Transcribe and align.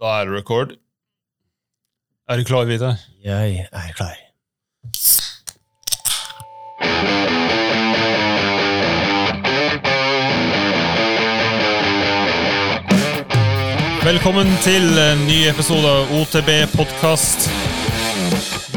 Da 0.00 0.20
er 0.20 0.24
det 0.24 0.32
record. 0.32 0.70
Er 2.28 2.36
du 2.36 2.44
klar, 2.44 2.64
Vidar? 2.64 2.96
Jeg 3.24 3.66
er 3.72 3.92
klar. 3.92 4.16
Velkommen 14.04 14.48
til 14.64 14.88
en 15.04 15.26
ny 15.28 15.42
episode 15.50 15.84
av 15.84 16.14
OTB 16.16 16.48
podkast. 16.72 17.50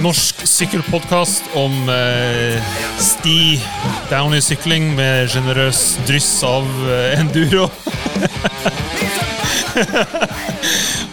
Norsk 0.04 0.44
sykkelpodkast 0.44 1.56
om 1.56 1.88
eh, 1.88 2.60
sti, 3.00 3.64
downy-sykling 4.12 4.92
med 5.00 5.32
generøs 5.32 5.94
dryss 6.04 6.34
av 6.44 6.68
eh, 6.92 7.16
enduro. 7.24 7.72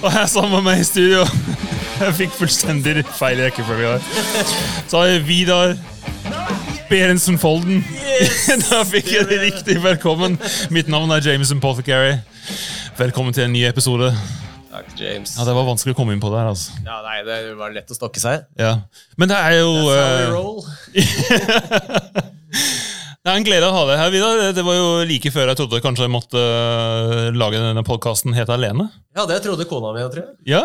Og 0.02 0.12
her 0.12 0.26
sammen 0.26 0.52
med 0.58 0.64
meg 0.70 0.80
i 0.80 0.86
studio 0.88 1.24
Jeg 2.00 2.14
fikk 2.16 2.32
fullstendig 2.38 3.02
feil 3.18 3.42
rekkefølge 3.44 3.90
der. 3.92 4.02
Så 4.88 5.02
har 5.02 5.10
jeg 5.10 5.24
Vidar 5.28 5.74
Berentsen 6.88 7.36
Folden. 7.38 7.82
Da 8.70 8.80
fikk 8.88 9.12
jeg 9.12 9.28
det 9.28 9.40
riktig. 9.42 9.76
Velkommen. 9.84 10.38
Mitt 10.72 10.88
navn 10.88 11.12
er 11.12 11.20
Jameson 11.24 11.60
Pothecary. 11.60 12.16
Velkommen 12.98 13.36
til 13.36 13.44
en 13.44 13.52
ny 13.52 13.66
episode. 13.68 14.08
Takk, 14.72 14.88
James. 14.96 15.36
Ja, 15.36 15.44
Det 15.44 15.54
var 15.54 15.68
vanskelig 15.68 15.92
å 15.94 15.98
komme 16.00 16.16
inn 16.16 16.22
på 16.24 16.32
der. 16.32 16.48
altså. 16.50 16.72
Ja, 16.86 17.02
nei, 17.04 17.20
det 17.26 17.38
var 17.60 17.76
lett 17.76 17.92
å 17.92 17.98
stokke 17.98 18.22
seg. 18.22 18.48
Ja. 18.58 18.78
Men 19.20 19.30
det 19.30 19.38
er 19.38 19.58
jo 19.60 19.70
That's 19.76 20.00
how 20.00 20.16
we 20.16 20.24
eh, 20.24 20.30
roll. 20.32 22.20
Det 23.30 23.36
er 23.36 23.44
en 23.44 23.44
glede 23.46 23.66
å 23.70 23.74
ha 23.76 23.82
deg 23.86 23.98
her, 24.00 24.08
Vidar. 24.10 24.40
Det 24.56 24.62
var 24.66 24.74
jo 24.74 24.86
like 25.06 25.30
før 25.30 25.52
jeg 25.52 25.58
trodde 25.60 25.78
kanskje 25.84 26.02
jeg 26.02 26.10
måtte 26.10 26.40
eh, 26.42 27.28
lage 27.30 27.60
denne 27.62 27.84
podkasten 27.86 28.34
helt 28.34 28.50
alene. 28.50 28.88
Ja, 29.14 29.22
det 29.30 29.36
trodde 29.44 29.68
kona 29.70 29.92
mi, 29.94 30.02
tror 30.10 30.24
jeg. 30.24 30.32
Ja. 30.50 30.64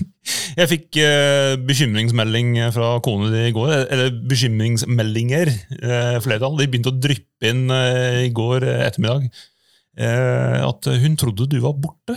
Jeg 0.56 0.68
fikk 0.70 0.96
eh, 1.00 1.58
bekymringsmelding 1.68 2.54
fra 2.72 2.88
kona 3.04 3.28
di 3.34 3.42
i 3.50 3.52
går. 3.52 3.74
Eller 3.92 4.16
bekymringsmeldinger, 4.32 5.52
eh, 5.76 6.16
flertall. 6.24 6.56
De 6.56 6.70
begynte 6.72 6.94
å 6.94 6.96
dryppe 7.04 7.52
inn 7.52 7.68
eh, 7.74 8.24
i 8.30 8.32
går 8.32 8.64
ettermiddag. 8.70 9.28
At 10.00 10.90
hun 11.04 11.20
trodde 11.20 11.50
du 11.52 11.60
var 11.60 11.76
borte. 11.84 12.16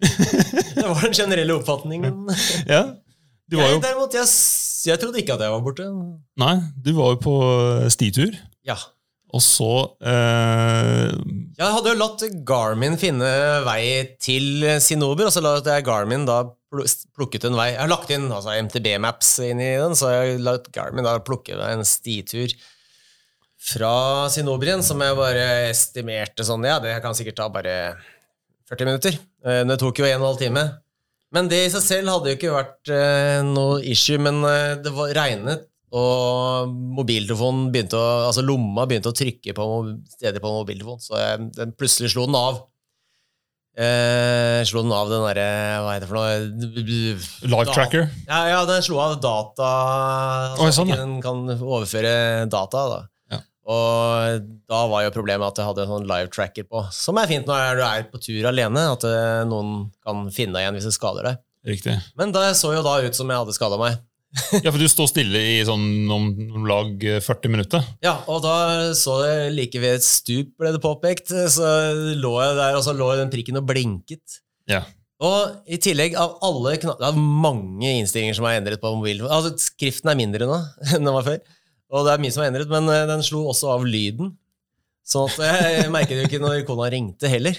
Det 0.80 0.88
var 0.88 1.04
den 1.04 1.20
generelle 1.20 1.60
oppfatningen. 1.60 2.22
Ja. 2.78 2.86
Du 3.46 3.60
var 3.60 3.74
Jeg, 3.74 3.84
derimot, 3.84 4.16
jeg, 4.16 4.36
jeg 4.88 5.04
trodde 5.04 5.20
ikke 5.20 5.36
at 5.36 5.44
jeg 5.44 5.52
var 5.52 5.64
borte. 5.68 5.92
Nei, 6.40 6.54
du 6.80 6.94
var 6.96 7.12
jo 7.12 7.24
på 7.28 7.40
stitur. 7.92 8.32
Ja. 8.66 8.76
Og 9.34 9.42
så 9.42 9.68
eh, 10.06 11.10
Jeg 11.58 11.72
hadde 11.74 11.90
jo 11.92 11.98
latt 11.98 12.22
Garmin 12.46 12.94
finne 13.00 13.28
vei 13.66 13.82
til 14.22 14.62
Sinober, 14.82 15.26
og 15.28 15.34
så 15.34 15.42
la 15.42 15.56
jeg 15.58 15.86
Garmin 15.86 16.26
da 16.28 16.44
plukket 17.16 17.46
en 17.48 17.58
vei. 17.58 17.72
Jeg 17.72 17.82
har 17.82 17.90
lagt 17.90 18.12
inn 18.14 18.28
altså, 18.30 18.54
MTB-maps 18.66 19.32
inn 19.46 19.62
i 19.62 19.72
den, 19.80 19.96
så 19.98 20.12
jeg 20.12 20.22
har 20.36 20.44
latt 20.46 20.70
Garmin 20.74 21.06
da 21.06 21.18
plukke 21.24 21.58
en 21.58 21.84
stitur 21.86 22.54
fra 23.66 24.28
Sinobrien, 24.30 24.82
som 24.84 25.00
jeg 25.02 25.16
bare 25.18 25.46
estimerte 25.72 26.44
sånn, 26.46 26.66
ja, 26.68 26.78
det 26.82 26.98
kan 27.02 27.16
sikkert 27.16 27.38
ta 27.40 27.48
bare 27.52 27.76
40 28.70 28.88
minutter. 28.88 29.16
Eh, 29.46 29.62
Det 29.66 29.78
tok 29.80 30.02
jo 30.02 30.06
en 30.06 30.20
og 30.20 30.20
en 30.20 30.28
halv 30.30 30.42
time. 30.42 30.66
Men 31.34 31.48
det 31.50 31.64
i 31.66 31.70
seg 31.72 31.82
selv 31.82 32.12
hadde 32.12 32.30
jo 32.30 32.38
ikke 32.38 32.54
vært 32.54 32.92
eh, 32.94 33.40
noe 33.46 33.80
issue, 33.82 34.20
men 34.22 34.38
eh, 34.46 34.76
det 34.82 34.92
var 34.94 35.14
regnet, 35.18 35.66
og 35.94 36.72
mobiltelefonen 36.96 37.68
begynte 37.74 37.98
å, 37.98 38.06
altså 38.26 38.42
lomma 38.42 38.86
begynte 38.90 39.12
å 39.12 39.16
trykke 39.16 39.54
på 39.54 39.66
steder 40.16 40.42
på 40.42 40.50
mobiltelefonen, 40.50 41.02
så 41.02 41.20
jeg, 41.20 41.50
den 41.54 41.74
plutselig 41.78 42.10
slo 42.12 42.26
den 42.26 42.38
av. 42.38 42.64
Eh, 43.76 44.62
slo 44.66 44.82
den 44.82 44.94
av 44.96 45.10
den 45.12 45.22
derre, 45.28 45.48
hva 45.84 45.94
heter 45.94 46.06
det 46.06 46.10
for 46.10 46.18
noe? 46.18 47.50
Live 47.52 47.74
tracker. 47.76 48.08
Ja, 48.26 48.40
ja, 48.50 48.62
den 48.68 48.82
slo 48.82 48.98
av 49.04 49.18
data, 49.22 49.68
altså 50.56 50.66
Oi, 50.66 50.72
sånn, 50.74 50.94
den 50.96 51.18
kan 51.24 51.44
overføre 51.54 52.16
data 52.50 52.86
da. 52.90 52.98
Ja. 53.36 53.40
Og 53.70 54.50
da 54.66 54.82
var 54.90 55.06
jo 55.06 55.14
problemet 55.14 55.52
at 55.52 55.62
jeg 55.62 55.70
hadde 55.70 55.86
en 55.86 55.94
sånn 55.94 56.10
live 56.10 56.32
tracker 56.34 56.66
på, 56.66 56.82
som 56.94 57.22
er 57.22 57.30
fint 57.30 57.46
når 57.46 57.78
du 57.78 57.84
er 57.86 58.10
på 58.10 58.22
tur 58.26 58.50
alene, 58.50 58.88
at 58.96 59.06
eh, 59.06 59.44
noen 59.46 59.92
kan 60.02 60.26
finne 60.34 60.58
deg 60.58 60.66
igjen 60.66 60.80
hvis 60.80 60.90
du 60.90 60.96
skader 60.98 61.30
deg. 61.30 61.42
Riktig. 61.66 61.94
Men 62.18 62.34
det 62.34 62.48
så 62.58 62.74
jo 62.74 62.82
da 62.86 62.98
ut 63.02 63.18
som 63.18 63.30
jeg 63.30 63.44
hadde 63.44 63.54
skadet 63.54 63.78
meg. 63.82 64.02
Ja, 64.64 64.70
for 64.70 64.80
du 64.80 64.86
står 64.90 65.08
stille 65.10 65.40
i 65.40 65.56
sånn 65.66 66.10
om, 66.12 66.28
om 66.58 66.66
lag 66.68 67.00
40 67.24 67.52
minutter. 67.52 67.86
Ja, 68.04 68.18
og 68.30 68.42
da 68.44 68.92
så 68.98 69.18
jeg 69.24 69.54
like 69.56 69.80
ved 69.82 69.98
et 69.98 70.06
stup, 70.06 70.52
ble 70.60 70.74
det 70.74 70.82
påpekt, 70.84 71.32
så 71.32 71.70
lå 72.16 72.34
jeg 72.42 72.58
der, 72.58 72.76
og 72.76 72.84
så 72.84 72.94
lå 72.96 73.10
den 73.20 73.32
prikken 73.32 73.60
og 73.60 73.66
blinket. 73.68 74.40
Ja. 74.70 74.84
Og 75.24 75.70
i 75.72 75.78
tillegg, 75.80 76.16
av 76.20 76.34
alle 76.44 76.74
knapper 76.76 77.00
Det 77.00 77.08
er 77.08 77.28
mange 77.46 77.92
innstillinger 78.02 78.36
som 78.36 78.48
er 78.48 78.58
endret 78.58 78.82
på 78.82 78.90
mobilen. 78.92 79.28
Altså, 79.32 79.54
skriften 79.60 80.12
er 80.12 80.18
mindre 80.18 80.48
nå 80.48 80.58
enn 80.92 81.06
den 81.06 81.14
var 81.14 81.24
før. 81.26 81.38
Og 81.94 82.04
det 82.04 82.12
er 82.12 82.24
mye 82.24 82.34
som 82.34 82.44
er 82.44 82.50
endret, 82.50 82.72
men 82.72 82.90
eh, 82.92 83.06
den 83.08 83.24
slo 83.24 83.46
også 83.52 83.70
av 83.76 83.86
lyden. 83.88 84.34
Sånn 85.06 85.30
at 85.30 85.38
jeg 85.40 85.88
merket 85.94 86.20
jo 86.20 86.26
ikke 86.26 86.42
når 86.42 86.66
kona 86.68 86.90
ringte 86.92 87.30
heller. 87.30 87.56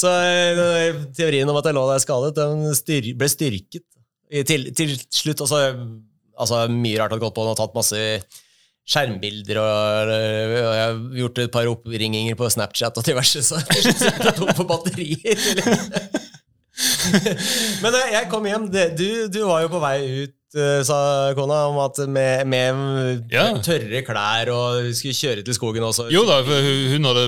så 0.00 0.14
eh, 0.24 0.98
teorien 1.16 1.48
om 1.52 1.60
at 1.60 1.68
jeg 1.68 1.76
lå 1.76 1.86
der 1.92 2.02
skadet, 2.02 2.34
den 2.40 2.66
styr 2.74 3.12
ble 3.20 3.30
styrket. 3.30 3.86
Til, 4.30 4.68
til 4.78 4.92
slutt 5.10 5.40
altså, 5.42 5.58
altså 6.38 6.60
Mye 6.70 7.00
rart 7.00 7.10
hadde 7.14 7.22
gått 7.24 7.34
på. 7.34 7.42
Han 7.42 7.50
har 7.54 7.58
tatt 7.58 7.74
masse 7.74 7.98
skjermbilder, 8.90 9.58
og, 9.60 10.10
og 10.10 10.74
jeg 10.74 10.84
har 10.86 10.96
gjort 11.20 11.38
et 11.44 11.52
par 11.54 11.68
oppringinger 11.70 12.34
på 12.38 12.48
Snapchat 12.50 12.96
og 12.98 13.04
diverse, 13.06 13.42
så 13.46 13.60
til 13.68 13.84
slutt 13.86 14.02
er 14.08 14.24
jeg 14.30 14.36
tom 14.38 14.50
for 14.56 14.66
batterier. 14.66 15.38
Men 17.84 17.96
eh, 17.96 18.12
jeg 18.16 18.28
kom 18.32 18.46
hjem. 18.48 18.68
Du, 18.72 19.06
du 19.32 19.40
var 19.46 19.64
jo 19.64 19.70
på 19.72 19.80
vei 19.82 19.96
ut, 20.24 20.34
eh, 20.56 20.80
sa 20.86 20.98
kona, 21.38 21.60
om 21.70 21.78
at 21.84 22.00
med, 22.10 22.46
med 22.50 23.32
Ja. 23.34 23.50
tørre 23.64 24.02
klær 24.06 24.50
og 24.54 24.88
skulle 24.96 25.16
kjøre 25.18 25.44
til 25.46 25.56
skogen 25.56 25.86
også. 25.86 26.08
Jo 26.14 26.24
da, 26.28 26.40
hun 26.46 26.94
hun 26.96 27.10
hadde 27.10 27.26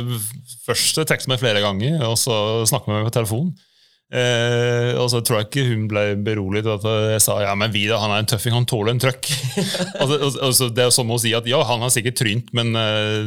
først 0.66 1.02
tekstet 1.08 1.30
meg 1.32 1.42
flere 1.42 1.62
ganger, 1.64 2.00
og 2.08 2.16
så 2.20 2.34
snakket 2.70 2.90
med 2.92 3.02
meg 3.02 3.10
på 3.10 3.16
telefon. 3.20 3.52
Eh, 4.12 4.92
og 5.00 5.06
så 5.08 5.22
tror 5.24 5.38
jeg 5.40 5.48
ikke 5.48 5.62
hun 5.70 5.86
ble 5.88 6.02
beroliget 6.20 6.68
at 6.68 6.84
jeg 7.14 7.22
sa 7.24 7.38
ja, 7.40 7.54
men 7.56 7.72
Vidar 7.72 8.02
han 8.02 8.12
er 8.12 8.20
en 8.20 8.28
tøffing, 8.28 8.52
han 8.52 8.68
tåler 8.68 8.92
en 8.92 9.00
trøkk. 9.00 9.30
altså, 10.02 10.18
altså, 10.18 10.38
altså, 10.48 10.68
det 10.76 10.84
er 10.84 10.92
som 10.92 11.12
å 11.14 11.18
si 11.22 11.32
at 11.36 11.48
ja, 11.48 11.62
han 11.68 11.80
har 11.84 11.92
sikkert 11.94 12.18
trynt, 12.20 12.52
men, 12.56 12.74
eh, 12.76 13.24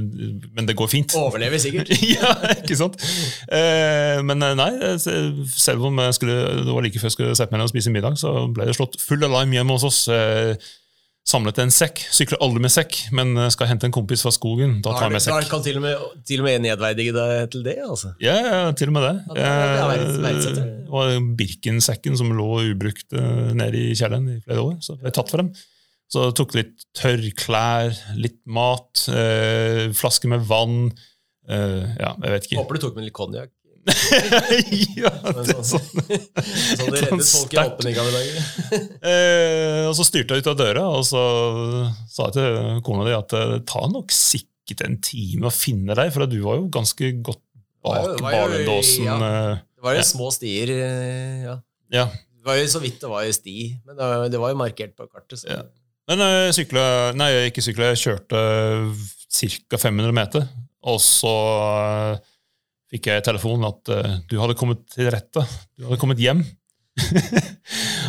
men 0.53 0.69
det 0.69 0.77
går 0.77 0.91
fint. 0.91 1.17
Overlever 1.17 1.61
sikkert. 1.61 1.89
ja, 2.15 2.35
ikke 2.53 2.77
sant? 2.79 3.01
Eh, 3.49 4.21
men 4.25 4.45
eh, 4.45 4.55
nei, 4.61 4.71
eh, 4.91 4.97
selv 5.57 5.89
om 5.89 6.05
jeg 6.05 6.19
skulle, 6.19 6.39
det 6.61 6.69
var 6.69 6.85
like 6.85 7.01
før 7.01 7.09
jeg 7.09 7.17
skulle 7.17 7.37
sette 7.39 7.55
meg 7.55 7.63
ned 7.63 7.69
og 7.69 7.73
spise 7.73 7.93
middag, 7.93 8.19
så 8.21 8.37
ble 8.53 8.69
det 8.69 8.77
slått 8.77 8.99
full 9.01 9.25
alarm 9.25 9.53
hjemme 9.55 9.77
hos 9.77 9.87
oss. 9.89 10.05
Eh, 10.13 10.53
samlet 11.25 11.57
en 11.63 11.71
sekk. 11.73 12.03
Sykler 12.13 12.37
aldri 12.45 12.61
med 12.61 12.71
sekk, 12.73 12.97
men 13.17 13.31
eh, 13.37 13.49
skal 13.53 13.67
hente 13.71 13.87
en 13.89 13.93
kompis 13.95 14.21
fra 14.25 14.31
skogen. 14.35 14.77
Da 14.85 14.93
tar 14.93 15.07
jeg 15.09 15.15
med 15.15 15.23
du- 15.23 15.31
da 15.31 15.39
sekk. 15.41 15.49
kan 15.49 15.63
til 15.65 15.79
og 15.79 15.81
med, 15.81 16.03
til 16.29 16.39
og 16.43 16.45
med 16.45 16.61
nedverdige 16.67 17.13
deg 17.17 17.49
til 17.51 17.63
det, 17.65 17.77
altså. 17.81 18.13
Ja, 18.21 18.35
ja, 18.45 18.71
til 18.77 18.91
og 18.91 18.93
med 18.93 19.07
det. 19.07 19.15
Ja, 19.27 19.33
det 19.33 19.45
er- 19.45 20.21
det 20.21 20.63
er 20.63 20.71
Eh, 20.95 21.19
Birkensekken 21.35 22.15
som 22.15 22.29
lå 22.31 22.45
ubrukt 22.71 23.11
eh, 23.11 23.53
nede 23.57 23.75
i 23.75 23.95
kjelleren 23.97 24.29
i 24.37 24.39
flere 24.45 24.61
år. 24.63 24.77
Så 24.85 24.95
ble 25.01 25.11
tatt 25.11 25.29
for 25.29 25.37
dem. 25.41 25.49
Så 26.07 26.27
jeg 26.29 26.35
tok 26.37 26.53
litt 26.55 26.85
tørrklær, 26.95 27.91
litt 28.15 28.37
mat, 28.45 29.07
eh, 29.09 29.89
flaske 29.97 30.29
med 30.29 30.45
vann. 30.47 30.91
Eh, 31.49 31.95
ja, 31.99 32.13
jeg 32.21 32.31
vet 32.31 32.47
ikke. 32.47 32.57
Håper 32.61 32.73
du 32.79 32.79
tok 32.85 32.95
med 32.95 33.03
litt 33.09 33.13
konjakk. 33.17 33.49
ja, 34.97 35.11
det 35.35 35.53
er 35.53 35.59
sånn- 35.61 35.83
sånn. 35.91 36.15
Sånn 36.79 36.89
det 36.95 37.01
reddet 37.03 37.27
folk 37.29 37.53
i 37.53 37.59
Sterkt. 37.59 37.85
I 37.85 37.93
dag? 37.95 38.27
Eh, 39.05 39.83
og 39.85 39.93
så 39.97 40.05
styrte 40.07 40.35
jeg 40.37 40.43
ut 40.45 40.49
av 40.51 40.57
døra, 40.59 40.83
og 40.97 41.03
så 41.05 41.21
sa 42.09 42.29
jeg 42.31 42.35
til 42.39 42.81
kona 42.87 43.05
di 43.07 43.13
at 43.15 43.35
eh, 43.37 43.47
det 43.55 43.61
tar 43.69 43.85
nok 43.93 44.09
sikkert 44.15 44.81
en 44.87 44.97
time 45.05 45.45
å 45.49 45.53
finne 45.53 45.93
deg, 45.97 46.09
for 46.15 46.25
du 46.29 46.39
var 46.41 46.57
jo 46.61 46.67
ganske 46.73 47.11
godt 47.25 47.41
bak 47.85 48.15
barnedåsen. 48.25 49.05
ja. 49.05 49.15
eh, 49.21 49.63
Det 49.77 49.85
var 49.85 49.93
jo 49.99 50.01
Ja. 50.01 50.07
små 50.09 50.31
stier, 50.33 50.71
eh, 50.73 51.43
ja. 51.45 51.55
ja. 51.93 52.05
Det 52.09 52.49
var 52.49 52.57
jo 52.61 52.67
så 52.73 52.81
vidt 52.81 52.99
det 53.01 53.09
var 53.09 53.23
jo 53.25 53.33
sti, 53.37 53.57
men 53.85 53.97
det 53.97 54.05
var, 54.09 54.27
det 54.33 54.39
var 54.41 54.53
jo 54.55 54.57
markert 54.65 54.95
på 54.97 55.05
kartet. 55.11 55.39
Så. 55.43 55.49
Ja. 55.53 55.61
Men 56.09 56.21
eh, 56.25 56.41
jeg 56.49 56.57
sykla 56.63 56.87
Nei, 57.17 57.29
ikke 57.51 57.61
sykla, 57.65 57.91
jeg 57.93 58.01
kjørte 58.03 58.41
ca. 59.35 59.77
500 59.81 60.13
meter, 60.15 60.49
og 60.85 60.99
så 61.01 61.31
eh, 62.15 62.19
fikk 62.95 63.11
jeg 63.11 63.25
telefonen 63.27 63.69
at 63.69 63.91
uh, 63.93 64.19
du 64.31 64.39
hadde 64.41 64.57
kommet 64.59 64.85
til 64.95 65.11
rette. 65.13 65.43
Du 65.75 65.89
hadde 65.89 66.01
kommet 66.01 66.21
hjem. 66.23 66.45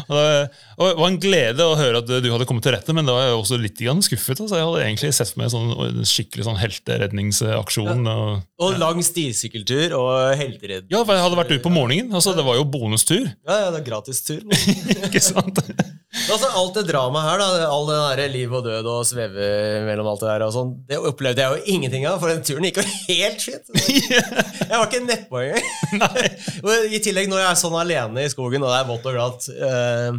og, 0.07 0.13
det, 0.15 0.51
og 0.79 0.83
det 0.87 0.93
var 0.95 1.09
en 1.09 1.19
glede 1.19 1.65
å 1.67 1.75
høre 1.79 2.01
at 2.03 2.11
du 2.23 2.29
hadde 2.31 2.47
kommet 2.47 2.63
til 2.63 2.75
rette, 2.77 2.95
men 2.95 3.09
da 3.09 3.17
var 3.17 3.25
jeg 3.27 3.39
også 3.41 3.59
litt 3.59 3.83
skuffet. 4.07 4.43
Altså. 4.45 4.59
Jeg 4.61 4.69
hadde 4.69 4.85
egentlig 4.85 5.11
sett 5.17 5.33
for 5.33 5.43
meg 5.43 5.51
sånn, 5.53 5.73
en 5.89 6.07
skikkelig 6.07 6.47
sånn 6.47 6.61
helteredningsaksjon. 6.61 8.07
Og, 8.13 8.45
Og 8.63 8.79
lang 8.79 9.03
stisykkeltur 9.03 9.97
og 9.99 10.13
helteredning. 10.39 10.93
ja, 10.95 11.03
for 11.03 11.17
jeg 11.17 11.27
hadde 11.27 11.41
vært 11.41 11.55
ute 11.57 11.65
på 11.67 11.75
morgenen. 11.75 12.15
Altså, 12.15 12.37
det 12.39 12.47
var 12.47 12.61
jo 12.61 12.69
bonustur. 12.71 13.27
Ja, 13.27 13.59
ja, 13.67 13.73
det 13.75 13.83
er 13.83 13.89
gratis 13.91 14.23
tur. 14.27 14.45
ikke 15.09 15.25
sant? 15.25 15.63
Altså, 16.27 16.49
alt 16.59 16.75
det 16.75 16.83
dramaet 16.89 17.27
her, 17.29 17.41
da, 17.41 17.67
all 17.71 17.85
det 17.87 17.97
der 18.19 18.33
liv 18.33 18.55
og 18.57 18.65
død 18.67 18.89
og 18.91 19.05
sveve 19.07 19.49
mellom 19.87 20.09
alt 20.11 20.23
det 20.25 20.31
der, 20.33 20.45
og 20.47 20.55
sånn, 20.55 20.73
det 20.89 20.99
opplevde 20.99 21.45
jeg 21.45 21.55
jo 21.55 21.75
ingenting 21.77 22.07
av, 22.09 22.17
for 22.23 22.33
den 22.33 22.43
turen 22.47 22.67
gikk 22.67 22.81
jo 22.81 22.87
helt 23.13 23.45
skitt. 23.45 23.71
Jeg 24.67 24.73
var 24.73 24.89
ikke 24.89 25.03
nedpå 25.05 25.43
engang. 25.45 25.69
I 26.97 27.01
tillegg, 27.05 27.31
når 27.31 27.43
jeg 27.45 27.49
er 27.53 27.61
sånn 27.61 27.77
alene 27.79 28.25
i 28.27 28.33
skogen, 28.33 28.65
og 28.67 28.73
det 28.73 28.81
er 28.81 28.89
vått 28.89 29.07
og 29.07 29.15
glatt, 29.15 29.47
eh, 29.55 30.19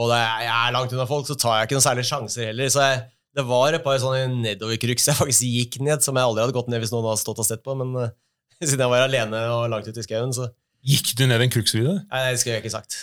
og 0.00 0.14
er, 0.16 0.46
jeg 0.46 0.54
er 0.54 0.72
langt 0.72 0.94
unna 0.96 1.04
folk, 1.10 1.28
så 1.28 1.36
tar 1.36 1.58
jeg 1.58 1.68
ikke 1.68 1.76
noen 1.76 1.84
særlige 1.84 2.08
sjanser 2.08 2.48
heller. 2.48 2.72
Så 2.72 2.86
jeg, 2.86 3.02
det 3.36 3.44
var 3.50 3.76
et 3.76 3.84
par 3.84 4.00
sånne 4.00 4.24
nedoverkryks 4.46 5.10
jeg 5.10 5.18
faktisk 5.18 5.44
gikk 5.44 5.78
ned, 5.84 6.00
som 6.04 6.16
jeg 6.16 6.30
aldri 6.30 6.46
hadde 6.46 6.56
gått 6.56 6.72
ned 6.72 6.80
hvis 6.80 6.94
noen 6.94 7.10
hadde 7.10 7.20
stått 7.20 7.42
og 7.44 7.48
sett 7.48 7.64
på, 7.66 7.76
men 7.76 7.92
eh, 8.00 8.14
siden 8.62 8.86
jeg 8.86 8.94
var 8.94 9.04
alene 9.04 9.44
og 9.52 9.68
langt 9.74 9.90
ute 9.90 10.00
i 10.00 10.08
skauen, 10.08 10.32
så 10.36 10.48
Gikk 10.82 11.12
du 11.14 11.28
ned 11.30 11.44
en 11.44 11.52
kruksvidde? 11.52 11.92
Nei, 12.10 12.22
det 12.32 12.40
skulle 12.40 12.56
jeg 12.56 12.64
ikke 12.64 12.72
sagt. 12.74 12.96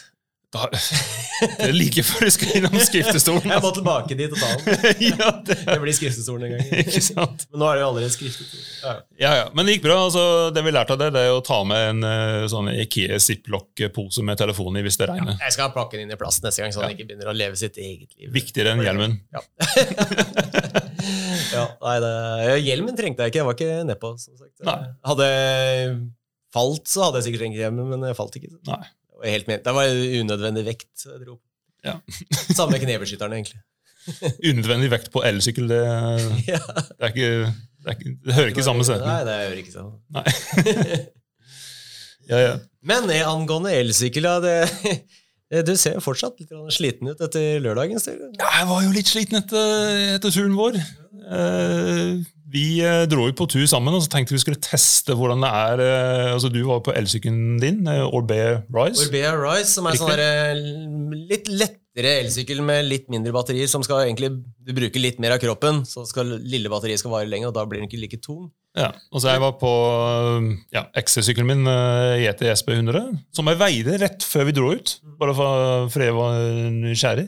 Da, 0.49 0.65
det 0.73 1.67
er 1.67 1.75
like 1.75 2.01
før 2.01 2.25
du 2.25 2.31
skal 2.33 2.55
innom 2.57 2.77
skriftestolen. 2.81 3.51
Jeg 3.51 3.61
må 3.61 3.69
tilbake 3.75 4.15
dit 4.17 4.31
og 4.33 4.39
ta 4.41 4.47
den. 4.57 4.87
ja, 5.11 5.27
det, 5.45 5.57
Det 5.67 5.75
blir 5.83 5.93
skriftestolen 5.93 6.47
en 6.47 6.55
gang. 6.55 6.71
ikke 6.81 7.01
sant? 7.05 7.45
Men 7.51 7.61
nå 7.61 7.67
er 7.69 7.77
det 7.77 7.83
jo 7.83 7.89
allerede 7.91 8.13
skriftestol. 8.15 8.63
Ja. 8.81 8.93
Ja, 9.21 9.33
ja. 9.43 9.45
Men 9.53 9.69
det 9.69 9.75
gikk 9.75 9.85
bra. 9.85 9.99
altså 10.07 10.23
Det 10.55 10.63
vi 10.65 10.73
lærte 10.73 10.97
av 10.97 11.03
det, 11.03 11.11
det 11.13 11.23
er 11.27 11.35
å 11.35 11.43
ta 11.45 11.59
med 11.69 11.85
en 11.91 12.09
eh, 12.09 12.47
sånn 12.49 12.71
Ikea 12.73 13.21
ziplock-pose 13.21 14.25
med 14.25 14.41
telefon 14.41 14.81
i 14.81 14.85
hvis 14.87 14.97
det 14.97 15.11
regner. 15.11 15.37
Jeg 15.37 15.53
skal 15.53 15.69
ha 15.69 15.87
den 15.93 16.07
inn 16.07 16.17
i 16.17 16.19
plassen 16.23 16.49
neste 16.49 16.65
gang, 16.65 16.73
så 16.73 16.81
han 16.81 16.97
ikke 16.97 17.05
begynner 17.11 17.29
å 17.29 17.37
leve 17.37 17.59
sitt 17.59 17.77
eget 17.77 18.17
liv. 18.17 18.33
Viktigere 18.33 18.73
enn 18.73 18.81
hjelmen. 18.89 19.19
Ja. 19.29 19.45
ja, 21.59 21.65
nei, 21.85 21.97
det, 22.07 22.13
hjelmen 22.65 22.97
trengte 22.97 23.27
jeg 23.27 23.35
ikke. 23.35 23.43
Jeg 23.43 23.51
var 23.51 23.59
ikke 23.59 23.83
nedpå. 23.93 24.15
Som 24.17 24.33
sagt. 24.33 24.55
Nei. 24.65 24.79
Hadde 25.05 25.33
falt, 26.57 26.89
så 26.89 27.05
hadde 27.05 27.21
jeg 27.21 27.29
sikkert 27.29 27.45
trengt 27.45 27.61
hjelmen, 27.61 27.93
men 27.93 28.09
jeg 28.09 28.17
falt 28.17 28.41
ikke. 28.41 28.57
Nei. 28.65 28.87
Det 29.19 29.25
var, 29.25 29.31
helt 29.35 29.47
med. 29.51 29.63
det 29.65 29.73
var 29.75 29.89
unødvendig 30.23 30.61
vekt. 30.65 30.91
jeg 31.03 31.19
dro. 31.25 31.35
Ja. 31.83 31.97
Samme 32.55 32.71
med 32.77 32.83
knebeskytteren, 32.85 33.33
egentlig. 33.35 33.59
Unødvendig 34.49 34.89
vekt 34.93 35.11
på 35.11 35.23
elsykkel, 35.27 35.67
det, 35.67 35.79
Ja. 36.53 36.59
det, 36.71 37.11
ikke, 37.11 37.29
det, 37.83 37.95
ikke, 37.97 38.13
det 38.25 38.37
hører 38.37 38.53
ikke 38.53 38.63
samme 38.63 38.87
sted. 38.87 39.03
Nei, 39.03 39.19
det 39.27 39.37
hører 39.43 39.59
ikke 39.59 39.75
sånn. 39.75 39.91
Nei. 40.15 40.25
ja, 42.31 42.39
ja. 42.45 42.53
Men 42.87 43.11
angående 43.27 43.75
elsykkel, 43.75 44.23
ja, 44.29 44.39
det, 44.39 45.65
du 45.67 45.75
ser 45.75 45.97
jo 45.97 46.03
fortsatt 46.05 46.39
litt 46.39 46.55
sliten 46.75 47.11
ut 47.11 47.21
etter 47.27 47.59
lørdagen. 47.63 47.99
tur. 47.99 48.23
Ja, 48.39 48.49
jeg 48.61 48.71
var 48.71 48.83
jo 48.87 48.95
litt 48.95 49.11
sliten 49.11 49.41
etter, 49.41 49.95
etter 50.15 50.31
turen 50.33 50.55
vår. 50.57 50.79
Eh, 50.79 52.19
vi 52.49 52.79
eh, 52.81 53.03
dro 53.09 53.27
jo 53.27 53.35
på 53.37 53.47
tur 53.51 53.65
sammen 53.69 53.95
og 53.95 54.03
så 54.03 54.11
tenkte 54.13 54.33
vi 54.33 54.41
skulle 54.41 54.61
teste 54.63 55.15
hvordan 55.17 55.43
det 55.43 55.49
er 55.49 55.83
eh, 55.85 56.31
altså 56.33 56.51
Du 56.51 56.61
var 56.67 56.81
på 56.85 56.95
elsykkelen 56.97 57.59
din, 57.61 57.83
eh, 57.89 58.05
Orbea 58.05 58.63
Rise. 58.73 59.05
Orbea 59.05 59.35
Rise, 59.37 59.69
som 59.75 59.89
er 59.89 59.99
sånn 59.99 61.13
litt 61.29 61.49
lettere 61.51 62.15
elsykkel 62.23 62.61
med 62.65 62.87
litt 62.87 63.09
mindre 63.11 63.33
batterier, 63.35 63.69
som 63.69 63.83
skal 63.85 64.05
egentlig 64.05 64.31
du 64.65 64.73
bruker 64.75 65.01
litt 65.01 65.19
mer 65.21 65.35
av 65.35 65.41
kroppen, 65.43 65.83
så 65.89 66.05
skal 66.09 66.37
lille 66.41 66.71
batteriet 66.71 67.01
skal 67.01 67.13
vare 67.13 67.29
lenger, 67.29 67.51
og 67.51 67.57
da 67.57 67.65
blir 67.69 67.81
den 67.81 67.89
ikke 67.89 68.01
like 68.01 68.21
tung. 68.23 68.47
Ja, 68.77 68.91
og 69.09 69.21
så 69.21 69.33
jeg 69.33 69.41
var 69.41 69.55
på 69.59 69.71
ja, 70.73 70.85
XC-sykkelen 71.01 71.49
min, 71.49 71.71
GT 72.21 72.45
SP 72.53 72.71
100, 72.77 73.17
som 73.35 73.49
jeg 73.49 73.59
veide 73.59 73.97
rett 74.05 74.25
før 74.25 74.47
vi 74.47 74.55
dro 74.55 74.71
ut, 74.77 74.95
bare 75.19 75.35
for, 75.37 75.89
for 75.91 76.05
jeg 76.05 76.15
var 76.17 76.39
nysgjerrig. 76.77 77.27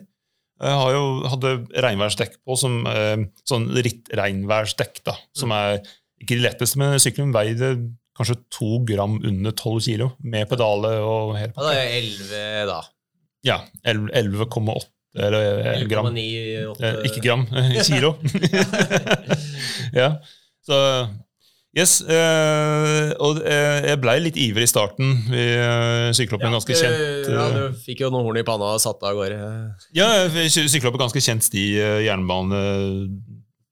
Jeg 0.61 0.77
har 0.77 0.93
jo, 0.93 1.03
hadde 1.31 1.55
regnværsdekk 1.85 2.37
på, 2.45 2.57
som, 2.59 2.81
eh, 2.89 3.25
sånn 3.49 3.67
ritt-regnværsdekk, 3.73 5.01
da, 5.07 5.15
som 5.37 5.53
er 5.55 5.79
ikke 6.21 6.37
det 6.37 6.45
letteste, 6.45 6.77
men 6.77 6.99
sykkelen 7.01 7.33
veide 7.33 7.73
kanskje 8.17 8.37
to 8.53 8.81
gram 8.85 9.17
under 9.17 9.53
12 9.55 9.81
kilo, 9.87 10.11
med 10.21 10.49
pedale 10.51 10.93
og 11.01 11.35
hele 11.39 11.53
Ja, 11.55 11.65
da 11.65 11.73
er 11.79 11.93
11, 11.97 12.41
da. 12.69 12.81
Ja, 13.47 13.57
11 13.87 14.11
11,8 14.21 14.89
eller 15.21 15.59
eh, 15.73 15.81
gram. 15.91 16.07
11,98 16.07 16.81
Eh, 16.81 16.99
ikke 17.09 17.23
gram, 17.25 17.41
eh, 17.51 17.81
kilo. 17.89 18.13
ja, 20.01 20.13
så 20.65 20.77
Yes, 21.71 22.01
øh, 22.03 23.13
og 23.23 23.37
øh, 23.47 23.77
jeg 23.87 23.99
blei 24.03 24.17
litt 24.19 24.35
ivrig 24.35 24.65
i 24.67 24.71
starten. 24.71 25.13
Vi 25.31 25.43
øh, 25.55 26.09
sykla 26.17 26.35
opp 26.35 26.43
en 26.43 26.55
ganske 26.57 26.75
kjent 26.75 27.29
Ja, 27.31 27.45
eh, 27.45 27.53
du 27.71 27.77
fikk 27.85 28.01
jo 28.03 28.09
noen 28.11 28.25
horn 28.27 28.39
i 28.41 28.43
panna 28.47 28.73
og 28.75 28.81
satte 28.83 29.07
av 29.07 29.15
gårde. 29.15 29.37
Ja, 29.95 30.09
jeg 30.35 30.51
sykla 30.51 30.91
opp 30.91 30.97
en 30.99 31.05
ganske 31.05 31.23
kjent 31.23 31.47
sti, 31.47 31.63
eh, 31.79 32.01
jernbane... 32.09 32.59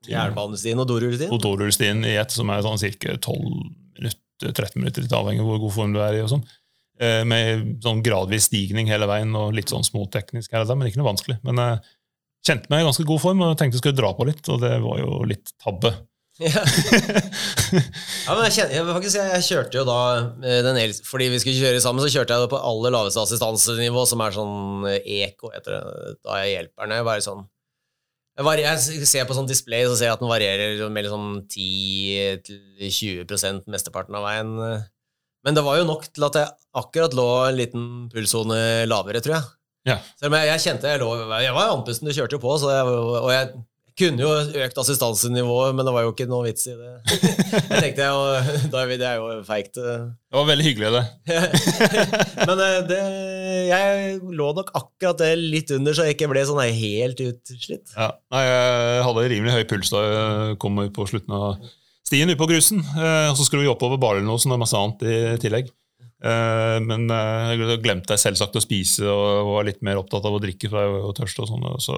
Jernbanestien 0.09 0.79
og 0.79 0.87
dorullstien. 0.87 1.33
Odorulstien 1.35 1.99
i 2.07 2.15
ett, 2.21 2.31
som 2.31 2.49
er 2.55 2.63
sånn 2.63 2.79
ca. 2.79 3.17
12-13 3.19 4.79
minutter, 4.79 5.03
litt 5.03 5.13
avhengig 5.19 5.43
av 5.43 5.49
hvor 5.51 5.59
god 5.65 5.75
form 5.75 5.93
du 5.97 5.99
er 6.01 6.15
i. 6.17 6.23
og 6.23 6.31
sånn. 6.31 6.45
Eh, 7.03 7.25
Med 7.27 7.81
sånn 7.83 7.99
gradvis 8.05 8.47
stigning 8.47 8.87
hele 8.87 9.07
veien 9.11 9.35
og 9.35 9.51
litt 9.59 9.71
sånn 9.75 9.83
småteknisk 9.85 10.55
her 10.55 10.63
og 10.63 10.71
der, 10.71 10.79
men 10.79 10.87
ikke 10.87 11.01
noe 11.03 11.11
vanskelig. 11.11 11.37
Men 11.43 11.59
jeg 11.65 11.83
kjente 12.47 12.71
meg 12.71 12.85
i 12.85 12.87
ganske 12.87 13.05
god 13.11 13.21
form 13.27 13.43
og 13.43 13.57
tenkte 13.59 13.75
jeg 13.75 13.83
skulle 13.83 13.99
dra 13.99 14.13
på 14.15 14.27
litt, 14.31 14.41
og 14.47 14.63
det 14.63 14.77
var 14.87 15.03
jo 15.03 15.19
litt 15.27 15.51
tabbe. 15.59 15.91
Ja. 16.47 16.63
men 18.31 18.45
jeg, 18.47 18.53
kjenner, 18.55 18.71
jeg, 18.77 18.83
faktisk, 18.87 19.15
jeg, 19.17 19.27
jeg 19.33 19.43
kjørte 19.49 19.75
jo 19.75 19.83
da 19.89 19.97
eh, 20.39 20.61
den 20.63 20.77
el, 20.79 20.93
Fordi 21.03 21.27
vi 21.33 21.39
skulle 21.43 21.59
kjøre 21.59 21.81
sammen, 21.83 21.99
så 21.99 22.07
kjørte 22.13 22.31
jeg 22.31 22.39
det 22.45 22.53
på 22.53 22.61
aller 22.69 22.91
laveste 22.95 23.19
assistansenivå, 23.25 24.01
som 24.07 24.23
er 24.23 24.31
sånn 24.37 24.87
eh, 24.87 25.03
eko, 25.25 25.51
heter 25.51 25.71
det. 25.75 25.83
Da 26.23 26.31
jeg 26.43 26.53
hjelper 26.53 26.87
den. 26.87 27.03
Bare 27.07 27.23
sånn 27.25 27.43
jeg, 28.39 28.45
jeg 28.63 28.79
ser 29.09 29.27
på 29.27 29.35
sånn 29.35 29.49
display, 29.49 29.83
så 29.83 29.95
ser 29.99 30.07
jeg 30.07 30.15
at 30.15 30.23
den 30.23 30.31
varierer 30.31 30.87
mellom 30.95 31.11
sånn 31.11 31.43
10-20% 31.51 33.67
mesteparten 33.67 34.15
av 34.15 34.23
veien. 34.29 34.55
Men 35.43 35.51
det 35.57 35.63
var 35.65 35.75
jo 35.79 35.89
nok 35.89 36.03
til 36.07 36.23
at 36.27 36.35
jeg 36.39 36.47
akkurat 36.79 37.13
lå 37.19 37.27
en 37.49 37.57
liten 37.59 37.83
pulssone 38.13 38.59
lavere, 38.87 39.19
tror 39.23 39.35
jeg. 39.35 39.43
Ja. 39.89 39.97
Selv 40.19 40.29
om 40.31 40.37
jeg, 40.39 40.45
jeg 40.51 40.63
kjente 40.65 40.89
jeg 40.91 40.99
lå 40.99 41.07
Jeg 41.39 41.53
var 41.55 41.71
andpusten, 41.73 42.07
du 42.07 42.13
kjørte 42.15 42.35
jo 42.35 42.41
på, 42.43 42.51
så 42.61 42.67
jeg, 42.71 42.83
og 43.19 43.29
jeg 43.31 43.45
kunne 43.99 44.23
jo 44.23 44.29
økt 44.65 44.77
assistansenivået, 44.81 45.75
men 45.77 45.85
det 45.87 45.93
var 45.95 46.05
jo 46.05 46.11
ikke 46.13 46.27
noe 46.31 46.45
vits 46.47 46.65
i 46.71 46.75
det. 46.79 46.91
Jeg 47.69 47.81
tenkte 47.83 48.07
jo, 48.09 48.21
da 48.73 48.81
er 48.83 48.89
vi- 48.91 48.97
det 49.01 49.07
er 49.09 49.17
jo 49.19 49.27
feigt. 49.47 49.77
eh. 49.77 50.05
Det 50.29 50.37
var 50.39 50.47
veldig 50.49 50.65
hyggelig, 50.67 50.91
det. 50.95 51.03
Men 52.49 52.61
eh, 52.65 52.77
det, 52.89 52.99
jeg 53.69 54.19
lå 54.39 54.47
nok 54.57 54.69
akkurat 54.77 55.17
det 55.21 55.31
litt 55.39 55.71
under, 55.75 55.93
så 55.97 56.05
jeg 56.07 56.15
ikke 56.17 56.29
ble 56.31 56.43
sånn 56.47 56.61
helt 56.79 57.19
utslitt. 57.25 57.91
Ja. 57.97 58.11
Nei, 58.33 58.43
jeg 58.45 59.03
hadde 59.07 59.25
rimelig 59.33 59.55
høy 59.57 59.65
puls 59.71 59.91
da 59.93 60.03
jeg 60.05 60.59
kom 60.61 60.77
på 60.95 61.07
slutten 61.09 61.33
av 61.37 61.57
stien 62.09 62.29
ute 62.29 62.39
på 62.39 62.47
grusen. 62.49 62.81
Eh, 62.95 63.27
Og 63.31 63.37
så 63.37 63.45
skulle 63.47 63.65
vi 63.65 63.71
oppover 63.73 63.99
baren, 64.01 64.29
og 64.29 64.41
masse 64.61 64.77
annet 64.77 65.05
i 65.05 65.19
tillegg. 65.43 65.69
Men 66.19 67.05
jeg 67.07 67.77
glemte 67.79 68.11
jeg 68.11 68.19
selvsagt 68.19 68.57
å 68.59 68.61
spise 68.63 69.05
og 69.07 69.53
var 69.53 69.63
litt 69.69 69.79
mer 69.87 70.01
opptatt 70.01 70.25
av 70.27 70.33
å 70.35 70.41
drikke, 70.43 70.67
for 70.67 70.81
jeg 70.83 70.91
var 70.91 71.05
jo 71.05 71.13
tørst. 71.15 71.39
og 71.39 71.47
sånn. 71.47 71.67
Så 71.79 71.95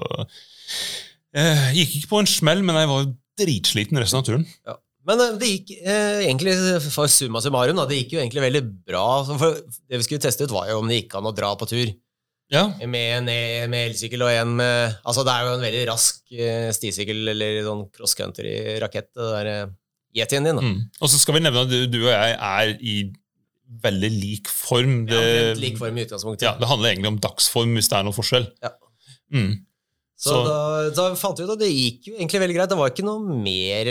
eh, 1.36 1.66
gikk 1.78 1.98
ikke 1.98 2.12
på 2.12 2.22
en 2.22 2.30
smell, 2.30 2.62
men 2.66 2.78
jeg 2.80 2.90
var 2.90 3.10
dritsliten 3.42 4.00
resten 4.02 4.20
av 4.20 4.26
turen. 4.28 4.46
Ja. 4.68 4.78
Men 5.08 5.22
eh, 5.24 5.34
det 5.40 5.50
gikk 5.50 5.74
eh, 5.80 6.22
egentlig 6.28 6.54
for 6.92 7.10
summa 7.10 7.42
summarum, 7.42 7.78
da, 7.80 7.88
det 7.90 8.02
gikk 8.02 8.16
jo 8.16 8.22
egentlig 8.22 8.44
veldig 8.44 8.62
bra. 8.86 9.06
For 9.30 9.58
det 9.58 10.00
vi 10.00 10.06
skulle 10.06 10.22
teste 10.22 10.46
ut, 10.46 10.54
var 10.54 10.70
jo 10.70 10.80
om 10.82 10.90
det 10.90 11.02
gikk 11.02 11.18
an 11.18 11.30
å 11.30 11.34
dra 11.36 11.54
på 11.58 11.68
tur. 11.70 11.92
Ja, 12.52 12.66
Med 12.84 13.14
en 13.16 13.28
med 13.72 13.86
elsykkel 13.86 14.20
og 14.26 14.28
en 14.28 14.50
med 14.58 14.98
Altså, 15.08 15.22
det 15.24 15.32
er 15.32 15.46
jo 15.46 15.52
en 15.54 15.62
veldig 15.64 15.84
rask 15.88 16.34
eh, 16.36 16.68
stisykkel 16.76 17.30
eller 17.32 17.62
sånn 17.64 17.86
cross 17.94 18.12
country-rakett, 18.18 19.08
det 19.16 19.28
der 19.30 19.48
eh, 19.48 19.70
Yetien 20.20 20.44
din. 20.44 20.58
da. 20.58 20.60
mm. 20.60 20.80
Og 21.00 21.08
så 21.08 21.16
skal 21.16 21.38
vi 21.38 21.40
nevne 21.46 21.62
at 21.64 21.70
du, 21.72 21.78
du 21.88 22.02
og 22.02 22.10
jeg 22.12 22.34
er 22.36 22.74
i 22.76 22.96
veldig 23.82 24.10
lik 24.12 24.50
form. 24.52 25.06
Det, 25.08 25.16
ja, 25.16 25.54
lik 25.56 25.78
form 25.80 25.96
i 25.96 26.04
utgangspunktet. 26.04 26.44
ja, 26.44 26.52
det 26.60 26.68
handler 26.68 26.92
egentlig 26.92 27.14
om 27.14 27.20
dagsform, 27.24 27.72
hvis 27.78 27.88
det 27.88 27.96
er 27.96 28.04
noen 28.04 28.18
forskjell. 28.18 28.44
Ja. 28.60 28.74
Mm. 29.32 29.54
Så, 30.22 30.30
Så- 30.30 30.42
da, 30.46 30.58
da 30.94 31.06
fant 31.18 31.40
vi 31.40 31.44
ut 31.48 31.50
at 31.56 31.62
det 31.64 31.70
gikk 31.72 32.10
jo 32.12 32.14
egentlig 32.14 32.40
veldig 32.44 32.56
greit. 32.60 32.70
Det 32.70 32.78
var 32.78 32.92
ikke 32.92 33.04
noe 33.08 33.38
mer 33.42 33.88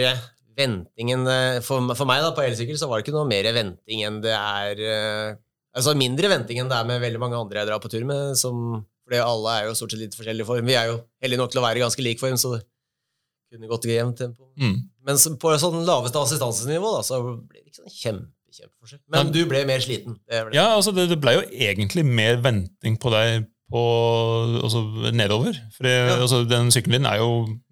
venting 0.58 1.12
enn 1.16 1.26
eh, 1.32 1.60
For, 1.66 1.84
for 1.98 2.08
meg 2.10 2.22
da, 2.24 2.32
på 2.36 2.44
elsykkel 2.46 2.78
så 2.80 2.88
var 2.90 3.00
det 3.02 3.06
ikke 3.08 3.16
noe 3.18 3.28
mer 3.30 3.48
venting 3.56 4.04
enn 4.08 4.20
det 4.24 4.34
er 4.36 4.82
eh, 4.86 5.36
Altså 5.76 5.94
mindre 5.96 6.28
venting 6.32 6.60
enn 6.60 6.68
det 6.72 6.76
er 6.78 6.88
med 6.90 7.00
veldig 7.04 7.20
mange 7.24 7.38
andre 7.40 7.62
jeg 7.62 7.68
drar 7.70 7.80
på 7.84 7.92
tur 7.92 8.04
med. 8.08 8.34
Som, 8.40 8.82
fordi 9.08 9.22
alle 9.24 9.54
er 9.62 9.68
jo 9.70 9.76
stort 9.80 9.94
sett 9.94 10.02
litt 10.04 10.16
forskjellige 10.20 10.48
form. 10.50 10.68
Vi 10.68 10.76
er 10.76 10.90
jo 10.92 10.98
heldige 11.24 11.40
nok 11.40 11.54
til 11.54 11.62
å 11.62 11.64
være 11.64 11.80
i 11.80 11.84
ganske 11.86 12.04
lik 12.04 12.20
form, 12.20 12.36
så 12.42 12.58
det 12.58 12.64
kunne 13.56 13.70
gått 13.72 13.88
i 13.88 13.94
jevnt 13.96 14.20
tempo. 14.20 14.50
Mm. 14.60 14.76
Men 15.08 15.22
på 15.40 15.54
sånn 15.64 15.80
laveste 15.88 16.20
assistansenivå 16.20 16.92
da, 16.98 17.02
så 17.08 17.22
ble 17.24 17.62
det 17.62 17.70
ikke 17.72 17.80
sånn 17.80 17.96
kjempe, 17.96 18.28
kjempeforskjell. 18.52 19.00
Men 19.08 19.24
Men- 19.26 19.32
du 19.38 19.40
ble 19.48 19.64
mer 19.72 19.80
sliten. 19.84 20.20
Det 20.28 20.44
ble. 20.50 20.56
Ja, 20.60 20.68
altså 20.76 20.92
det, 20.96 21.08
det 21.14 21.20
ble 21.24 21.38
jo 21.40 21.46
egentlig 21.48 22.04
mer 22.08 22.40
venting 22.44 23.00
på 23.00 23.12
deg 23.16 23.48
på, 23.72 23.82
altså 24.62 24.86
nedover. 25.16 25.58
For 25.76 25.88
altså, 25.88 26.44
den 26.50 26.72
sykkelen 26.74 27.02
din 27.02 27.10
er 27.10 27.22
jo 27.22 27.32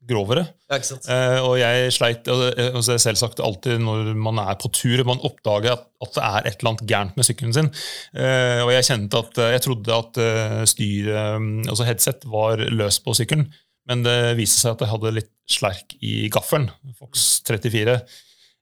grovere. 0.10 0.46
Ja? 0.70 0.80
Eh, 0.80 1.40
og 1.46 1.56
jeg 1.60 1.94
sleit 1.94 2.28
altså, 2.30 2.50
eh, 2.54 2.70
altså, 2.74 2.98
Selvsagt 3.02 3.42
alltid 3.44 3.82
når 3.84 4.14
man 4.20 4.42
er 4.42 4.58
på 4.60 4.72
tur 4.74 5.04
man 5.08 5.22
oppdager 5.26 5.76
at, 5.76 5.86
at 6.04 6.16
det 6.16 6.26
er 6.26 6.40
et 6.50 6.60
eller 6.60 6.72
annet 6.74 6.86
gærent 6.90 7.20
med 7.20 7.28
sykkelen 7.28 7.56
sin. 7.56 7.72
Eh, 8.16 8.62
og 8.66 8.74
jeg 8.74 8.88
kjente 8.90 9.24
at 9.24 9.42
eh, 9.42 9.52
jeg 9.56 9.66
trodde 9.66 10.00
at 10.00 10.22
uh, 10.22 10.64
styret, 10.70 11.68
altså 11.70 11.88
headset, 11.88 12.26
var 12.30 12.64
løs 12.72 13.02
på 13.04 13.16
sykkelen. 13.18 13.50
Men 13.90 14.04
det 14.06 14.18
viste 14.38 14.62
seg 14.62 14.76
at 14.76 14.84
jeg 14.86 14.94
hadde 14.94 15.16
litt 15.18 15.32
slerk 15.50 15.96
i 16.06 16.30
gaffelen. 16.34 16.70
Fox 17.00 17.42
34. 17.48 17.98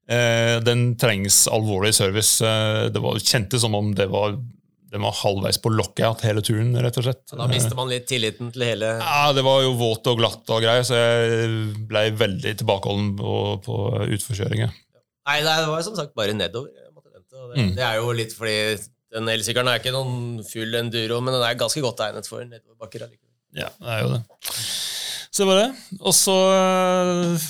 Eh, 0.07 0.53
den 0.63 0.93
trengs 0.99 1.41
alvorlig 1.51 1.91
service. 1.97 2.39
Det 2.39 3.01
var, 3.03 3.19
kjentes 3.19 3.65
som 3.65 3.75
om 3.75 3.91
det 3.95 4.07
var 4.11 4.37
den 4.91 5.03
var 5.03 5.11
halvveis 5.19 5.57
på 5.59 5.71
lockout 5.73 6.21
hele 6.23 6.41
turen, 6.45 6.71
rett 6.83 6.97
og 7.01 7.03
slett. 7.07 7.23
Da 7.35 7.47
mister 7.51 7.75
man 7.75 7.89
litt 7.91 8.05
tilliten 8.07 8.51
til 8.55 8.63
hele 8.63 8.93
Ja, 9.01 9.33
Det 9.35 9.43
var 9.43 9.61
jo 9.65 9.73
våt 9.79 10.07
og 10.07 10.17
glatt 10.21 10.47
og 10.55 10.61
greier, 10.63 10.85
så 10.87 10.95
jeg 10.95 11.87
ble 11.89 12.05
veldig 12.17 12.53
tilbakeholden 12.61 13.13
på, 13.19 13.33
på 13.67 13.79
utforkjøringer. 14.15 14.71
Nei, 15.27 15.39
det 15.43 15.55
var 15.67 15.81
som 15.83 15.95
sagt 15.99 16.15
bare 16.15 16.33
nedover. 16.37 16.71
Det, 16.71 16.85
Mm. 17.57 17.75
det 17.77 17.83
er 17.85 17.95
jo 17.99 18.11
litt 18.17 18.33
fordi 18.33 18.55
den 19.13 19.29
elsykkelen 19.29 19.69
er 19.71 19.77
ikke 19.79 19.91
noen 19.93 20.41
full 20.43 20.73
enduro, 20.75 21.19
men 21.23 21.35
den 21.37 21.43
er 21.45 21.55
ganske 21.59 21.79
godt 21.85 22.01
egnet 22.03 22.27
for 22.27 22.41
nedoverbakker. 22.43 23.05
allikevel. 23.05 23.61
Ja, 23.61 23.69
det 23.77 23.93
er 23.93 24.01
jo 24.03 24.09
det. 24.15 24.21
Så 25.31 25.43
det 25.43 25.47
var 25.47 25.59
det. 25.61 25.69
Og 26.01 26.13
så 26.17 26.35
øh, 26.57 27.45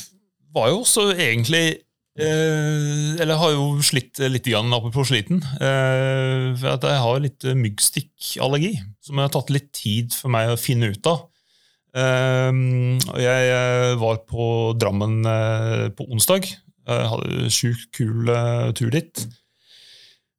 var 0.54 0.70
jo 0.74 0.82
også 0.84 1.06
egentlig 1.16 1.64
eh, 2.18 3.22
Eller 3.22 3.40
har 3.40 3.52
jo 3.54 3.66
slitt 3.86 4.20
litt 4.20 4.46
grann 4.50 4.74
apropos 4.74 5.10
sliten. 5.12 5.42
eh, 5.62 6.54
for 6.58 6.74
at 6.76 6.84
jeg 6.90 7.02
har 7.06 7.20
litt 7.24 7.48
myggstikkallergi, 7.64 8.74
som 9.02 9.18
har 9.22 9.30
tatt 9.34 9.50
litt 9.54 9.72
tid 9.78 10.14
for 10.18 10.34
meg 10.34 10.50
å 10.54 10.60
finne 10.60 10.92
ut 10.94 11.10
av. 11.10 11.26
Eh, 11.98 12.52
jeg 13.24 13.52
eh, 13.54 13.96
var 14.02 14.22
på 14.30 14.74
Drammen 14.78 15.20
eh, 15.26 15.90
på 15.98 16.08
onsdag. 16.12 16.46
Jeg 16.88 17.12
hadde 17.12 17.50
sjukt 17.52 17.90
kul 17.98 18.30
eh, 18.32 18.72
tur 18.78 18.92
dit. 18.94 19.28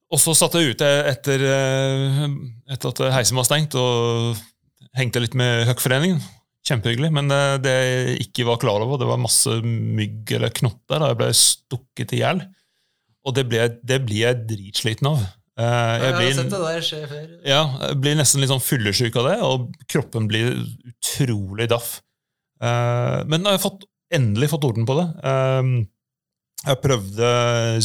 Og 0.09 0.17
så 0.23 0.33
satt 0.33 0.55
jeg 0.57 0.73
ute 0.73 0.87
etter, 1.11 1.43
eh, 1.45 2.23
etter 2.73 2.95
at 2.95 3.03
heisen 3.19 3.37
var 3.37 3.45
stengt, 3.45 3.75
og 3.77 4.39
hengte 4.97 5.21
litt 5.21 5.35
med 5.37 5.67
Høkkforeningen. 5.69 6.23
Kjempehyggelig. 6.69 7.11
Men 7.17 7.33
eh, 7.35 7.57
det 7.65 7.75
jeg 7.75 8.17
ikke 8.29 8.47
var 8.51 8.61
klar 8.63 8.85
over, 8.85 9.01
det 9.01 9.09
var 9.09 9.21
masse 9.23 9.59
mygg 9.65 10.31
eller 10.37 10.53
knotter. 10.55 11.01
Da 11.03 11.11
jeg 11.13 11.21
ble 11.23 11.31
stukket 11.37 12.15
i 12.17 12.23
hjel. 12.23 12.45
Og 13.27 13.35
det, 13.37 13.45
blir 13.49 14.21
jeg 14.23 14.43
dritsliten 14.49 15.11
av. 15.11 15.23
Eh, 15.59 15.65
Jeg 15.65 16.03
Jeg 16.03 16.13
har 16.13 16.21
blir, 16.23 16.35
sett 16.39 16.53
det 16.55 16.63
der 16.65 16.85
skje 16.87 17.01
før. 17.11 17.29
ja, 17.51 17.63
jeg 17.89 18.01
blir 18.05 18.19
nesten 18.21 18.41
litt 18.45 18.53
sånn 18.53 18.63
fyllesyk 18.65 19.17
av 19.21 19.27
det, 19.31 19.37
og 19.45 19.67
kroppen 19.91 20.29
blir 20.31 20.53
utrolig 20.93 21.69
daff. 21.73 21.99
Eh, 22.63 23.21
men 23.27 23.43
nå 23.43 23.51
har 23.51 23.59
jeg 23.59 23.65
fått, 23.67 23.89
endelig 24.15 24.53
fått 24.55 24.65
orden 24.71 24.87
på 24.89 24.97
det. 25.01 25.09
Jeg 26.67 26.81
prøvde 26.83 27.27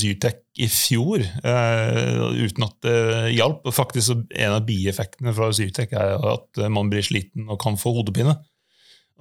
Zytec 0.01 0.39
i 0.63 0.65
fjor 0.71 1.21
uten 1.21 2.63
at 2.65 2.77
det 2.81 2.95
hjalp. 3.35 3.67
Faktisk 3.75 4.23
En 4.33 4.55
av 4.55 4.63
bieffektene 4.65 5.33
fra 5.35 5.51
Zytec 5.53 5.93
er 5.93 6.15
at 6.31 6.61
man 6.73 6.89
blir 6.89 7.05
sliten 7.05 7.51
og 7.53 7.59
kan 7.61 7.77
få 7.77 7.93
hodepine. 7.99 8.33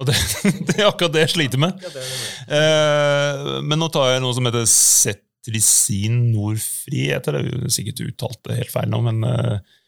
Og 0.03 0.09
det, 0.09 0.15
det 0.69 0.77
er 0.79 0.89
akkurat 0.89 1.13
det 1.15 1.23
jeg 1.25 1.33
sliter 1.37 1.61
med. 1.63 1.77
Ja, 1.83 1.91
det 1.93 2.03
er 2.03 2.09
det. 2.09 2.57
Eh, 2.57 3.53
men 3.63 3.79
nå 3.81 3.89
tar 3.93 4.13
jeg 4.13 4.23
noe 4.23 4.35
som 4.35 4.49
heter 4.49 4.67
Cetricin 4.69 6.19
Norfri. 6.33 7.05
Det. 7.07 7.21
Jeg 7.23 7.23
har 7.23 7.71
sikkert 7.77 8.03
uttalt 8.07 8.41
det 8.49 8.59
helt 8.59 8.73
feil 8.73 8.91
nå, 8.91 8.99
men 9.07 9.23
eh, 9.29 9.79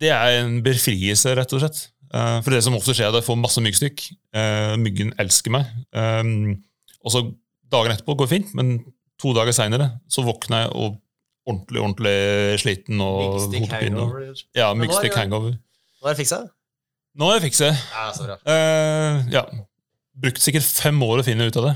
det 0.00 0.12
er 0.12 0.40
en 0.42 0.58
befrielse, 0.64 1.32
rett 1.36 1.54
og 1.56 1.62
slett. 1.62 1.86
Eh, 2.14 2.38
for 2.42 2.54
det 2.54 2.62
som 2.64 2.76
ofte 2.78 2.94
skjer, 2.96 3.08
er 3.08 3.14
at 3.14 3.20
jeg 3.20 3.28
får 3.28 3.40
masse 3.40 3.62
myggstykk. 3.64 4.04
Eh, 4.36 4.74
myggen 4.80 5.12
elsker 5.22 5.54
meg. 5.54 5.72
Eh, 5.96 6.22
og 7.02 7.14
så 7.14 7.24
dagen 7.72 7.94
etterpå 7.94 8.16
går 8.16 8.28
det 8.28 8.34
fint, 8.36 8.54
men 8.58 8.78
to 9.20 9.32
dager 9.36 9.54
seinere 9.56 9.90
så 10.12 10.24
våkner 10.26 10.66
jeg 10.66 10.72
og 10.76 11.00
ordentlig 11.46 11.82
ordentlig 11.82 12.16
sliten 12.58 13.00
og 13.02 13.38
hodepine. 13.54 14.06
Ja, 14.58 14.72
myggstykk 14.72 14.72
er 14.72 14.80
myggstikk 14.80 15.18
hangover. 15.20 15.56
Hva 16.02 16.10
er 16.10 16.16
det 16.16 16.20
fiksa? 16.20 16.40
Nå 17.16 17.30
har 17.30 17.38
jeg 17.38 17.48
fikset. 17.48 17.86
Ja, 17.94 18.10
så 18.12 18.26
bra. 18.26 18.36
Eh, 18.52 19.22
ja. 19.32 19.46
Brukt 20.16 20.40
sikkert 20.40 20.68
fem 20.68 21.00
år 21.04 21.20
å 21.20 21.24
finne 21.26 21.48
ut 21.48 21.56
av 21.60 21.70
det, 21.70 21.74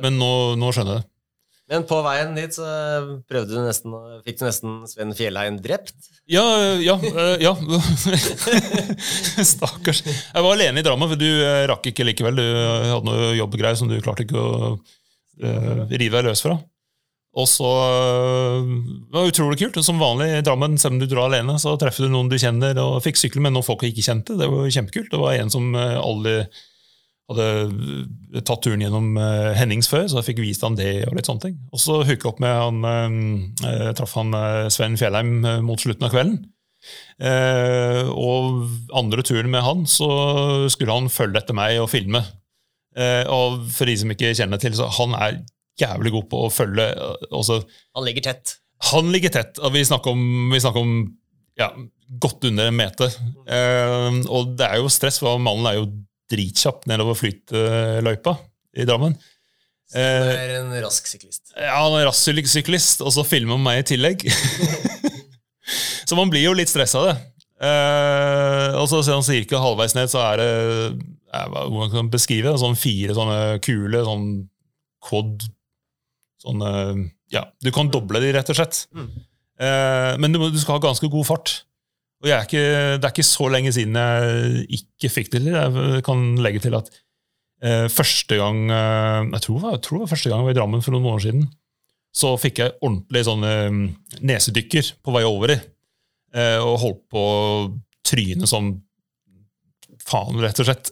men 0.00 0.16
nå, 0.20 0.30
nå 0.60 0.70
skjønner 0.72 0.96
jeg 0.96 1.02
det. 1.02 1.08
Men 1.72 1.84
på 1.88 1.98
veien 2.04 2.34
dit 2.36 2.52
så 2.52 2.66
prøvde 3.30 3.54
du 3.54 3.60
nesten, 3.64 3.94
fikk 4.26 4.40
du 4.40 4.44
nesten 4.44 4.82
Sven 4.90 5.14
Fjellheim 5.16 5.56
drept. 5.62 5.94
Ja, 6.28 6.42
ja, 6.82 6.98
eh, 7.00 7.36
ja. 7.40 7.54
Stakkars. 9.52 10.02
Jeg 10.04 10.44
var 10.44 10.52
alene 10.52 10.82
i 10.82 10.84
Drammen, 10.84 11.08
for 11.08 11.20
du 11.20 11.28
eh, 11.30 11.64
rakk 11.70 11.88
ikke 11.88 12.06
likevel. 12.10 12.42
Du 12.42 12.44
eh, 12.44 12.90
hadde 12.90 13.08
noe 13.08 13.30
jobbgreier 13.38 13.78
som 13.78 13.88
du 13.88 13.96
klarte 14.04 14.26
ikke 14.26 14.42
å 14.42 14.74
uh, 14.74 15.86
rive 15.88 16.18
deg 16.18 16.28
løs 16.28 16.44
fra. 16.44 16.58
Og 17.32 17.48
så 17.48 17.68
eh, 17.68 18.72
det 19.08 19.16
var 19.16 19.30
utrolig 19.30 19.60
kult. 19.62 19.78
Som 19.84 20.02
vanlig 20.02 20.28
i 20.36 20.42
Drammen, 20.44 20.76
selv 20.80 20.96
om 20.96 21.00
du 21.00 21.08
drar 21.08 21.30
alene, 21.30 21.56
så 21.60 21.74
treffer 21.80 22.04
du 22.06 22.12
noen 22.12 22.28
du 22.28 22.36
kjenner, 22.40 22.76
og 22.82 23.00
fikk 23.04 23.20
sykle 23.20 23.44
med 23.44 23.54
noen 23.54 23.66
folk 23.66 23.84
jeg 23.84 23.94
ikke 23.94 24.08
kjente. 24.10 24.36
Det 24.40 24.50
var 24.52 24.68
kjempekult. 24.68 25.10
Det 25.14 25.22
var 25.22 25.38
en 25.38 25.52
som 25.52 25.70
alle 25.72 26.02
aldri 26.02 26.36
hadde 27.32 27.46
eh, 28.36 28.42
tatt 28.44 28.64
turen 28.66 28.84
gjennom 28.84 29.16
Hennings 29.56 29.88
før, 29.88 30.04
så 30.10 30.20
jeg 30.20 30.32
fikk 30.32 30.42
vist 30.44 30.64
han 30.66 30.76
det. 30.76 31.06
og 31.08 31.16
litt 31.16 31.30
sånne 31.30 31.46
ting. 31.46 31.56
Og 31.72 31.80
så 31.80 32.02
hooka 32.04 32.32
opp 32.34 32.42
med 32.44 32.52
han, 32.52 32.82
jeg 33.62 33.96
traff 33.96 34.18
han 34.18 34.36
Sven 34.72 34.98
Fjellheim 35.00 35.38
mot 35.64 35.80
slutten 35.80 36.08
av 36.08 36.12
kvelden. 36.12 36.42
Og 38.12 38.92
andre 38.98 39.24
turen 39.24 39.48
med 39.52 39.64
han, 39.64 39.86
så 39.88 40.10
skulle 40.72 40.98
han 40.98 41.12
følge 41.12 41.40
etter 41.40 41.56
meg 41.56 41.78
og 41.80 41.88
filme. 41.92 42.24
Og 43.32 43.62
for 43.72 43.88
de 43.88 43.94
som 44.02 44.12
ikke 44.12 44.34
kjenner 44.36 44.60
til, 44.60 44.74
så 44.76 44.90
han 44.98 45.14
er 45.16 45.38
jævlig 45.80 46.12
god 46.12 46.28
på 46.30 46.44
å 46.46 46.52
følge. 46.52 46.88
eh, 46.92 47.26
Også, 47.32 47.62
Han 47.96 48.04
ligger 48.04 48.22
tett. 48.22 48.56
han 48.92 49.10
ligger 49.12 49.30
tett. 49.30 49.58
og 49.58 49.72
Vi 49.72 49.84
snakker 49.84 50.10
om, 50.10 50.50
vi 50.52 50.60
snakker 50.60 50.80
om 50.80 50.94
ja, 51.58 51.70
godt 52.18 52.44
under 52.48 52.66
en 52.68 52.76
meter. 52.76 53.12
Eh, 53.46 54.20
og 54.28 54.56
det 54.58 54.66
er 54.68 54.76
jo 54.82 54.88
stress, 54.92 55.18
for 55.22 55.38
mannen 55.38 55.66
er 55.70 55.78
jo 55.80 55.86
dritkjapp 56.32 56.86
nedover 56.88 57.14
flytløypa 57.18 58.36
i 58.76 58.84
Drammen. 58.88 59.12
Det 59.92 60.00
Eh, 60.00 60.28
er 60.32 60.54
en 60.62 60.70
rask 60.82 61.04
syklist. 61.06 61.50
ja, 61.54 61.74
han 61.76 61.92
er 62.00 62.06
rask 62.08 62.48
syklist, 62.48 63.02
og 63.04 63.12
så 63.12 63.24
filmer 63.28 63.58
han 63.58 63.62
meg 63.66 63.82
i 63.82 63.88
tillegg. 63.92 64.22
så 66.08 66.16
man 66.16 66.30
blir 66.32 66.46
jo 66.46 66.54
litt 66.56 66.70
stressa 66.72 67.02
av 67.02 67.08
det. 67.10 67.16
Eh, 67.62 68.74
og 68.80 68.88
så 68.90 69.02
sånn 69.06 69.22
cirka 69.22 69.60
halvveis 69.62 69.94
ned 69.94 70.08
så 70.10 70.22
er 70.32 70.40
det 70.40 70.48
jeg, 70.48 71.50
hvordan 71.52 71.90
kan 71.92 72.00
man 72.00 72.10
beskrive 72.10 72.50
det? 72.50 72.58
Sånn 72.62 72.74
fire 72.80 73.14
sånne 73.14 73.36
kule 73.62 74.00
sånn 74.08 74.24
quad 75.06 75.44
sånne, 76.42 76.70
ja, 77.32 77.46
Du 77.62 77.70
kan 77.74 77.90
doble 77.92 78.20
de, 78.22 78.32
rett 78.34 78.50
og 78.52 78.58
slett. 78.58 78.84
Mm. 78.92 79.08
Eh, 79.62 80.12
men 80.22 80.34
du, 80.34 80.40
må, 80.42 80.50
du 80.52 80.58
skal 80.60 80.78
ha 80.78 80.84
ganske 80.88 81.08
god 81.12 81.28
fart. 81.28 81.54
Og 82.22 82.28
jeg 82.30 82.36
er 82.36 82.46
ikke, 82.46 82.66
det 83.02 83.06
er 83.08 83.14
ikke 83.14 83.26
så 83.26 83.48
lenge 83.50 83.72
siden 83.74 83.96
jeg 83.98 84.66
ikke 84.78 85.10
fikk 85.10 85.32
det 85.32 85.40
til. 85.42 85.56
Jeg 85.56 86.04
kan 86.06 86.20
legge 86.44 86.62
til 86.62 86.76
at 86.78 86.90
eh, 87.64 87.88
første 87.90 88.38
gang 88.38 88.62
eh, 88.70 89.32
jeg, 89.32 89.42
tror, 89.48 89.66
jeg 89.72 89.82
tror 89.82 89.98
det 89.98 90.04
var 90.04 90.12
første 90.12 90.30
gang 90.30 90.42
jeg 90.42 90.50
var 90.50 90.54
i 90.54 90.60
Drammen 90.60 90.84
for 90.84 90.94
noen 90.94 91.06
måneder 91.08 91.26
siden, 91.26 91.48
så 92.14 92.34
fikk 92.38 92.60
jeg 92.62 92.76
ordentlig 92.84 93.24
sånne 93.26 93.52
mm, 93.72 93.82
nesedykker 94.28 94.92
på 95.02 95.14
vei 95.16 95.24
over 95.26 95.56
i. 95.56 95.58
eh, 96.36 96.58
og 96.60 96.78
holdt 96.84 97.02
på 97.10 97.22
å 97.26 97.42
tryne 98.06 98.46
som 98.50 98.74
faen, 100.02 100.38
rett 100.42 100.58
og 100.62 100.68
slett. 100.68 100.90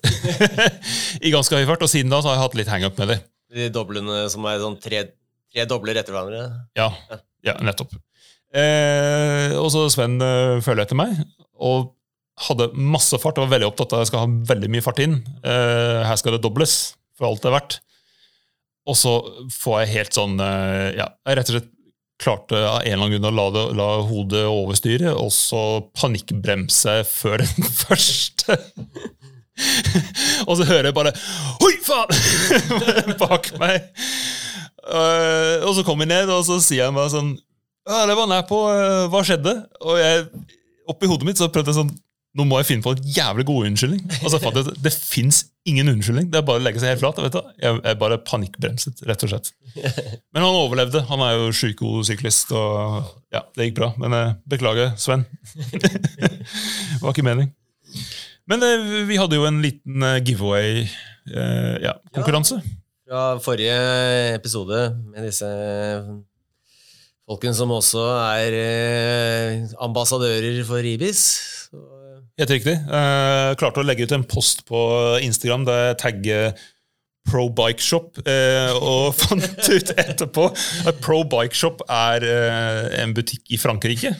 I 1.26 1.32
ganske 1.34 1.58
høy 1.58 1.66
fart. 1.68 1.82
Og 1.84 1.90
siden 1.90 2.12
da 2.12 2.20
så 2.22 2.30
har 2.30 2.38
jeg 2.38 2.44
hatt 2.46 2.58
litt 2.60 2.70
hangup 2.72 2.98
med 3.02 3.12
det. 3.12 3.18
De 3.54 3.66
doblene 3.74 4.22
som 4.30 4.46
er 4.46 4.60
sånn 4.62 4.78
tre, 4.82 5.04
tre 5.50 5.66
dobler 5.70 5.98
etter 6.00 6.14
hverandre. 6.14 6.44
Ja, 6.78 6.90
ja 7.46 7.56
nettopp. 7.64 7.94
Eh, 8.54 9.54
og 9.58 9.68
så 9.74 9.86
Sven 9.92 10.18
eh, 10.24 10.58
følger 10.64 10.84
etter 10.86 10.98
meg, 10.98 11.18
og 11.60 11.92
hadde 12.48 12.70
masse 12.74 13.18
fart. 13.20 13.38
og 13.38 13.46
var 13.46 13.56
veldig 13.58 13.68
opptatt 13.70 13.92
av 13.92 14.00
at 14.00 14.06
jeg 14.06 14.12
skal 14.12 14.24
ha 14.24 14.32
veldig 14.54 14.70
mye 14.72 14.84
fart 14.84 15.02
inn. 15.04 15.18
Eh, 15.44 16.00
her 16.08 16.18
skal 16.18 16.36
det 16.36 16.42
dobles, 16.44 16.94
for 17.18 17.28
alt 17.30 17.42
det 17.44 17.50
er 17.50 17.56
verdt. 17.58 17.78
Og 18.88 18.96
så 18.96 19.12
får 19.52 19.82
jeg 19.82 19.92
helt 19.98 20.16
sånn 20.16 20.40
eh, 20.40 20.96
Ja, 20.96 21.10
jeg 21.28 21.36
rett 21.36 21.50
og 21.52 21.58
slett 21.58 21.68
klarte 22.20 22.58
av 22.58 22.82
en 22.82 22.88
eller 22.90 23.06
annen 23.06 23.14
grunn 23.14 23.28
å 23.30 23.36
la, 23.36 23.44
det, 23.54 23.62
la 23.78 23.88
hodet 24.04 24.42
overstyre, 24.48 25.12
og 25.16 25.30
så 25.32 25.60
panikkbremse 25.96 26.98
før 27.08 27.44
den 27.44 27.70
første. 27.84 28.56
og 30.48 30.54
så 30.56 30.64
hører 30.68 30.90
jeg 30.90 30.96
bare 30.96 31.12
Oi, 31.64 31.74
faen! 31.84 32.12
bak 33.22 33.52
meg. 33.60 33.88
Eh, 34.80 35.64
og 35.66 35.74
så 35.76 35.84
kom 35.84 36.00
jeg 36.00 36.10
ned, 36.10 36.30
og 36.32 36.44
så 36.46 36.60
sier 36.64 36.86
jeg 36.86 36.96
bare 36.96 37.12
sånn 37.12 37.34
Ja, 37.88 38.06
det 38.08 38.16
var 38.16 38.30
nær 38.30 38.46
på. 38.48 38.60
Uh, 38.70 39.08
hva 39.12 39.20
skjedde? 39.26 39.52
Og 39.84 39.98
jeg, 40.00 40.28
oppi 40.88 41.10
hodet 41.10 41.28
mitt 41.28 41.40
så 41.40 41.50
prøvde 41.52 41.72
jeg 41.72 41.82
sånn 41.82 41.92
Nå 42.38 42.44
må 42.46 42.60
jeg 42.60 42.68
finne 42.68 42.84
på 42.84 42.92
en 42.94 43.06
jævlig 43.10 43.42
god 43.48 43.64
unnskyldning. 43.66 44.02
Og 44.20 44.30
så 44.30 44.38
fant 44.38 44.54
jeg 44.54 44.68
at 44.70 44.76
det 44.84 44.92
fins 44.94 45.40
ingen 45.66 45.90
unnskyldning. 45.90 46.28
Det 46.30 46.38
er 46.38 46.44
bare 46.46 46.60
å 46.60 46.62
legge 46.62 46.78
seg 46.78 46.92
helt 46.92 47.02
flat. 47.02 47.18
Vet 47.24 47.34
du. 47.34 47.48
Jeg, 47.58 47.80
jeg 47.82 47.98
bare 47.98 48.20
panikkbremset, 48.22 49.02
rett 49.10 49.24
og 49.26 49.32
slett. 49.32 49.50
Men 50.30 50.44
han 50.46 50.58
overlevde. 50.60 51.02
Han 51.08 51.24
er 51.26 51.34
jo 51.34 51.48
sjukt 51.58 51.80
god 51.82 52.06
syklist, 52.06 52.54
og 52.54 53.10
ja, 53.34 53.42
det 53.58 53.66
gikk 53.66 53.80
bra. 53.80 53.90
Men 53.98 54.14
uh, 54.14 54.38
beklager, 54.46 54.94
Sven. 54.94 55.26
det 55.74 57.00
var 57.02 57.10
ikke 57.10 57.26
mening. 57.26 57.50
Men 58.50 58.62
vi 59.10 59.18
hadde 59.18 59.38
jo 59.38 59.50
en 59.50 59.58
liten 59.62 60.06
giveaway, 60.26 60.84
eh, 61.34 61.74
ja. 61.82 61.98
Fra 63.10 63.40
forrige 63.42 63.74
episode 64.36 64.76
med 65.10 65.24
disse 65.26 65.46
folkene 67.26 67.56
som 67.58 67.72
også 67.74 68.04
er 68.22 68.54
eh, 68.54 69.64
ambassadører 69.82 70.60
for 70.68 70.86
Ibis. 70.86 71.24
Så, 71.66 71.80
Helt 72.38 72.52
riktig. 72.54 72.76
Eh, 72.78 73.48
klarte 73.58 73.82
å 73.82 73.86
legge 73.88 74.06
ut 74.06 74.14
en 74.14 74.22
post 74.30 74.62
på 74.68 74.78
Instagram 75.26 75.66
der 75.66 75.82
jeg 75.88 75.98
tagger 76.04 76.62
Pro 77.26 77.48
Bike 77.50 77.82
Shop, 77.82 78.14
eh, 78.30 78.70
og 78.78 79.10
fant 79.18 79.42
ut 79.58 79.92
etterpå 79.98 80.46
at 80.86 81.02
Pro 81.02 81.20
Bike 81.26 81.58
Shop 81.58 81.82
er 81.90 82.24
eh, 82.30 83.02
en 83.02 83.14
butikk 83.16 83.50
i 83.50 83.58
Frankrike. 83.60 84.14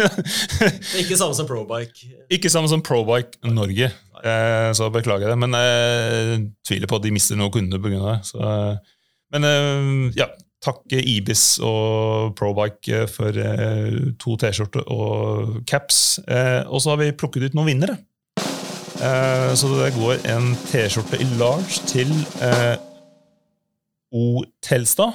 ikke 1.02 1.20
samme 1.20 1.36
som 1.36 1.48
Probike. 1.48 2.10
Ikke 2.32 2.52
samme 2.52 2.72
som 2.72 2.80
Probike 2.84 3.44
Norge, 3.44 3.92
eh, 4.26 4.70
så 4.76 4.90
beklager 4.94 5.26
jeg 5.26 5.34
det. 5.34 5.38
Men 5.44 5.56
jeg 5.58 6.40
tviler 6.66 6.90
på 6.90 6.98
at 6.98 7.06
de 7.06 7.14
mister 7.14 7.38
noen 7.38 7.54
kunder 7.54 7.82
pga. 7.82 8.02
det. 8.10 8.18
Så, 8.28 8.42
eh, 8.42 8.98
men 9.34 9.48
eh, 9.48 10.18
ja, 10.18 10.28
takk 10.64 10.96
Ibis 10.96 11.58
og 11.64 12.34
Probike 12.38 13.04
for 13.10 13.36
eh, 13.38 14.12
to 14.20 14.36
T-skjorter 14.40 14.86
og 14.92 15.62
caps. 15.68 16.18
Eh, 16.26 16.62
og 16.66 16.82
så 16.82 16.94
har 16.94 17.02
vi 17.02 17.12
plukket 17.16 17.48
ut 17.48 17.58
noen 17.58 17.72
vinnere. 17.72 17.98
Eh, 18.96 19.52
så 19.58 19.70
det 19.74 19.92
går 19.98 20.22
en 20.32 20.54
T-skjorte 20.70 21.20
i 21.20 21.28
large 21.40 21.82
til 21.90 22.12
eh, 22.42 22.76
O. 24.16 24.44
Telstad. 24.64 25.12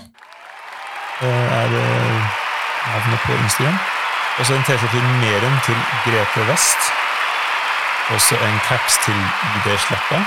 Det 1.21 1.29
er 1.29 1.69
navnet 1.71 3.21
på 3.25 3.35
Instagram. 3.43 3.77
Og 4.39 4.47
så 4.47 4.57
en 4.57 4.65
T-skjorte 4.65 4.97
i 4.97 5.13
Meren 5.21 5.61
til 5.67 5.85
Grete 6.05 6.49
West. 6.49 7.00
Og 8.11 8.19
så 8.19 8.35
en 8.35 8.57
caps 8.67 8.97
til 9.05 9.15
ID 9.15 9.67
Sleppa. 9.85 10.17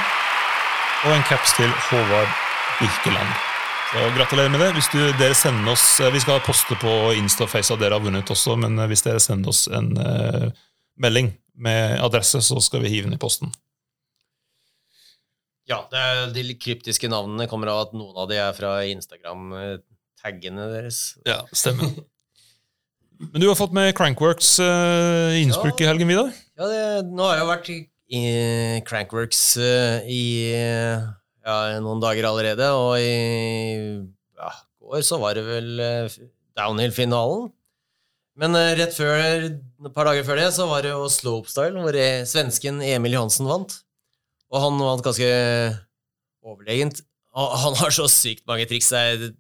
Og 1.05 1.11
en 1.13 1.25
caps 1.29 1.53
til 1.53 1.69
Håvard 1.69 2.31
Birkeland. 2.79 3.33
Så 3.91 4.05
Gratulerer 4.17 4.49
med 4.49 4.63
det. 4.63 4.71
Hvis 4.73 4.89
du, 4.89 5.01
dere 5.21 5.35
sender 5.37 5.73
oss, 5.73 6.01
eh, 6.01 6.13
Vi 6.13 6.23
skal 6.23 6.41
poste 6.41 6.75
på 6.81 7.13
Instaface 7.13 7.75
at 7.75 7.83
dere 7.83 7.99
har 7.99 8.03
vunnet 8.03 8.31
også, 8.31 8.57
men 8.57 8.79
eh, 8.79 8.89
hvis 8.89 9.05
dere 9.05 9.21
sender 9.21 9.53
oss 9.53 9.67
en 9.69 9.93
uh, 10.01 10.49
melding 10.97 11.29
med 11.55 12.01
adresse, 12.01 12.41
så 12.43 12.57
skal 12.65 12.81
vi 12.83 12.95
hive 12.95 13.05
den 13.11 13.19
i 13.19 13.21
posten. 13.21 13.53
Ja, 15.69 15.85
det 15.93 16.33
de 16.35 16.57
kryptiske 16.57 17.09
navnene 17.13 17.47
kommer 17.53 17.69
av 17.75 17.83
at 17.85 17.95
noen 17.97 18.17
av 18.17 18.33
de 18.33 18.41
er 18.41 18.57
fra 18.57 18.73
Instagram-taggene 18.89 20.71
deres. 20.73 21.05
Ja, 21.29 21.43
stemmer. 21.53 21.93
Men 23.31 23.45
du 23.45 23.47
har 23.47 23.61
fått 23.61 23.77
med 23.77 23.93
Crankworks 23.95 24.57
uh, 24.59 25.37
Innsbruck 25.37 25.85
i 25.85 25.93
helgen, 25.93 26.09
Vidar? 26.09 26.33
Ja, 26.55 26.69
det, 26.71 26.83
nå 27.11 27.25
har 27.27 27.35
jeg 27.35 27.43
jo 27.43 27.51
vært 27.51 27.69
i, 27.73 27.77
i 28.15 28.21
Crankworks 28.87 29.43
uh, 29.59 30.05
i 30.07 30.55
ja, 30.55 31.55
noen 31.83 32.03
dager 32.03 32.29
allerede, 32.29 32.69
og 32.79 32.95
i 33.03 34.05
ja, 34.39 34.51
går 34.79 35.03
så 35.03 35.19
var 35.19 35.35
det 35.35 35.43
vel 35.49 35.73
uh, 35.83 36.19
downhill-finalen. 36.55 37.49
Men 38.39 38.55
uh, 38.55 38.71
rett 38.79 38.95
før, 38.95 39.19
et 39.51 39.97
par 39.97 40.07
dager 40.07 40.27
før 40.27 40.39
det 40.39 40.53
så 40.55 40.69
var 40.71 40.87
det 40.87 40.93
jo 40.93 41.09
slopestyle, 41.11 41.83
hvor 41.83 41.99
jeg, 41.99 42.29
svensken 42.31 42.79
Emil 42.87 43.17
Johansen 43.19 43.51
vant. 43.51 43.75
Og 44.55 44.63
han 44.63 44.79
vant 44.79 45.03
ganske 45.03 45.31
overlegent. 46.47 47.03
Og 47.35 47.57
han 47.65 47.75
har 47.81 47.97
så 47.97 48.07
sykt 48.07 48.45
mange 48.47 48.69
triks. 48.71 48.93
Det 48.95 49.33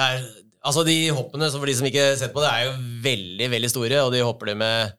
er, 0.00 0.24
altså 0.64 0.86
De 0.88 0.96
hoppene, 1.12 1.52
for 1.52 1.68
de 1.68 1.76
som 1.76 1.90
ikke 1.90 2.06
har 2.14 2.16
sett 2.22 2.32
på 2.32 2.40
det, 2.40 2.48
er 2.48 2.70
jo 2.70 2.78
veldig 3.04 3.50
veldig 3.58 3.72
store, 3.74 4.00
og 4.06 4.16
de 4.16 4.24
hopper 4.24 4.54
det 4.54 4.56
med 4.64 4.96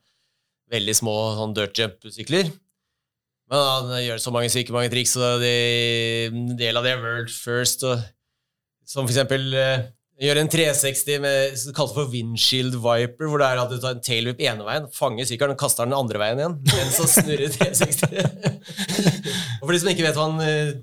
veldig 0.71 0.95
små 0.97 1.15
sånn 1.37 1.55
dirt 1.57 1.79
jump-sykler. 1.79 2.51
Men 3.51 3.65
han 3.67 3.95
gjør 4.05 4.21
så 4.23 4.31
mange 4.31 4.51
syke 4.53 4.73
mange 4.75 4.91
triks, 4.93 5.17
og 5.19 5.43
de, 5.43 5.55
en 6.29 6.53
del 6.59 6.79
av 6.79 6.87
det 6.87 6.95
er 6.95 7.01
world 7.03 7.31
first. 7.33 7.83
Og, 7.87 7.99
som 8.87 9.03
for 9.03 9.11
eksempel 9.11 9.49
gjør 9.51 9.81
gjøre 10.21 10.43
en 10.43 10.51
360 10.53 11.21
med 11.23 11.61
kalt 11.73 11.95
for 11.95 12.09
windshield 12.11 12.75
viper, 12.77 13.25
hvor 13.29 13.41
det 13.41 13.47
er 13.47 13.61
at 13.63 13.71
du 13.71 13.79
tar 13.81 13.95
en 13.95 14.03
tailwhip 14.05 14.41
ene 14.45 14.65
veien, 14.67 14.85
fanger 14.93 15.25
sykkelen 15.27 15.55
og 15.55 15.61
kaster 15.61 15.87
den 15.87 15.97
andre 15.97 16.21
veien 16.21 16.41
igjen, 16.41 16.57
mens 16.69 16.99
han 17.01 17.09
snurrer 17.09 17.55
360. 17.55 18.03
og 19.59 19.65
for 19.65 19.73
de 19.73 19.81
som 19.81 19.91
ikke 19.93 20.05
vet 20.05 20.19
hva 20.19 20.27
en 20.29 20.43
uh, 20.45 20.75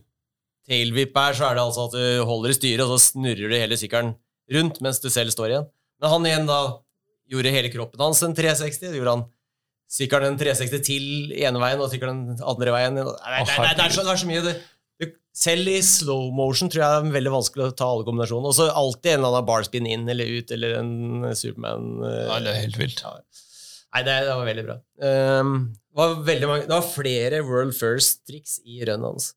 tailwhip 0.68 1.22
er, 1.22 1.38
så 1.38 1.48
er 1.48 1.58
det 1.58 1.64
altså 1.64 1.86
at 1.86 1.94
du 1.94 2.26
holder 2.26 2.54
i 2.54 2.58
styret, 2.58 2.84
og 2.86 2.96
så 2.96 3.12
snurrer 3.12 3.46
du 3.46 3.56
hele 3.56 3.78
sykkelen 3.78 4.16
rundt 4.58 4.82
mens 4.84 4.98
du 5.04 5.08
selv 5.12 5.34
står 5.34 5.54
igjen. 5.54 5.70
Men 6.02 6.14
han 6.14 6.28
igjen 6.30 6.50
da 6.50 6.60
gjorde 7.30 7.54
hele 7.54 7.70
kroppen 7.70 8.02
hans 8.02 8.24
en 8.24 8.34
360. 8.34 8.88
Det 8.88 8.98
gjorde 8.98 9.18
han 9.18 9.26
sykkelen 9.88 10.34
en 10.34 10.40
360 10.40 10.82
til 10.84 11.36
ene 11.38 11.62
veien 11.62 11.80
og 11.80 11.92
sykkelen 11.92 12.24
den 12.32 12.42
andre 12.44 12.74
veien. 12.74 12.98
Det, 12.98 13.06
er, 13.06 13.46
så, 13.48 14.04
det 14.04 14.12
er 14.12 14.20
så 14.20 14.28
mye. 14.28 14.42
Det, 14.44 14.56
selv 15.38 15.70
i 15.70 15.78
slow 15.86 16.28
motion 16.34 16.70
tror 16.70 16.82
jeg 16.82 16.94
det 16.94 17.10
er 17.10 17.16
veldig 17.18 17.32
vanskelig 17.36 17.68
å 17.68 17.74
ta 17.78 17.88
alle 17.92 18.06
kombinasjonene. 18.06 18.50
Og 18.50 18.56
så 18.58 18.68
alltid 18.68 19.12
en 19.12 19.20
eller 19.20 19.36
annen 19.36 19.48
barspin 19.48 19.88
inn 19.88 20.08
eller 20.10 20.38
ut, 20.38 20.54
eller 20.54 20.78
en 20.80 21.28
Superman 21.38 21.92
Ja, 22.02 22.40
det 22.42 22.54
er 22.54 22.64
helt 22.66 22.80
vilt. 22.80 23.04
Ja. 23.04 23.18
Nei, 23.88 24.04
det, 24.04 24.14
det, 24.26 24.36
var 24.36 24.48
veldig 24.48 24.64
bra. 24.66 24.78
Um, 25.40 25.52
det, 25.72 25.98
var 26.00 26.16
veldig 26.26 26.48
mange, 26.50 26.66
det 26.68 26.74
var 26.74 26.88
flere 26.90 27.42
World 27.46 27.76
First-triks 27.78 28.58
i 28.68 28.82
runnet 28.84 29.08
hans. 29.08 29.30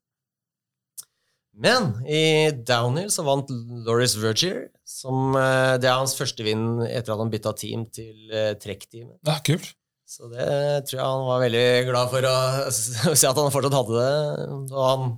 Men 1.52 1.90
i 2.08 2.50
downhill 2.64 3.10
så 3.12 3.24
vant 3.26 3.50
Loris 3.86 4.16
Vergier. 4.20 4.66
Som, 4.88 5.36
uh, 5.38 5.78
det 5.80 5.88
er 5.88 5.96
hans 5.96 6.16
første 6.18 6.44
vinn 6.44 6.82
etter 6.84 7.14
at 7.14 7.22
han 7.22 7.32
bytta 7.32 7.54
team 7.56 7.86
til 7.94 8.28
uh, 8.32 8.52
trekkteamet. 8.60 9.16
Ja, 9.28 9.38
kult. 9.46 9.72
Så 10.12 10.28
det 10.28 10.46
tror 10.88 10.98
jeg 10.98 11.08
han 11.08 11.24
var 11.24 11.40
veldig 11.40 11.66
glad 11.88 12.10
for 12.12 12.26
å 12.28 12.36
se 13.16 13.28
at 13.30 13.38
han 13.38 13.52
fortsatt 13.54 13.76
hadde 13.78 13.96
det. 13.96 14.46
Og 14.68 14.82
han 14.84 15.14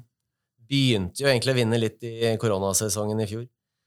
begynte 0.71 1.25
jo 1.25 1.31
egentlig 1.31 1.55
å 1.55 1.59
vinne 1.59 1.81
litt 1.81 2.07
i 2.07 2.35
koronasesongen 2.41 3.23
i 3.25 3.29
fjor. 3.31 3.45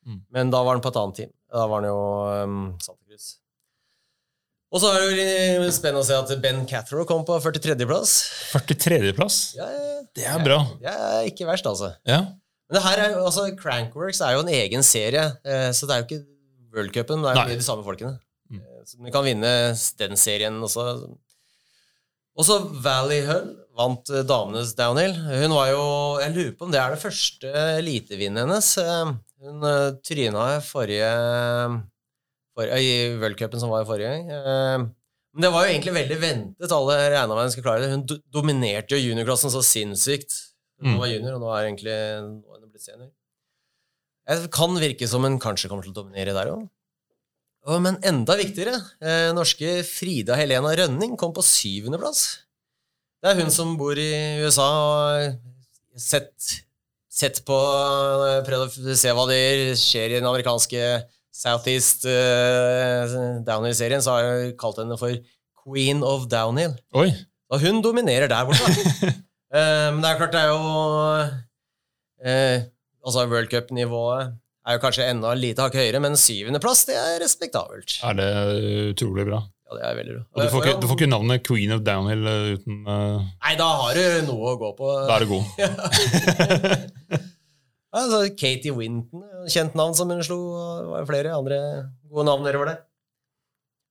Mm. 0.07 0.21
Men 0.35 0.51
da 0.51 0.63
var 0.67 0.75
han 0.75 0.83
på 0.83 0.91
et 0.91 0.99
annet 0.99 1.19
team. 1.21 1.31
Da 1.53 1.63
var 1.71 1.81
han 1.83 1.89
jo 1.89 2.01
um, 2.43 2.57
Santa 2.83 2.99
Cruz. 3.07 3.29
Og 4.67 4.83
så 4.83 4.91
er 4.91 5.05
det 5.15 5.27
jo 5.55 5.71
spennende 5.71 6.03
å 6.03 6.07
se 6.09 6.17
at 6.17 6.43
Ben 6.43 6.65
Cathro 6.67 7.07
kom 7.07 7.23
på 7.27 7.39
43.-plass. 7.39 8.17
43.-plass? 8.51 9.39
Ja, 9.55 9.69
det 10.17 10.27
er 10.27 10.43
bra. 10.43 10.59
Det 10.81 10.91
er 10.91 11.31
ikke 11.31 11.47
verst, 11.47 11.69
altså. 11.71 11.93
Ja. 12.07 12.25
Men 12.67 12.75
det 12.75 12.83
her 12.83 12.99
er 13.05 13.13
jo, 13.15 13.23
altså, 13.29 13.47
Crankworks 13.55 14.19
er 14.27 14.35
jo 14.35 14.43
en 14.43 14.51
egen 14.51 14.83
serie, 14.83 15.23
eh, 15.47 15.69
så 15.71 15.87
det 15.87 15.95
er 15.95 16.03
jo 16.03 16.09
ikke 16.09 16.23
worldcupen. 16.75 17.23
Det 17.23 17.31
er 17.31 17.55
jo 17.55 17.61
de 17.63 17.67
samme 17.71 17.87
folkene. 17.87 18.17
Eh, 18.87 19.05
vi 19.05 19.13
kan 19.13 19.25
vinne 19.25 19.53
den 19.99 20.19
serien 20.19 20.59
også. 20.63 20.85
Også 22.37 22.59
Valley 22.83 23.23
Hull 23.27 23.49
vant 23.77 24.09
eh, 24.13 24.25
damenes 24.27 24.75
downhill. 24.77 25.15
Hun 25.15 25.55
var 25.57 25.71
jo 25.71 25.83
Jeg 26.23 26.35
lurer 26.35 26.55
på 26.57 26.67
om 26.67 26.73
det 26.73 26.81
er 26.81 26.93
det 26.93 27.03
første 27.03 27.53
elitevinnet 27.77 28.45
hennes. 28.45 28.71
Eh, 28.81 29.15
hun 29.47 29.65
tryna 30.01 30.47
forrige, 30.65 31.09
forrige 32.57 32.79
i 32.81 33.17
worldcupen 33.21 33.61
som 33.61 33.69
var 33.69 33.83
i 33.83 33.89
forrige 33.89 34.13
gang. 34.15 34.87
Men 35.37 35.45
det 35.45 35.51
var 35.53 35.67
jo 35.67 35.73
egentlig 35.75 35.93
veldig 35.93 36.17
ventet. 36.17 36.71
Alle 36.73 36.95
regna 37.13 37.35
med 37.35 37.45
hun 37.45 37.51
skulle 37.53 37.67
klare 37.67 37.83
det. 37.83 37.91
Hun 37.93 38.23
dominerte 38.33 38.97
jo 38.97 39.11
juniorklassen 39.11 39.53
så 39.53 39.61
sinnssykt. 39.61 40.33
Hun 40.81 40.95
mm. 40.95 40.97
var 40.97 41.11
junior, 41.11 41.35
og 41.37 41.43
nå 41.43 41.51
er 41.53 41.67
egentlig 41.67 41.93
nå 41.93 42.55
er 42.55 42.63
hun 42.63 42.71
blitt 42.71 42.85
senior. 42.87 43.11
Det 44.27 44.49
kan 44.51 44.73
virke 44.81 45.07
som 45.09 45.23
hun 45.23 45.37
kanskje 45.41 45.69
kommer 45.69 45.85
til 45.85 45.93
å 45.93 45.99
dominere 46.01 46.33
der 46.33 46.49
òg. 46.55 46.65
Men 47.67 47.97
enda 48.05 48.37
viktigere, 48.39 48.77
eh, 49.03 49.29
norske 49.35 49.81
Frida 49.83 50.37
Helena 50.39 50.71
Rønning 50.79 51.17
kom 51.19 51.33
på 51.35 51.43
syvendeplass. 51.43 52.21
Det 53.19 53.33
er 53.33 53.41
hun 53.41 53.51
som 53.51 53.73
bor 53.75 53.97
i 53.99 54.39
USA 54.39 54.67
og 54.71 55.99
sett, 55.99 56.31
sett 57.11 57.41
på 57.47 57.57
eh, 57.57 58.39
Prøvd 58.47 58.87
å 58.93 58.95
se 58.95 59.11
hva 59.11 59.25
det 59.27 59.41
skjer 59.81 60.13
i 60.13 60.19
den 60.21 60.29
amerikanske 60.29 60.83
Southeast 61.37 62.07
uh, 62.09 63.03
Downhill-serien, 63.45 64.01
så 64.01 64.15
har 64.15 64.23
jeg 64.25 64.55
kalt 64.57 64.79
henne 64.81 64.95
for 64.97 65.13
Queen 65.61 65.99
of 66.01 66.25
Downhill. 66.31 66.73
Oi. 66.97 67.11
Og 67.53 67.61
hun 67.61 67.83
dominerer 67.85 68.31
der 68.31 68.47
borte. 68.47 68.71
uh, 69.53 69.89
men 69.93 70.01
det 70.01 70.09
er 70.09 70.17
klart, 70.17 70.33
det 70.33 70.41
er 70.41 70.49
jo 70.49 70.63
uh, 72.25 72.65
Altså 73.07 73.27
World 73.29 73.51
Cup-nivået 73.51 74.33
er 74.67 74.75
jo 74.75 74.83
kanskje 74.83 75.05
enda 75.07 75.33
lite 75.37 75.63
hakk 75.63 75.77
høyere, 75.79 76.01
men 76.03 76.17
syvendeplass 76.19 76.87
det 76.89 76.97
er 76.99 77.21
respektabelt. 77.23 77.99
Er 78.03 78.17
det 78.17 78.31
utrolig 78.91 79.27
bra? 79.29 79.45
Ja, 79.67 79.77
det 79.77 79.85
er 79.87 79.95
veldig 79.99 80.15
bra. 80.15 80.23
Og 80.31 80.41
du, 80.41 80.49
får 80.51 80.65
ikke, 80.65 80.75
du 80.81 80.87
får 80.87 80.99
ikke 80.99 81.09
navnet 81.11 81.45
Queen 81.47 81.75
of 81.75 81.83
Downhill 81.87 82.27
eh, 82.31 82.51
uten 82.55 82.81
uh... 82.87 83.23
Nei, 83.43 83.55
da 83.59 83.67
har 83.81 83.99
du 83.99 84.27
noe 84.29 84.53
å 84.53 84.59
gå 84.59 84.73
på. 84.77 84.91
Da 85.07 85.17
er 85.17 85.25
du 85.25 85.31
god. 85.33 85.43
altså, 87.97 88.21
Katie 88.39 88.75
Winton, 88.75 89.25
kjent 89.51 89.75
navn 89.79 89.95
som 89.97 90.11
hun 90.11 90.23
slo. 90.23 90.39
Det 90.83 90.91
var 90.93 91.09
flere 91.11 91.35
andre 91.35 91.61
gode 92.07 92.27
navn 92.29 92.47
nedover 92.47 92.71
der. 92.71 92.83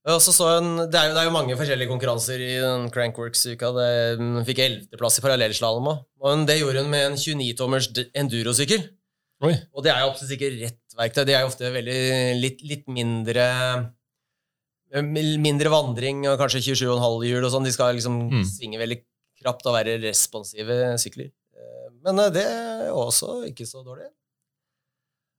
Og 0.06 0.20
så 0.22 0.30
så 0.30 0.46
en, 0.60 0.68
det, 0.86 0.94
er 0.94 1.08
jo, 1.08 1.14
det, 1.16 1.20
er 1.20 1.26
jo, 1.26 1.34
mange 1.34 1.56
forskjellige 1.58 1.90
konkurranser 1.90 2.38
i 2.38 2.52
den 2.62 2.84
Crankworks-uka. 2.94 3.72
Hun 4.20 4.44
fikk 4.46 4.60
ellevteplass 4.62 5.18
i 5.18 5.24
parallellslalåm 5.24 5.90
òg. 5.90 6.04
Og 6.22 6.44
det 6.46 6.60
gjorde 6.60 6.84
hun 6.84 6.92
med 6.92 7.08
en 7.08 7.18
29-tommers 7.18 7.90
endurosykkel. 8.14 8.86
Oi. 9.44 9.52
Og 9.76 9.84
det 9.84 9.92
er 9.92 10.00
jo 10.00 10.10
absolutt 10.10 10.34
ikke 10.36 10.52
rett 10.54 10.96
verktøy. 10.96 11.24
Det 11.28 11.36
er 11.36 11.44
jo 11.44 11.50
ofte 11.50 11.70
veldig, 11.74 12.00
litt, 12.40 12.64
litt 12.64 12.88
mindre 12.88 13.46
eh, 14.94 15.02
Mindre 15.04 15.68
vandring 15.72 16.22
og 16.30 16.38
kanskje 16.40 16.62
27,5 16.70 17.24
hjul 17.26 17.44
og 17.44 17.50
sånn. 17.52 17.66
De 17.66 17.72
skal 17.74 17.96
liksom 17.98 18.20
mm. 18.30 18.44
svinge 18.48 18.80
veldig 18.80 19.00
krapt 19.42 19.66
og 19.68 19.76
være 19.76 19.98
responsive 20.06 20.94
sykler. 21.02 21.32
Eh, 21.52 21.88
men 22.06 22.22
eh, 22.22 22.30
det 22.38 22.44
er 22.46 22.94
også 22.94 23.42
ikke 23.50 23.68
så 23.68 23.84
dårlig. 23.84 24.08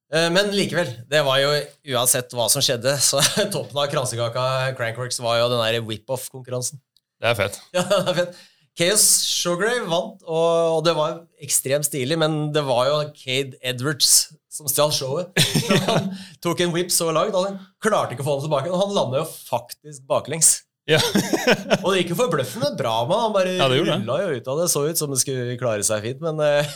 Men 0.07 0.53
likevel, 0.55 0.87
det 1.11 1.19
var 1.27 1.41
jo 1.41 1.49
uansett 1.97 2.31
hva 2.31 2.45
som 2.47 2.63
skjedde, 2.63 2.93
så 3.09 3.19
toppen 3.51 3.75
av 3.81 3.89
kransekaka 3.91 4.43
Crankworks 4.77 5.19
var 5.19 5.41
jo 5.41 5.49
den 5.51 5.59
der 5.59 5.81
whip-off-konkurransen. 5.83 6.79
Det 7.19 7.27
er 7.33 7.35
fett. 7.35 7.57
Ja, 7.75 7.83
det 7.91 8.13
er 8.13 8.19
fett. 8.21 8.37
Chaos 8.77 9.03
Showgrave 9.25 9.87
vant, 9.89 10.21
og, 10.27 10.77
og 10.77 10.83
det 10.85 10.93
var 10.97 11.21
ekstremt 11.41 11.87
stilig, 11.87 12.17
men 12.21 12.51
det 12.53 12.61
var 12.67 12.85
jo 12.91 12.99
Cade 13.17 13.57
Edwards 13.65 14.27
som 14.53 14.69
stjal 14.69 14.93
showet. 14.93 15.33
Han 15.89 16.11
tok 16.43 16.61
en 16.65 16.73
whip 16.75 16.93
så 16.93 17.09
langt, 17.13 17.35
og 17.37 17.47
han 17.47 17.59
klarte 17.83 18.15
ikke 18.15 18.25
å 18.25 18.29
få 18.29 18.37
den 18.37 18.47
tilbake. 18.47 18.71
Og 18.73 18.81
han 18.83 18.95
landa 18.95 19.21
jo 19.23 19.27
faktisk 19.29 20.05
baklengs. 20.09 20.59
Ja. 20.87 21.01
Og 21.83 21.89
det 21.91 21.99
gikk 21.99 22.13
jo 22.13 22.19
forbløffende 22.21 22.71
bra 22.79 23.01
med 23.09 23.19
han. 23.19 23.33
Bare 23.35 23.55
Ja, 23.57 23.67
rulla 23.67 24.21
jo 24.23 24.37
ut 24.37 24.45
av 24.47 24.61
det. 24.61 24.69
Så 24.71 24.85
ut 24.87 24.99
som 24.99 25.11
det 25.11 25.19
skulle 25.19 25.57
klare 25.59 25.83
seg 25.83 26.05
fint, 26.05 26.23
men 26.23 26.39
eh, 26.45 26.69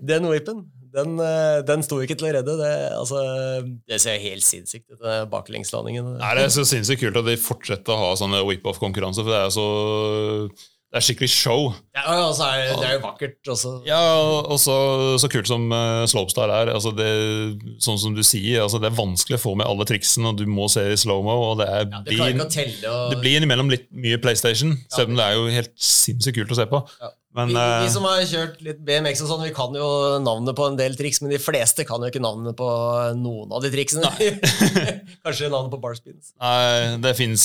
den 0.00 0.30
whippen 0.30 0.64
den, 0.96 1.18
eh, 1.20 1.58
den 1.68 1.82
sto 1.84 1.98
ikke 2.00 2.16
til 2.16 2.30
å 2.30 2.32
redde. 2.38 2.54
Det, 2.56 2.70
altså, 2.96 3.20
det 3.84 3.98
ser 4.00 4.22
helt 4.22 4.46
sinnssykt 4.46 4.94
ut, 4.94 5.02
baklengslandingen. 5.28 6.14
Nei, 6.22 6.30
det 6.38 6.46
er 6.46 6.54
så 6.54 6.64
sinnssykt 6.64 7.02
kult 7.04 7.20
at 7.20 7.28
de 7.28 7.36
fortsetter 7.40 7.92
å 7.92 8.00
ha 8.00 8.14
sånne 8.16 8.40
whip-off-konkurranser, 8.48 9.26
for 9.26 9.34
det 9.34 9.42
er 9.42 9.52
så 9.52 9.66
det 10.96 11.02
er 11.02 11.04
skikkelig 11.10 11.28
show. 11.28 11.66
Ja, 11.92 12.04
og 12.24 12.30
så 12.38 12.46
er 12.48 12.62
det, 12.62 12.76
det 12.80 12.86
er 12.88 12.94
jo 12.94 13.00
vakkert 13.02 13.50
også. 13.52 13.72
Ja, 13.84 13.98
og 14.48 14.56
så, 14.62 14.76
så 15.20 15.28
kult 15.28 15.48
som 15.50 15.66
uh, 15.68 16.06
Slopestyle 16.08 16.54
er. 16.62 16.70
Altså 16.72 16.92
det, 16.96 17.08
sånn 17.84 18.00
som 18.00 18.14
du 18.16 18.22
sier, 18.24 18.62
altså 18.62 18.80
det 18.80 18.88
er 18.88 18.96
vanskelig 18.96 19.36
å 19.36 19.42
få 19.42 19.52
med 19.60 19.68
alle 19.68 19.84
triksene, 19.88 20.32
og 20.32 20.40
du 20.40 20.46
må 20.48 20.70
se 20.72 20.86
i 20.94 20.96
slow-mo. 20.96 21.34
og 21.50 21.60
Det, 21.60 21.68
er, 21.68 21.84
Ja, 21.84 22.00
det, 22.06 22.16
blir, 22.16 22.48
telle. 22.48 22.94
Og, 22.94 23.12
det 23.12 23.20
blir 23.20 23.36
innimellom 23.36 23.68
litt 23.74 23.90
mye 23.92 24.16
PlayStation, 24.22 24.72
selv 24.88 25.12
om 25.12 25.20
det 25.20 25.26
er 25.26 25.36
jo 25.36 25.52
helt 25.52 25.74
sinnssykt 25.76 26.40
kult 26.40 26.56
å 26.56 26.60
se 26.62 26.68
på. 26.70 26.80
Ja. 27.02 27.12
Men 27.36 27.52
vi, 27.52 27.56
vi 27.60 27.84
eh, 27.84 27.92
som 27.92 28.06
har 28.08 28.22
kjørt 28.24 28.62
litt 28.64 28.78
BMX 28.86 29.20
og 29.26 29.28
sånn, 29.28 29.44
vi 29.44 29.52
kan 29.58 29.76
jo 29.76 29.88
navnet 30.24 30.56
på 30.56 30.70
en 30.70 30.78
del 30.80 30.96
triks, 30.96 31.20
men 31.20 31.34
de 31.34 31.40
fleste 31.42 31.84
kan 31.84 32.00
jo 32.00 32.08
ikke 32.08 32.24
navnet 32.24 32.56
på 32.56 32.70
noen 33.20 33.52
av 33.52 33.60
de 33.60 33.74
triksene. 33.74 34.08
Kanskje 35.26 35.52
navnet 35.52 35.74
på 35.74 35.82
barspins. 35.82 36.32
nei, 36.40 36.96
det 37.04 37.12
fins 37.20 37.44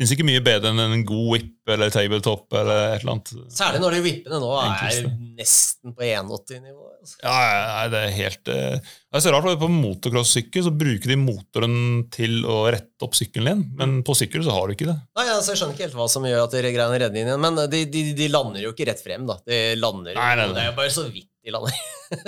Fins 0.00 0.14
ikke 0.14 0.24
mye 0.24 0.40
bedre 0.40 0.70
enn 0.72 0.80
en 0.80 1.02
god 1.04 1.26
whip 1.28 1.68
eller 1.74 1.90
tabletop 1.92 2.54
eller 2.56 2.94
et 2.94 3.02
eller 3.02 3.12
annet. 3.12 3.32
Særlig 3.52 3.82
når 3.82 3.96
de 3.98 3.98
whippene 4.06 4.38
nå 4.40 4.48
er 4.56 4.94
nesten 5.36 5.92
på 5.92 6.06
1,80-nivå. 6.06 6.86
Altså. 7.00 7.18
Ja, 7.20 7.34
nei, 7.68 7.84
det 7.92 8.00
er 8.00 8.14
helt 8.16 8.50
eh, 8.52 8.78
Det 8.80 9.20
er 9.20 9.24
så 9.24 9.34
rart, 9.34 9.44
for 9.46 9.60
På 9.60 9.68
motocross-sykkel 9.72 10.64
så 10.66 10.72
bruker 10.72 11.12
de 11.12 11.18
motoren 11.20 11.76
til 12.12 12.40
å 12.48 12.62
rette 12.72 13.04
opp 13.04 13.16
sykkelen 13.16 13.50
din, 13.50 13.62
men 13.76 13.94
på 14.08 14.16
sykkel 14.16 14.44
så 14.44 14.56
har 14.56 14.68
du 14.68 14.74
ikke 14.78 14.88
det. 14.88 14.96
Nei, 15.20 15.28
altså, 15.36 15.52
Jeg 15.52 15.60
skjønner 15.60 15.76
ikke 15.76 15.86
helt 15.90 16.00
hva 16.00 16.08
som 16.16 16.28
gjør 16.28 16.42
at 16.46 16.56
de 16.56 16.64
greiene 16.64 17.00
redder 17.04 17.20
inn 17.22 17.30
igjen, 17.34 17.44
men 17.44 17.62
de, 17.76 17.84
de, 17.92 18.04
de 18.16 18.32
lander 18.32 18.64
jo 18.66 18.72
ikke 18.74 18.88
rett 18.90 19.04
frem. 19.04 19.28
da. 19.28 19.36
De 19.44 19.62
lander, 19.80 20.16
Nei, 20.16 20.32
nei, 20.40 20.48
nei. 20.48 20.56
Det 20.56 20.64
er 20.64 20.68
jo 20.72 20.76
bare 20.80 20.96
så 20.96 21.06
vidt 21.12 21.28
de 21.44 21.54
lander. 21.56 21.80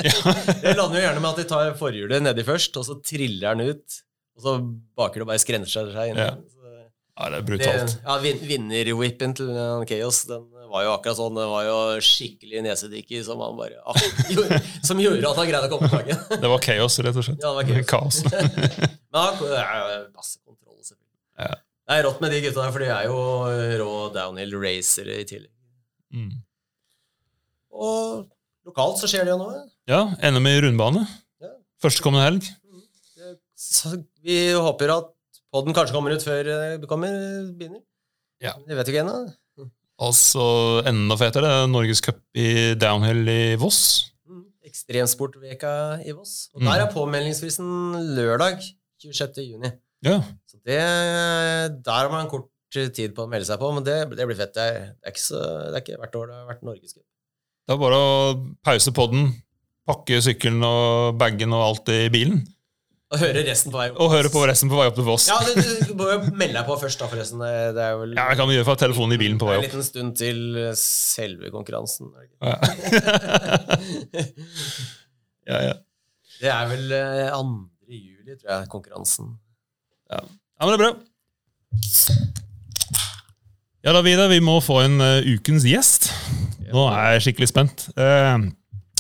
Ja. 0.07 0.37
de 0.69 0.77
lander 0.79 1.01
jo 1.01 1.05
gjerne 1.09 1.25
med 1.25 1.31
at 1.33 1.41
de 1.43 1.49
tar 1.57 1.75
forhjulet 1.81 2.25
nedi 2.29 2.45
først, 2.49 2.77
og 2.81 2.89
så 2.89 3.01
triller 3.05 3.57
den 3.57 3.73
ut. 3.73 4.01
Og 4.39 4.45
så 4.47 4.55
baker 4.97 5.21
det 5.21 5.27
og 5.27 5.33
bare 5.35 5.43
skrenser 5.43 5.93
seg 5.93 6.13
inn. 6.15 6.21
Ja. 6.21 6.33
Ja, 7.23 7.29
det 7.31 7.39
er 7.39 7.43
Det, 7.43 7.47
brutalt. 7.53 7.93
ja, 8.03 8.17
vin, 8.25 8.41
Vinnerwhippen 8.51 9.35
til 9.39 9.53
Chaos 9.87 10.25
den 10.27 10.49
var 10.73 10.87
jo 10.87 10.93
akkurat 10.97 11.19
sånn. 11.19 11.37
Det 11.37 11.45
var 11.51 11.67
jo 11.69 11.77
skikkelig 12.03 12.63
nesedykk 12.67 13.11
som, 13.27 13.43
han 13.45 13.59
bare, 13.59 13.77
ah, 13.87 13.99
som 14.89 15.01
gjorde 15.03 15.29
at 15.29 15.39
han 15.39 15.51
greide 15.51 15.69
å 15.69 15.73
komme 15.75 15.91
tilbake. 15.93 16.17
Det 16.43 16.51
var 16.51 16.63
chaos, 16.65 16.97
rett 17.05 17.19
og 17.21 17.27
slett. 17.29 17.45
Ja, 17.45 17.53
det 17.53 17.59
var 17.61 17.85
chaos. 17.93 18.23
Kaos. 18.23 18.23
Men 19.13 19.21
han 19.21 19.43
er 19.61 19.93
jo 19.93 20.07
masse 20.17 20.41
kontroll, 20.41 20.81
selvfølgelig. 20.81 21.21
Ja. 21.45 21.51
Det 21.93 21.99
er 21.99 22.07
rått 22.09 22.23
med 22.25 22.33
de 22.33 22.41
gutta 22.47 22.65
der, 22.65 22.73
for 22.75 22.83
de 22.87 22.89
er 22.95 23.07
jo 23.11 23.19
rå 23.83 23.93
downhill 24.17 24.57
racere 24.65 25.19
i 25.21 25.29
tillegg. 25.29 25.53
Mm. 26.17 26.33
Og 27.73 28.25
lokalt 28.69 29.01
så 29.03 29.11
skjer 29.11 29.29
det 29.29 29.35
jo 29.35 29.41
noe. 29.45 29.63
Ja, 29.91 30.03
NM 30.33 30.49
i 30.49 30.57
rundbane. 30.65 31.05
Ja. 31.43 31.53
Førstkommende 31.85 32.27
helg. 32.31 32.49
Så 33.63 33.93
vi 34.25 34.39
håper 34.57 34.97
at 34.97 35.12
podden 35.53 35.75
kanskje 35.77 35.95
kommer 35.97 36.15
ut 36.17 36.25
før 36.25 36.49
eh, 36.49 36.75
det 36.83 36.89
kommer, 36.91 37.13
begynner. 37.57 37.83
Ja. 38.43 38.55
Det 38.67 38.77
vet 38.79 38.89
vi 38.91 38.95
ikke 38.97 39.05
ennå. 39.05 39.19
Og 40.03 40.15
så 40.19 40.45
enda 40.89 41.15
fetere, 41.21 41.51
Norgescup 41.71 42.19
i 42.35 42.73
downhill 42.81 43.29
i 43.31 43.41
Voss. 43.61 43.83
Mm. 44.27 44.47
Ekstremsportveka 44.67 45.75
i 46.09 46.15
Voss. 46.17 46.49
Og 46.55 46.63
Mm. 46.63 46.71
der 46.73 46.81
er 46.87 46.93
påmeldingsfristen 46.95 47.69
lørdag 48.17 48.57
26. 49.03 49.45
juni. 49.53 49.71
Ja. 50.03 50.17
Så 50.49 50.59
det, 50.67 50.81
der 51.85 52.01
har 52.01 52.11
man 52.11 52.29
kort 52.33 52.49
tid 52.73 53.13
på 53.15 53.27
å 53.27 53.29
melde 53.31 53.47
seg 53.47 53.61
på, 53.61 53.69
men 53.77 53.85
det, 53.87 53.99
det 54.17 54.27
blir 54.27 54.39
fett. 54.39 54.55
Det 54.57 54.63
er, 54.65 54.81
det 54.97 55.07
er, 55.07 55.13
ikke, 55.15 55.23
så, 55.29 55.39
det 55.69 55.77
er 55.77 55.85
ikke 55.85 56.01
hvert 56.03 56.19
år 56.19 56.27
det 56.33 56.37
har 56.41 56.49
vært 56.51 56.63
Norgescup. 56.67 57.05
Det 57.69 57.75
er 57.77 57.79
bare 57.85 57.99
å 58.03 58.11
pause 58.67 58.95
podden, 58.97 59.29
pakke 59.87 60.19
sykkelen 60.25 60.65
og 60.67 61.19
bagen 61.21 61.53
og 61.55 61.63
alt 61.69 61.93
i 61.95 62.01
bilen, 62.11 62.41
Og 63.13 63.21
høre 63.21 63.43
resten 63.45 63.73
på 63.73 63.77
vei 63.77 63.89
opp. 63.91 63.99
og 64.01 64.13
høre 64.15 64.31
på 64.33 64.43
resten 64.49 64.71
på 64.73 64.79
vei 64.79 64.87
opp 64.89 64.97
til 64.97 65.05
Voss. 65.05 65.27
Ja, 65.29 65.37
du, 65.45 65.53
du 65.85 65.93
må 65.99 66.07
jo 66.09 66.19
melde 66.31 66.57
deg 66.57 66.65
på 66.69 66.77
først, 66.81 67.01
da, 67.03 67.09
forresten. 67.13 67.43
Det, 67.45 67.53
det 67.77 67.85
er 67.85 67.99
vel 68.01 68.15
Ja, 68.17 68.25
det 68.31 68.39
kan 68.41 68.49
vi 68.49 68.57
gjøre 68.57 68.69
fra 68.71 68.77
telefonen 68.81 69.17
i 69.17 69.21
bilen 69.21 69.41
på 69.43 69.49
vei 69.51 69.59
opp. 69.59 69.67
en 69.67 69.69
liten 69.69 69.85
stund 69.85 70.17
til 70.21 70.39
selve 70.81 71.53
konkurransen. 71.53 72.09
er 72.17 72.25
det? 72.25 72.35
Ja. 72.41 72.57
ja, 75.53 75.59
ja. 75.69 75.75
Det 76.43 76.51
er 76.51 76.71
vel 76.73 76.97
eh, 76.97 77.29
2. 77.37 77.43
juli, 77.93 78.39
tror 78.41 78.49
jeg, 78.57 78.71
konkurransen. 78.73 79.35
ja, 80.11 80.25
men 80.25 80.73
det 80.73 80.79
er 80.79 80.85
bra. 80.87 80.93
Ja 83.83 83.91
da, 83.97 84.01
Vidar, 84.07 84.29
vi 84.31 84.39
må 84.39 84.61
få 84.63 84.77
en 84.85 85.01
uh, 85.03 85.25
ukens 85.27 85.65
gjest. 85.67 86.13
Nå 86.73 86.85
er 86.89 87.17
jeg 87.17 87.25
skikkelig 87.27 87.49
spent. 87.51 87.89
Eh, 87.99 88.37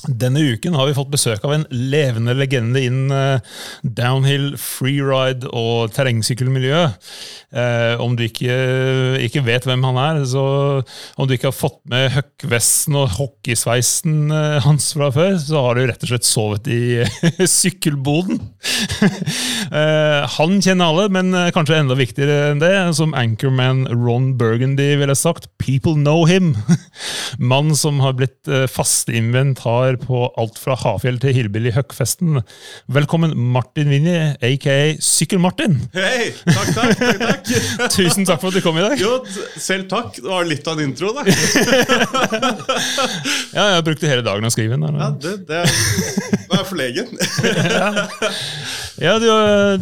denne 0.08 0.42
uken 0.54 0.74
har 0.74 0.88
vi 0.88 0.96
fått 0.96 1.12
besøk 1.12 1.44
av 1.46 1.54
en 1.54 1.66
levende 1.70 2.34
legende 2.34 2.80
innen 2.82 3.12
eh, 3.14 3.58
downhill, 3.82 4.52
freeride 4.60 5.48
og 5.54 5.92
terrengsykkelmiljø. 5.94 6.82
Eh, 7.52 8.02
om 8.02 8.16
du 8.18 8.24
ikke, 8.26 8.56
ikke 9.22 9.44
vet 9.46 9.66
hvem 9.68 9.84
han 9.86 10.00
er, 10.02 10.22
så 10.28 10.44
om 11.16 11.28
du 11.28 11.36
ikke 11.36 11.50
har 11.50 11.56
fått 11.56 11.80
med 11.90 12.10
høkkvesten 12.16 12.98
og 12.98 13.14
hockeysveisen 13.18 14.32
eh, 14.34 14.58
hans 14.66 14.90
fra 14.96 15.12
før, 15.14 15.36
så 15.42 15.66
har 15.68 15.78
du 15.78 15.84
rett 15.86 16.06
og 16.06 16.12
slett 16.12 16.28
sovet 16.28 16.72
i 16.72 16.82
sykkelboden. 17.58 18.42
Eh, 19.72 20.24
han 20.28 20.58
kjenner 20.60 20.90
alle, 20.90 21.04
men 21.14 21.30
eh, 21.36 21.48
kanskje 21.54 21.78
enda 21.80 21.94
viktigere 21.96 22.50
enn 22.50 22.60
det, 22.60 22.74
som 22.98 23.14
anchorman 23.16 23.86
Ron 23.88 24.32
Burgundy 24.36 24.90
ville 25.00 25.14
sagt, 25.16 25.46
people 25.62 25.94
know 25.96 26.26
him. 26.28 26.52
Mann 27.38 27.72
som 27.78 28.02
har 28.04 28.18
blitt 28.18 28.50
eh, 28.50 28.66
fast 28.68 29.08
inventar 29.92 30.06
på 30.06 30.32
alt 30.40 30.58
fra 30.58 30.74
Hafjell 30.76 31.18
til 31.20 31.32
Hillbilly 31.34 31.72
Høkkfesten. 31.74 32.40
Velkommen 32.92 33.34
Martin 33.52 33.88
Vinje, 33.90 34.36
aka 34.42 34.96
Sykkel-Martin. 35.02 35.78
Hei! 35.94 36.32
Takk, 36.46 36.72
takk, 36.74 36.96
takk, 36.98 37.18
takk. 37.20 37.90
Tusen 37.96 38.26
takk 38.28 38.40
for 38.42 38.48
at 38.50 38.56
du 38.56 38.62
kom 38.64 38.78
i 38.78 38.84
dag. 38.84 38.96
Jo, 39.00 39.18
selv 39.60 39.88
takk. 39.90 40.16
Det 40.16 40.28
var 40.28 40.44
litt 40.48 40.66
av 40.68 40.78
en 40.80 40.88
intro, 40.90 41.12
da. 41.16 41.24
Ja, 43.52 43.66
jeg 43.76 43.84
brukte 43.86 44.08
hele 44.08 44.24
dagen 44.24 44.46
å 44.48 44.52
skrive 44.52 44.78
den. 44.80 44.96
Ja, 44.98 45.10
det, 45.20 45.34
det 45.48 45.58
er, 45.62 45.68
Nå 46.48 46.56
er 46.56 46.62
jeg 46.62 46.68
forlegen. 46.70 47.06
Ja, 49.02 49.16
du, 49.18 49.24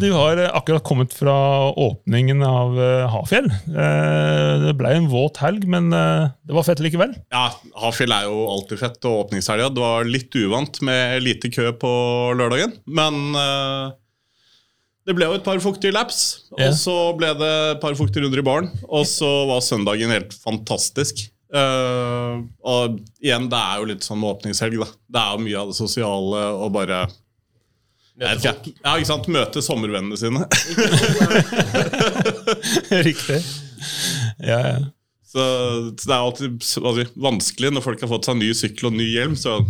du 0.01 0.05
har 0.15 0.39
akkurat 0.55 0.81
kommet 0.87 1.11
fra 1.13 1.33
åpningen 1.77 2.39
av 2.47 2.77
eh, 2.81 3.03
Hafjell. 3.11 3.49
Eh, 3.51 4.63
Det 4.63 4.71
ble 4.79 4.93
en 4.97 5.09
våt 5.11 5.37
helg, 5.43 5.67
men 5.69 5.91
eh, 5.93 6.31
det 6.47 6.55
var 6.55 6.65
fett 6.65 6.79
likevel. 6.81 7.11
Ja, 7.29 7.49
Hafjell 7.83 8.15
er 8.15 8.29
jo 8.31 8.39
alltid 8.49 8.79
fett, 8.81 8.97
og 9.05 9.25
åpningshelga 9.27 9.67
var 10.01 10.11
litt 10.11 10.35
uvant 10.37 10.81
med 10.85 11.21
lite 11.23 11.51
kø 11.53 11.71
på 11.81 11.91
lørdagen, 12.37 12.75
men 12.89 13.19
eh, 13.37 13.91
det 15.07 15.15
ble 15.17 15.27
jo 15.29 15.37
et 15.39 15.45
par 15.45 15.61
fuktige 15.63 15.95
laps, 15.95 16.49
og 16.53 16.75
så 16.77 16.95
ble 17.17 17.31
det 17.39 17.51
et 17.75 17.81
par 17.81 17.95
fuktige 17.97 18.25
runder 18.25 18.41
i 18.41 18.45
baren, 18.45 18.69
og 18.85 19.07
så 19.09 19.29
var 19.49 19.63
søndagen 19.65 20.13
helt 20.13 20.35
fantastisk. 20.43 21.25
Uh, 21.51 22.45
og 22.63 23.01
igjen, 23.19 23.49
det 23.51 23.59
er 23.59 23.81
jo 23.81 23.87
litt 23.89 24.05
sånn 24.05 24.21
åpningshelg, 24.23 24.77
da. 24.79 24.87
Det 24.87 25.23
er 25.23 25.33
jo 25.33 25.43
mye 25.47 25.63
av 25.63 25.73
det 25.73 25.79
sosiale 25.81 26.45
og 26.61 26.69
bare 26.77 27.01
Møte 28.21 28.43
folk. 28.43 28.65
Ja, 28.83 28.95
ikke 28.99 29.09
sant? 29.09 29.27
Møte 29.31 29.61
sommervennene 29.65 30.17
sine. 30.19 30.43
Riktig. 33.07 33.39
Ja, 34.45 34.59
ja. 34.59 34.81
Så, 35.31 35.43
så 35.95 36.09
det 36.09 36.11
er 36.11 36.17
alltid 36.19 36.65
si, 36.65 36.81
vanskelig 37.23 37.71
når 37.71 37.85
folk 37.85 38.03
har 38.03 38.11
fått 38.11 38.27
seg 38.27 38.37
ny 38.37 38.51
sykkel 38.57 38.89
og 38.91 38.97
ny 38.99 39.07
hjelm. 39.07 39.37
Så 39.39 39.61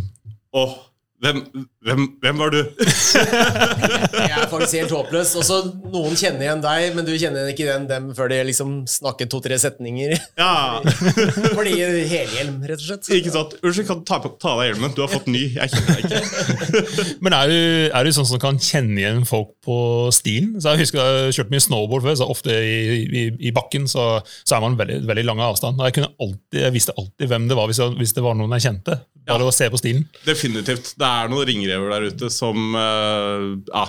Åh, 0.52 0.91
hvem, 1.22 1.42
hvem, 1.86 2.06
hvem 2.24 2.40
var 2.42 2.50
du? 2.50 2.60
jeg 2.82 4.32
er 4.34 4.48
faktisk 4.50 4.78
helt 4.80 4.94
håpløs. 4.96 5.36
Også 5.38 5.60
Noen 5.92 6.16
kjenner 6.18 6.48
igjen 6.48 6.64
deg, 6.64 6.96
men 6.96 7.06
du 7.06 7.12
kjenner 7.14 7.52
ikke 7.52 7.68
igjen 7.68 7.86
dem 7.90 8.08
før 8.18 8.32
de 8.32 8.40
liksom 8.48 8.72
snakker 8.90 9.30
to-tre 9.30 9.60
setninger. 9.62 10.16
Ja, 10.40 10.82
Fordi 11.58 11.76
helhjelm, 12.10 12.58
rett 12.66 12.82
og 12.82 12.88
slett. 12.88 13.12
ikke 13.14 13.34
sant? 13.36 13.54
Unnskyld, 13.62 13.88
kan 13.92 14.02
du 14.02 14.08
ta, 14.10 14.18
ta 14.42 14.56
av 14.56 14.64
deg 14.64 14.72
hjelmen? 14.72 14.96
Du 14.98 15.04
har 15.04 15.12
fått 15.14 15.30
ny. 15.30 15.44
Jeg 15.60 15.76
kjenner 15.76 16.00
deg 16.00 16.10
ikke. 16.10 17.06
Men 17.28 17.38
er 17.38 17.54
du, 17.54 17.60
er 17.92 18.10
du 18.10 18.12
sånn 18.18 18.30
som 18.32 18.42
kan 18.42 18.58
kjenne 18.58 18.98
igjen 19.04 19.22
folk 19.30 19.54
på 19.62 19.78
stilen? 20.18 20.58
Så 20.58 20.74
jeg 20.74 20.88
husker 20.88 21.04
jeg 21.04 21.22
har 21.28 21.38
kjørt 21.38 21.54
mye 21.54 21.68
snowboard 21.68 22.08
før, 22.08 22.18
så 22.24 22.32
ofte 22.34 22.58
i, 22.58 22.98
i, 23.06 23.28
i 23.52 23.54
bakken 23.54 23.86
så, 23.92 24.10
så 24.42 24.58
er 24.58 24.66
man 24.66 24.80
veldig, 24.82 25.04
veldig 25.06 25.28
lang 25.30 25.46
avstand. 25.52 25.78
Og 25.78 25.86
jeg, 25.86 26.00
kunne 26.00 26.14
alltid, 26.18 26.62
jeg 26.66 26.78
visste 26.80 26.98
alltid 26.98 27.30
hvem 27.30 27.50
det 27.52 27.62
var 27.62 27.70
hvis, 27.70 27.86
jeg, 27.86 27.98
hvis 28.02 28.18
det 28.18 28.26
var 28.26 28.42
noen 28.42 28.58
jeg 28.58 28.72
kjente. 28.72 29.04
Bare 29.30 29.46
å 29.46 29.54
se 29.54 29.68
på 29.70 29.78
stilen. 29.78 30.08
Definitivt. 30.26 30.96
Det 30.98 31.11
er 31.12 31.32
noen 31.32 31.48
ringrever 31.50 31.94
der 31.94 32.08
ute 32.12 32.30
som 32.34 32.76
eh, 32.78 33.46
ja, 33.72 33.86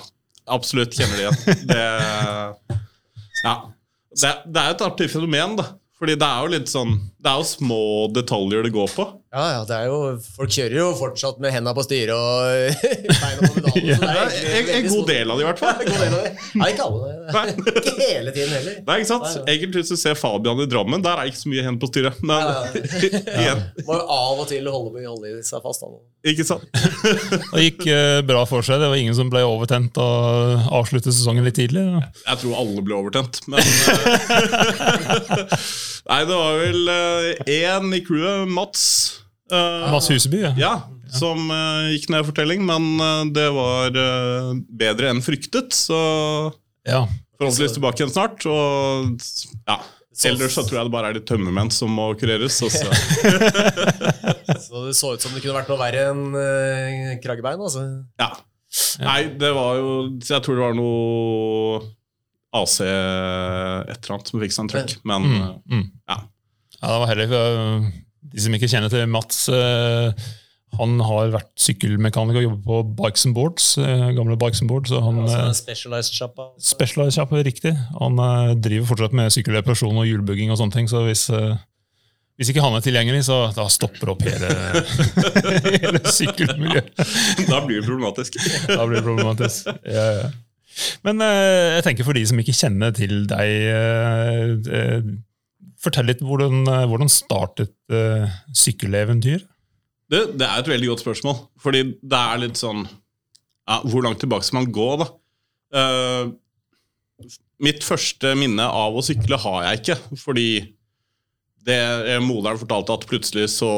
absolutt 0.52 0.96
kjenner 0.96 1.18
det 1.18 1.24
igjen. 1.24 1.62
Det, 1.70 1.86
ja. 3.46 3.54
det, 4.22 4.34
det 4.46 4.62
er 4.62 4.74
et 4.74 4.84
artig 4.86 5.08
fenomen, 5.12 5.56
da. 5.60 5.70
Fordi 6.02 6.16
det 6.18 6.26
er 6.26 6.42
jo 6.42 6.50
litt 6.50 6.70
sånn 6.70 6.96
Det 7.22 7.30
er 7.30 7.38
jo 7.38 7.46
små 7.46 7.82
detaljer 8.10 8.64
det 8.66 8.72
går 8.74 8.88
på. 8.90 9.04
Ja, 9.32 9.42
ja, 9.48 9.60
det 9.64 9.72
er 9.72 9.86
jo, 9.88 9.98
Folk 10.36 10.50
kjører 10.52 10.74
jo 10.76 10.86
fortsatt 10.98 11.38
med 11.40 11.54
henda 11.54 11.72
på 11.72 11.80
styret 11.86 12.12
og 12.12 12.82
beina 13.22 13.46
på 13.48 13.54
pedalen. 13.54 13.86
Ja. 13.88 13.96
En, 14.28 14.66
en 14.76 14.88
god 14.90 15.06
del 15.08 15.30
av 15.32 15.38
det, 15.38 15.44
i 15.44 15.46
hvert 15.48 15.62
fall. 15.62 15.78
En 15.80 15.86
god 15.88 16.02
del 16.02 16.12
av 16.12 16.18
det. 16.26 16.32
Nei, 16.60 16.66
ikke 16.74 16.84
alle. 16.84 17.12
Nei. 17.32 17.44
Ikke 17.72 17.94
hele 17.96 18.34
tiden 18.36 18.52
heller. 18.52 18.74
Nei, 18.90 18.96
ikke 19.00 19.08
sant? 19.08 19.24
Nei, 19.24 19.32
nei. 19.38 19.54
Egentlig 19.54 19.80
hvis 19.86 19.92
du 19.94 20.00
ser 20.02 20.18
Fabian 20.20 20.60
i 20.60 20.66
Drammen, 20.68 21.00
der 21.06 21.16
er 21.22 21.30
ikke 21.30 21.40
så 21.40 21.48
mye 21.48 21.64
hend 21.64 21.80
på 21.80 21.88
styret. 21.88 22.20
Men 22.28 22.44
Ja, 22.44 22.58
igjen, 23.40 23.62
Må 23.88 23.96
jo 23.96 24.04
av 24.18 24.42
og 24.44 24.50
til 24.52 24.68
holde, 24.68 25.00
holde 25.06 25.32
seg 25.48 25.64
fast. 25.64 25.86
Da. 25.86 26.02
ikke 26.34 26.46
sant? 26.50 26.68
Det 27.54 27.64
gikk 27.64 27.88
eh, 27.88 28.18
bra 28.28 28.44
for 28.52 28.60
seg. 28.68 28.84
Det 28.84 28.92
var 28.92 29.00
ingen 29.00 29.16
som 29.16 29.32
ble 29.32 29.46
overtent 29.48 29.96
og 30.02 30.68
avsluttet 30.82 31.16
sesongen 31.16 31.48
litt 31.48 31.56
tidlig. 31.56 31.86
Da. 31.88 32.04
Jeg 32.34 32.42
tror 32.44 32.60
alle 32.66 32.84
ble 32.84 33.00
overtent, 33.00 33.40
men 33.48 33.64
eh, 33.64 35.56
Nei, 36.12 36.20
det 36.28 36.36
var 36.36 36.60
vel 36.60 36.94
én 37.48 37.92
i 37.96 38.04
crewet, 38.04 38.44
Mats. 38.52 38.86
Eh, 39.52 39.88
Mads 39.92 40.10
Huseby, 40.12 40.42
ja. 40.44 40.52
Ja, 40.58 40.74
som 41.12 41.50
uh, 41.52 41.90
gikk 41.92 42.08
ned 42.12 42.24
i 42.24 42.28
fortelling, 42.28 42.62
men 42.66 42.86
uh, 43.00 43.24
det 43.32 43.48
var 43.52 43.96
uh, 43.96 44.52
bedre 44.82 45.10
enn 45.12 45.22
fryktet. 45.24 45.74
Så 45.76 45.96
ja. 46.88 47.04
forhåpentligvis 47.36 47.76
tilbake 47.76 48.02
igjen 48.02 48.14
snart. 48.14 48.46
Og 48.48 49.12
ja, 49.68 49.78
ellers 50.30 50.56
så 50.56 50.64
tror 50.64 50.80
jeg 50.80 50.88
det 50.88 50.94
bare 50.94 51.12
er 51.12 51.18
de 51.18 51.24
tømmermenn 51.28 51.72
som 51.74 51.92
må 51.92 52.08
kureres. 52.20 52.60
Også. 52.64 52.88
så. 54.66 54.86
Det 54.88 54.96
så 54.96 55.12
ut 55.14 55.24
som 55.24 55.36
det 55.36 55.42
kunne 55.44 55.58
vært 55.58 55.72
noe 55.72 55.80
verre 55.82 56.08
enn 56.12 57.20
kraggebein. 57.24 57.60
Altså. 57.60 57.84
Ja. 58.22 58.32
Nei, 59.04 59.26
det 59.36 59.50
var 59.52 59.76
jo 59.76 59.88
Jeg 60.16 60.40
tror 60.46 60.56
det 60.56 60.62
var 60.64 60.76
noe 60.78 61.82
AC 62.56 62.78
et 62.80 62.88
eller 62.88 64.14
annet 64.14 64.30
som 64.30 64.40
fikk 64.40 64.54
seg 64.56 64.64
en 64.64 64.72
trøkk. 64.72 64.94
Men 65.08 65.28
Mm, 65.28 65.50
mm. 65.68 65.84
ja. 66.08 66.22
Ja, 66.82 66.88
det 66.88 66.98
var 66.98 67.10
heldig. 67.12 68.01
De 68.32 68.44
som 68.44 68.54
ikke 68.56 68.70
kjenner 68.70 68.92
til 68.92 69.08
Mats, 69.10 69.44
øh, 69.52 70.12
han 70.78 70.94
har 71.04 71.32
vært 71.34 71.50
sykkelmekaniker 71.60 72.40
og 72.40 72.44
jobber 72.46 72.62
på 72.64 72.76
Bikes 73.02 73.26
and 73.28 73.34
Boards. 73.36 73.66
øh, 73.78 74.06
gamle 74.16 74.38
Bikes 74.40 74.62
and 74.64 74.70
Boards, 74.72 74.88
så 74.88 75.02
han 75.04 75.18
ja, 75.26 75.48
øh, 75.48 75.54
specialized 75.54 76.14
shoppa. 76.16 76.46
Specialized 76.60 77.12
shop, 77.18 77.32
riktig. 77.32 77.74
Han 77.98 78.16
driver 78.64 78.86
fortsatt 78.88 79.12
med 79.12 79.30
sykkelreparasjon 79.34 80.00
og 80.00 80.08
hjulbygging 80.08 80.52
og 80.52 80.56
sånne 80.60 80.72
ting, 80.72 80.88
så 80.88 81.02
hvis, 81.04 81.26
hvis 82.40 82.52
ikke 82.52 82.64
han 82.64 82.78
er 82.78 82.86
tilgjengelig, 82.86 83.26
så 83.28 83.42
da 83.56 83.66
stopper 83.68 84.14
opp 84.14 84.24
hele, 84.24 84.48
hele 85.76 86.00
sykkelmiljøet. 86.08 86.88
da 87.50 87.60
blir 87.66 87.82
det 87.82 87.90
problematisk. 87.90 88.40
Da 88.70 88.86
blir 88.86 89.02
det 89.02 89.04
problematisk. 89.10 89.68
Ja, 89.84 90.06
ja. 90.22 90.32
Men 91.04 91.20
jeg 91.20 91.84
tenker 91.84 92.06
for 92.08 92.16
de 92.16 92.24
som 92.24 92.38
ikke 92.40 92.54
kjenner 92.56 92.94
til 92.96 93.26
deg, 93.28 93.50
øh, 94.72 95.02
fortell 95.82 96.08
litt 96.10 96.22
hvordan, 96.24 96.62
øh, 96.68 96.84
hvordan 96.90 97.10
startet 97.10 97.74
uh, 97.92 98.30
sykkeleventyr? 98.56 99.42
Det, 100.12 100.22
det 100.38 100.46
er 100.46 100.60
et 100.60 100.70
veldig 100.70 100.92
godt 100.92 101.04
spørsmål. 101.04 101.38
Fordi 101.62 101.82
det 101.98 102.20
er 102.20 102.42
litt 102.42 102.60
sånn 102.60 102.84
ja, 102.84 103.78
Hvor 103.86 104.04
langt 104.04 104.20
tilbake 104.22 104.46
skal 104.46 104.60
man 104.60 104.72
gå, 104.74 104.88
da? 105.00 105.08
Uh, 105.72 107.28
mitt 107.62 107.84
første 107.86 108.34
minne 108.38 108.66
av 108.66 108.96
å 108.98 109.04
sykle 109.04 109.38
har 109.40 109.66
jeg 109.66 109.82
ikke. 109.82 109.98
Fordi 110.20 110.48
det 111.62 111.78
eh, 112.10 112.22
moderen 112.22 112.58
fortalte 112.58 112.96
at 112.96 113.04
plutselig 113.06 113.44
så 113.52 113.68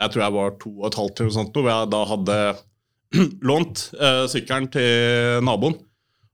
Jeg 0.00 0.12
tror 0.12 0.20
jeg 0.20 0.34
var 0.34 0.50
to 0.60 0.70
og 0.74 0.90
et 0.90 0.98
halvt, 1.00 1.20
eller 1.20 1.30
noe 1.30 1.36
sånt, 1.38 1.56
hvor 1.56 1.70
jeg 1.70 1.88
da 1.92 2.00
hadde 2.08 2.36
lånt 3.50 3.82
uh, 4.00 4.24
sykkelen 4.30 4.68
til 4.72 5.40
naboen. 5.44 5.74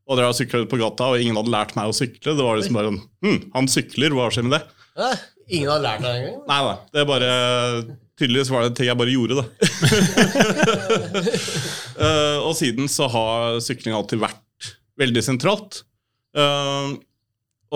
Og 0.06 0.18
dere 0.18 0.30
har 0.30 0.36
sykla 0.38 0.62
ut 0.62 0.70
på 0.70 0.78
gata, 0.78 1.10
og 1.10 1.22
ingen 1.22 1.38
hadde 1.38 1.52
lært 1.52 1.74
meg 1.78 1.90
å 1.90 1.94
sykle. 1.96 2.36
Det 2.38 2.44
var 2.46 2.58
liksom 2.58 2.76
bare 2.78 2.90
sånn 2.92 3.00
hm, 3.26 3.38
Han 3.56 3.70
sykler, 3.70 4.14
hva 4.14 4.28
skjer 4.30 4.46
med 4.46 4.54
det? 4.54 4.62
Ja, 4.96 5.08
ingen 5.50 5.72
hadde 5.72 5.86
lært 5.88 6.04
det 6.04 6.12
engang. 6.14 6.36
Nei 6.46 6.58
da. 6.68 6.74
Det 6.92 7.02
er 7.02 7.08
bare 7.10 7.30
Tydeligvis 8.16 8.48
var 8.48 8.62
det 8.64 8.70
en 8.70 8.76
ting 8.78 8.86
jeg 8.88 8.96
bare 8.96 9.12
gjorde, 9.12 9.34
da. 9.36 9.44
uh, 12.00 12.38
og 12.48 12.54
siden 12.56 12.88
så 12.88 13.10
har 13.12 13.58
sykling 13.60 13.92
alltid 13.92 14.22
vært 14.22 14.70
veldig 14.96 15.22
sentralt. 15.26 15.82
Uh, 16.32 16.96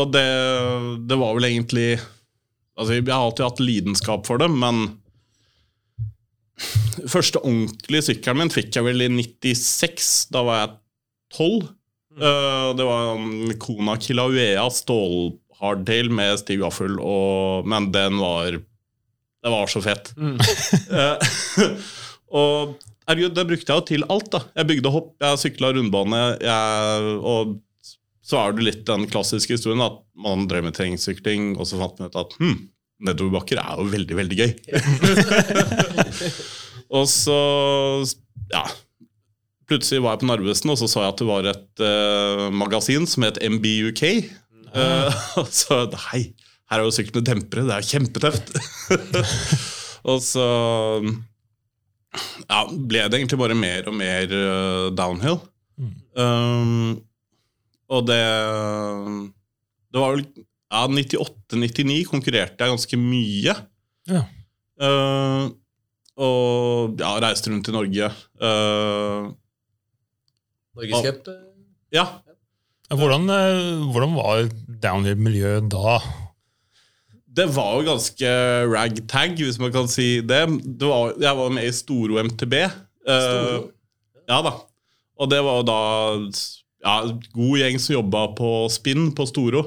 og 0.00 0.14
det, 0.14 0.24
det 1.10 1.18
var 1.20 1.36
vel 1.36 1.50
egentlig 1.50 1.90
Altså, 2.80 2.94
jeg 2.96 3.04
har 3.10 3.20
alltid 3.26 3.44
hatt 3.44 3.60
lidenskap 3.60 4.24
for 4.24 4.40
det, 4.40 4.46
men 4.48 4.86
Første 7.08 7.40
ordentlige 7.40 8.06
sykkelen 8.10 8.42
min 8.42 8.52
fikk 8.52 8.76
jeg 8.76 8.84
vel 8.84 9.04
i 9.04 9.08
96. 9.12 10.08
Da 10.32 10.42
var 10.44 10.58
jeg 10.60 10.72
12. 11.36 11.68
Eh, 12.18 12.76
det 12.76 12.84
var 12.84 13.14
en 13.14 13.54
Kona 13.58 13.96
Kilauea 14.00 14.66
stålhardtail 14.70 16.10
med 16.10 16.40
stiv 16.42 16.64
gaffel, 16.64 16.98
og, 16.98 17.68
men 17.70 17.90
den 17.94 18.18
var 18.18 18.58
Det 19.40 19.52
var 19.54 19.66
så 19.70 19.82
fett. 19.84 20.12
Eh, 20.90 21.16
og 22.40 22.76
herregud, 23.06 23.34
det 23.34 23.46
brukte 23.46 23.72
jeg 23.72 23.78
jo 23.78 23.86
til 23.88 24.04
alt. 24.10 24.30
da 24.34 24.42
Jeg 24.58 24.68
bygde 24.72 24.92
hopp, 24.94 25.14
jeg 25.22 25.42
sykla 25.44 25.72
rundbane, 25.76 26.22
jeg, 26.42 27.14
og 27.20 27.56
så 28.26 28.42
er 28.42 28.54
det 28.54 28.66
litt 28.66 28.84
den 28.86 29.06
klassiske 29.10 29.56
historien 29.56 29.82
at 29.82 29.98
man 30.18 30.46
drev 30.50 30.66
med 30.66 30.76
terrengsykling, 30.76 31.56
og 31.58 31.66
så 31.66 31.80
fant 31.80 31.98
man 31.98 32.10
ut 32.10 32.18
at 32.20 32.36
hm, 32.38 32.58
nedoverbakker 33.06 33.58
er 33.62 33.80
jo 33.80 33.88
veldig, 33.90 34.18
veldig 34.18 34.38
gøy. 34.38 34.52
og 37.00 37.08
så 37.10 37.40
ja, 38.52 38.62
plutselig 39.70 40.02
var 40.02 40.16
jeg 40.16 40.22
på 40.22 40.28
Narvesen, 40.30 40.72
og 40.72 40.78
så 40.80 40.88
så 40.90 41.04
jeg 41.04 41.14
at 41.14 41.20
det 41.22 41.28
var 41.28 41.48
et 41.50 41.82
uh, 41.84 42.46
magasin 42.52 43.06
som 43.08 43.26
het 43.26 43.40
MBUK. 43.40 44.02
Uh, 44.74 45.10
og 45.40 45.50
så 45.54 45.82
Hei, 46.10 46.24
her 46.70 46.80
er 46.80 46.86
jo 46.86 46.94
sykkel 46.94 47.20
med 47.20 47.28
dempere, 47.28 47.66
det 47.68 47.76
er 47.76 47.84
jo 47.84 47.92
kjempetøft. 47.94 48.54
og 50.10 50.18
så 50.24 50.46
ja, 52.10 52.64
ble 52.66 53.06
det 53.06 53.20
egentlig 53.20 53.38
bare 53.38 53.58
mer 53.58 53.90
og 53.90 53.96
mer 53.98 54.34
uh, 54.34 54.90
downhill. 54.94 55.40
Um, 56.18 56.98
og 57.90 58.04
det 58.06 58.20
Det 59.90 60.00
var 60.02 60.12
vel 60.12 60.26
ja, 60.70 60.82
98-99 60.86 62.02
konkurrerte 62.10 62.62
jeg 62.62 62.74
ganske 62.74 62.98
mye. 63.00 63.54
Ja. 64.10 64.26
Uh, 64.80 65.50
og 66.20 67.00
ja, 67.00 67.14
reiste 67.22 67.50
rundt 67.52 67.70
i 67.70 67.74
Norge. 67.74 68.10
Eh, 68.44 69.28
Norgescup. 70.76 71.28
eh, 71.28 71.46
ja, 71.92 72.06
Hvordan, 72.90 73.30
øh, 73.30 73.90
hvordan 73.92 74.16
var 74.16 74.48
downhill-miljøet 74.82 75.70
da? 75.70 76.00
det 77.30 77.46
var 77.54 77.76
jo 77.78 77.86
ganske 77.86 78.30
ragtag, 78.66 79.36
hvis 79.38 79.58
man 79.62 79.72
kan 79.72 79.88
si 79.90 80.18
det. 80.20 80.42
det 80.80 80.88
var, 80.88 81.14
jeg 81.20 81.36
var 81.38 81.52
med 81.54 81.68
i 81.68 81.74
Storo 81.74 82.18
MTB. 82.24 82.56
Storo? 83.06 83.20
Storo? 83.20 83.60
ja 84.28 84.40
da. 84.46 84.54
Og 85.20 85.30
det 85.30 85.38
var 85.44 85.60
jo 85.60 85.66
da 85.68 85.80
ja, 86.80 86.94
god 87.36 87.60
gjeng 87.60 87.78
som 87.78 87.96
jobba 87.98 88.24
på 88.38 88.50
spinn 88.72 89.12
på 89.16 89.28
Storo. 89.30 89.62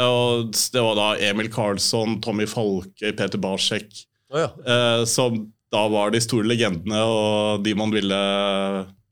Og 0.00 0.54
det 0.72 0.80
var 0.80 0.96
da 0.96 1.08
Emil 1.28 1.50
Karlsson, 1.52 2.18
Tommy 2.24 2.46
Falke, 2.48 3.12
Peter 3.12 3.40
Barsek, 3.42 3.90
oh, 4.32 4.40
ja. 4.40 4.48
uh, 4.64 5.02
som 5.04 5.42
da 5.68 5.82
var 5.92 6.14
de 6.14 6.22
store 6.24 6.48
legendene 6.48 7.02
og 7.04 7.66
de 7.66 7.74
man 7.76 7.92
ville 7.92 8.20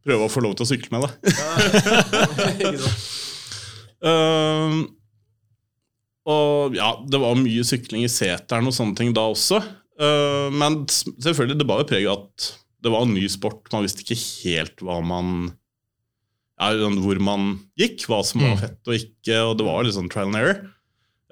prøve 0.07 0.27
å 0.27 0.31
få 0.33 0.43
lov 0.45 0.55
til 0.57 0.67
å 0.67 0.71
sykle 0.71 0.95
med. 0.95 1.07
Da. 1.07 1.11
Ikke? 2.55 2.93
Ehm, 4.07 4.79
og 6.27 6.75
ja, 6.77 6.93
det 7.07 7.21
var 7.23 7.39
mye 7.39 7.65
sykling 7.67 8.07
i 8.07 8.11
seteren 8.11 8.67
og 8.71 8.75
sånne 8.77 8.99
ting 8.99 9.13
da 9.17 9.29
også. 9.31 9.61
Uh, 9.97 10.49
men 10.53 10.83
selvfølgelig, 10.91 11.57
det 11.61 11.67
bar 11.69 11.81
jo 11.83 11.89
preg 11.89 12.09
av 12.11 12.19
at 12.25 12.49
det 12.85 12.93
var 12.93 13.07
en 13.07 13.15
ny 13.17 13.25
sport. 13.33 13.63
Man 13.73 13.87
visste 13.87 14.03
ikke 14.05 14.19
helt 14.19 14.83
hva 14.85 14.99
man 15.07 15.31
ja, 16.57 16.71
sånn 16.81 16.99
hvor 17.05 17.19
man 17.21 17.47
gikk, 17.79 18.05
hva 18.09 18.23
som 18.25 18.43
var 18.45 18.55
Mm. 18.57 18.61
fett 18.63 18.91
og 18.91 18.97
ikke, 18.97 19.39
og 19.45 19.55
det 19.59 19.67
var 19.67 19.85
litt 19.85 19.97
sånn 19.97 20.11
trial 20.13 20.31
and 20.31 20.41
error. 20.41 20.61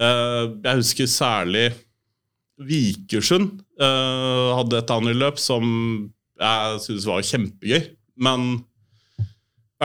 Uh, 0.00 0.54
jeg 0.64 0.80
husker 0.80 1.06
særlig 1.10 1.66
Vikersund 2.64 3.60
uh, 3.82 4.54
hadde 4.58 4.78
et 4.78 4.90
annet 4.94 5.16
løp 5.18 5.38
som 5.42 5.64
jeg 6.38 6.80
syntes 6.84 7.06
var 7.08 7.24
kjempegøy. 7.26 7.82
Men 8.16 8.64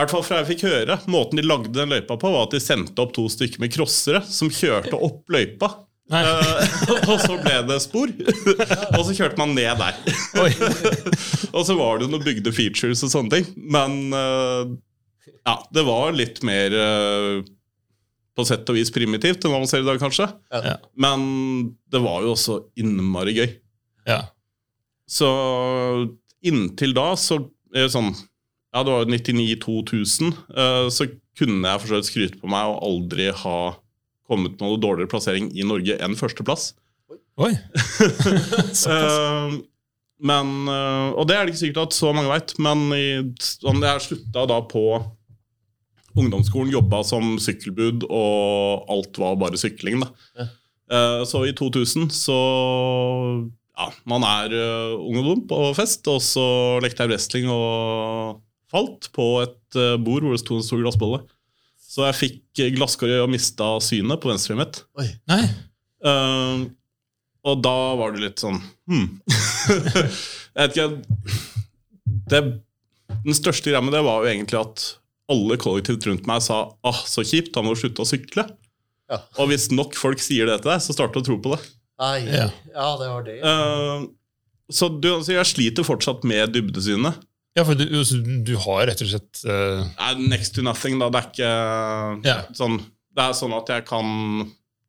hvert 0.00 0.12
fall 0.14 0.24
fra 0.24 0.40
jeg 0.40 0.52
fikk 0.54 0.66
høre, 0.68 0.96
måten 1.10 1.40
de 1.40 1.44
lagde 1.44 1.74
den 1.74 1.90
løypa 1.92 2.16
på, 2.20 2.30
var 2.32 2.46
at 2.46 2.54
de 2.54 2.62
sendte 2.62 3.02
opp 3.02 3.10
to 3.16 3.26
stykker 3.28 3.60
med 3.62 3.72
crossere 3.74 4.22
som 4.24 4.52
kjørte 4.52 4.96
opp 4.96 5.28
løypa. 5.32 5.72
Eh, 6.10 6.78
og 7.10 7.16
så 7.22 7.36
ble 7.38 7.56
det 7.68 7.78
spor, 7.84 8.10
og 8.96 9.02
så 9.06 9.14
kjørte 9.14 9.38
man 9.38 9.54
ned 9.54 9.82
der. 9.82 9.98
Og 11.56 11.64
så 11.66 11.74
var 11.74 11.98
det 11.98 12.06
noen 12.10 12.22
bygde 12.22 12.52
features 12.54 13.02
og 13.02 13.10
sånne 13.10 13.32
ting. 13.34 13.46
Men 13.74 14.14
uh, 14.14 14.70
ja, 15.42 15.56
det 15.74 15.82
var 15.86 16.14
litt 16.14 16.38
mer 16.46 16.74
uh, 16.78 17.40
på 18.38 18.46
sett 18.46 18.70
og 18.70 18.78
vis 18.78 18.92
primitivt 18.94 19.42
enn 19.42 19.50
hva 19.50 19.58
man 19.58 19.70
ser 19.70 19.82
i 19.82 19.88
dag, 19.88 19.98
kanskje. 19.98 20.28
Ja. 20.54 20.76
Men 20.94 21.24
det 21.90 22.02
var 22.04 22.22
jo 22.22 22.36
også 22.36 22.60
innmari 22.78 23.34
gøy. 23.40 23.48
Ja. 24.06 24.20
Så 25.10 25.30
inntil 26.46 26.94
da, 26.94 27.08
så 27.18 27.42
sånn 27.90 28.12
Ja, 28.70 28.84
det 28.86 28.92
var 28.92 29.08
99-2000, 29.10 30.34
eh, 30.54 30.88
så 30.94 31.08
kunne 31.38 31.72
jeg 31.72 31.80
for 31.80 31.90
så 31.90 31.98
vidt 31.98 32.08
skryte 32.10 32.38
på 32.38 32.50
meg 32.50 32.68
å 32.70 32.78
aldri 32.86 33.30
ha 33.34 33.58
kommet 34.30 34.54
med 34.60 34.62
noe 34.62 34.78
dårligere 34.78 35.10
plassering 35.10 35.48
i 35.58 35.66
Norge 35.66 35.96
enn 35.98 36.14
førsteplass. 36.18 36.72
Oi. 37.40 37.54
Eh, 38.90 39.58
men, 40.20 40.48
eh, 40.68 41.08
og 41.16 41.26
det 41.26 41.34
er 41.34 41.46
det 41.46 41.54
ikke 41.54 41.62
sikkert 41.64 41.88
at 41.88 41.96
så 41.96 42.12
mange 42.14 42.30
veit, 42.30 42.52
men 42.60 42.86
sånn, 43.40 43.80
jeg 43.82 44.04
slutta 44.04 44.44
da 44.50 44.60
på 44.68 44.84
ungdomsskolen, 46.18 46.72
jobba 46.74 47.02
som 47.06 47.36
sykkelbud, 47.40 48.06
og 48.10 48.90
alt 48.92 49.20
var 49.22 49.38
bare 49.40 49.60
sykling. 49.60 50.02
da. 50.04 50.10
Ja. 50.38 50.46
Eh, 50.90 51.24
så 51.24 51.44
i 51.46 51.52
2000 51.54 52.10
så 52.10 52.38
Ja, 53.80 53.88
man 54.04 54.24
er 54.28 54.52
uh, 54.52 55.00
ung 55.00 55.16
og 55.22 55.26
dum 55.26 55.44
på 55.48 55.58
fest, 55.78 56.04
og 56.12 56.20
så 56.20 56.44
lekte 56.84 57.06
jeg 57.06 57.14
wrestling 57.14 57.46
og 57.48 58.42
falt 58.70 59.08
på 59.16 59.28
et 59.40 59.78
uh, 59.78 59.96
bord 59.96 60.26
hvor 60.26 60.36
det 60.36 60.42
sto 60.42 60.58
en 60.58 60.66
stor 60.66 60.82
glassbolle. 60.82 61.22
Så 61.80 62.04
jeg 62.04 62.18
fikk 62.18 62.60
glasskår 62.76 63.16
og 63.22 63.32
mista 63.32 63.72
synet 63.82 64.20
på 64.20 64.30
venstre 64.30 64.58
mitt. 64.58 64.82
Oi. 65.00 65.08
Nei. 65.32 65.42
Uh, 66.04 66.68
og 67.48 67.62
da 67.64 67.76
var 67.96 68.12
det 68.12 68.22
litt 68.22 68.40
sånn 68.40 68.56
hmm. 68.88 69.04
Jeg 70.56 70.56
vet 70.56 70.74
ikke 70.76 70.86
det, 72.32 72.40
Den 73.24 73.36
største 73.36 73.68
greia 73.68 73.82
med 73.84 73.92
det 73.96 74.00
var 74.04 74.24
jo 74.24 74.30
egentlig 74.30 74.60
at 74.60 74.86
alle 75.30 75.56
kollektivt 75.60 76.08
rundt 76.08 76.28
meg 76.28 76.40
sa 76.44 76.62
ah, 76.84 77.02
så 77.06 77.24
kjipt, 77.24 77.52
da 77.54 77.62
må 77.62 77.76
du 77.76 77.80
slutte 77.80 78.02
å 78.02 78.08
sykle. 78.08 78.48
Ja. 79.10 79.20
Og 79.38 79.52
hvis 79.52 79.68
nok 79.70 79.94
folk 79.98 80.22
sier 80.22 80.48
det 80.50 80.60
til 80.62 80.72
deg, 80.72 80.82
så 80.82 80.96
starter 80.96 81.20
du 81.20 81.22
å 81.22 81.28
tro 81.28 81.36
på 81.44 81.52
det. 81.54 81.60
Ai, 82.00 82.20
Ja. 82.26 82.46
ja. 82.74 82.86
det 83.00 83.10
var 83.10 83.26
det. 83.26 83.36
Uh, 83.44 84.08
så 84.70 84.88
du, 84.88 85.10
altså, 85.16 85.34
jeg 85.34 85.50
sliter 85.50 85.86
fortsatt 85.86 86.24
med 86.28 86.54
dybdesynet. 86.54 87.26
Ja, 87.58 87.64
for 87.66 87.74
du, 87.74 87.82
altså, 87.88 88.20
du 88.22 88.54
har 88.62 88.86
rett 88.86 89.02
og 89.02 89.10
slett 89.10 89.40
er 89.44 90.20
next 90.22 90.54
to 90.54 90.62
nothing, 90.62 91.00
da. 91.02 91.08
Det 91.10 91.18
er 91.18 91.30
ikke 91.32 91.48
yeah. 92.22 92.44
sånn 92.54 92.76
Det 93.10 93.24
er 93.24 93.34
sånn 93.34 93.56
at 93.56 93.72
jeg 93.74 93.82
kan 93.88 94.12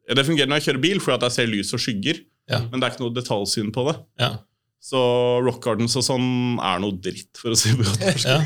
Det 0.06 0.28
fungerer 0.28 0.52
når 0.52 0.62
jeg 0.62 0.67
kjører 0.67 0.84
bil, 0.84 1.02
fordi 1.02 1.15
at 1.17 1.26
jeg 1.26 1.36
ser 1.39 1.50
lys 1.50 1.74
og 1.74 1.82
skygger. 1.82 2.21
yeah. 2.52 2.67
Men 2.69 2.78
det 2.78 2.86
er 2.86 2.93
ikke 2.93 3.04
noe 3.08 3.15
detaljsyn 3.17 3.74
på 3.74 3.88
det. 3.89 3.97
Yeah. 4.21 4.38
Så 4.82 5.00
Rock 5.45 5.60
Gardens 5.62 5.93
og 6.00 6.06
sånn 6.06 6.58
er 6.58 6.80
noe 6.82 6.95
dritt, 6.97 7.30
for 7.38 7.54
å 7.54 7.58
si 7.58 7.69
det 7.69 7.86
godt 7.86 8.02
norsk. 8.02 8.26
Ja, 8.26 8.39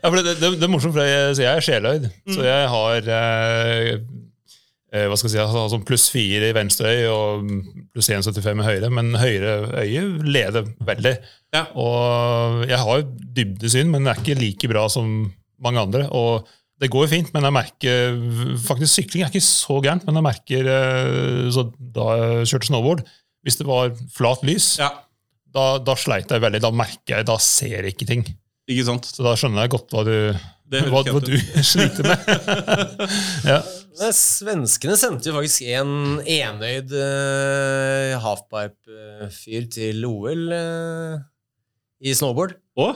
ja 0.00 0.08
for 0.08 0.16
det, 0.16 0.38
det, 0.40 0.48
det 0.56 0.64
er 0.64 0.72
morsomt, 0.72 0.94
for 0.96 1.04
jeg, 1.04 1.34
så 1.36 1.44
jeg 1.44 1.60
er 1.60 1.66
sjeløyd. 1.66 2.06
Så 2.32 2.46
jeg 2.46 2.70
har 2.72 3.10
eh, 3.18 3.90
hva 4.88 5.16
skal 5.18 5.28
jeg 5.28 5.34
si, 5.34 5.40
altså, 5.42 5.60
har 5.60 5.72
sånn 5.74 5.86
pluss 5.88 6.06
fire 6.08 6.48
i 6.48 6.54
venstre 6.56 6.92
øye 6.94 7.08
og 7.12 7.50
pluss 7.92 8.08
1,75 8.14 8.62
i 8.62 8.68
høyre, 8.68 8.88
men 8.94 9.10
høyre 9.20 9.56
øye 9.82 10.04
leder 10.24 10.70
veldig. 10.88 11.12
Ja. 11.52 11.66
Og 11.76 12.62
jeg 12.68 12.78
har 12.80 13.02
jo 13.02 13.10
dybdesyn, 13.36 13.90
men 13.92 14.06
det 14.06 14.14
er 14.14 14.22
ikke 14.22 14.38
like 14.40 14.70
bra 14.72 14.86
som 14.92 15.10
mange 15.60 15.82
andre. 15.82 16.06
og 16.08 16.48
det 16.78 16.90
går 16.92 17.06
jo 17.06 17.10
fint, 17.10 17.30
men 17.34 17.42
jeg 17.42 17.54
merker 17.56 18.18
faktisk 18.62 19.00
sykling 19.00 19.24
er 19.24 19.32
ikke 19.32 19.42
så 19.42 19.80
gærent. 19.82 20.04
Men 20.06 20.20
jeg 20.20 20.26
merker 20.28 20.68
eh, 20.70 21.48
så 21.54 21.64
da 21.74 22.04
jeg 22.20 22.50
kjørte 22.52 22.68
snowboard, 22.70 23.02
hvis 23.46 23.58
det 23.58 23.66
var 23.66 23.90
flat 24.14 24.44
lys, 24.46 24.76
Ja, 24.78 24.92
da, 25.54 25.64
da 25.82 25.96
sleit 25.98 26.30
jeg 26.30 26.44
veldig. 26.44 26.60
Da 26.62 26.70
merker 26.74 27.16
jeg, 27.16 27.26
da 27.26 27.38
ser 27.42 27.80
jeg 27.80 27.96
ikke 27.96 28.06
ting. 28.06 28.22
ikke 28.70 28.86
sant? 28.86 29.10
Så 29.10 29.26
da 29.26 29.34
skjønner 29.38 29.66
jeg 29.66 29.74
godt 29.74 29.96
hva 29.96 30.04
du, 30.06 30.14
hva, 30.92 31.02
hva 31.08 31.22
du 31.24 31.34
sliter 31.72 32.06
med. 32.06 32.30
ja. 33.50 33.58
Svenskene 34.14 34.96
sendte 34.98 35.30
jo 35.30 35.36
faktisk 35.36 35.66
en 35.74 35.92
enøyd 36.22 36.92
uh, 36.94 38.14
halfpipe-fyr 38.22 39.68
til 39.74 40.04
OL 40.08 40.48
uh, 40.54 41.20
i 42.04 42.14
snowboard. 42.14 42.56
Å? 42.78 42.88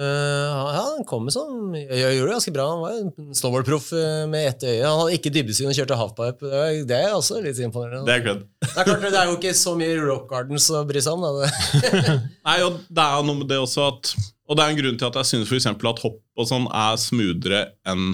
Uh, 0.00 0.04
ja, 0.06 0.82
han 0.86 1.02
kom 1.04 1.24
med 1.26 1.34
sånn 1.34 1.72
Jeg 1.74 2.14
gjorde 2.14 2.28
det 2.28 2.34
ganske 2.36 2.52
bra. 2.54 2.66
Han 2.70 2.82
var 2.84 2.98
en 3.00 3.34
snowboardproff 3.36 3.88
eh, 3.98 4.22
med 4.30 4.46
ett 4.52 4.62
øye. 4.68 4.84
Han 4.86 5.00
hadde 5.02 5.16
ikke 5.18 5.32
dybdesyn 5.34 5.68
og 5.72 5.76
kjørte 5.76 5.98
halfpipe. 5.98 6.46
Det 6.46 6.60
er, 6.60 6.76
det 6.88 7.00
er 7.08 7.16
også 7.16 7.40
litt 7.42 7.58
imponerende. 7.64 8.04
Det 8.06 8.14
er 8.20 8.24
kødd. 8.28 8.44
Det 8.62 8.70
er 8.70 8.86
klart, 8.86 9.04
det 9.08 9.18
er 9.20 9.32
jo 9.32 9.36
ikke 9.40 9.54
så 9.58 9.74
mye 9.80 9.98
rock 10.04 10.28
gardens 10.30 10.68
å 10.70 10.84
bry 10.88 11.02
seg 11.02 11.18
om. 11.18 11.26
Det- 11.42 12.16
Nei, 12.48 12.56
og 12.68 12.78
det 12.86 13.06
er 13.08 13.26
noe 13.26 13.40
med 13.42 13.50
det 13.50 13.58
også 13.60 13.88
at 13.90 14.14
Og 14.46 14.56
det 14.58 14.64
er 14.64 14.72
en 14.72 14.80
grunn 14.80 15.00
til 15.02 15.10
at 15.10 15.18
jeg 15.20 15.30
syns 15.50 15.66
at 15.68 16.04
hopp 16.06 16.20
og 16.38 16.48
sånn 16.48 16.70
er 16.70 16.96
smoothere 17.00 17.64
enn 17.90 18.12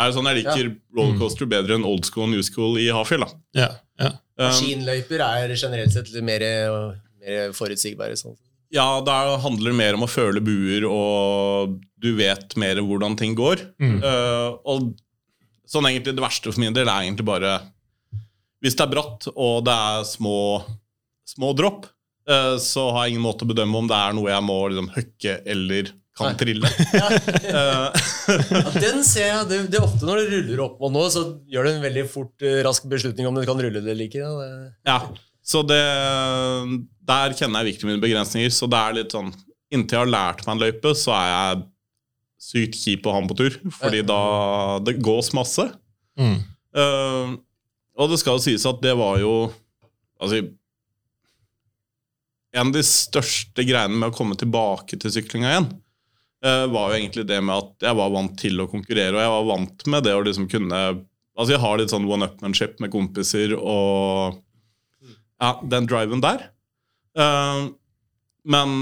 er 0.00 0.10
jo 0.10 0.16
sånn 0.16 0.28
Jeg 0.30 0.40
liker 0.42 0.70
rollercoaster 0.96 1.48
bedre 1.50 1.78
enn 1.78 1.86
old 1.86 2.06
school 2.08 2.26
og 2.26 2.34
new 2.34 2.44
school 2.46 2.78
i 2.82 2.88
Hafjell. 2.94 3.26
Ja, 3.56 3.70
ja. 4.00 4.14
Um, 4.34 4.48
Maskinløyper 4.48 5.22
er 5.22 5.52
generelt 5.54 5.94
sett 5.94 6.10
litt 6.10 6.26
mer, 6.26 6.42
mer 7.22 7.54
forutsigbare. 7.54 8.18
Sånn. 8.18 8.34
Ja, 8.74 8.98
da 9.06 9.36
handler 9.42 9.70
det 9.70 9.78
mer 9.78 9.96
om 9.98 10.06
å 10.06 10.10
føle 10.10 10.42
buer, 10.42 10.86
og 10.88 11.76
du 12.02 12.10
vet 12.18 12.56
mer 12.58 12.80
hvordan 12.82 13.14
ting 13.20 13.36
går. 13.38 13.62
Mm. 13.78 14.00
Eh, 14.02 14.48
og 14.66 14.94
sånn 15.70 15.86
egentlig 15.88 16.16
det 16.16 16.24
verste 16.24 16.50
for 16.50 16.62
min 16.62 16.74
del 16.74 16.90
er 16.90 17.06
egentlig 17.06 17.26
bare 17.28 17.56
Hvis 18.64 18.76
det 18.78 18.84
er 18.86 18.92
bratt, 18.94 19.26
og 19.34 19.64
det 19.66 19.74
er 19.74 20.06
små, 20.08 20.38
små 21.28 21.52
dropp, 21.56 21.86
eh, 22.26 22.54
så 22.58 22.88
har 22.96 23.04
jeg 23.04 23.14
ingen 23.14 23.26
måte 23.26 23.44
å 23.44 23.50
bedømme 23.50 23.82
om 23.82 23.90
det 23.90 23.98
er 23.98 24.16
noe 24.16 24.32
jeg 24.32 24.46
må 24.46 24.56
liksom, 24.72 24.88
høkke 24.94 25.34
eller 25.54 25.90
kan 26.14 26.30
Nei. 26.30 26.38
trille. 26.38 26.70
Ja. 26.94 27.08
Eh, 27.54 28.02
Ja, 28.24 28.70
den 28.80 29.02
ser 29.04 29.26
jeg. 29.26 29.46
Det, 29.50 29.56
det 29.72 29.76
er 29.78 29.84
ofte 29.84 30.06
når 30.08 30.22
det 30.22 30.28
ruller 30.32 30.60
opp 30.64 30.78
og 30.86 30.92
nå, 30.94 31.02
så 31.12 31.24
gjør 31.50 31.66
du 31.66 31.70
en 31.74 31.82
veldig 31.84 32.04
fort, 32.08 32.32
eh, 32.46 32.62
rask 32.64 32.86
beslutning 32.88 33.26
om 33.28 33.36
du 33.36 33.42
kan 33.44 33.58
rulle 33.60 33.82
det 33.84 33.90
eller 33.92 34.06
ikke. 34.08 34.22
Ja, 34.22 34.30
det, 34.38 34.70
ja, 34.88 34.96
så 35.44 35.60
det 35.68 35.80
Der 37.04 37.34
kjenner 37.36 37.60
jeg 37.60 37.74
virkelig 37.74 37.90
mine 37.90 38.00
begrensninger. 38.02 38.54
Så 38.54 38.68
det 38.70 38.80
er 38.80 38.96
litt 39.02 39.12
sånn 39.16 39.32
Inntil 39.74 39.96
jeg 39.98 40.04
har 40.04 40.12
lært 40.12 40.44
meg 40.46 40.54
en 40.54 40.62
løype, 40.62 40.92
så 40.96 41.12
er 41.18 41.28
jeg 41.32 41.62
sykt 42.44 42.76
kjip 42.78 43.06
å 43.08 43.14
ha 43.16 43.20
med 43.24 43.32
på 43.32 43.38
tur. 43.42 43.54
Fordi 43.80 44.02
da 44.06 44.18
Det 44.86 44.96
gås 45.02 45.32
masse. 45.36 45.66
Mm. 46.20 46.36
Uh, 46.74 47.34
og 47.98 48.10
det 48.10 48.20
skal 48.22 48.38
jo 48.38 48.42
sies 48.46 48.64
at 48.66 48.80
det 48.82 48.92
var 48.98 49.18
jo 49.22 49.32
Altså 50.22 50.40
En 52.54 52.68
av 52.68 52.72
de 52.74 52.82
største 52.86 53.64
greiene 53.66 53.98
med 53.98 54.12
å 54.12 54.14
komme 54.16 54.36
tilbake 54.38 54.96
til 55.02 55.10
syklinga 55.14 55.50
igjen, 55.52 55.68
var 56.44 56.90
jo 56.90 56.98
egentlig 56.98 57.22
det 57.24 57.38
med 57.40 57.56
at 57.56 57.86
jeg 57.86 57.96
var 57.96 58.10
vant 58.12 58.34
til 58.36 58.60
å 58.60 58.68
konkurrere, 58.68 59.14
og 59.14 59.22
jeg 59.22 59.32
var 59.32 59.46
vant 59.48 59.84
med 59.94 60.04
det 60.04 60.12
å 60.12 60.24
liksom 60.26 60.48
kunne 60.52 60.80
Altså 61.34 61.56
jeg 61.56 61.62
har 61.64 61.80
litt 61.80 61.90
sånn 61.90 62.04
one-upmanship 62.06 62.76
med 62.78 62.92
kompiser 62.92 63.56
og 63.56 64.36
ja, 65.42 65.48
den 65.66 65.88
driven 65.90 66.20
der. 66.22 66.44
Eh, 67.18 67.64
men 68.46 68.76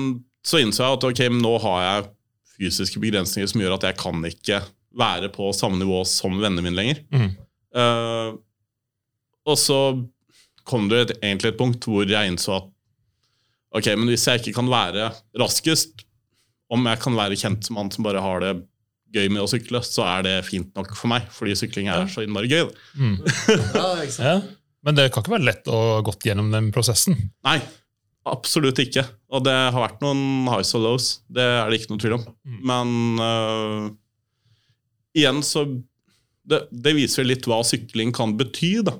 så 0.45 0.61
innså 0.61 0.85
jeg 0.85 0.99
at 0.99 1.07
ok, 1.09 1.23
nå 1.33 1.55
har 1.63 1.79
jeg 1.87 2.11
fysiske 2.59 3.01
begrensninger 3.03 3.51
som 3.51 3.63
gjør 3.63 3.79
at 3.79 3.87
jeg 3.89 3.99
kan 4.01 4.21
ikke 4.29 4.61
være 4.99 5.31
på 5.33 5.49
samme 5.57 5.81
nivå 5.81 6.03
som 6.09 6.37
vennene 6.37 6.65
mine 6.67 6.77
lenger. 6.79 7.03
Mm. 7.15 7.31
Eh, 7.81 8.31
og 9.49 9.59
så 9.59 9.81
kom 10.69 10.89
det 10.91 11.01
et, 11.03 11.17
egentlig 11.23 11.53
et 11.53 11.59
punkt 11.59 11.89
hvor 11.89 12.07
jeg 12.07 12.31
innså 12.31 12.59
at 12.61 12.69
ok, 13.73 13.89
men 13.97 14.11
hvis 14.13 14.29
jeg 14.29 14.43
ikke 14.43 14.59
kan 14.61 14.69
være 14.71 15.09
raskest, 15.41 16.05
om 16.73 16.89
jeg 16.89 17.01
kan 17.03 17.17
være 17.19 17.39
kjent 17.39 17.67
som 17.69 17.79
han 17.81 17.91
som 17.93 18.07
bare 18.07 18.23
har 18.25 18.43
det 18.45 18.53
gøy 19.13 19.29
med 19.29 19.45
å 19.45 19.51
sykle, 19.51 19.83
så 19.85 20.07
er 20.09 20.25
det 20.27 20.35
fint 20.47 20.71
nok 20.79 20.95
for 20.97 21.11
meg, 21.13 21.29
fordi 21.35 21.57
sykling 21.59 21.91
er 21.93 22.09
så 22.11 22.25
innmari 22.25 22.49
gøy. 22.49 22.65
Mm. 22.97 23.17
ja. 23.77 23.89
Ja. 24.17 24.35
Men 24.83 24.99
det 24.99 25.11
kan 25.13 25.23
ikke 25.23 25.37
være 25.37 25.47
lett 25.51 25.69
å 25.71 25.79
ha 25.97 26.01
gått 26.07 26.25
gjennom 26.27 26.49
den 26.55 26.71
prosessen. 26.75 27.19
Nei, 27.47 27.59
absolutt 28.29 28.81
ikke. 28.83 29.05
Og 29.33 29.45
det 29.47 29.55
har 29.55 29.79
vært 29.79 30.03
noen 30.03 30.49
highs 30.51 30.73
og 30.79 30.87
lows, 30.87 31.11
det 31.31 31.45
er 31.45 31.71
det 31.71 31.81
ikke 31.81 31.93
noe 31.93 32.03
tvil 32.03 32.17
om. 32.17 32.27
Men 32.73 32.97
uh, 33.21 33.87
igjen 35.19 35.45
så 35.47 35.67
det, 35.69 36.65
det 36.73 36.97
viser 36.97 37.29
litt 37.29 37.47
hva 37.47 37.61
sykling 37.67 38.11
kan 38.17 38.35
bety, 38.39 38.79
da. 38.89 38.97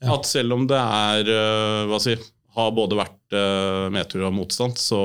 Ja. 0.00 0.16
At 0.16 0.28
selv 0.28 0.56
om 0.56 0.66
det 0.68 0.80
er 0.80 1.28
uh, 1.28 1.88
hva 1.88 2.00
si, 2.02 2.16
har 2.56 2.74
både 2.76 2.98
vært 2.98 3.36
uh, 3.36 3.88
medtur 3.92 4.26
og 4.26 4.36
motstand, 4.36 4.76
så 4.80 5.00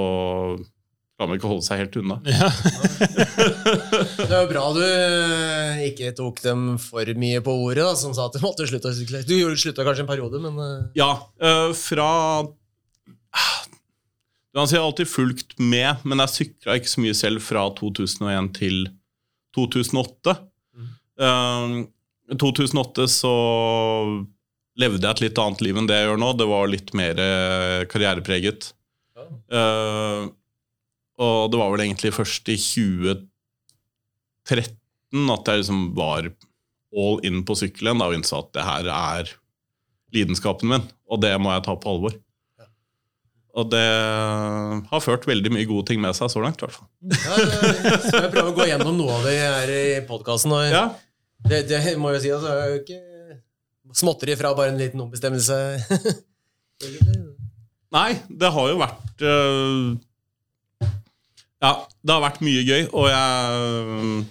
kan 1.16 1.30
man 1.30 1.38
ikke 1.40 1.48
holde 1.48 1.64
seg 1.64 1.80
helt 1.80 1.96
unna. 2.02 2.18
Ja. 2.28 2.50
Det 4.26 4.28
jo 4.42 4.50
bra 4.50 4.64
du 4.76 4.82
eh, 4.84 5.86
ikke 5.88 6.12
tok 6.18 6.42
dem 6.44 6.66
for 6.82 7.08
mye 7.20 7.40
på 7.46 7.54
ordet, 7.64 7.86
da, 7.86 7.94
som 8.00 8.12
sa 8.16 8.28
at 8.28 8.36
du 8.36 8.44
måtte 8.44 8.68
slutte 8.68 8.92
å 8.92 8.98
sykle. 8.98 9.22
Du 9.28 9.32
gjorde- 9.38 9.62
slutta 9.62 9.86
kanskje 9.88 10.04
en 10.04 10.12
periode, 10.12 10.42
men 10.44 10.60
eh, 10.60 10.84
Ja, 11.00 11.10
øh, 11.40 11.72
fra 11.78 12.10
Du 14.52 14.60
kan 14.60 14.68
si 14.68 14.76
jeg 14.76 14.84
har 14.84 14.90
alltid 14.90 15.12
fulgt 15.12 15.58
med, 15.60 16.04
men 16.04 16.24
jeg 16.24 16.34
sykla 16.36 16.78
ikke 16.80 16.92
så 16.92 17.04
mye 17.04 17.16
selv 17.16 17.44
fra 17.44 17.66
2001 17.80 18.52
til 18.60 18.86
2008. 19.56 20.36
Uh, 21.16 21.88
2008 22.36 23.08
så 23.12 23.34
levde 24.80 25.04
jeg 25.04 25.12
et 25.16 25.22
litt 25.30 25.40
annet 25.40 25.62
liv 25.64 25.78
enn 25.80 25.88
det 25.88 26.00
jeg 26.00 26.08
gjør 26.10 26.20
nå. 26.24 26.32
Det 26.40 26.48
var 26.52 26.72
litt 26.72 26.92
mer 26.96 27.20
karrierepreget. 27.92 28.72
karrierepreget. 28.72 28.72
Uh, 29.52 30.32
og 31.22 31.52
det 31.52 31.58
var 31.62 31.70
vel 31.74 31.84
egentlig 31.86 32.12
først 32.16 32.44
i 32.52 32.58
2013 32.60 35.32
at 35.32 35.48
jeg 35.50 35.58
liksom 35.62 35.80
var 35.96 36.22
all 36.96 37.18
in 37.28 37.38
på 37.48 37.54
sykkelen 37.60 38.00
da, 38.02 38.06
og 38.12 38.16
innså 38.18 38.36
at 38.44 38.50
det 38.56 38.64
her 38.68 38.86
er 38.92 39.24
lidenskapen 40.16 40.68
min, 40.72 40.86
og 41.12 41.18
det 41.24 41.34
må 41.42 41.48
jeg 41.56 41.66
ta 41.66 41.74
på 41.80 41.90
alvor. 41.92 42.14
Og 43.56 43.66
det 43.72 43.88
har 44.90 45.02
ført 45.04 45.28
veldig 45.30 45.52
mye 45.56 45.68
gode 45.70 45.86
ting 45.88 46.00
med 46.04 46.14
seg 46.18 46.28
så 46.32 46.40
langt. 46.44 46.60
i 46.60 46.64
hvert 46.66 46.76
fall. 46.76 46.90
ja, 47.08 47.14
skal 48.04 48.24
jeg 48.26 48.34
prøve 48.34 48.50
å 48.52 48.58
gå 48.58 48.66
gjennom 48.68 48.96
noe 49.00 49.12
av 49.16 49.22
det 49.30 49.36
her 49.40 49.68
i 49.72 49.84
podkasten. 50.10 50.52
Ja, 50.68 50.86
Det, 51.46 51.58
det 51.70 51.78
må 52.02 52.08
jeg 52.16 52.22
si, 52.26 52.30
altså, 52.36 52.50
har 52.52 52.68
jo 52.74 52.78
ikke 52.82 53.00
småtteri 53.96 54.34
fra 54.36 54.52
bare 54.58 54.70
en 54.74 54.82
liten 54.82 55.00
ombestemmelse? 55.06 55.56
Nei, 57.96 58.12
det 58.28 58.50
har 58.52 58.66
jo 58.74 58.78
vært 58.82 59.18
øh, 59.24 59.96
Ja, 61.66 61.88
det 62.06 62.14
har 62.14 62.22
vært 62.22 62.44
mye 62.46 62.62
gøy, 62.62 62.84
og 62.94 63.08
jeg 63.10 64.26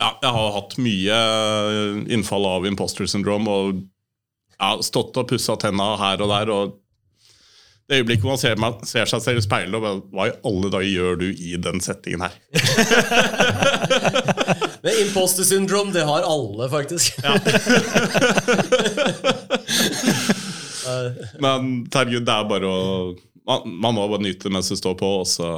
Ja, 0.00 0.16
jeg 0.24 0.32
har 0.32 0.54
hatt 0.56 0.78
mye 0.80 1.16
innfall 2.10 2.46
av 2.48 2.64
imposter 2.66 3.06
syndrome 3.10 3.50
og 3.52 3.82
ja, 4.56 4.80
stått 4.82 5.16
og 5.20 5.28
pussa 5.30 5.56
tenna 5.60 5.96
her 6.00 6.20
og 6.24 6.28
der. 6.32 6.50
og 6.50 6.72
det 7.90 7.96
øyeblikket 8.00 8.26
man 8.26 8.38
ser, 8.38 8.56
man 8.62 8.74
ser 8.86 9.04
seg 9.10 9.20
selv 9.24 9.38
i 9.40 9.42
speilet 9.42 9.74
og 9.74 9.82
bare, 9.82 10.00
Hva 10.14 10.26
i 10.28 10.32
alle 10.46 10.70
dager 10.70 10.90
gjør 10.90 11.16
du 11.20 11.26
i 11.30 11.56
den 11.58 11.80
settingen 11.82 12.20
her? 12.22 12.30
Men 14.84 14.92
imposter 15.02 15.44
syndrome, 15.44 15.92
det 15.92 16.04
har 16.06 16.22
alle, 16.22 16.68
faktisk. 16.70 17.18
Men 21.42 21.86
herregud, 21.92 22.24
det 22.24 22.32
er 22.36 22.44
bare 22.54 22.66
å 22.70 23.14
man, 23.50 23.60
man 23.66 23.94
må 23.96 24.06
bare 24.06 24.22
nyte 24.22 24.46
det 24.46 24.52
mens 24.54 24.68
det 24.70 24.78
står 24.78 24.94
på, 25.00 25.08
og 25.24 25.28
så 25.28 25.48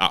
Ja. 0.00 0.10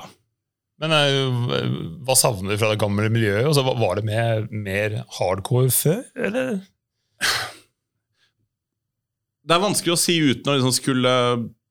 Men 0.80 0.94
eh, 0.96 1.70
hva 2.06 2.14
savner 2.16 2.54
du 2.54 2.60
fra 2.60 2.70
det 2.72 2.80
gamle 2.80 3.10
miljøet? 3.12 3.44
Altså, 3.50 3.64
var- 3.66 3.76
var 3.80 3.98
det 3.98 4.04
mer, 4.08 4.46
mer 4.50 4.94
hardcore 5.18 5.70
før, 5.74 6.02
eller? 6.16 6.60
Det 9.44 9.56
er 9.56 9.62
vanskelig 9.64 9.94
å 9.96 9.98
si 10.00 10.14
uten 10.20 10.50
å 10.52 10.56
liksom 10.56 10.74
skulle 10.76 11.12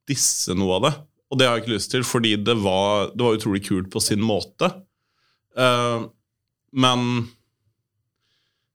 disse 0.10 0.56
noe 0.58 0.78
av 0.80 0.86
det. 0.88 0.94
Og 1.30 1.38
det 1.40 1.46
har 1.48 1.58
jeg 1.58 1.64
ikke 1.66 1.76
lyst 1.76 1.92
til, 1.94 2.04
fordi 2.06 2.32
det 2.42 2.56
var, 2.64 3.12
det 3.14 3.22
var 3.26 3.38
utrolig 3.38 3.62
kult 3.68 3.90
på 3.94 4.02
sin 4.02 4.22
måte. 4.26 4.72
Uh, 5.58 6.08
men 6.74 7.28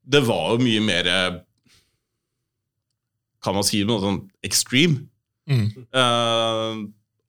det 0.04 0.20
var 0.26 0.52
jo 0.54 0.60
mye 0.60 0.80
mer 0.84 1.06
Kan 3.44 3.54
man 3.56 3.64
si 3.66 3.82
noe 3.86 4.00
sånn 4.02 4.18
extreme? 4.44 5.04
Mm. 5.48 5.66
Eh, 5.92 6.78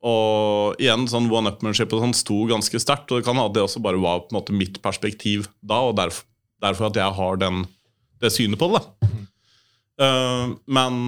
og 0.06 0.78
igjen, 0.82 1.08
sånn 1.10 1.32
one-upmanship 1.34 1.93
og 1.95 2.03
sånn 2.03 2.14
sto 2.18 2.36
ganske 2.51 2.78
sterkt. 2.82 3.10
Og 3.10 3.20
det 3.22 3.26
kan 3.26 3.39
ha 3.41 3.47
det 3.49 3.64
også 3.66 3.82
bare 3.82 3.97
var 4.01 4.20
på 4.26 4.34
en 4.34 4.38
måte 4.39 4.53
mitt 4.53 4.78
perspektiv 4.86 5.47
da, 5.66 5.80
og 5.89 5.95
derfor, 5.97 6.28
derfor 6.62 6.91
at 6.91 6.99
jeg 7.01 7.16
har 7.18 7.39
den, 7.41 7.64
det 8.22 8.30
synet 8.36 8.62
på 8.62 8.70
det. 8.76 8.82
da. 8.84 9.14
Uh, 9.95 10.53
men 10.68 10.99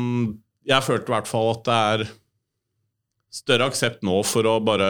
jeg 0.67 0.85
følte 0.85 1.11
i 1.11 1.15
hvert 1.17 1.29
fall 1.29 1.51
at 1.53 1.65
det 1.67 1.77
er 1.91 2.05
større 3.37 3.67
aksept 3.69 4.01
nå 4.07 4.15
for 4.25 4.47
å 4.49 4.55
bare 4.63 4.87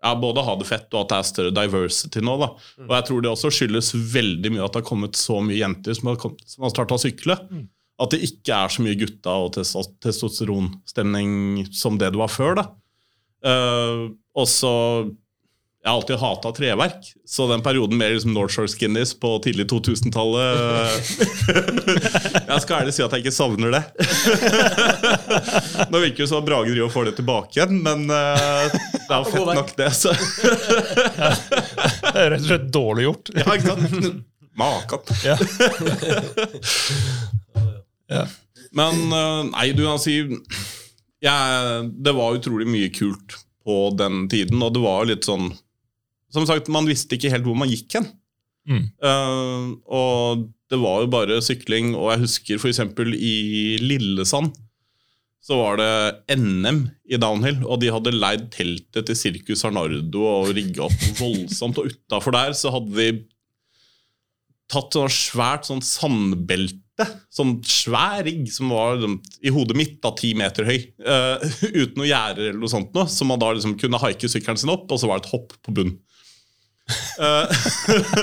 ja, 0.00 0.12
både 0.16 0.44
ha 0.46 0.54
det 0.60 0.68
fett 0.68 0.92
og 0.94 1.02
at 1.02 1.10
det 1.10 1.18
er 1.18 1.28
større 1.28 1.54
diversity 1.56 2.22
nå. 2.24 2.36
da. 2.40 2.50
Og 2.86 2.94
jeg 2.94 3.08
tror 3.08 3.24
det 3.24 3.32
også 3.32 3.50
skyldes 3.56 3.90
veldig 4.14 4.54
mye 4.54 4.64
at 4.64 4.72
det 4.76 4.82
har 4.84 4.88
kommet 4.92 5.18
så 5.18 5.40
mye 5.44 5.58
jenter 5.58 5.96
som 5.98 6.12
har, 6.12 6.20
kommet- 6.22 6.46
som 6.48 6.64
har 6.64 6.72
starta 6.76 6.94
å 6.96 7.02
sykle. 7.02 7.36
At 8.00 8.14
det 8.14 8.22
ikke 8.30 8.54
er 8.56 8.70
så 8.72 8.84
mye 8.86 8.96
gutta 9.02 9.34
og 9.42 9.58
testosteronstemning 10.04 11.66
som 11.74 11.98
det 12.00 12.12
det 12.14 12.20
var 12.22 12.30
før. 12.32 12.54
da. 12.62 12.64
Eh, 13.46 14.10
og 14.36 14.46
så 14.48 14.70
Jeg 15.80 15.88
har 15.88 15.94
alltid 15.96 16.20
hata 16.20 16.50
treverk, 16.52 17.06
så 17.24 17.46
den 17.48 17.62
perioden 17.64 17.96
med 17.96 18.12
liksom 18.12 18.34
North 18.36 18.52
Shore 18.52 18.68
Skinnies 18.68 19.14
på 19.16 19.30
tidlig 19.40 19.64
2000-tallet 19.70 20.58
Jeg 22.50 22.60
skal 22.66 22.82
ærlig 22.82 22.92
si 22.92 23.00
at 23.00 23.14
jeg 23.16 23.24
ikke 23.24 23.32
savner 23.32 23.72
det. 23.72 23.80
Nå 25.90 26.02
virker 26.02 26.20
det 26.20 26.28
som 26.28 26.44
Brage 26.44 26.68
driver 26.74 26.90
og 26.90 26.92
får 26.92 27.08
det 27.08 27.14
tilbake 27.22 27.56
igjen, 27.56 27.80
men 27.86 28.04
uh, 28.12 28.68
det 28.68 29.08
er 29.08 29.16
jo 29.16 29.32
fett 29.32 29.54
nok, 29.56 29.72
det. 29.80 29.88
Så. 29.96 30.12
Det 32.10 32.18
er 32.18 32.32
rett 32.34 32.42
og 32.42 32.48
slett 32.50 32.68
dårlig 32.74 33.04
gjort. 33.06 33.30
Ja, 33.38 33.46
ikke 33.54 33.68
sant? 33.70 34.24
Makan. 34.60 35.02
Ja. 35.24 35.36
Ja. 38.10 38.24
Men 38.76 39.00
uh, 39.14 39.46
nei, 39.54 39.70
du 39.74 39.84
kan 39.86 40.00
si 40.02 40.20
jeg, 41.24 41.90
Det 42.00 42.14
var 42.16 42.38
utrolig 42.38 42.68
mye 42.70 42.90
kult 42.94 43.36
på 43.66 43.90
den 43.98 44.24
tiden, 44.32 44.62
og 44.64 44.72
det 44.74 44.82
var 44.84 45.04
litt 45.08 45.28
sånn 45.28 45.50
Som 46.32 46.46
sagt, 46.48 46.70
man 46.72 46.88
visste 46.88 47.16
ikke 47.16 47.32
helt 47.32 47.44
hvor 47.44 47.58
man 47.58 47.70
gikk 47.70 47.98
hen. 47.98 48.06
Mm. 48.70 48.84
Uh, 49.02 49.72
og 49.90 50.44
det 50.70 50.78
var 50.78 51.02
jo 51.02 51.10
bare 51.10 51.40
sykling, 51.42 51.96
og 51.98 52.12
jeg 52.12 52.22
husker 52.22 52.60
f.eks. 52.60 52.82
i 53.18 53.34
Lillesand 53.82 54.52
så 55.40 55.56
var 55.56 55.78
det 55.80 56.36
NM 56.36 56.82
i 57.08 57.18
downhill, 57.20 57.62
og 57.64 57.80
de 57.80 57.88
hadde 57.92 58.12
leid 58.12 58.50
teltet 58.52 59.08
til 59.08 59.16
Sirkus 59.16 59.64
Arnardo 59.64 60.26
og 60.28 60.52
rigga 60.56 60.84
opp 60.84 61.06
voldsomt. 61.16 61.80
Og 61.80 61.94
utafor 61.94 62.36
der 62.36 62.52
så 62.56 62.72
hadde 62.74 62.92
de 62.98 63.22
tatt 64.70 64.94
sånn 64.94 65.10
svært 65.10 65.70
sånn 65.70 65.82
sandbelte. 65.84 66.79
Sånn 67.32 67.56
svær 67.66 68.24
rigg 68.26 68.48
som 68.52 68.72
var 68.74 68.96
liksom, 68.96 69.16
i 69.46 69.52
hodet 69.54 69.76
mitt 69.78 69.98
da 70.04 70.12
ti 70.18 70.32
meter 70.38 70.68
høy. 70.68 70.78
Uh, 71.02 71.42
uten 71.80 71.98
noe 72.00 72.10
gjerder 72.10 72.50
eller 72.50 72.60
noe 72.60 72.72
sånt 72.72 72.94
noe. 72.96 73.08
Så 73.10 73.26
man 73.28 73.40
da 73.42 73.52
liksom 73.54 73.76
kunne 73.80 74.00
haike 74.02 74.30
sykkelen 74.30 74.60
sin 74.60 74.72
opp, 74.72 74.88
og 74.90 75.00
så 75.00 75.10
var 75.10 75.20
det 75.20 75.28
et 75.28 75.34
hopp 75.34 75.56
på 75.66 75.76
bunn. 75.78 75.96
Uh, 77.20 77.46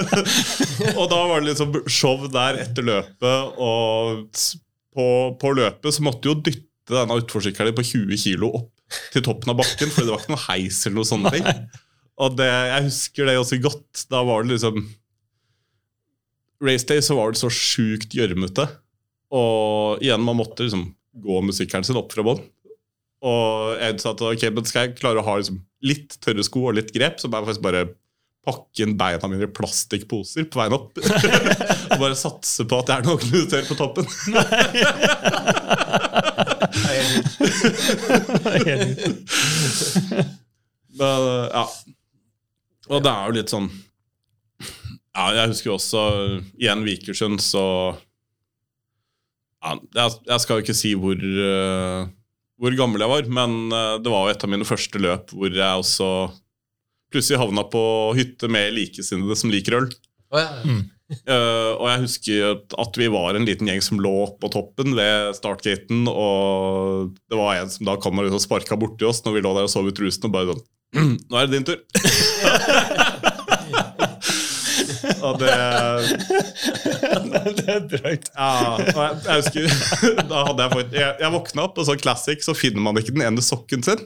og 0.99 1.05
da 1.11 1.19
var 1.29 1.39
det 1.39 1.53
liksom 1.53 1.75
show 1.87 2.25
der 2.31 2.59
etter 2.65 2.87
løpet, 2.87 3.59
og 3.63 4.25
på, 4.97 5.07
på 5.39 5.53
løpet 5.55 5.95
så 5.95 6.03
måtte 6.03 6.25
du 6.25 6.31
jo 6.33 6.39
dytte 6.49 6.95
denne 6.95 7.19
utforsykkelen 7.21 7.75
på 7.77 7.85
20 7.85 8.19
kilo 8.19 8.51
opp 8.61 8.73
til 9.13 9.23
toppen 9.25 9.51
av 9.51 9.59
bakken, 9.59 9.91
for 9.91 10.03
det 10.03 10.13
var 10.13 10.23
ikke 10.23 10.33
noe 10.35 10.45
heis 10.47 10.79
eller 10.85 10.99
noe 11.01 11.09
sånt. 11.09 11.29
ting. 11.35 11.47
Og 12.23 12.33
det, 12.33 12.47
jeg 12.49 12.85
husker 12.87 13.27
det 13.29 13.35
også 13.37 13.59
godt. 13.61 14.05
Da 14.09 14.23
var 14.25 14.41
det 14.41 14.55
liksom 14.55 14.79
Race 16.63 16.85
Day 16.89 17.01
så 17.05 17.13
var 17.17 17.27
det 17.31 17.39
så 17.41 17.49
sjukt 17.53 18.09
gjørmete. 18.17 18.65
Og 19.35 19.97
igjen, 20.03 20.23
man 20.23 20.37
måtte 20.39 20.63
liksom 20.65 20.83
gå 21.17 21.35
musikkeren 21.45 21.85
sin 21.85 21.99
opp 21.99 22.11
fra 22.13 22.23
bånn. 22.25 22.41
Og 23.27 23.43
jeg 23.81 23.99
sa 24.01 24.07
at 24.13 24.21
ok, 24.23 24.43
men 24.53 24.65
skal 24.69 24.81
jeg 24.85 24.97
klare 24.99 25.19
å 25.21 25.25
ha 25.25 25.33
liksom 25.39 25.57
litt 25.85 26.09
tørre 26.23 26.43
sko 26.45 26.59
og 26.69 26.75
litt 26.77 26.91
grep, 26.95 27.15
så 27.19 27.25
må 27.27 27.33
jeg 27.39 27.47
faktisk 27.49 27.65
bare 27.65 27.81
pakke 28.47 28.79
inn 28.85 28.97
beina 28.97 29.27
mine 29.27 29.47
i 29.49 29.51
plastikkposer 29.51 30.43
på 30.47 30.59
veien 30.61 30.77
opp. 30.77 30.91
og 31.91 31.97
bare 31.99 32.15
satse 32.17 32.63
på 32.69 32.75
at 32.79 32.87
det 32.87 32.95
er 32.95 33.03
noe 33.09 33.19
tørr 33.51 33.67
på 33.67 33.75
toppen. 33.77 34.05
Men, 40.97 41.21
ja. 41.51 41.65
Og 42.87 43.03
det 43.03 43.11
er 43.11 43.23
jo 43.27 43.35
litt 43.35 43.51
sånn 43.51 43.67
Ja, 45.17 45.31
jeg 45.33 45.49
husker 45.49 45.73
også 45.73 46.01
igjen 46.61 46.83
Vikersund, 46.85 47.39
så 47.41 47.63
ja, 49.65 49.71
jeg, 49.97 50.17
jeg 50.29 50.43
skal 50.43 50.59
jo 50.59 50.65
ikke 50.65 50.75
si 50.77 50.91
hvor, 50.99 51.17
eh, 51.17 52.03
hvor 52.61 52.75
gammel 52.77 53.01
jeg 53.01 53.09
var, 53.11 53.31
men 53.39 53.55
eh, 53.73 53.95
det 54.03 54.11
var 54.13 54.27
jo 54.27 54.35
et 54.35 54.45
av 54.45 54.51
mine 54.53 54.67
første 54.69 55.01
løp 55.01 55.33
hvor 55.33 55.49
jeg 55.49 55.81
også 55.81 56.09
plutselig 57.13 57.39
havna 57.41 57.63
på 57.71 57.81
hytte 58.17 58.49
med 58.51 58.75
likesinnede 58.75 59.37
som 59.39 59.49
liker 59.53 59.79
øl. 59.81 59.89
Oh, 60.33 60.43
ja. 60.43 60.77
Eh, 61.07 61.69
og 61.79 61.85
jeg 61.87 62.01
husker 62.01 62.41
at- 62.49 62.73
at 62.83 62.97
vi 62.99 63.05
var 63.07 63.37
en 63.37 63.45
liten 63.47 63.69
gjeng 63.69 63.79
som 63.79 63.95
lå 64.03 64.09
på 64.41 64.49
toppen 64.51 64.91
ved 64.97 65.29
startgaten, 65.37 66.01
og 66.11 67.13
det 67.31 67.37
var 67.39 67.61
en 67.61 67.69
som 67.71 67.87
da 67.87 67.93
kom 68.03 68.19
og 68.19 68.25
liksom 68.27 68.41
sparka 68.43 68.75
borti 68.75 69.07
oss 69.07 69.21
når 69.23 69.37
vi 69.37 69.43
lå 69.45 69.53
der 69.55 69.69
og 69.69 69.71
sov 69.71 69.87
ut 69.87 70.01
rusen, 70.03 70.27
og 70.27 70.33
bare 70.35 70.51
sånn 70.51 70.65
Nå 71.31 71.39
er 71.39 71.47
det 71.47 71.55
din 71.61 71.67
tur. 71.69 71.79
og 75.25 75.39
det 75.41 75.51
det 77.57 77.67
er 77.73 77.83
drøyt. 77.91 78.29
Ja, 78.33 78.49
og 78.77 79.01
jeg, 79.01 79.19
jeg 79.25 79.35
husker 79.41 79.65
Da 80.31 80.43
hadde 80.49 80.65
jeg 80.65 80.73
fått 80.73 80.95
Jeg, 80.97 81.15
jeg 81.23 81.33
våkna 81.33 81.65
opp, 81.67 81.79
og 81.79 81.87
så 81.87 81.97
classic, 81.99 82.45
så 82.45 82.55
finner 82.57 82.83
man 82.83 82.99
ikke 82.99 83.15
den 83.15 83.25
ene 83.27 83.43
sokken 83.43 83.85
sin. 83.85 84.03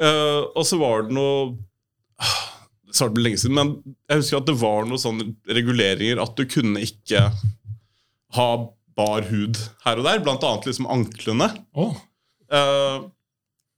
Uh, 0.00 0.48
og 0.54 0.64
så 0.68 0.78
var 0.80 1.06
det 1.06 1.16
noe 1.16 1.54
Det 2.90 2.98
var 3.00 3.14
det 3.14 3.24
lenge 3.24 3.40
siden, 3.42 3.56
men 3.58 3.96
jeg 4.10 4.22
husker 4.22 4.40
at 4.40 4.50
det 4.50 4.58
var 4.60 4.88
noen 4.88 5.02
sånne 5.02 5.30
reguleringer 5.50 6.20
at 6.22 6.36
du 6.38 6.44
kunne 6.50 6.82
ikke 6.84 7.28
ha 8.36 8.50
bar 8.98 9.24
hud 9.30 9.58
her 9.86 10.00
og 10.00 10.06
der, 10.06 10.20
blant 10.24 10.44
annet 10.44 10.66
liksom 10.68 10.88
anklene. 10.90 11.48
Åh. 11.78 11.94
Eh, 12.50 12.96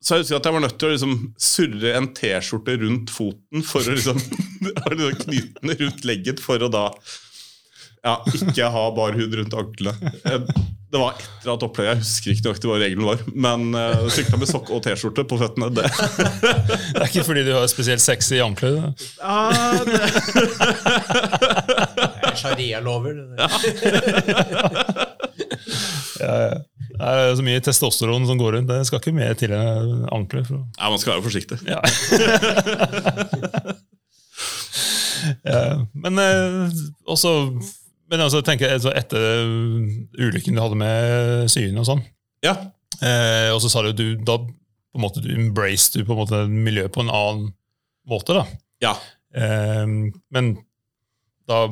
så 0.03 0.17
jeg 0.17 0.25
husker 0.25 0.37
at 0.41 0.47
jeg 0.49 0.57
var 0.57 0.65
nødt 0.67 0.79
til 0.83 0.89
å 0.89 0.93
liksom 0.97 1.15
surre 1.39 1.93
en 1.99 2.09
T-skjorte 2.19 2.75
rundt 2.83 3.13
foten 3.15 3.63
for 3.67 3.87
å 3.87 3.95
liksom, 3.95 4.19
liksom 4.67 5.19
knyte 5.25 5.63
den 5.63 5.77
rundt 5.85 6.03
legget 6.09 6.43
for 6.43 6.59
å 6.67 6.69
da 6.73 6.89
ja, 8.03 8.17
ikke 8.35 8.67
ha 8.75 8.85
bar 8.97 9.15
hud 9.15 9.35
rundt 9.39 9.55
anklene. 9.55 10.11
Eh, 10.27 10.43
Det 10.93 10.99
var 11.01 11.15
etter 11.17 11.49
at 11.55 11.63
opplegget, 11.65 11.95
jeg 11.95 12.03
husker 12.03 12.33
ikke 12.35 12.45
nøyaktig 12.51 12.69
hva 12.69 12.79
regelen 12.83 13.07
var, 13.07 13.21
men 13.47 13.63
uh, 13.79 14.03
sykla 14.13 14.37
med 14.43 14.51
sokk 14.51 14.69
og 14.77 14.83
T-skjorte 14.85 15.23
på 15.31 15.39
føttene. 15.41 15.71
Det. 15.73 15.87
Det 16.43 16.99
er 16.99 17.07
ikke 17.07 17.25
fordi 17.31 17.47
du 17.47 17.53
har 17.55 17.65
spesielt 17.73 18.03
sexy 18.05 18.43
ankler. 18.45 18.91
Ah, 19.23 19.55
Ja, 19.55 19.87
det. 19.87 20.01
Det 22.19 22.29
er 22.29 22.37
Sharia-lover. 22.43 23.15
det 23.23 23.27
der. 23.39 23.51
Ja, 26.23 26.35
ja. 26.39 26.51
Det 27.03 27.13
er 27.19 27.33
så 27.39 27.43
mye 27.43 27.63
testosteron 27.67 28.27
som 28.29 28.39
går 28.39 28.53
rundt. 28.57 28.69
Det 28.71 28.85
skal 28.87 29.01
ikke 29.03 29.15
mer 29.17 29.33
til 29.39 29.51
enn 29.57 30.05
ankler. 30.15 30.45
For. 30.47 30.61
ja, 30.79 30.91
man 30.93 31.01
skal 31.03 31.17
være 31.17 31.25
forsiktig. 31.27 31.59
Ja. 31.67 31.81
ja. 35.47 35.87
Men 35.95 36.19
eh, 36.19 36.71
også 37.11 37.33
Men 38.13 38.21
altså, 38.21 38.43
jeg, 38.45 38.61
altså, 38.69 38.93
etter 38.95 39.23
ulykken 40.21 40.57
du 40.59 40.61
hadde 40.63 40.77
med 40.79 41.47
synet 41.53 41.81
og 41.81 41.87
sånn, 41.89 42.03
Ja. 42.45 42.53
eh, 43.01 43.49
og 43.55 43.63
så 43.65 43.71
sa 43.73 43.83
du 43.87 43.93
du 43.97 44.17
da 44.21 44.37
på 44.43 44.99
en 45.01 45.05
måte 45.07 45.23
du 45.25 45.31
embraced 45.33 45.97
du 45.97 46.05
på 46.05 46.13
en 46.13 46.21
måte 46.21 46.43
miljøet 46.53 46.93
på 46.93 47.01
en 47.01 47.09
annen 47.13 47.47
måte. 48.09 48.37
da. 48.37 48.45
ja. 48.85 48.93
Eh, 49.33 49.87
men 50.35 50.53
da 51.49 51.63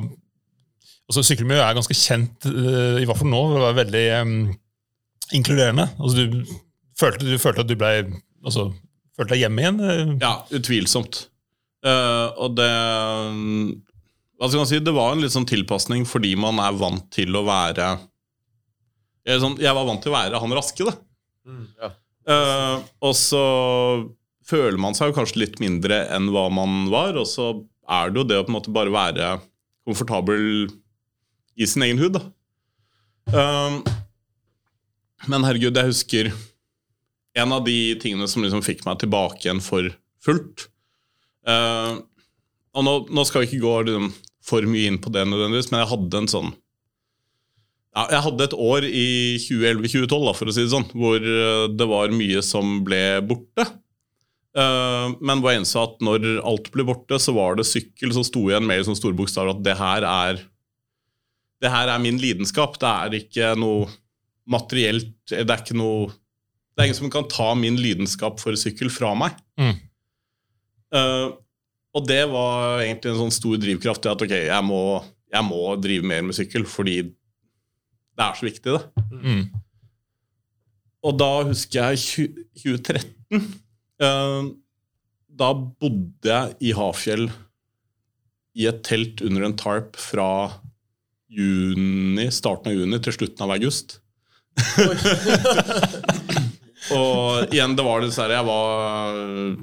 altså 1.11 1.21
Sykkelmiljøet 1.27 1.67
er 1.67 1.77
ganske 1.77 1.93
kjent, 1.99 2.47
eh, 2.49 2.97
i 3.03 3.05
hvert 3.05 3.19
fall 3.19 3.29
nå, 3.29 3.41
for 3.51 3.59
å 3.61 3.67
være 3.67 3.79
veldig 3.83 4.03
eh, 4.15 4.33
inkluderende. 5.37 5.87
Altså, 5.99 6.25
du, 6.27 6.55
følte, 6.99 7.25
du 7.27 7.37
følte 7.41 7.63
at 7.65 7.69
du 7.69 7.75
ble 7.79 7.91
altså, 8.43 8.69
følte 9.17 9.35
deg 9.35 9.43
hjemme 9.45 9.63
igjen? 9.63 9.81
eh? 9.85 10.13
Ja, 10.23 10.33
utvilsomt. 10.57 11.25
Uh, 11.81 12.29
og 12.37 12.53
det 12.59 12.69
Hva 14.37 14.49
skal 14.49 14.59
man 14.61 14.67
si? 14.69 14.77
Det 14.85 14.93
var 14.93 15.15
en 15.15 15.23
litt 15.23 15.33
sånn 15.33 15.47
tilpasning 15.49 16.03
fordi 16.05 16.35
man 16.37 16.59
er 16.61 16.75
vant 16.77 17.07
til 17.09 17.33
å 17.33 17.41
være 17.47 17.87
Jeg, 19.25 19.39
sånn, 19.41 19.55
jeg 19.57 19.73
var 19.73 19.87
vant 19.87 20.03
til 20.03 20.13
å 20.13 20.17
være 20.19 20.41
han 20.43 20.53
raske, 20.53 20.85
da. 20.85 20.93
Ja. 21.81 21.89
uh, 22.29 22.83
og 23.01 23.15
så 23.17 23.41
føler 24.45 24.77
man 24.81 24.93
seg 24.97 25.09
jo 25.09 25.17
kanskje 25.17 25.41
litt 25.41 25.57
mindre 25.63 26.03
enn 26.13 26.29
hva 26.33 26.47
man 26.53 26.85
var, 26.93 27.17
og 27.17 27.25
så 27.29 27.51
er 27.89 28.11
det 28.11 28.21
jo 28.21 28.27
det 28.29 28.39
å 28.41 28.45
på 28.45 28.51
en 28.53 28.57
måte 28.59 28.73
bare 28.73 28.93
være 28.93 29.31
komfortabel 29.87 30.69
i 31.57 31.67
sin 31.69 31.85
egen 31.85 32.01
hud, 32.01 32.17
da. 32.17 32.23
Eh, 33.31 33.77
men 35.29 35.45
herregud, 35.45 35.77
jeg 35.77 35.91
husker 35.91 36.31
en 37.37 37.53
av 37.55 37.63
de 37.65 37.95
tingene 38.01 38.27
som 38.29 38.43
liksom 38.43 38.63
fikk 38.65 38.85
meg 38.87 38.99
tilbake 39.01 39.45
igjen 39.45 39.61
for 39.63 39.87
fullt. 40.23 40.67
Uh, 41.47 42.01
og 42.77 42.85
nå, 42.85 42.95
nå 43.11 43.23
skal 43.27 43.43
vi 43.43 43.51
ikke 43.51 43.63
gå 43.65 43.75
liksom, 43.89 44.09
for 44.45 44.65
mye 44.69 44.89
inn 44.91 44.99
på 45.01 45.11
det 45.13 45.25
nødvendigvis, 45.27 45.71
men 45.71 45.83
jeg 45.83 45.91
hadde 45.91 46.19
en 46.21 46.29
sånn 46.31 46.51
ja, 47.91 48.05
Jeg 48.13 48.23
hadde 48.27 48.45
et 48.47 48.53
år 48.55 48.85
i 48.87 49.07
2011-2012, 49.43 50.27
for 50.37 50.47
å 50.47 50.55
si 50.55 50.63
det 50.63 50.73
sånn, 50.73 50.87
hvor 50.95 51.17
eh, 51.19 51.65
det 51.75 51.87
var 51.91 52.13
mye 52.15 52.43
som 52.45 52.77
ble 52.87 53.01
borte. 53.27 53.65
Eh, 54.55 55.07
men 55.19 55.41
hvor 55.41 55.51
jeg 55.51 55.63
innså 55.63 55.83
at 55.83 55.99
når 56.03 56.29
alt 56.47 56.69
ble 56.71 56.85
borte, 56.87 57.19
så 57.19 57.35
var 57.35 57.59
det 57.59 57.67
sykkel 57.67 58.15
som 58.15 58.23
sto 58.27 58.45
igjen 58.47 58.67
med 58.67 58.85
sånn 58.87 58.99
store 58.99 59.17
bokstaver 59.17 59.51
at 59.51 59.65
det 59.65 59.75
her 59.79 60.07
er 60.07 60.39
det 61.61 61.69
her 61.69 61.91
er 61.93 62.01
min 62.01 62.17
lidenskap. 62.17 62.79
Det 62.81 62.89
er 62.89 63.17
ikke 63.19 63.51
noe 63.59 63.91
materielt 64.49 65.13
Det 65.29 65.43
er 65.45 65.61
ikke 65.61 65.77
noe 65.77 66.09
Det 66.09 66.81
er 66.81 66.89
ingen 66.89 66.97
som 66.97 67.11
kan 67.13 67.27
ta 67.29 67.51
min 67.57 67.77
lidenskap 67.79 68.39
for 68.41 68.57
sykkel 68.57 68.89
fra 68.93 69.11
meg. 69.17 69.35
Mm. 69.59 69.75
Uh, 70.91 71.27
og 71.95 72.05
det 72.07 72.21
var 72.31 72.81
egentlig 72.81 73.11
en 73.11 73.19
sånn 73.25 73.35
stor 73.35 73.59
drivkraft 73.59 74.03
til 74.03 74.13
at 74.13 74.23
ok, 74.23 74.33
jeg 74.47 74.63
må, 74.63 74.83
jeg 75.31 75.47
må 75.47 75.59
drive 75.83 76.07
mer 76.07 76.23
med 76.27 76.37
sykkel 76.37 76.63
fordi 76.67 77.01
det 77.11 78.23
er 78.23 78.37
så 78.37 78.47
viktig, 78.47 78.77
det. 78.77 79.03
Mm. 79.11 79.43
Og 81.07 81.15
da 81.19 81.29
husker 81.47 81.91
jeg 81.91 82.31
2013. 82.61 83.45
Uh, 84.01 84.51
da 85.31 85.53
bodde 85.55 86.27
jeg 86.27 86.57
i 86.69 86.73
Hafjell 86.75 87.29
i 88.59 88.67
et 88.67 88.81
telt 88.85 89.23
under 89.23 89.47
en 89.47 89.55
tarp 89.57 89.95
fra 89.99 90.29
juni, 91.31 92.27
starten 92.33 92.71
av 92.71 92.77
juni 92.77 92.99
til 93.03 93.15
slutten 93.15 93.45
av 93.45 93.55
august. 93.55 94.00
og 96.97 97.53
igjen, 97.53 97.75
det 97.77 97.85
var 97.85 98.03
dessverre 98.03 98.37
jeg 98.37 98.47
var, 98.47 99.15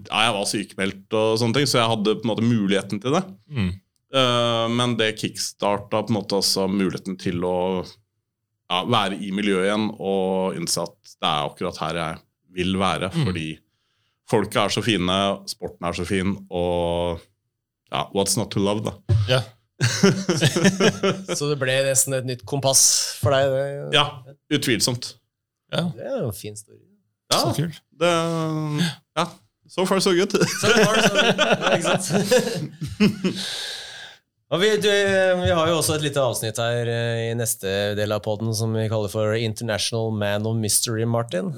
ja, 0.09 0.23
jeg 0.27 0.35
var 0.39 0.49
sykemeldt, 0.53 1.19
og 1.19 1.37
sånne 1.41 1.59
ting, 1.59 1.71
så 1.71 1.83
jeg 1.83 1.93
hadde 1.93 2.17
på 2.19 2.27
en 2.27 2.33
måte 2.33 2.47
muligheten 2.47 3.03
til 3.03 3.19
det. 3.19 3.25
Mm. 3.53 3.71
Uh, 4.09 4.67
men 4.73 4.97
det 4.97 5.19
kickstarta 5.21 6.01
på 6.01 6.13
en 6.13 6.17
måte 6.17 6.39
også 6.39 6.65
muligheten 6.73 7.19
til 7.21 7.43
å 7.45 7.85
ja, 7.85 8.81
være 8.89 9.19
i 9.21 9.29
miljøet 9.37 9.69
igjen 9.69 9.91
og 9.97 10.57
innse 10.57 10.87
at 10.87 11.17
det 11.19 11.29
er 11.29 11.51
akkurat 11.51 11.83
her 11.85 12.01
jeg 12.01 12.23
vil 12.59 12.79
være. 12.81 13.13
Mm. 13.13 13.27
Fordi 13.29 13.49
folket 14.29 14.63
er 14.63 14.73
så 14.73 14.85
fine, 14.85 15.19
sporten 15.49 15.89
er 15.89 15.97
så 15.97 16.09
fin, 16.09 16.35
og 16.49 17.21
ja, 17.93 18.09
what's 18.17 18.37
not 18.41 18.53
to 18.53 18.61
love, 18.61 18.85
da. 18.85 18.93
Ja. 19.29 19.41
Så 21.39 21.49
det 21.53 21.59
ble 21.61 21.75
nesten 21.87 22.17
et 22.19 22.27
nytt 22.27 22.43
kompass 22.49 22.83
for 23.23 23.31
deg? 23.35 23.51
Det, 23.55 23.97
Ja, 23.97 24.07
utvilsomt. 24.59 25.13
ja. 25.75 25.85
det 25.97 26.07
er 26.09 26.19
jo 26.23 26.31
en 26.33 26.37
fin 26.37 26.57
story. 26.59 26.81
Ja, 27.33 27.39
Så 27.45 27.53
kult. 27.61 27.83
det, 28.01 28.13
ja. 29.19 29.27
So 29.69 29.85
far, 29.85 30.01
so 30.01 30.15
good. 30.17 30.33
Så 30.63 30.71
far, 30.73 30.97
so 31.05 31.13
good. 31.15 31.43
ja, 31.45 31.77
ikke 31.77 31.97
sant? 31.99 32.07
Og 34.49 34.63
vi, 34.63 34.69
du, 34.81 34.87
vi 34.89 35.51
har 35.53 35.67
jo 35.69 35.75
også 35.77 35.99
et 35.99 36.05
lite 36.07 36.23
avsnitt 36.25 36.57
her 36.57 36.89
eh, 36.89 37.19
i 37.27 37.35
neste 37.37 37.69
del 37.99 38.15
av 38.17 38.23
podden 38.25 38.49
som 38.57 38.73
vi 38.73 38.87
kaller 38.89 39.13
for 39.13 39.35
International 39.37 40.09
Man 40.17 40.47
of 40.49 40.57
Mystery, 40.57 41.05
Martin. 41.05 41.51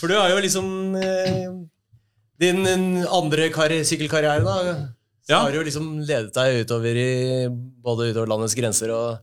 For 0.00 0.08
du 0.08 0.16
har 0.16 0.32
jo 0.32 0.40
liksom 0.46 0.66
eh, 0.96 1.50
Din 2.40 2.64
andre 3.06 3.48
karri- 3.54 3.84
sykkelkarriere, 3.86 4.42
da. 4.44 4.56
Så 5.24 5.30
Ja. 5.32 5.38
har 5.40 5.52
du 5.52 5.58
jo 5.58 5.64
liksom 5.64 5.86
ledet 6.06 6.34
deg 6.34 6.64
utover 6.66 6.96
i 6.96 7.48
både 7.48 8.10
utover 8.12 8.26
landets 8.28 8.54
grenser 8.54 8.90
og 8.92 9.18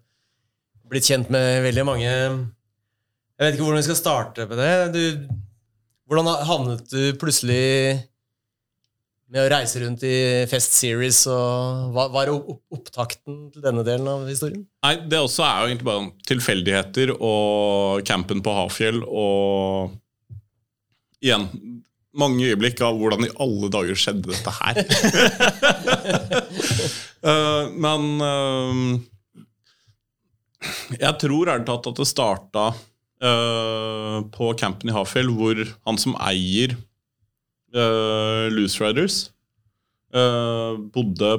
blitt 0.89 1.03
kjent 1.05 1.30
med 1.30 1.62
veldig 1.64 1.86
mange 1.86 2.07
Jeg 3.39 3.39
vet 3.39 3.53
ikke 3.55 3.64
hvordan 3.66 3.82
vi 3.82 3.88
skal 3.89 3.95
starte 3.95 4.47
med 4.49 4.57
det. 4.57 4.93
Du, 4.93 5.28
hvordan 6.09 6.28
havnet 6.45 6.89
du 6.89 7.14
plutselig 7.18 8.03
med 9.32 9.39
å 9.45 9.49
reise 9.49 9.80
rundt 9.82 10.03
i 10.03 10.45
Fest 10.51 10.74
Series, 10.76 11.24
og 11.26 11.93
hva 11.95 12.03
hva 12.12 12.22
er 12.26 12.34
opptakten 12.76 13.51
til 13.53 13.62
denne 13.64 13.84
delen 13.88 14.07
av 14.12 14.28
historien? 14.28 14.66
Nei, 14.84 14.95
Det 15.07 15.18
også 15.18 15.41
er 15.45 15.55
jo 15.62 15.68
egentlig 15.72 15.88
bare 15.88 16.12
tilfeldigheter 16.28 17.16
og 17.20 18.03
campen 18.05 18.41
på 18.43 18.53
Hafjell 18.53 19.01
og 19.07 19.95
igjen 21.24 21.47
mange 22.18 22.49
øyeblikk 22.49 22.82
av 22.84 22.97
hvordan 22.99 23.26
i 23.28 23.34
alle 23.43 23.70
dager 23.72 23.97
skjedde 23.99 24.32
dette 24.32 24.53
her. 24.57 24.80
uh, 27.24 27.66
men 27.86 28.07
uh, 28.22 28.76
jeg 30.99 31.14
tror 31.24 31.53
ærlig 31.53 31.68
talt 31.70 31.91
at 31.91 32.01
det 32.01 32.09
starta 32.09 32.66
uh, 32.76 34.18
på 34.36 34.51
campen 34.59 34.91
i 34.91 34.95
Hafjell, 34.95 35.32
hvor 35.36 35.64
han 35.88 36.01
som 36.01 36.18
eier 36.20 36.78
Loose 37.72 38.82
Riders, 38.84 39.30
eh, 40.12 40.74
bodde 40.91 41.30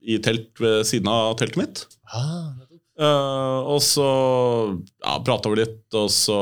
i 0.00 0.16
telt 0.24 0.56
ved 0.56 0.86
siden 0.88 1.10
av 1.12 1.34
teltet 1.36 1.58
mitt. 1.60 1.82
Ah, 2.08 2.62
Eh, 3.02 3.58
og 3.72 3.80
så 3.82 4.08
ja, 5.00 5.16
prata 5.24 5.52
vi 5.52 5.62
litt, 5.62 5.86
og 5.96 6.10
så 6.12 6.40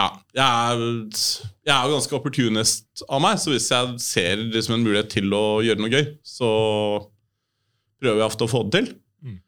Ja, 0.00 0.06
jeg 0.32 0.46
er, 0.46 0.82
jeg 1.66 1.74
er 1.74 1.84
jo 1.84 1.96
ganske 1.98 2.16
opportunist 2.16 3.02
av 3.04 3.20
meg, 3.20 3.36
så 3.42 3.52
hvis 3.52 3.68
jeg 3.68 3.98
ser 4.00 4.40
liksom 4.46 4.78
en 4.78 4.84
mulighet 4.86 5.10
til 5.12 5.28
å 5.36 5.60
gjøre 5.64 5.82
noe 5.82 5.92
gøy, 5.92 6.06
så 6.24 6.50
prøver 8.00 8.22
jeg 8.22 8.30
ofte 8.30 8.46
å 8.46 8.50
få 8.50 8.62
det 8.64 8.78
til. 8.78 8.88
Mm. 9.20 9.38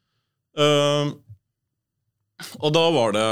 Uh, 0.61 1.07
og 2.61 2.75
da 2.75 2.85
var 2.93 3.15
det 3.17 3.27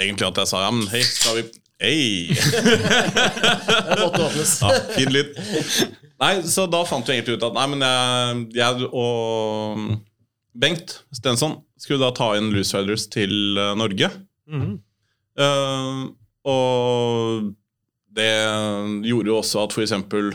egentlig 0.00 0.30
at 0.32 0.42
jeg 0.42 0.50
sa 0.50 0.64
ja, 0.64 0.74
men 0.74 0.88
hei, 0.90 1.02
skal 1.06 1.40
vi 1.40 1.48
Hei! 1.80 2.28
Ja, 4.60 4.68
fin 4.92 5.08
lyd. 5.14 5.30
Nei, 6.20 6.34
så 6.44 6.66
da 6.68 6.82
fant 6.84 7.08
vi 7.08 7.14
egentlig 7.14 7.38
ut 7.38 7.46
at 7.46 7.54
nei, 7.56 7.64
men 7.72 7.84
jeg, 7.86 8.42
jeg 8.58 8.90
og 8.92 9.86
Bengt 10.60 10.98
Stensson 11.16 11.56
skulle 11.80 12.02
da 12.02 12.10
ta 12.12 12.34
inn 12.36 12.50
Loose 12.52 12.76
Riders 12.76 13.06
til 13.08 13.56
eh, 13.56 13.72
Norge. 13.80 14.10
Mhm. 14.50 14.74
Eh, 15.40 16.00
og 16.50 17.50
det 18.16 18.30
gjorde 19.06 19.30
jo 19.30 19.38
også 19.38 19.64
at 19.64 19.74
for 19.76 19.84
eksempel 19.84 20.32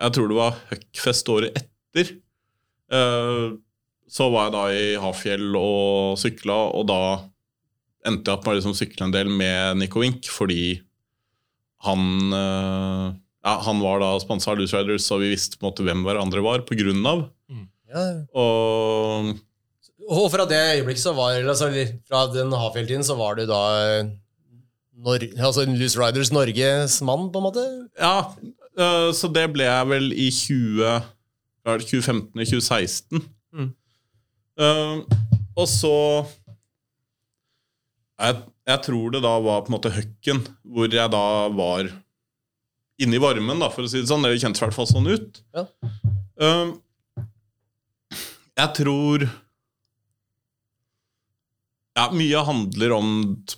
Jeg 0.00 0.14
tror 0.16 0.30
det 0.30 0.38
var 0.38 0.60
Huckfest 0.70 1.28
året 1.28 1.58
etter. 1.60 2.14
Uh, 2.90 3.60
så 4.10 4.26
var 4.32 4.48
jeg 4.48 4.54
da 4.54 4.62
i 4.74 4.86
Hafjell 4.98 5.52
og 5.54 6.16
sykla, 6.18 6.56
og 6.74 6.86
da 6.88 7.02
endte 8.08 8.32
jeg 8.32 8.38
opp 8.38 8.46
med 8.46 8.54
å 8.54 8.56
liksom 8.56 8.74
sykle 8.78 9.06
en 9.06 9.12
del 9.14 9.28
med 9.28 9.78
Nico 9.78 10.00
Wink, 10.02 10.26
fordi 10.32 10.80
han 11.84 12.32
uh, 12.32 13.12
ja, 13.44 13.54
Han 13.68 13.84
var 13.84 14.00
da 14.02 14.08
sponsa 14.24 14.54
av 14.54 14.58
Loose 14.58 14.80
Riders, 14.80 15.04
så 15.04 15.20
vi 15.20 15.30
visste 15.34 15.60
på 15.60 15.66
en 15.66 15.70
måte 15.70 15.84
hvem 15.86 16.02
hverandre 16.08 16.42
var 16.44 16.64
på 16.66 16.80
grunn 16.80 17.04
av. 17.06 17.28
Ja. 17.90 18.06
Og 18.40 19.30
Og 20.10 20.26
fra 20.32 20.46
det 20.50 20.58
øyeblikket 20.58 21.02
så 21.04 21.12
var 21.14 21.38
altså, 21.38 21.68
Fra 22.08 22.24
den 22.34 22.52
Hafjell-tiden 22.52 23.06
så 23.06 23.14
var 23.18 23.38
du 23.38 23.44
da 23.48 23.60
eh, 23.78 24.10
Nor 25.00 25.22
altså 25.38 25.64
Loose 25.70 25.96
Riders 25.96 26.32
Norges 26.34 26.98
mann, 27.06 27.30
på 27.32 27.40
en 27.40 27.46
måte? 27.46 27.62
Ja, 27.96 28.34
øh, 28.76 29.14
så 29.16 29.30
det 29.32 29.46
ble 29.54 29.64
jeg 29.64 29.88
vel 29.88 30.10
i 30.12 30.26
20, 30.34 30.82
hva 31.64 31.76
er 31.76 31.80
det, 31.80 31.86
2015-2016. 31.88 33.22
Mm. 33.56 33.70
Uh, 34.60 35.00
og 35.56 35.64
så 35.70 35.94
jeg, 38.20 38.42
jeg 38.68 38.82
tror 38.84 39.14
det 39.14 39.22
da 39.24 39.32
var 39.40 39.64
på 39.64 39.72
en 39.72 39.76
måte 39.78 39.94
Høkken, 39.94 40.42
hvor 40.68 40.92
jeg 40.92 41.12
da 41.14 41.24
var 41.56 41.88
inne 43.00 43.16
i 43.16 43.22
varmen, 43.22 43.62
da, 43.62 43.70
for 43.72 43.86
å 43.86 43.88
si 43.88 44.02
det 44.02 44.10
sånn. 44.10 44.26
Det 44.26 44.36
kjentes 44.36 44.60
i 44.60 44.66
hvert 44.66 44.76
fall 44.76 44.90
sånn 44.90 45.08
ut. 45.08 45.40
Ja. 45.56 45.64
Uh, 46.40 46.76
Jeg 48.60 48.74
tror 48.76 49.24
ja, 52.00 52.06
Mye 52.16 52.44
handler 52.46 52.94
om 52.96 53.10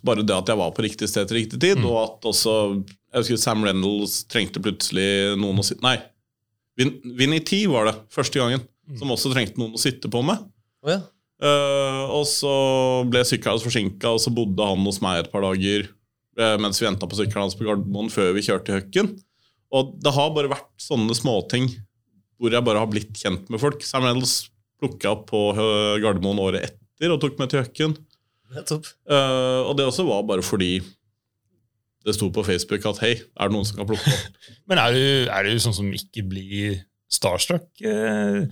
bare 0.02 0.24
det 0.26 0.34
at 0.34 0.50
jeg 0.50 0.58
var 0.58 0.74
på 0.74 0.84
riktig 0.84 1.08
sted 1.10 1.28
til 1.30 1.38
riktig 1.38 1.60
tid, 1.62 1.82
og 1.86 1.98
at 2.02 2.28
også 2.32 2.56
Jeg 3.12 3.20
husker 3.20 3.40
Sam 3.42 3.64
Reynolds 3.66 4.22
trengte 4.30 4.62
plutselig 4.62 5.36
noen 5.38 5.60
å 5.60 5.66
sitte 5.66 5.84
Nei, 5.84 5.98
Vin, 6.78 6.94
Vinnie 7.18 7.44
T 7.44 7.64
var 7.70 7.90
det 7.90 7.96
første 8.12 8.40
gangen, 8.40 8.62
som 8.98 9.10
også 9.12 9.32
trengte 9.32 9.60
noen 9.60 9.76
å 9.76 9.80
sitte 9.80 10.08
på 10.12 10.22
med. 10.24 10.40
Oh, 10.82 10.92
ja. 10.92 11.02
Uh, 11.42 12.04
og 12.14 12.22
så 12.30 12.52
ble 13.10 13.24
sykkelen 13.26 13.56
hans 13.56 13.66
forsinka, 13.66 14.14
og 14.14 14.22
så 14.22 14.32
bodde 14.34 14.66
han 14.66 14.86
hos 14.86 15.00
meg 15.04 15.24
et 15.24 15.30
par 15.32 15.44
dager 15.44 15.88
uh, 16.38 16.56
mens 16.62 16.78
vi 16.78 16.86
venta 16.86 17.08
på 17.08 17.18
sykkelen 17.18 17.48
hans 17.48 17.56
på 17.58 17.66
Gardermoen 17.66 18.12
før 18.14 18.32
vi 18.36 18.44
kjørte 18.46 18.76
Høkken. 18.78 19.10
Og 19.74 19.96
det 20.04 20.12
har 20.14 20.32
bare 20.36 20.52
vært 20.52 20.70
sånne 20.80 21.16
småting 21.18 21.68
hvor 22.40 22.54
jeg 22.54 22.66
bare 22.66 22.80
har 22.82 22.90
blitt 22.90 23.14
kjent 23.18 23.50
med 23.52 23.60
folk. 23.62 23.82
Sam 23.86 24.06
Reynolds 24.06 24.48
plukka 24.82 25.12
opp 25.14 25.28
på 25.30 25.42
Gardermoen 26.02 26.40
året 26.42 26.66
etter 26.70 27.12
og 27.14 27.20
tok 27.22 27.38
meg 27.38 27.52
til 27.52 27.62
Høkken. 27.62 27.94
Nettopp. 28.52 28.86
Eh, 29.10 29.60
og 29.66 29.76
det 29.78 29.86
også 29.88 30.04
var 30.08 30.22
bare 30.28 30.44
fordi 30.44 30.74
det 32.06 32.14
sto 32.16 32.28
på 32.34 32.42
Facebook 32.42 32.84
at 32.90 32.98
hei, 33.04 33.14
er 33.14 33.48
det 33.48 33.54
noen 33.54 33.66
som 33.68 33.78
kan 33.78 33.86
plukke 33.86 34.10
opp? 34.10 34.42
Men 34.68 34.80
er 34.82 34.96
du, 34.96 35.04
er 35.30 35.46
du 35.46 35.62
sånn 35.62 35.76
som 35.76 35.88
ikke 35.94 36.24
blir 36.26 36.80
starstruck? 37.12 37.68
Uh, 37.84 38.48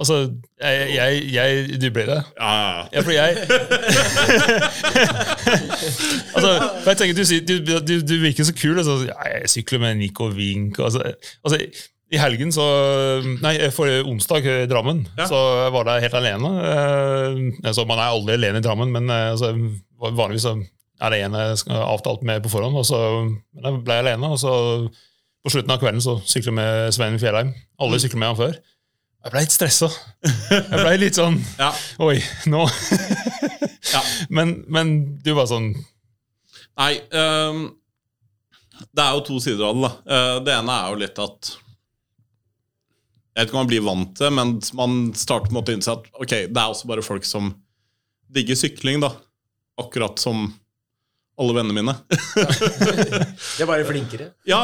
altså, 0.00 0.16
jeg, 0.58 0.88
jeg, 0.96 1.20
jeg 1.34 1.78
Du 1.78 1.86
ble 1.94 2.06
det? 2.08 2.18
Ja, 2.40 2.50
ja, 2.56 2.72
ja. 2.72 2.82
Ja, 2.96 3.04
for 3.04 3.12
jeg 3.14 3.30
Altså, 6.34 6.50
for 6.82 6.90
jeg 6.90 6.98
tenker, 7.02 7.14
Du, 7.22 7.54
du, 7.68 7.72
du, 7.86 7.94
du 8.08 8.14
virker 8.24 8.48
så 8.48 8.54
kul. 8.56 8.78
Altså, 8.82 8.98
jeg 9.06 9.52
sykler 9.52 9.84
med 9.84 10.00
Nico 10.00 10.30
Wink. 10.34 10.80
Altså, 10.82 11.04
altså, 11.44 11.60
I 12.12 12.18
helgen, 12.20 12.50
så 12.52 12.64
Nei, 13.40 13.54
forrige 13.72 14.02
onsdag 14.04 14.44
i 14.44 14.66
Drammen, 14.68 15.06
Ja. 15.16 15.24
så 15.30 15.38
var 15.72 15.88
jeg 15.94 16.02
helt 16.08 16.16
alene. 16.18 16.50
så 17.62 17.68
altså, 17.70 17.86
man 17.88 17.98
er 18.02 18.10
aldri 18.12 18.34
alene 18.36 18.60
i 18.60 18.64
Drammen, 18.64 18.92
men 18.92 19.08
eh, 19.10 19.30
altså, 19.32 19.52
vanligvis 19.98 20.44
er 21.02 21.10
det 21.14 21.22
en 21.24 21.34
jeg 21.38 21.56
skal 21.62 21.80
avtalt 21.88 22.22
med 22.22 22.42
på 22.44 22.50
forhånd. 22.52 22.76
Og 22.76 22.84
så 22.86 22.98
men 23.24 23.64
jeg 23.64 23.80
ble 23.86 23.96
jeg 23.96 24.04
alene, 24.06 24.28
og 24.34 24.38
så 24.38 24.52
på 25.42 25.50
slutten 25.50 25.72
av 25.74 25.80
kvelden 25.82 26.04
så 26.04 26.18
sykler 26.22 26.52
jeg 26.52 26.58
med 26.60 26.92
Svein 26.94 27.16
Fjellheim. 27.18 27.54
Alle 27.82 27.98
sykler 27.98 28.20
med 28.22 28.28
han 28.34 28.38
før. 28.38 28.58
Jeg 29.22 29.32
ble 29.32 29.40
litt 29.46 29.54
stressa. 29.54 29.88
Jeg 30.50 30.78
ble 30.82 30.92
litt 30.98 31.16
sånn 31.18 31.36
ja. 31.62 31.72
Oi, 32.02 32.18
nå 32.50 32.66
Ja. 33.92 34.00
men, 34.36 34.64
men 34.68 34.92
du 35.22 35.32
var 35.38 35.46
sånn 35.50 35.72
Nei, 36.78 36.94
Um, 37.12 37.66
det 38.96 39.02
er 39.04 39.12
jo 39.14 39.20
to 39.26 39.36
sider 39.42 39.66
av 39.68 39.76
det. 39.76 39.82
da. 39.82 39.90
Eh, 40.16 40.38
det 40.46 40.54
ene 40.56 40.72
er 40.74 40.88
jo 40.90 41.00
litt 41.02 41.18
at 41.22 41.50
Jeg 43.32 43.40
vet 43.40 43.48
ikke 43.48 43.56
om 43.56 43.62
man 43.62 43.70
blir 43.70 43.84
vant 43.86 44.10
til 44.18 44.32
men 44.36 44.56
man 44.76 44.96
starter 45.16 45.48
på 45.48 45.54
en 45.54 45.58
måte 45.60 45.72
å 45.72 45.76
innse 45.78 45.94
at 45.94 46.08
ok, 46.12 46.34
det 46.52 46.58
er 46.60 46.66
også 46.66 46.90
bare 46.90 47.04
folk 47.04 47.24
som 47.24 47.54
digger 48.32 48.58
sykling, 48.58 49.00
da. 49.00 49.12
Akkurat 49.80 50.20
som 50.20 50.50
alle 51.40 51.56
vennene 51.56 51.80
mine. 51.80 51.94
De 52.12 53.64
er 53.64 53.68
bare 53.68 53.86
flinkere. 53.88 54.30
ja, 54.52 54.60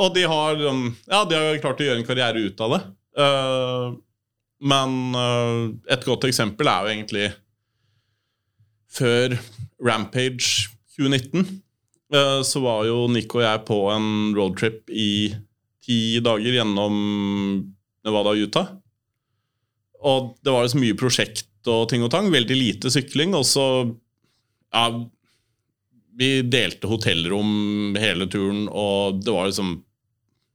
og 0.00 0.14
de 0.16 0.24
har, 0.28 0.60
um, 0.64 0.88
ja, 1.10 1.22
de 1.28 1.38
har 1.38 1.60
klart 1.62 1.82
å 1.82 1.88
gjøre 1.88 2.00
en 2.00 2.08
karriere 2.08 2.44
ut 2.48 2.62
av 2.64 2.74
det. 2.74 2.80
Eh, 3.24 3.88
men 4.64 5.18
eh, 5.20 5.58
et 5.94 6.06
godt 6.08 6.26
eksempel 6.28 6.70
er 6.70 6.86
jo 6.86 6.94
egentlig 6.94 7.26
før 8.94 9.36
Rampage 9.84 10.70
2019. 10.96 11.60
eh, 12.14 12.40
så 12.46 12.62
var 12.64 12.86
jo 12.88 13.04
Nico 13.12 13.42
og 13.42 13.46
jeg 13.46 13.64
på 13.68 13.80
en 13.92 14.08
roadtrip 14.36 14.90
i 14.90 15.34
ti 15.84 16.18
dager 16.24 16.58
gjennom 16.58 16.94
Nevada 18.04 18.32
og 18.32 18.46
Utah. 18.46 18.72
Og 20.04 20.34
det 20.44 20.52
var 20.52 20.68
så 20.68 20.80
mye 20.80 20.96
prosjekt 20.98 21.48
og 21.70 21.88
ting 21.90 22.04
og 22.04 22.12
tang. 22.12 22.30
Veldig 22.32 22.56
lite 22.56 22.92
sykling. 22.92 23.34
Og 23.36 23.46
så 23.48 23.64
ja, 24.74 24.84
vi 26.18 26.30
delte 26.46 26.90
hotellrom 26.90 27.96
hele 27.98 28.28
turen, 28.30 28.66
og 28.70 29.20
det 29.24 29.34
var 29.34 29.50
liksom 29.50 29.80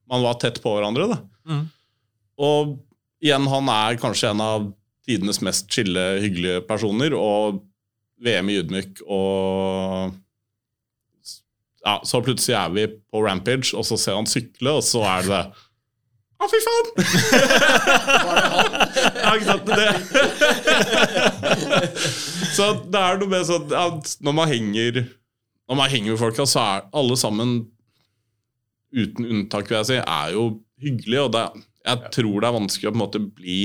Man 0.10 0.24
var 0.26 0.40
tett 0.42 0.56
på 0.64 0.72
hverandre, 0.74 1.06
da. 1.06 1.18
Mm. 1.46 1.66
Og 2.42 2.70
igjen, 3.22 3.44
han 3.52 3.68
er 3.70 4.00
kanskje 4.02 4.32
en 4.32 4.40
av 4.42 4.64
tidenes 5.06 5.38
mest 5.46 5.68
chille, 5.70 6.06
hyggelige 6.24 6.64
personer, 6.66 7.14
og 7.14 7.60
VM 8.26 8.50
i 8.50 8.56
ydmyk, 8.64 9.04
og 9.06 10.16
ja, 11.90 11.96
Så 12.06 12.22
plutselig 12.26 12.56
er 12.58 12.70
vi 12.76 12.86
på 13.10 13.24
Rampage, 13.26 13.74
og 13.78 13.86
så 13.88 13.98
ser 14.00 14.18
han 14.20 14.30
sykle, 14.30 14.78
og 14.80 14.86
så 14.86 15.04
er 15.10 15.28
det 15.30 15.42
Å, 16.40 16.48
fy 16.48 16.60
faen! 16.64 16.86
ja, 19.24 19.34
ikke 19.34 19.50
sant? 19.50 19.66
Det. 19.68 19.90
så 22.56 22.70
det 22.86 23.02
er 23.02 23.20
noe 23.20 23.32
med 23.34 23.44
sånn 23.50 23.74
at 23.76 24.14
når 24.24 24.38
man 24.38 24.48
henger 24.52 25.02
Når 25.04 25.76
man 25.82 25.92
henger 25.92 26.16
med 26.16 26.22
folka, 26.22 26.46
så 26.48 26.64
er 26.64 26.88
alle 26.96 27.18
sammen, 27.20 27.50
uten 28.96 29.28
unntak, 29.28 29.68
vil 29.70 29.82
jeg 29.82 29.90
si, 29.92 30.00
er 30.00 30.32
jo 30.34 30.46
hyggelige. 30.82 31.26
Og 31.28 31.36
det, 31.36 31.44
jeg 31.86 32.14
tror 32.16 32.40
det 32.40 32.48
er 32.48 32.56
vanskelig 32.56 32.90
å 32.90 32.94
på 32.94 32.98
en 32.98 33.04
måte 33.04 33.22
bli 33.22 33.60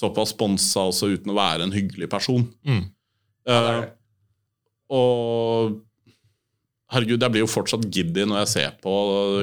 såpass 0.00 0.30
sponsa 0.36 0.84
også 0.88 1.10
uten 1.16 1.32
å 1.32 1.38
være 1.40 1.66
en 1.66 1.74
hyggelig 1.74 2.08
person. 2.12 2.44
Mm. 2.68 2.84
Eh, 3.50 3.80
og 4.94 5.80
herregud, 6.90 7.22
jeg 7.22 7.34
blir 7.34 7.44
jo 7.44 7.50
fortsatt 7.50 7.86
giddy 7.92 8.26
når 8.28 8.42
jeg 8.44 8.52
ser 8.54 8.74
på 8.82 8.94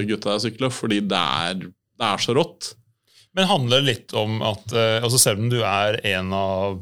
gutta 0.10 0.34
der 0.34 0.44
sykle, 0.44 0.72
fordi 0.74 1.00
det 1.08 1.22
er, 1.22 1.62
det 1.64 2.10
er 2.10 2.24
så 2.24 2.36
rått. 2.38 2.74
Men 3.38 3.50
handler 3.52 3.86
litt 3.86 4.14
om 4.18 4.40
at 4.46 4.74
eh, 4.74 4.98
altså 5.04 5.20
Selv 5.22 5.44
om 5.44 5.50
du 5.52 5.60
er 5.62 6.00
en 6.16 6.34
av 6.34 6.80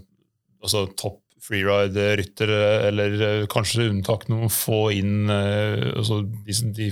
altså, 0.64 0.86
topp 0.96 1.22
freeride-ryttere, 1.46 2.62
eller 2.88 3.20
eh, 3.22 3.44
kanskje 3.52 3.90
unntak 3.92 4.26
noen 4.32 4.50
få 4.54 4.88
inn 4.96 5.30
eh, 5.30 5.92
altså, 6.00 6.22
de, 6.24 6.58
de 6.78 6.90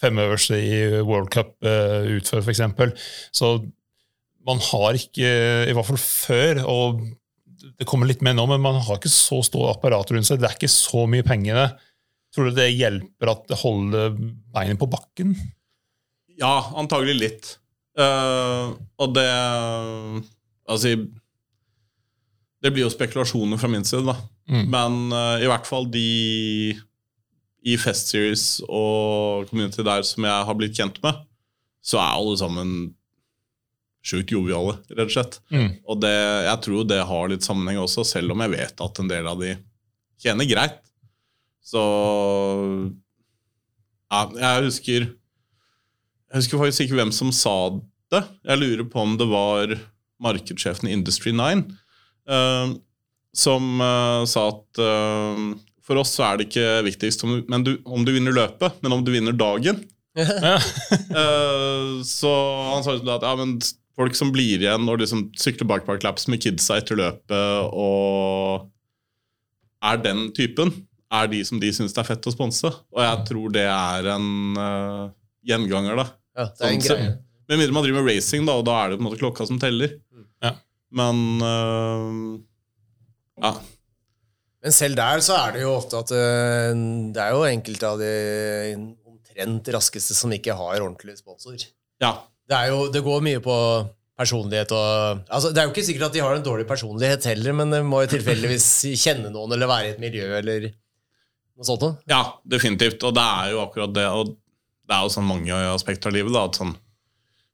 fem 0.00 0.20
øverste 0.22 0.56
i 0.56 1.02
World 1.04 1.28
Cup 1.34 1.58
uh, 1.60 2.06
utfør, 2.08 2.40
f.eks. 2.40 2.62
Så 3.36 3.50
man 4.48 4.62
har 4.70 4.96
ikke, 4.96 5.32
i 5.68 5.74
hvert 5.76 5.88
fall 5.90 6.00
før, 6.00 6.62
og 6.64 7.02
det 7.76 7.84
kommer 7.88 8.08
litt 8.08 8.24
med 8.24 8.38
nå, 8.38 8.46
men 8.48 8.62
man 8.64 8.78
har 8.80 8.96
ikke 8.96 9.12
så 9.12 9.42
stort 9.44 9.74
apparat 9.74 10.08
rundt 10.14 10.24
seg. 10.24 10.40
Det 10.40 10.48
er 10.48 10.56
ikke 10.56 10.72
så 10.72 11.04
mye 11.10 11.26
penger 11.26 11.52
i 11.52 11.58
det. 11.58 11.68
Tror 12.34 12.50
du 12.50 12.58
det 12.58 12.68
hjelper 12.72 13.32
at 13.32 13.48
det 13.50 13.58
holder 13.60 14.14
beinet 14.54 14.78
på 14.80 14.88
bakken? 14.90 15.34
Ja, 16.40 16.70
antagelig 16.78 17.16
litt. 17.18 17.56
Uh, 17.98 18.76
og 19.02 19.16
det 19.16 19.26
Altså 20.70 20.92
Det 22.62 22.70
blir 22.70 22.84
jo 22.84 22.92
spekulasjoner 22.92 23.58
fra 23.58 23.68
min 23.72 23.84
side, 23.84 24.06
da. 24.06 24.14
Mm. 24.46 24.62
Men 24.70 25.00
uh, 25.10 25.42
i 25.42 25.48
hvert 25.50 25.66
fall 25.66 25.88
de 25.90 26.76
i 27.60 27.74
Fest 27.76 28.12
Series 28.12 28.44
og 28.68 29.50
community 29.50 29.84
der 29.84 30.04
som 30.06 30.24
jeg 30.24 30.46
har 30.48 30.56
blitt 30.56 30.78
kjent 30.78 30.96
med, 31.04 31.18
så 31.84 31.98
er 32.00 32.14
alle 32.14 32.38
sammen 32.40 32.70
sjukt 34.00 34.32
joviale, 34.32 34.78
rett 34.88 35.10
og 35.10 35.12
slett. 35.12 35.38
Mm. 35.52 35.68
Og 35.84 35.98
det, 36.00 36.14
jeg 36.46 36.62
tror 36.64 36.86
det 36.88 37.00
har 37.10 37.28
litt 37.32 37.44
sammenheng 37.44 37.82
også, 37.82 38.04
selv 38.08 38.32
om 38.32 38.44
jeg 38.44 38.54
vet 38.54 38.80
at 38.86 39.02
en 39.02 39.10
del 39.10 39.28
av 39.28 39.42
de 39.42 39.54
tjener 40.20 40.48
greit. 40.48 40.80
Så 41.60 41.80
ja, 44.10 44.20
jeg 44.40 44.66
husker 44.66 45.06
Jeg 45.06 46.40
husker 46.40 46.58
faktisk 46.58 46.86
ikke 46.86 46.98
hvem 46.98 47.12
som 47.14 47.32
sa 47.34 47.56
det. 48.10 48.24
Jeg 48.46 48.58
lurer 48.58 48.86
på 48.90 49.02
om 49.02 49.16
det 49.18 49.28
var 49.30 49.74
markedssjefen 50.20 50.88
i 50.90 50.94
Industry 50.94 51.32
9 51.32 51.62
uh, 52.30 52.74
som 53.36 53.80
uh, 53.80 54.26
sa 54.28 54.48
at 54.50 54.80
uh, 54.82 55.44
for 55.90 55.98
oss 56.02 56.12
så 56.14 56.26
er 56.28 56.38
det 56.38 56.48
ikke 56.48 56.66
viktigst 56.86 57.24
om 57.26 57.32
du, 57.34 57.40
men 57.50 57.64
du, 57.66 57.72
om 57.82 58.04
du 58.06 58.12
vinner 58.14 58.34
løpet, 58.34 58.78
men 58.84 58.94
om 58.94 59.02
du 59.02 59.10
vinner 59.14 59.34
dagen. 59.34 59.82
Ja. 60.18 60.58
Eh, 61.10 62.02
så 62.06 62.30
han 62.70 62.84
sa 62.86 62.92
sånn 62.94 63.10
at 63.10 63.24
ja, 63.26 63.32
men 63.38 63.56
folk 63.98 64.14
som 64.14 64.30
blir 64.34 64.62
igjen 64.62 64.86
og 64.90 65.00
liksom 65.02 65.24
sykler 65.38 65.66
bakparklaps 65.70 66.28
med 66.30 66.38
kidsa 66.42 66.78
etter 66.78 66.98
løpet 67.00 67.74
og 67.74 68.68
er 69.82 69.98
den 70.04 70.28
typen, 70.36 70.70
er 71.10 71.30
de 71.32 71.40
som 71.46 71.60
de 71.62 71.72
syns 71.74 71.94
det 71.96 72.02
er 72.02 72.08
fett 72.12 72.28
å 72.30 72.34
sponse. 72.34 72.70
Og 72.94 73.02
jeg 73.02 73.24
tror 73.30 73.54
det 73.54 73.66
er 73.66 74.12
en 74.14 74.28
uh, 74.58 75.08
gjenganger, 75.46 75.98
da. 75.98 76.06
Ja, 76.38 76.46
det 76.46 76.66
er 76.66 76.76
en 76.76 76.84
Sånn, 76.84 77.02
greie. 77.02 77.16
Med 77.50 77.58
mindre 77.58 77.74
man 77.74 77.86
driver 77.86 78.04
med 78.04 78.14
racing, 78.14 78.46
da, 78.46 78.54
og 78.60 78.66
da 78.68 78.76
er 78.78 78.92
det 78.92 79.00
på 79.00 79.02
en 79.02 79.08
måte 79.08 79.20
klokka 79.22 79.46
som 79.48 79.58
teller. 79.62 79.96
Ja. 80.44 80.54
Men 80.94 81.22
uh, 81.42 82.40
ja. 83.42 83.54
Men 84.60 84.76
selv 84.76 84.98
der 84.98 85.22
så 85.24 85.38
er 85.40 85.54
det 85.56 85.62
jo 85.64 85.72
ofte 85.72 86.02
at 86.02 86.10
øh, 86.12 86.80
det 87.14 87.22
er 87.22 87.30
jo 87.32 87.46
enkelte 87.48 87.88
av 87.88 88.02
de 88.02 88.10
omtrent 89.08 89.70
raskeste 89.72 90.16
som 90.16 90.34
ikke 90.36 90.56
har 90.56 90.82
ordentlig 90.82 91.16
sponsor. 91.20 91.56
ja. 92.02 92.18
Det, 92.50 92.58
er 92.58 92.72
jo, 92.72 92.88
det 92.90 93.00
går 93.06 93.20
mye 93.22 93.38
på 93.38 93.56
personlighet 94.18 94.72
og 94.74 95.20
altså, 95.30 95.52
Det 95.54 95.60
er 95.60 95.68
jo 95.68 95.70
ikke 95.70 95.84
sikkert 95.86 96.08
at 96.08 96.16
de 96.16 96.22
har 96.24 96.34
en 96.34 96.42
dårlig 96.42 96.64
personlighet 96.66 97.28
heller, 97.30 97.54
men 97.56 97.70
de 97.70 97.78
må 97.86 98.00
jo 98.02 98.10
tilfeldigvis 98.10 98.66
kjenne 99.04 99.30
noen 99.30 99.54
eller 99.54 99.70
være 99.70 99.86
i 99.86 99.92
et 99.94 100.02
miljø 100.02 100.26
eller 100.40 100.66
noe 101.60 101.68
sånt. 101.68 102.00
Ja, 102.10 102.22
definitivt. 102.48 103.02
Og 103.06 103.14
det 103.16 103.24
er 103.24 103.52
jo 103.54 103.62
akkurat 103.64 103.92
det. 103.96 104.06
Og 104.10 104.32
det 104.32 104.96
er 104.96 105.04
jo 105.06 105.12
sånn 105.14 105.28
mange 105.28 105.56
aspekter 105.70 106.10
av 106.10 106.16
livet. 106.16 106.32
da, 106.34 106.46
at 106.48 106.60
sånn, 106.60 106.76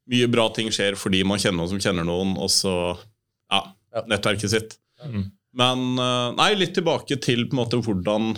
Mye 0.07 0.28
bra 0.30 0.44
ting 0.54 0.68
skjer 0.70 0.94
fordi 0.94 1.24
man 1.26 1.40
kjenner 1.42 1.59
noen 1.59 1.72
som 1.72 1.80
kjenner 1.82 2.07
noen, 2.07 2.36
og 2.38 2.46
så 2.54 2.96
Ja. 3.50 3.72
nettverket 4.07 4.52
sitt. 4.52 4.76
Mm. 5.02 5.32
Men 5.59 5.98
eh, 5.98 6.28
nei, 6.38 6.54
litt 6.54 6.74
tilbake 6.78 7.18
til 7.20 7.48
på 7.48 7.57
en 7.57 7.59
måte 7.64 7.80
hvordan 7.82 8.36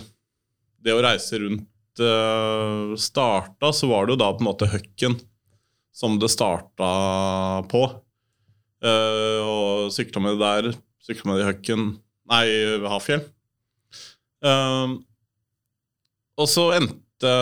det 0.81 0.95
å 0.95 1.03
reise 1.03 1.37
rundt 1.37 1.67
uh, 1.99 2.95
starta, 2.95 3.73
så 3.75 3.89
var 3.91 4.07
det 4.07 4.15
jo 4.15 4.21
da 4.21 4.29
på 4.31 4.39
en 4.39 4.47
måte 4.47 4.69
Høkken 4.71 5.17
som 5.93 6.17
det 6.21 6.31
starta 6.31 6.89
på. 7.69 7.81
Uh, 8.79 9.41
og 9.43 9.91
sykla 9.91 10.23
med 10.23 10.39
det 10.39 10.45
der, 10.45 10.77
sykla 11.03 11.27
med 11.27 11.41
det 11.41 11.43
i 11.43 11.49
Høkken 11.49 11.89
Nei, 12.29 12.45
ved 12.77 12.85
Hafjell. 12.91 13.23
Eh, 14.45 14.91
og 16.39 16.47
så 16.49 16.69
endte 16.77 17.33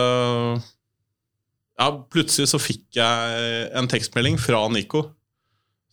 Ja, 1.78 1.86
plutselig 2.10 2.48
så 2.50 2.58
fikk 2.58 2.98
jeg 2.98 3.70
en 3.78 3.88
tekstmelding 3.90 4.38
fra 4.42 4.64
Nico 4.72 5.04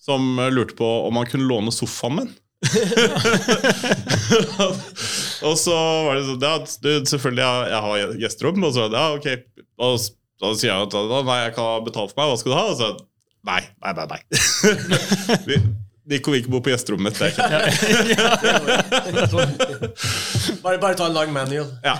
som 0.01 0.37
lurte 0.53 0.75
på 0.77 0.87
om 1.07 1.17
han 1.17 1.29
kunne 1.29 1.47
låne 1.49 1.71
sofaen 1.73 2.19
min. 2.19 2.33
og 5.45 5.55
så 5.59 5.75
var 6.05 6.17
det 6.17 6.25
sånn 6.27 6.45
Ja, 6.45 6.53
du, 6.61 6.89
selvfølgelig, 7.09 7.43
jeg, 7.43 7.71
jeg 7.71 7.81
har 7.85 8.13
gjesterom. 8.23 8.63
Og 8.67 8.71
så 8.75 8.81
ja, 8.89 9.05
ok. 9.17 9.27
Og 9.85 9.97
da 10.41 10.53
sier 10.53 10.71
jeg 10.71 10.79
at 10.85 10.93
nei, 11.29 11.39
jeg 11.45 11.55
kan 11.57 11.85
betale 11.87 12.09
for 12.11 12.17
meg. 12.21 12.29
Hva 12.31 12.37
skal 12.41 12.51
du 12.53 12.57
ha? 12.57 12.65
Og 12.69 12.77
så 12.81 12.87
nei, 13.49 13.61
nei, 13.81 13.93
nei. 13.97 14.05
nei. 14.13 15.59
Nico 16.05 16.31
vil 16.31 16.41
ikke 16.43 16.53
bo 16.53 16.59
på 16.61 16.69
gjesterommet 16.69 17.05
mitt. 17.09 17.17
Det 17.17 17.25
er 17.25 17.31
ikke 17.33 17.45
Bare, 20.65 20.77
bare 20.81 20.97
ta 20.97 21.05
en 21.09 21.15
lang 21.15 21.31
manual. 21.33 21.69
Ja. 21.85 21.95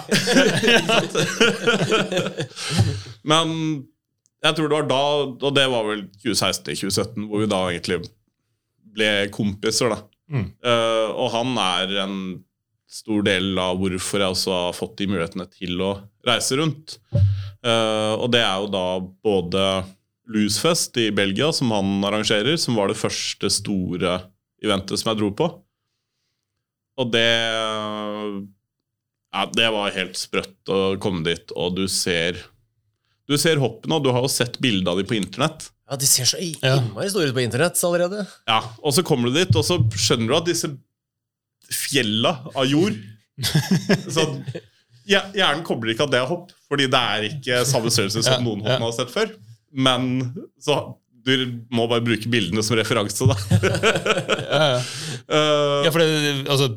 Men 3.26 3.48
jeg 4.46 4.58
tror 4.58 4.70
det 4.70 4.78
var 4.78 4.88
da, 4.90 5.02
og 5.50 5.56
det 5.58 5.66
var 5.74 5.88
vel 5.90 6.02
2016-2017, 6.22 7.26
hvor 7.30 7.42
vi 7.42 7.50
da 7.50 7.62
egentlig 7.72 8.00
ble 8.96 9.12
kompiser. 9.34 9.90
da. 9.94 10.00
Mm. 10.32 10.48
Uh, 10.66 11.10
og 11.14 11.32
han 11.34 11.58
er 11.62 11.96
en 12.06 12.18
stor 12.96 13.26
del 13.26 13.58
av 13.60 13.80
hvorfor 13.82 14.22
jeg 14.22 14.36
også 14.36 14.54
har 14.56 14.78
fått 14.78 14.98
de 15.02 15.10
mulighetene 15.12 15.48
til 15.52 15.82
å 15.84 15.92
reise 16.28 16.58
rundt. 16.62 16.98
Uh, 17.66 18.14
og 18.22 18.30
det 18.34 18.44
er 18.46 18.62
jo 18.62 18.70
da 18.74 18.86
både 19.26 19.66
Loosefest 20.32 20.98
i 20.98 21.10
Belgia, 21.14 21.52
som 21.54 21.70
han 21.76 22.00
arrangerer, 22.08 22.58
som 22.58 22.78
var 22.80 22.90
det 22.90 22.98
første 22.98 23.50
store 23.54 24.16
eventet 24.66 24.98
som 25.02 25.12
jeg 25.12 25.20
dro 25.22 25.30
på. 25.38 25.50
Og 26.98 27.12
det 27.12 27.28
ja, 29.36 29.46
Det 29.52 29.70
var 29.76 29.92
helt 29.96 30.18
sprøtt 30.18 30.72
å 30.72 30.82
komme 31.04 31.26
dit, 31.28 31.52
og 31.56 31.76
du 31.78 31.86
ser 31.92 32.40
Du 33.28 33.36
ser 33.42 33.58
hoppene, 33.58 33.98
og 33.98 34.04
du 34.06 34.12
har 34.14 34.22
jo 34.22 34.30
sett 34.32 34.60
bilde 34.62 34.90
av 34.92 35.00
dem 35.02 35.08
på 35.10 35.18
internett. 35.18 35.72
Ja, 35.90 35.96
De 35.98 36.06
ser 36.10 36.26
så 36.30 36.38
Ja. 36.40 36.78
innmari 36.78 37.10
store 37.10 37.30
ut 37.30 37.36
på 37.36 37.42
internett 37.44 37.78
allerede. 37.84 38.28
Ja, 38.48 38.62
Og 38.84 38.94
så 38.94 39.04
kommer 39.04 39.30
du 39.30 39.34
dit, 39.38 39.56
og 39.56 39.64
så 39.66 39.78
skjønner 39.94 40.28
du 40.28 40.36
at 40.38 40.46
disse 40.46 40.70
fjella 41.70 42.52
av 42.56 42.66
jord 42.70 42.94
så, 44.16 44.24
ja, 45.10 45.24
Hjernen 45.34 45.64
kobler 45.66 45.92
ikke 45.94 46.06
at 46.06 46.12
det 46.14 46.20
er 46.22 46.30
hopp, 46.30 46.52
fordi 46.70 46.86
det 46.88 47.02
er 47.02 47.26
ikke 47.28 47.66
samme 47.68 47.90
størrelse 47.92 48.22
som 48.24 48.46
noen 48.46 48.62
hopp 48.64 48.80
man 48.80 48.88
har 48.88 48.96
sett 48.96 49.12
før. 49.12 49.34
Men 49.76 50.34
så 50.64 50.80
du 51.26 51.34
må 51.74 51.88
bare 51.90 52.04
bruke 52.06 52.30
bildene 52.30 52.62
som 52.64 52.78
referanse, 52.78 53.26
da. 53.26 53.38
Ja, 54.56 54.66
ja. 54.76 54.82
Eh, 55.28 55.80
Ja, 55.88 55.92
for 55.92 56.02
det, 56.04 56.46
altså, 56.54 56.68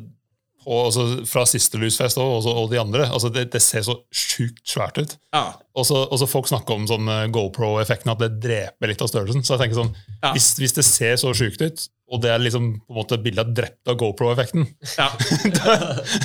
på, 0.63 0.77
altså, 0.87 1.03
Fra 1.29 1.43
siste 1.47 1.77
Lusfest 1.81 2.17
og, 2.19 2.31
og, 2.41 2.47
og 2.63 2.71
de 2.73 2.79
andre, 2.81 3.05
altså, 3.13 3.29
det, 3.33 3.45
det 3.53 3.61
ser 3.61 3.85
så 3.85 3.93
sjukt 4.09 4.63
svært 4.67 4.97
ut. 4.97 5.13
ja. 5.37 5.43
Og 5.79 5.85
så 5.87 6.01
og 6.09 6.17
så 6.19 6.27
folk 6.27 6.49
snakker 6.49 6.75
om 6.75 6.87
sånn 6.89 7.07
eh, 7.13 7.27
GoPro-effekten, 7.31 8.09
at 8.11 8.19
det 8.25 8.31
dreper 8.43 8.89
litt 8.91 9.05
av 9.05 9.07
størrelsen. 9.13 9.45
Så 9.47 9.53
jeg 9.55 9.61
tenker 9.67 9.79
sånn, 9.83 9.93
Ja. 10.25 10.33
hvis, 10.35 10.49
hvis 10.59 10.73
det 10.75 10.83
ser 10.89 11.15
så 11.21 11.31
sjukt 11.37 11.61
ut, 11.63 11.85
og 12.09 12.23
det 12.25 12.33
er 12.33 12.41
liksom 12.41 12.71
på 12.81 12.91
en 12.91 12.97
måte 13.03 13.21
bildet 13.21 13.45
er 13.45 13.55
drept 13.61 13.93
av 13.93 13.99
GoPro-effekten, 14.01 14.65
ja. 14.97 15.07
da, 15.61 15.77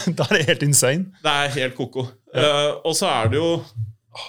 da 0.08 0.26
er 0.30 0.38
det 0.40 0.46
helt 0.48 0.64
insane. 0.66 1.12
Det 1.22 1.36
er 1.44 1.54
helt 1.60 1.76
ko-ko. 1.78 2.08
Uh, 2.34 2.80
og 2.88 2.96
så 2.98 3.12
er 3.12 3.30
det 3.36 3.38
jo 3.44 3.50
Åh, 3.60 4.26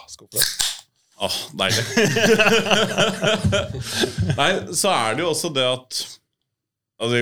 Åh, 1.16 1.36
deilig. 1.55 1.86
Nei, 4.39 4.51
så 4.76 4.91
er 4.91 5.16
det 5.16 5.24
jo 5.24 5.32
også 5.32 5.51
det 5.55 5.68
at 5.70 6.05
Altså, 6.95 7.20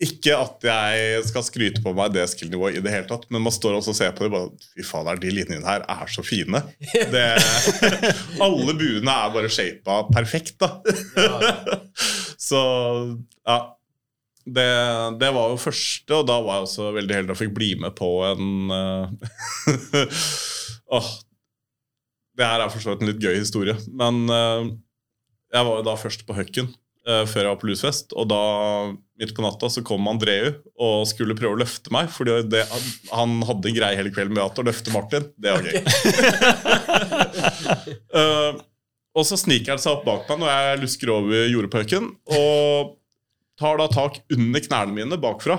ikke 0.00 0.32
at 0.32 0.64
jeg 0.64 1.24
skal 1.28 1.42
skryte 1.44 1.82
på 1.84 1.92
meg 1.96 2.12
det 2.14 2.22
skill-nivået 2.32 2.78
i 2.78 2.82
det 2.84 2.92
hele 2.94 3.08
tatt, 3.08 3.26
men 3.28 3.42
man 3.44 3.52
står 3.52 3.74
også 3.76 3.92
og 3.92 3.98
ser 3.98 4.14
på 4.16 4.24
det 4.24 4.30
bare 4.32 4.48
Fy 4.72 4.84
fader, 4.86 5.18
de 5.20 5.32
linjene 5.34 5.66
her 5.66 5.84
er 5.92 6.08
så 6.08 6.24
fine. 6.24 6.62
Det, 6.94 7.24
alle 8.46 8.76
buene 8.78 9.16
er 9.16 9.34
bare 9.34 9.50
shapa 9.52 9.98
perfekt, 10.08 10.56
da. 10.62 10.78
Så 12.50 12.62
ja. 13.44 13.58
Det, 14.50 14.70
det 15.20 15.28
var 15.36 15.50
jo 15.52 15.58
første, 15.60 16.14
og 16.16 16.24
da 16.26 16.38
var 16.42 16.56
jeg 16.56 16.64
også 16.64 16.86
veldig 16.96 17.14
heldig 17.18 17.34
og 17.34 17.38
fikk 17.38 17.50
bli 17.54 17.68
med 17.78 17.92
på 17.94 18.08
en 18.24 18.72
uh, 18.72 19.04
Åh, 20.96 21.10
det 22.38 22.46
her 22.46 22.62
er 22.62 22.70
for 22.72 22.82
så 22.82 22.92
vidt 22.92 23.04
en 23.04 23.10
litt 23.12 23.22
gøy 23.22 23.36
historie, 23.38 23.76
men 23.96 24.22
eh, 24.30 24.70
jeg 25.54 25.66
var 25.66 25.80
jo 25.80 25.86
da 25.86 25.96
først 25.98 26.22
på 26.28 26.36
Høkken 26.36 26.70
eh, 26.70 27.24
før 27.28 27.42
jeg 27.42 27.50
var 27.50 27.60
på 27.60 27.70
Lusfest, 27.70 28.14
og 28.14 28.28
da 28.30 28.40
midt 29.20 29.34
på 29.36 29.44
natta 29.44 29.68
så 29.72 29.82
kom 29.84 30.08
Andreu 30.08 30.52
og 30.80 31.04
skulle 31.10 31.36
prøve 31.36 31.58
å 31.58 31.60
løfte 31.60 31.92
meg, 31.92 32.08
fordi 32.14 32.62
han 33.12 33.36
hadde 33.48 33.70
en 33.70 33.76
greie 33.76 33.98
hele 33.98 34.12
kvelden 34.14 34.36
med 34.36 34.46
at 34.46 34.60
å 34.62 34.66
løfte 34.66 34.94
Martin. 34.94 35.28
Det 35.36 35.56
var 35.56 35.66
gøy. 35.66 35.78
Eh, 38.10 38.56
og 39.16 39.26
så 39.26 39.36
sniker 39.38 39.74
han 39.74 39.80
seg 39.82 39.92
opp 39.92 40.02
bak 40.06 40.28
meg 40.30 40.40
når 40.42 40.50
jeg 40.50 40.80
lusker 40.82 41.12
over 41.14 41.68
Høkken, 41.76 42.08
og 42.30 42.96
tar 43.60 43.78
da 43.80 43.86
tak 43.92 44.20
under 44.34 44.64
knærne 44.64 44.96
mine 44.96 45.18
bakfra. 45.20 45.58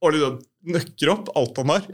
Og 0.00 0.14
liksom 0.14 0.38
nøkker 0.68 1.12
opp 1.12 1.30
alt 1.38 1.60
han 1.62 1.72
har. 1.72 1.84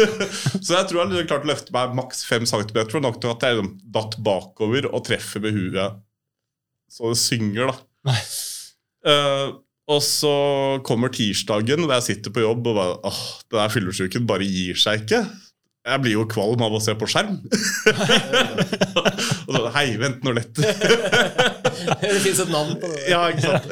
så 0.64 0.76
jeg 0.76 0.88
tror 0.88 1.02
han 1.02 1.12
liksom 1.14 1.28
klarte 1.30 1.48
å 1.48 1.52
løfte 1.52 1.76
meg 1.76 1.98
maks 1.98 2.24
fem 2.28 2.48
centimeter, 2.48 2.98
og 2.98 3.06
nok 3.06 3.20
til 3.22 3.32
at 3.32 3.46
jeg 3.46 3.58
liksom 3.58 3.74
datt 3.94 4.16
bakover 4.24 4.88
og 4.92 5.04
treffer 5.08 5.44
med 5.44 5.56
huet 5.56 6.00
så 6.92 7.08
det 7.08 7.20
synger, 7.22 7.70
da. 7.70 8.14
Eh, 9.08 9.52
og 9.92 10.02
så 10.04 10.32
kommer 10.84 11.12
tirsdagen, 11.12 11.86
hvor 11.86 11.96
jeg 11.96 12.06
sitter 12.10 12.34
på 12.34 12.44
jobb 12.44 12.68
og 12.68 12.76
bare 12.76 12.98
åh, 13.08 13.22
den 13.48 13.58
der 13.62 13.72
fyllesyken 13.72 14.28
bare 14.28 14.44
gir 14.44 14.76
seg 14.78 15.06
ikke. 15.06 15.22
Jeg 15.82 16.02
blir 16.04 16.14
jo 16.14 16.28
kvalm 16.30 16.60
av 16.62 16.76
å 16.76 16.82
se 16.84 16.92
på 16.94 17.08
skjerm. 17.10 17.40
og 19.48 19.56
så, 19.56 19.64
Hei, 19.74 19.88
vent 19.98 20.20
nå 20.22 20.36
litt. 20.36 20.60
Det 22.02 22.20
fins 22.22 22.44
et 22.44 22.52
navn 22.52 22.76
på 22.78 22.92
det. 22.92 23.00
Ja, 23.10 23.24
ikke 23.32 23.48
sant? 23.48 23.66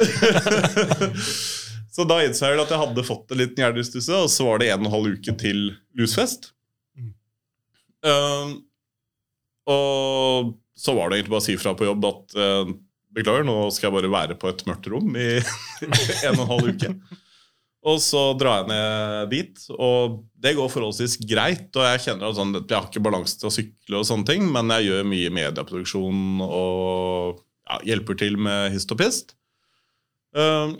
Så 1.91 2.05
da 2.07 2.21
innså 2.23 2.47
jeg 2.47 2.61
at 2.61 2.71
jeg 2.71 2.81
hadde 2.85 3.03
fått 3.07 3.33
en 3.33 3.41
liten 3.41 3.59
hjernerystelse, 3.59 4.19
og 4.23 4.31
så 4.31 4.47
var 4.47 4.61
det 4.61 4.69
en 4.71 4.85
og 4.85 4.87
en 4.87 4.93
halv 4.95 5.17
uke 5.17 5.35
til 5.39 5.63
Lusfest. 5.99 6.53
Mm. 6.95 7.09
Um, 8.07 8.53
og 9.71 10.53
så 10.79 10.95
var 10.97 11.09
det 11.11 11.19
egentlig 11.19 11.35
bare 11.35 11.43
å 11.43 11.47
si 11.49 11.57
fra 11.59 11.75
på 11.77 11.89
jobb 11.89 12.07
at 12.07 12.37
uh, 12.39 12.71
beklager, 13.15 13.43
nå 13.47 13.57
skal 13.75 13.89
jeg 13.89 13.97
bare 13.97 14.13
være 14.13 14.37
på 14.39 14.49
et 14.49 14.63
mørkt 14.69 14.87
rom 14.91 15.11
i 15.19 15.33
en 16.27 16.37
og 16.37 16.45
en 16.45 16.53
halv 16.53 16.71
uke. 16.71 16.93
Og 17.91 17.97
så 17.97 18.19
drar 18.37 18.61
jeg 18.61 18.69
ned 18.69 19.31
dit, 19.31 19.63
og 19.73 20.19
det 20.37 20.53
går 20.57 20.69
forholdsvis 20.69 21.17
greit. 21.25 21.69
Og 21.73 21.87
jeg 21.87 22.03
kjenner 22.05 22.29
at 22.29 22.37
sånn, 22.37 22.53
jeg 22.59 22.75
har 22.77 22.87
ikke 22.87 23.03
balanse 23.03 23.39
til 23.41 23.49
å 23.49 23.53
sykle, 23.55 23.97
og 23.97 24.05
sånne 24.07 24.27
ting, 24.29 24.45
men 24.53 24.69
jeg 24.77 24.91
gjør 24.91 25.09
mye 25.09 25.33
medieproduksjon 25.33 26.43
og 26.45 27.41
ja, 27.41 27.79
hjelper 27.89 28.19
til 28.21 28.37
med 28.37 28.69
hist 28.75 28.93
og 28.93 29.01
pist. 29.01 29.33
Um, 30.37 30.77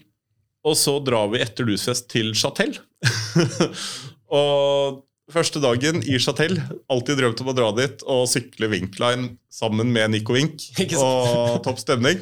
og 0.67 0.75
så 0.77 0.97
drar 1.03 1.31
vi 1.31 1.41
etter 1.41 1.65
Lusfest 1.67 2.09
til 2.11 2.33
Chatel. 2.37 2.75
og 4.41 5.01
første 5.31 5.61
dagen 5.63 6.01
i 6.03 6.19
Chatel, 6.21 6.59
alltid 6.91 7.21
drømt 7.21 7.41
om 7.43 7.49
å 7.51 7.55
dra 7.57 7.71
dit 7.77 8.03
og 8.09 8.27
sykle 8.29 8.69
Winkline 8.71 9.33
sammen 9.51 9.91
med 9.93 10.13
Nico 10.13 10.35
Wink 10.37 10.67
og 11.01 11.61
topp 11.65 11.81
stemning. 11.81 12.21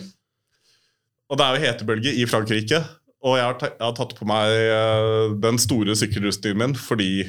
Og 1.29 1.37
det 1.37 1.45
er 1.45 1.55
jo 1.55 1.65
hetebølge 1.67 2.15
i 2.17 2.25
Frankrike, 2.29 2.79
og 3.19 3.35
jeg 3.37 3.45
har, 3.45 3.57
jeg 3.67 3.83
har 3.83 3.95
tatt 3.97 4.15
på 4.17 4.25
meg 4.29 4.53
eh, 4.55 5.35
den 5.43 5.59
store 5.61 5.93
sykkelrustningen 5.99 6.61
min 6.61 6.77
fordi 6.79 7.27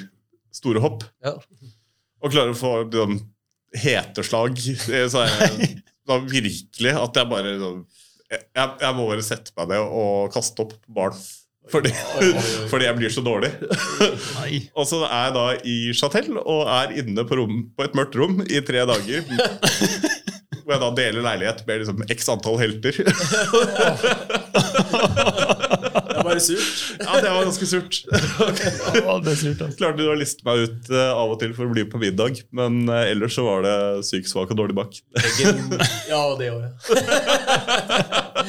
store 0.55 0.83
hopp. 0.83 1.03
Ja. 1.25 1.35
Og 2.23 2.33
klarer 2.33 2.55
å 2.55 2.59
få 2.59 2.73
sånn 2.93 3.19
heteslag. 3.81 4.59
Så 4.61 5.25
er 5.25 5.35
jeg, 5.35 5.81
da 6.09 6.21
virkelig 6.23 6.95
at 7.01 7.19
jeg 7.21 7.31
bare 7.31 7.57
sånn- 7.61 7.83
jeg, 8.31 8.67
jeg 8.81 8.97
må 8.97 9.07
bare 9.11 9.27
sette 9.27 9.55
meg 9.59 9.73
ned 9.75 9.95
og 10.01 10.35
kaste 10.35 10.67
opp 10.67 10.75
på 10.79 10.97
baren. 10.97 11.21
Fordi, 11.71 11.91
fordi 12.71 12.85
jeg 12.89 12.97
blir 12.99 13.13
så 13.15 13.23
dårlig. 13.25 13.51
Og 14.79 14.87
så 14.89 15.05
er 15.07 15.29
jeg 15.29 15.35
da 15.37 15.47
i 15.69 15.77
Chatel 15.97 16.39
og 16.41 16.65
er 16.67 16.97
inne 17.03 17.27
på, 17.27 17.39
rom, 17.39 17.63
på 17.77 17.87
et 17.87 17.97
mørkt 17.99 18.19
rom 18.19 18.41
i 18.47 18.63
tre 18.67 18.83
dager. 18.89 19.27
Hvor 20.65 20.75
jeg 20.75 20.83
da 20.83 20.91
deler 20.97 21.25
leilighet 21.25 21.63
med 21.67 21.83
liksom 21.83 22.03
x 22.15 22.29
antall 22.31 22.59
helter. 22.61 22.95
Det 26.11 26.17
var 26.17 26.27
bare 26.27 26.43
surt. 26.43 26.69
Ja, 27.01 27.17
det 27.17 27.31
var 27.33 27.47
ganske 27.47 27.67
surt. 27.67 28.01
Altså. 28.13 29.55
Klarte 29.79 29.99
du 29.99 30.05
å 30.11 30.19
liste 30.19 30.47
meg 30.47 30.67
ut 30.67 30.91
eh, 30.93 31.11
av 31.11 31.33
og 31.33 31.41
til 31.43 31.55
for 31.57 31.67
å 31.67 31.75
bli 31.75 31.87
på 31.91 31.99
middag, 32.03 32.43
men 32.55 32.85
eh, 32.87 33.11
ellers 33.15 33.35
så 33.39 33.47
var 33.47 33.65
det 33.67 33.77
syk, 34.07 34.29
svak 34.31 34.53
og 34.53 34.61
dårlig 34.61 34.77
bak. 34.79 35.01
Ja, 36.11 36.23
det 36.39 36.53
òg, 36.53 36.61
ja. 36.69 36.71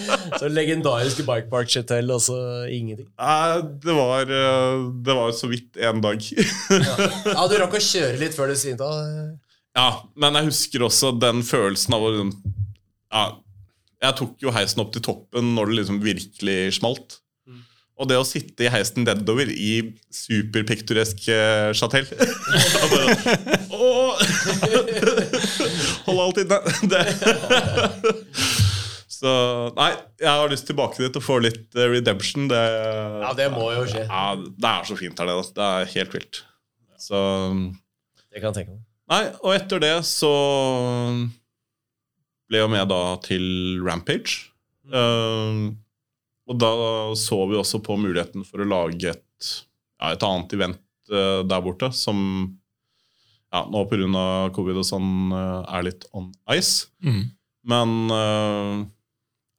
Så 0.41 0.49
legendariske 0.52 1.26
Bike 1.28 1.49
Park 1.52 1.72
Hotel, 1.76 2.12
og 2.14 2.22
så 2.24 2.38
ingenting. 2.72 3.08
Nei, 3.20 3.62
det 3.84 3.95
var, 3.97 4.32
eh, 4.32 4.84
det 5.06 5.16
var 5.18 5.32
så 5.38 5.49
vidt 5.52 5.78
én 5.78 6.02
dag. 6.04 6.18
Ja, 7.36 7.45
du 7.47 7.56
rakk 7.62 7.76
å 7.78 7.82
kjøre 7.84 8.18
litt 8.22 8.36
før 8.38 8.52
du 8.52 8.56
svimte 8.60 8.88
av. 8.88 9.32
ja, 9.78 9.88
men 10.20 10.38
jeg 10.39 10.49
husker 10.52 10.86
også 10.88 11.12
den 11.22 11.43
følelsen 11.47 11.95
av 11.97 12.04
å 12.08 12.12
liksom 12.16 12.32
ja, 13.12 13.24
Jeg 14.08 14.18
tok 14.22 14.36
jo 14.43 14.54
heisen 14.56 14.82
opp 14.84 14.93
til 14.95 15.04
toppen 15.06 15.54
når 15.56 15.72
det 15.72 15.80
liksom 15.82 15.99
virkelig 16.04 16.60
smalt. 16.80 17.20
Og 18.02 18.08
det 18.10 18.16
å 18.18 18.24
sitte 18.26 18.66
i 18.66 18.70
heisen 18.74 19.04
nedover 19.06 19.45
i 19.52 19.74
superpiktoresk 20.10 21.20
Chatel 21.78 22.08
chatell 22.10 23.12
Åh! 23.78 24.24
Hold 26.08 26.22
alt 26.24 26.41
inne. 26.41 26.58
Det. 26.89 27.04
Så 29.22 29.32
nei, 29.78 29.91
jeg 30.17 30.32
har 30.34 30.49
lyst 30.49 30.65
tilbake 30.65 30.97
dit 30.97 31.17
og 31.19 31.22
få 31.22 31.38
litt 31.43 31.76
eh, 31.78 31.91
redemption. 31.93 32.47
Det, 32.49 32.61
Ja, 33.22 33.34
det 33.38 33.51
må 33.53 33.67
jo 33.76 33.84
skje. 33.86 34.07
ja, 34.07 34.24
det 34.34 34.72
er 34.72 34.88
så 34.88 34.97
fint 34.97 35.19
her 35.22 35.30
nede. 35.30 35.43
Det 35.53 35.67
er 35.67 35.91
helt 35.93 36.15
vilt. 36.15 36.39
Så 37.01 37.19
Det 38.32 38.41
kan 38.41 38.49
jeg 38.49 38.61
tenke 38.61 38.74
meg. 38.74 38.82
Nei, 39.11 39.24
og 39.43 39.53
etter 39.53 39.82
det 39.84 39.95
så 40.07 40.32
ble 42.49 42.61
jeg 42.61 42.72
med 42.72 42.89
da 42.89 43.01
til 43.24 43.43
Rampage. 43.84 44.47
Uh, 44.91 45.72
og 46.49 46.57
da 46.59 46.72
så 47.19 47.38
vi 47.47 47.59
også 47.59 47.82
på 47.84 47.97
muligheten 47.99 48.45
for 48.47 48.63
å 48.63 48.67
lage 48.67 49.13
et, 49.13 49.51
ja, 50.01 50.13
et 50.13 50.26
annet 50.26 50.55
event 50.57 50.82
uh, 51.13 51.43
der 51.47 51.63
borte, 51.63 51.91
som 51.95 52.17
ja, 53.51 53.65
nå 53.67 53.84
pga. 53.91 54.26
covid 54.55 54.82
og 54.82 54.88
sånn 54.88 55.11
uh, 55.36 55.61
er 55.67 55.86
litt 55.91 56.07
on 56.17 56.32
ice. 56.55 56.89
Mm. 57.03 57.24
Men 57.72 57.93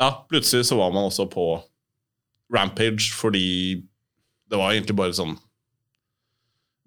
ja, 0.02 0.10
plutselig 0.28 0.66
så 0.68 0.78
var 0.80 0.92
man 0.94 1.08
også 1.08 1.28
på 1.30 1.46
Rampage 2.52 3.12
fordi 3.14 3.80
det 4.50 4.58
var 4.60 4.74
egentlig 4.74 4.98
bare 4.98 5.16
sånn 5.16 5.36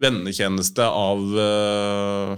vennetjeneste 0.03 0.85
av 0.85 1.21
uh, 1.39 2.33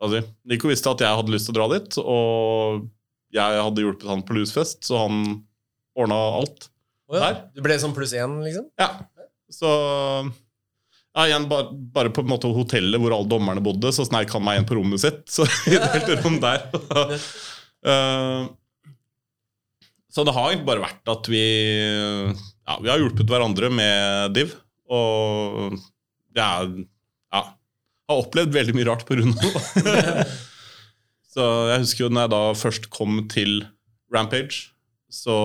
altså, 0.00 0.22
Nico 0.48 0.70
visste 0.70 0.92
at 0.92 1.02
jeg 1.02 1.18
hadde 1.18 1.34
lyst 1.34 1.48
til 1.50 1.56
å 1.56 1.58
dra 1.58 1.66
dit, 1.74 1.98
og 1.98 2.86
jeg 3.34 3.64
hadde 3.66 3.84
hjulpet 3.84 4.08
han 4.08 4.22
på 4.26 4.36
Lusfest, 4.38 4.84
så 4.86 5.02
han 5.04 5.18
ordna 5.98 6.20
alt. 6.38 6.70
oh, 7.10 7.18
ja. 7.18 7.26
Der. 7.26 7.42
Du 7.56 7.60
ble 7.64 7.76
sånn 7.82 7.96
pluss 7.96 8.14
én, 8.16 8.38
liksom? 8.46 8.70
Ja, 8.80 8.92
så 9.52 9.68
ja, 11.12 11.26
igjen, 11.26 11.44
bare, 11.50 11.74
bare 11.92 12.12
på 12.14 12.22
en 12.24 12.30
måte 12.30 12.48
hotellet 12.54 13.00
hvor 13.02 13.12
alle 13.12 13.28
dommerne 13.28 13.64
bodde, 13.64 13.90
så 13.92 14.06
sneik 14.08 14.32
han 14.32 14.44
meg 14.46 14.62
inn 14.62 14.68
på 14.68 14.78
rommet 14.78 15.02
sitt. 15.02 15.26
Så 15.28 15.44
i 15.68 15.76
et 15.76 16.14
rom 16.22 16.40
der. 16.42 16.68
Eh, 17.82 18.42
så 20.12 20.24
det 20.28 20.34
har 20.36 20.50
egentlig 20.50 20.68
bare 20.68 20.84
vært 20.84 21.08
at 21.08 21.28
vi 21.32 21.42
Ja, 21.42 22.76
vi 22.78 22.90
har 22.92 23.00
hjulpet 23.00 23.30
hverandre 23.30 23.70
med 23.72 24.34
Div. 24.36 24.52
Og 24.92 25.78
jeg 26.36 26.72
ja, 27.32 27.42
har 28.12 28.20
opplevd 28.20 28.52
veldig 28.54 28.74
mye 28.76 28.88
rart 28.90 29.06
på 29.08 29.16
grunn 29.16 29.32
av 29.32 29.56
det. 29.86 30.26
så 31.32 31.46
jeg 31.72 31.84
husker 31.86 32.04
jo 32.04 32.12
når 32.12 32.26
jeg 32.26 32.34
da 32.34 32.42
først 32.60 32.90
kom 32.92 33.24
til 33.32 33.64
Rampage, 34.12 34.68
så 35.12 35.36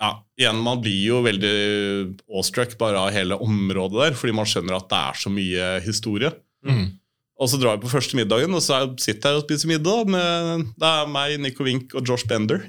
ja, 0.00 0.12
igjen, 0.40 0.60
Man 0.64 0.80
blir 0.84 1.00
jo 1.00 1.20
veldig 1.24 1.56
awestruck 2.28 2.76
bare 2.80 3.00
av 3.00 3.14
hele 3.16 3.36
området 3.40 4.00
der, 4.04 4.16
fordi 4.16 4.36
man 4.36 4.48
skjønner 4.48 4.76
at 4.76 4.88
det 4.92 5.00
er 5.00 5.20
så 5.24 5.32
mye 5.32 5.68
historie. 5.84 6.32
Mm. 6.64 6.86
Og 7.40 7.48
så 7.48 7.56
drar 7.56 7.78
vi 7.78 7.86
på 7.86 7.92
første 7.92 8.18
middagen, 8.18 8.52
og 8.52 8.60
så 8.60 8.82
sitter 9.00 9.32
jeg 9.32 9.40
og 9.40 9.46
spiser 9.46 9.70
middag. 9.70 10.10
Med, 10.12 10.66
det 10.76 10.88
er 10.90 11.08
meg, 11.08 11.38
Nico 11.40 11.64
Wink 11.64 11.94
og 11.96 12.04
Josh 12.04 12.28
Bender. 12.28 12.60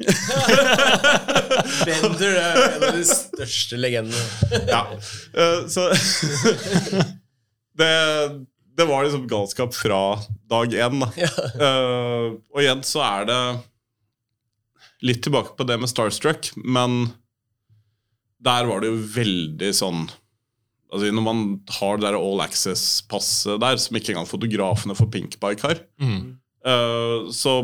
Bender 1.87 2.37
er 2.39 2.61
en 2.77 2.85
av 2.87 2.95
de 2.95 3.03
største 3.09 3.79
legendene. 3.81 4.61
ja. 4.71 4.85
Uh, 5.35 5.67
Så 5.71 5.89
det, 7.81 7.91
det 8.79 8.87
var 8.87 9.03
liksom 9.03 9.27
galskap 9.27 9.75
fra 9.75 9.99
dag 10.51 10.71
én. 10.87 11.03
Da. 11.03 11.11
Eh, 11.19 12.29
og 12.55 12.63
igjen 12.63 12.83
så 12.87 13.03
er 13.03 13.27
det 13.27 13.41
litt 15.03 15.23
tilbake 15.25 15.57
på 15.57 15.67
det 15.67 15.79
med 15.81 15.91
Starstruck, 15.91 16.53
men 16.55 17.09
der 18.41 18.65
var 18.69 18.81
det 18.81 18.91
jo 18.91 19.03
veldig 19.19 19.71
sånn 19.75 20.05
altså 20.91 21.11
Når 21.15 21.23
man 21.23 21.41
har 21.79 21.97
det 21.97 22.05
der 22.09 22.17
All 22.19 22.41
Access-passet 22.43 23.59
der, 23.63 23.77
som 23.77 23.95
ikke 23.95 24.11
engang 24.13 24.27
fotografene 24.27 24.95
for 24.95 25.05
Pinkbike 25.13 25.61
har, 25.67 25.79
Mm. 26.01 26.35
uh, 26.67 27.29
så 27.31 27.55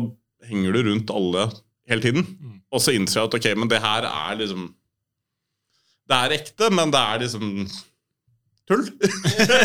henger 0.48 0.72
du 0.72 0.82
rundt 0.90 1.10
alle 1.10 1.48
hele 1.88 2.02
tiden. 2.02 2.24
Mm. 2.40 2.56
Og 2.72 2.80
så 2.84 2.92
innser 2.96 3.20
jeg 3.20 3.28
at 3.28 3.34
ok, 3.38 3.46
men 3.58 3.68
det 3.70 3.80
her 3.84 4.02
er 4.08 4.34
liksom 4.40 4.74
Det 6.08 6.16
er 6.16 6.32
ekte, 6.38 6.70
men 6.72 6.90
det 6.92 7.00
er 7.00 7.18
liksom 7.20 7.68
tull. 8.68 8.84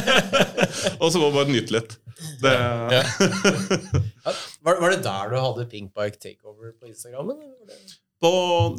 og 1.01 1.07
så 1.11 1.20
må 1.20 1.30
man 1.30 1.38
bare 1.38 1.51
nyte 1.53 1.72
litt. 1.76 1.97
Det, 2.43 2.51
Ja. 2.91 3.03
Var, 4.64 4.78
var 4.80 4.93
det 4.93 5.01
der 5.03 5.32
du 5.34 5.36
hadde 5.43 5.66
Pinkbike 5.72 6.20
Takeover 6.24 6.72
på 6.80 6.88
Instagrammen? 6.88 7.39
det- 7.68 7.99
på, 8.24 8.30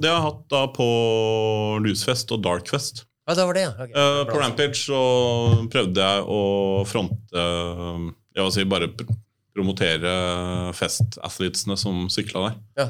det 0.01 0.09
har 0.09 0.16
jeg 0.16 0.24
hatt 0.24 0.45
da 0.49 0.61
på 0.72 0.85
Lusfest 1.85 2.30
og 2.32 2.41
Darkfest. 2.47 3.03
Ja, 3.25 3.35
det 3.35 3.45
var 3.49 3.57
det, 3.57 3.64
ja. 3.64 3.72
Okay. 3.72 3.95
Uh, 3.95 4.22
på 4.29 4.41
Rampage 4.41 4.79
så 4.79 5.01
prøvde 5.72 6.09
jeg 6.09 6.25
å 6.29 6.41
fronte 6.89 7.41
eh, 7.41 8.09
Jeg 8.37 8.43
vil 8.43 8.53
si 8.57 8.66
bare 8.68 8.91
pr 8.93 9.20
promotere 9.55 10.11
festathletesene 10.75 11.77
som 11.79 12.09
sykla 12.11 12.41
der. 12.43 12.55
Ja. 12.81 12.87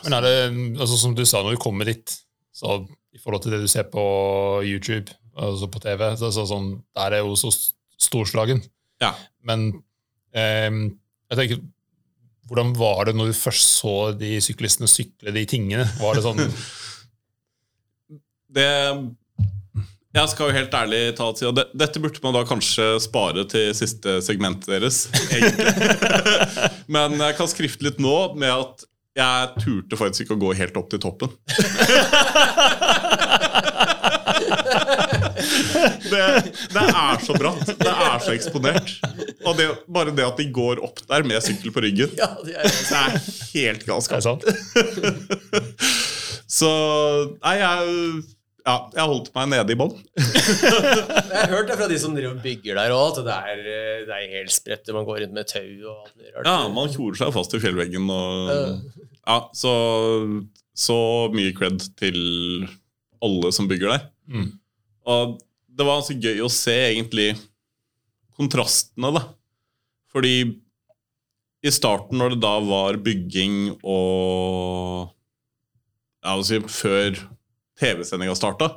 Men 0.00 0.14
er 0.16 0.24
det, 0.24 0.30
altså 0.80 0.96
som 0.96 1.12
du 1.12 1.26
sa, 1.28 1.42
når 1.44 1.58
du 1.58 1.60
kommer 1.60 1.84
dit, 1.84 2.14
så 2.56 2.78
i 3.12 3.20
forhold 3.20 3.44
til 3.44 3.52
det 3.52 3.58
du 3.60 3.68
ser 3.68 3.84
på 3.92 4.04
YouTube, 4.64 5.12
altså 5.36 5.68
på 5.68 5.82
TV, 5.84 6.06
så, 6.16 6.30
så, 6.32 6.46
sånn, 6.48 6.70
der 6.96 7.18
er 7.18 7.26
jo 7.26 7.36
så 7.36 7.52
storslagen. 7.52 8.64
Ja. 9.04 9.12
Men 9.44 9.66
ehm, 10.32 10.80
jeg 11.28 11.42
tenker, 11.42 11.60
hvordan 12.48 12.72
var 12.80 13.04
det 13.04 13.16
når 13.18 13.34
du 13.34 13.36
først 13.36 13.76
så 13.82 13.94
de 14.16 14.38
syklistene 14.40 14.88
sykle 14.88 15.36
de 15.36 15.44
tingene? 15.52 15.84
Var 16.00 16.16
det 16.16 16.24
sånn 16.24 16.40
Det 18.52 18.66
Jeg 20.16 20.28
skal 20.32 20.48
jo 20.48 20.56
helt 20.56 20.74
ærlig 20.78 21.00
ta 21.18 21.26
og 21.28 21.36
si 21.36 21.44
at 21.48 21.58
dette 21.76 22.00
burde 22.00 22.22
man 22.24 22.36
da 22.36 22.44
kanskje 22.48 22.94
spare 23.04 23.44
til 23.50 23.74
siste 23.76 24.20
segmentet 24.24 24.70
deres, 24.72 25.02
egentlig. 25.28 25.72
Men 26.96 27.18
jeg 27.20 27.36
kan 27.36 27.50
skrifte 27.52 27.84
litt 27.84 28.00
nå 28.00 28.16
med 28.38 28.52
at 28.54 28.86
jeg 29.16 29.62
turte 29.64 29.96
faktisk 30.00 30.24
ikke 30.24 30.36
å 30.36 30.42
gå 30.46 30.54
helt 30.56 30.76
opp 30.80 30.88
til 30.92 31.02
toppen. 31.04 31.32
Det, 36.06 36.22
det 36.72 36.82
er 36.82 37.20
så 37.24 37.34
bratt. 37.38 37.66
Det 37.78 37.92
er 37.92 38.18
så 38.22 38.32
eksponert. 38.34 38.92
Og 39.46 39.56
det, 39.58 39.66
bare 39.92 40.14
det 40.14 40.24
at 40.26 40.38
de 40.40 40.46
går 40.54 40.80
opp 40.84 41.00
der 41.08 41.26
med 41.26 41.42
sykkel 41.44 41.72
på 41.74 41.82
ryggen, 41.84 42.12
Ja, 42.18 42.30
det 42.44 42.54
er, 42.56 42.70
det 42.70 43.00
er 43.00 43.18
helt 43.54 43.86
galskap. 43.88 44.46
Så 46.56 46.70
Nei, 47.42 47.56
jeg, 47.58 48.22
ja, 48.66 48.74
jeg 48.96 49.06
holdt 49.06 49.28
meg 49.36 49.50
nede 49.52 49.74
i 49.74 49.78
bånn. 49.78 49.92
jeg 50.18 51.36
har 51.36 51.52
hørt 51.52 51.68
det 51.70 51.76
fra 51.78 51.86
de 51.90 51.98
som 52.02 52.16
driver 52.16 52.34
og 52.34 52.42
bygger 52.42 52.78
der 52.80 52.94
òg, 52.96 53.20
at 53.20 53.28
det 53.28 53.36
er, 53.52 53.60
det 54.08 54.16
er 54.16 54.32
helt 54.40 54.54
spredt. 54.54 54.90
Man 54.96 55.06
går 55.06 55.22
rundt 55.22 55.36
med 55.36 55.46
tau 55.52 55.62
og 55.62 55.92
alt 56.02 56.16
mulig 56.16 56.32
rart. 56.34 56.48
Ja, 56.50 56.56
man 56.74 56.90
tjorer 56.90 57.20
seg 57.20 57.30
fast 57.36 57.54
i 57.54 57.62
fjellveggen 57.62 58.10
og 58.10 58.50
Ja, 59.26 59.38
så, 59.58 59.72
så 60.74 60.98
mye 61.34 61.54
cred 61.54 61.82
til 61.98 62.18
alle 63.22 63.52
som 63.54 63.70
bygger 63.70 63.94
der. 63.94 64.08
Mm. 64.30 64.50
Og 65.06 65.38
det 65.76 65.86
var 65.86 66.02
så 66.02 66.18
gøy 66.18 66.42
å 66.42 66.50
se 66.52 66.74
egentlig 66.88 67.32
kontrastene, 68.36 69.14
da. 69.14 69.24
Fordi 70.10 70.34
i 71.66 71.72
starten, 71.74 72.18
når 72.18 72.34
det 72.34 72.42
da 72.42 72.56
var 72.66 72.98
bygging 73.02 73.76
og 73.82 75.06
ja, 76.26 76.34
hva 76.34 76.42
skal 76.42 76.58
jeg 76.58 76.66
si, 76.66 76.76
Før 76.80 77.18
TV-sendinga 77.80 78.36
starta, 78.38 78.70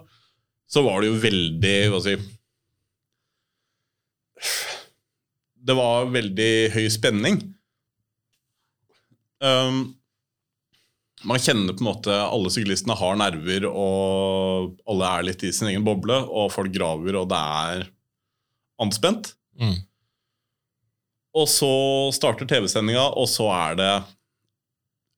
så 0.70 0.84
var 0.86 1.02
det 1.02 1.10
jo 1.10 1.22
veldig 1.24 1.78
Hva 1.90 2.02
skal 2.04 2.16
jeg 2.16 2.22
si 2.22 2.36
Det 5.70 5.76
var 5.76 6.12
veldig 6.14 6.52
høy 6.74 6.86
spenning. 6.94 7.40
Um, 9.44 9.82
man 11.28 11.42
kjenner 11.42 11.76
på 11.76 11.84
en 11.84 11.90
måte 11.90 12.16
alle 12.16 12.52
syklistene 12.54 12.96
har 12.96 13.18
nerver, 13.20 13.68
og 13.68 14.78
alle 14.90 15.10
er 15.10 15.28
litt 15.28 15.44
i 15.44 15.52
sin 15.56 15.68
egen 15.72 15.84
boble, 15.86 16.16
og 16.16 16.54
folk 16.54 16.72
graver, 16.76 17.18
og 17.20 17.28
det 17.32 17.40
er 17.66 17.84
anspent. 18.80 19.34
Mm. 19.60 19.76
Og 21.40 21.48
så 21.52 21.74
starter 22.16 22.48
TV-sendinga, 22.50 23.04
og 23.20 23.28
så 23.30 23.50
er 23.52 23.80
det 23.80 23.92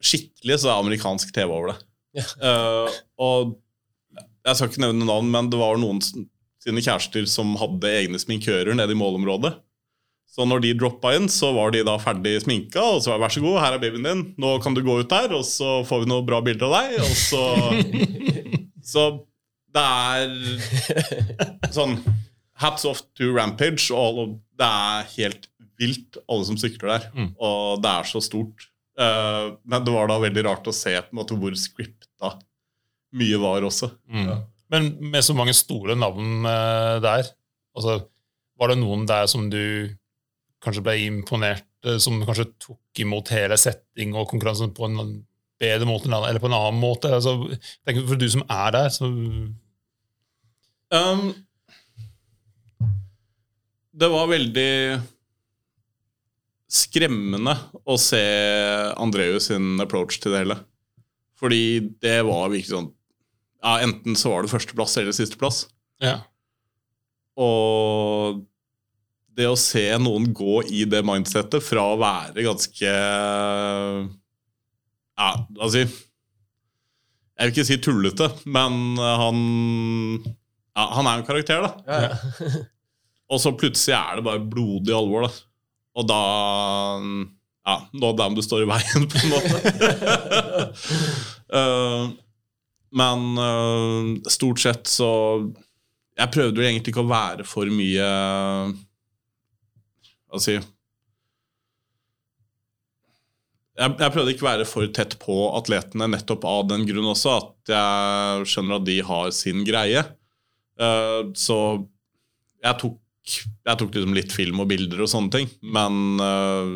skikkelig 0.01 0.57
så 0.63 0.71
er 0.71 0.81
amerikansk 0.81 1.33
TV 1.35 1.51
over 1.53 1.73
det. 1.73 1.77
Ja. 2.17 2.25
Uh, 2.41 3.01
og 3.21 3.53
jeg 4.45 4.57
skal 4.57 4.71
ikke 4.71 4.83
nevne 4.85 5.07
navn, 5.07 5.27
men 5.33 5.49
det 5.51 5.59
var 5.61 5.79
noen 5.81 6.01
sine 6.61 6.83
kjærester 6.83 7.27
som 7.29 7.53
hadde 7.59 7.91
egne 8.01 8.21
sminkører 8.21 8.77
nede 8.77 8.95
i 8.95 8.99
målområdet. 8.99 9.55
Så 10.31 10.45
når 10.47 10.61
de 10.63 10.75
droppa 10.79 11.11
inn, 11.17 11.27
så 11.27 11.49
var 11.51 11.73
de 11.73 11.81
da 11.83 11.97
ferdig 11.99 12.37
sminka, 12.45 12.79
og 12.79 13.01
så 13.03 13.11
var 13.11 13.19
det 13.19 13.25
vær 13.25 13.33
så 13.35 13.43
god, 13.43 13.57
her 13.65 13.75
er 13.75 13.81
babyen 13.83 14.07
din, 14.07 14.21
nå 14.39 14.53
kan 14.63 14.77
du 14.77 14.79
gå 14.85 15.01
ut 15.01 15.11
der, 15.11 15.33
og 15.35 15.43
så 15.47 15.81
får 15.87 16.05
vi 16.05 16.11
noen 16.13 16.27
bra 16.29 16.39
bilder 16.45 16.69
av 16.69 16.77
deg, 16.77 17.01
og 17.03 17.15
så 17.19 17.43
Så 18.91 19.03
det 19.75 19.81
er 19.83 21.69
sånn 21.75 21.99
Hats 22.61 22.85
off 22.85 23.03
to 23.17 23.31
Rampage, 23.33 23.89
og 23.93 24.37
det 24.59 24.67
er 24.67 25.07
helt 25.15 25.47
vilt, 25.81 26.19
alle 26.29 26.45
som 26.45 26.59
sykler 26.61 26.91
der. 26.93 27.07
Mm. 27.15 27.29
Og 27.41 27.81
det 27.81 27.89
er 27.89 28.09
så 28.09 28.21
stort. 28.21 28.67
Eh, 29.01 29.45
men 29.65 29.85
det 29.85 29.93
var 29.95 30.11
da 30.11 30.19
veldig 30.21 30.43
rart 30.45 30.69
å 30.69 30.75
se 30.75 30.93
på 30.93 31.09
en 31.09 31.19
måte 31.21 31.37
hvor 31.41 31.55
scripta 31.57 32.35
mye 33.17 33.39
var 33.41 33.65
også. 33.67 33.91
Mm. 34.11 34.29
Men 34.71 34.91
med 35.11 35.25
så 35.25 35.35
mange 35.35 35.55
store 35.57 35.97
navn 35.99 36.45
eh, 36.47 36.99
der, 37.03 37.31
altså, 37.75 37.97
var 38.59 38.71
det 38.71 38.79
noen 38.79 39.07
der 39.09 39.27
som 39.31 39.49
du 39.51 39.91
kanskje 40.63 40.85
ble 40.85 40.95
imponert 41.07 41.67
eh, 41.87 41.99
som 42.01 42.21
kanskje 42.23 42.51
tok 42.61 43.03
imot 43.03 43.33
hele 43.33 43.57
setting 43.59 44.15
og 44.15 44.29
konkurransen 44.31 44.71
på 44.75 44.87
en 44.87 45.19
bedre 45.61 45.87
måte 45.89 46.09
eller 46.09 46.41
på 46.41 46.49
en 46.51 46.57
annen 46.57 46.79
måte? 46.81 47.11
Altså, 47.17 47.35
tenk 47.87 48.05
for 48.05 48.19
du 48.19 48.29
som 48.31 48.45
er 48.47 48.77
der, 48.77 48.93
så 48.95 49.11
Um, 50.91 51.29
det 53.95 54.09
var 54.11 54.27
veldig 54.27 54.71
skremmende 56.71 57.53
å 57.87 57.95
se 57.99 58.19
Andreus 58.99 59.47
sin 59.47 59.79
approach 59.83 60.19
til 60.19 60.35
det 60.35 60.43
hele. 60.43 60.57
Fordi 61.39 61.63
det 62.03 62.17
var 62.27 62.51
virkelig 62.51 62.75
sånn 62.75 62.91
ja, 63.61 63.73
Enten 63.85 64.15
så 64.17 64.31
var 64.33 64.41
det 64.45 64.51
førsteplass 64.53 64.97
eller 65.01 65.15
sisteplass. 65.15 65.63
ja. 66.03 66.17
Og 67.41 68.41
det 69.39 69.45
å 69.47 69.55
se 69.55 69.85
noen 70.03 70.25
gå 70.35 70.57
i 70.67 70.81
det 70.91 70.99
mindsettet 71.07 71.63
fra 71.63 71.85
å 71.93 71.99
være 72.01 72.43
ganske 72.43 72.89
Ja, 75.15 75.29
altså 75.55 75.79
Jeg 75.79 75.87
vil 77.39 77.53
ikke 77.53 77.65
si 77.69 77.77
tullete, 77.81 78.27
men 78.51 78.75
han 78.99 79.39
ja, 80.27 80.85
Han 80.97 81.07
er 81.07 81.21
en 81.21 81.25
karakter, 81.27 81.63
da. 81.63 81.71
Ja, 81.87 82.01
ja. 82.11 82.15
Og 83.31 83.39
så 83.39 83.53
plutselig 83.55 83.95
er 83.95 84.19
det 84.19 84.25
bare 84.27 84.43
blodig 84.43 84.91
alvor, 84.95 85.29
da. 85.29 85.31
Og 85.95 86.03
da 86.11 86.19
Ja, 87.71 87.77
nå 87.95 88.09
er 88.09 88.17
det 88.17 88.25
dem 88.25 88.35
du 88.35 88.43
står 88.43 88.65
i 88.65 88.69
veien, 88.73 89.07
på 89.07 89.15
en 89.23 89.31
måte. 89.31 89.55
Eh, 91.51 92.03
men 92.91 93.25
eh, 93.39 94.29
stort 94.31 94.59
sett 94.59 94.89
så 94.91 95.11
Jeg 96.19 96.31
prøvde 96.33 96.59
jo 96.59 96.67
egentlig 96.67 96.91
ikke 96.91 97.05
å 97.05 97.11
være 97.11 97.45
for 97.47 97.69
mye 97.71 98.07
Hva 100.27 100.39
skal 100.41 100.57
jeg 100.57 100.63
si 100.63 100.77
jeg 103.81 104.11
prøvde 104.13 104.33
ikke 104.33 104.45
å 104.45 104.49
være 104.49 104.65
for 104.69 104.89
tett 104.93 105.15
på 105.21 105.35
atletene 105.57 106.09
nettopp 106.11 106.43
av 106.45 106.67
den 106.69 106.83
grunn 106.85 107.07
også, 107.13 107.37
at 107.39 107.71
jeg 107.71 108.49
skjønner 108.51 108.77
at 108.77 108.85
de 108.85 108.97
har 109.07 109.31
sin 109.33 109.63
greie. 109.65 110.03
Uh, 110.77 111.31
så 111.37 111.57
jeg 112.61 112.77
tok, 112.83 112.99
jeg 113.31 113.79
tok 113.79 113.97
liksom 113.97 114.13
litt 114.17 114.35
film 114.35 114.61
og 114.61 114.69
bilder 114.69 115.01
og 115.01 115.09
sånne 115.09 115.33
ting, 115.33 115.49
men 115.73 116.21
uh, 116.21 116.75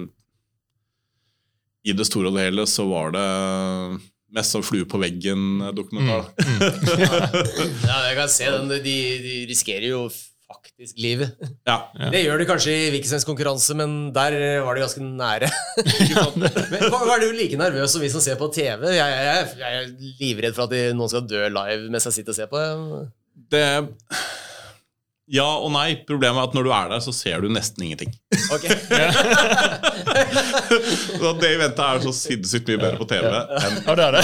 i 1.86 1.94
det 1.94 2.08
store 2.10 2.32
og 2.32 2.40
det 2.40 2.48
hele 2.48 2.66
så 2.70 2.88
var 2.90 3.14
det 3.14 3.28
mest 4.36 4.56
som 4.56 4.64
flue 4.66 4.88
på 4.90 5.00
veggen-dokumentar. 5.02 6.32
ja, 7.90 8.00
jeg 8.10 8.16
kan 8.20 8.32
se 8.32 8.50
den. 8.52 8.72
De, 8.86 8.96
de 9.26 9.36
risikerer 9.50 9.90
jo 9.92 10.06
faktisk 10.46 11.00
livet. 11.02 11.36
Ja. 11.66 11.78
Ja. 11.98 12.10
Det 12.14 12.22
gjør 12.22 12.42
de 12.42 12.48
kanskje 12.50 12.74
i 12.76 12.90
hvilken 12.94 13.10
som 13.10 13.18
helst 13.18 13.30
konkurranse, 13.30 13.76
men 13.80 13.96
der 14.16 14.38
var 14.66 14.78
de 14.78 14.84
ganske 14.84 15.04
nære. 15.04 15.50
men 16.72 16.88
Var 16.94 17.24
du 17.24 17.30
like 17.36 17.60
nervøs 17.60 17.96
som 17.96 18.04
vi 18.04 18.12
som 18.14 18.24
ser 18.24 18.38
på 18.40 18.52
TV? 18.54 18.90
Jeg, 18.94 18.98
jeg, 19.00 19.28
jeg, 19.30 19.52
jeg 19.62 19.84
er 19.84 20.18
livredd 20.22 20.58
for 20.58 20.68
at 20.68 20.76
de, 20.76 20.88
noen 20.98 21.12
skal 21.12 21.28
dø 21.30 21.46
live 21.50 21.92
mens 21.94 22.10
jeg 22.10 22.20
sitter 22.20 22.36
og 22.36 22.40
ser 22.40 22.52
på. 22.52 22.66
Det 23.52 23.66
Ja 25.32 25.48
og 25.58 25.72
nei. 25.74 25.96
Problemet 26.06 26.38
er 26.38 26.50
at 26.50 26.56
når 26.58 26.68
du 26.68 26.72
er 26.76 26.90
der, 26.92 27.02
så 27.02 27.14
ser 27.16 27.42
du 27.42 27.48
nesten 27.50 27.82
ingenting. 27.88 28.12
Ok. 28.54 28.66
Så 31.16 31.32
det 31.40 31.50
eventet 31.56 31.82
er 31.82 32.02
så 32.04 32.12
sinnssykt 32.16 32.70
mye 32.70 32.80
bedre 32.80 32.98
på 33.00 33.08
TV 33.10 33.26
enn 33.26 33.78
ja, 33.82 33.96
det 33.98 34.06
er 34.06 34.16
det. 34.16 34.22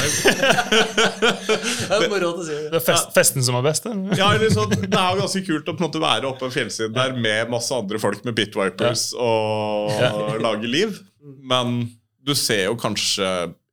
Det 1.18 1.98
er 1.98 2.06
moro 2.12 2.30
å 2.32 2.46
si. 2.46 2.58
Det 2.72 2.78
er 2.78 2.86
fest, 2.86 3.10
festen 3.16 3.46
som 3.46 3.58
er 3.60 3.66
best. 3.66 3.88
eller? 3.90 4.16
Ja, 4.20 4.30
liksom, 4.40 4.72
Det 4.72 4.90
er 4.90 5.16
jo 5.16 5.24
ganske 5.24 5.44
kult 5.48 5.72
å 5.72 5.76
på 5.76 5.84
en 5.84 5.88
måte 5.88 6.04
være 6.04 6.30
oppe 6.30 6.48
en 6.48 6.54
fjellside 6.54 6.92
der 6.96 7.16
med 7.18 7.52
masse 7.52 7.76
andre 7.76 8.02
folk 8.02 8.24
med 8.28 8.38
bitvipers 8.38 9.10
og 9.18 9.92
lage 10.46 10.70
liv. 10.70 11.00
Men 11.22 11.82
du 12.22 12.34
ser 12.38 12.68
jo 12.70 12.78
kanskje 12.80 13.28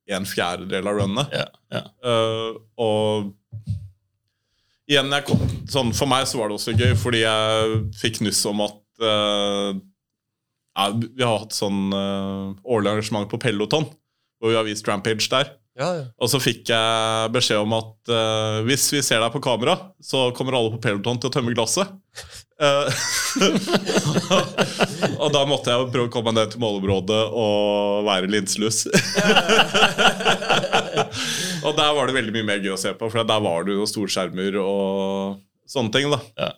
en 0.08 0.26
fjerdedel 0.28 0.88
av 0.88 1.02
runnet. 1.02 1.34
Ja, 1.36 1.48
ja. 1.74 1.84
Uh, 2.04 2.56
og 2.80 3.34
igjen, 4.88 5.12
kom, 5.26 5.44
sånn, 5.68 5.92
for 5.96 6.10
meg 6.10 6.26
så 6.28 6.40
var 6.40 6.50
det 6.50 6.58
også 6.58 6.74
gøy, 6.76 6.94
fordi 6.98 7.22
jeg 7.22 7.78
fikk 8.00 8.22
nuss 8.24 8.40
om 8.48 8.64
at 8.64 8.80
uh, 9.04 9.70
ja, 10.78 10.84
Vi 10.94 11.24
har 11.24 11.40
hatt 11.42 11.56
sånn 11.56 11.88
uh, 11.92 12.54
årlig 12.64 12.94
arrangement 12.94 13.30
på 13.30 13.40
Peloton, 13.42 13.88
hvor 14.38 14.52
vi 14.52 14.58
har 14.58 14.68
vist 14.68 14.88
Rampage 14.88 15.28
der. 15.32 15.46
Ja, 15.78 15.92
ja. 15.94 16.04
Og 16.18 16.26
så 16.30 16.40
fikk 16.42 16.70
jeg 16.72 17.30
beskjed 17.34 17.60
om 17.62 17.72
at 17.76 18.10
uh, 18.10 18.64
hvis 18.66 18.88
vi 18.90 19.02
ser 19.04 19.20
deg 19.22 19.30
på 19.34 19.42
kamera, 19.44 19.74
så 20.02 20.30
kommer 20.34 20.56
alle 20.58 20.72
på 20.74 20.82
Peloton 20.82 21.18
til 21.22 21.30
å 21.30 21.34
tømme 21.36 21.54
glasset. 21.54 21.86
Uh, 22.58 22.90
og 25.22 25.28
da 25.34 25.44
måtte 25.46 25.70
jeg 25.70 25.78
jo 25.78 25.92
prøve 25.92 26.08
å 26.08 26.12
komme 26.16 26.32
meg 26.32 26.38
ned 26.40 26.48
til 26.54 26.62
målområdet 26.64 27.22
og 27.30 28.06
være 28.08 28.32
linselus. 28.32 28.78
og 31.64 31.76
der 31.78 31.92
var 31.96 32.06
det 32.08 32.14
veldig 32.18 32.34
mye 32.36 32.46
mer 32.52 32.62
gøy 32.64 32.74
å 32.74 32.80
se 32.80 32.92
på, 32.98 33.08
for 33.10 33.24
der 33.26 33.40
var 33.44 33.64
det 33.66 33.74
jo 33.76 33.86
storskjermer 33.88 34.58
og 34.62 35.38
sånne 35.68 35.92
ting. 35.94 36.10
da 36.12 36.20
Ja. 36.38 36.52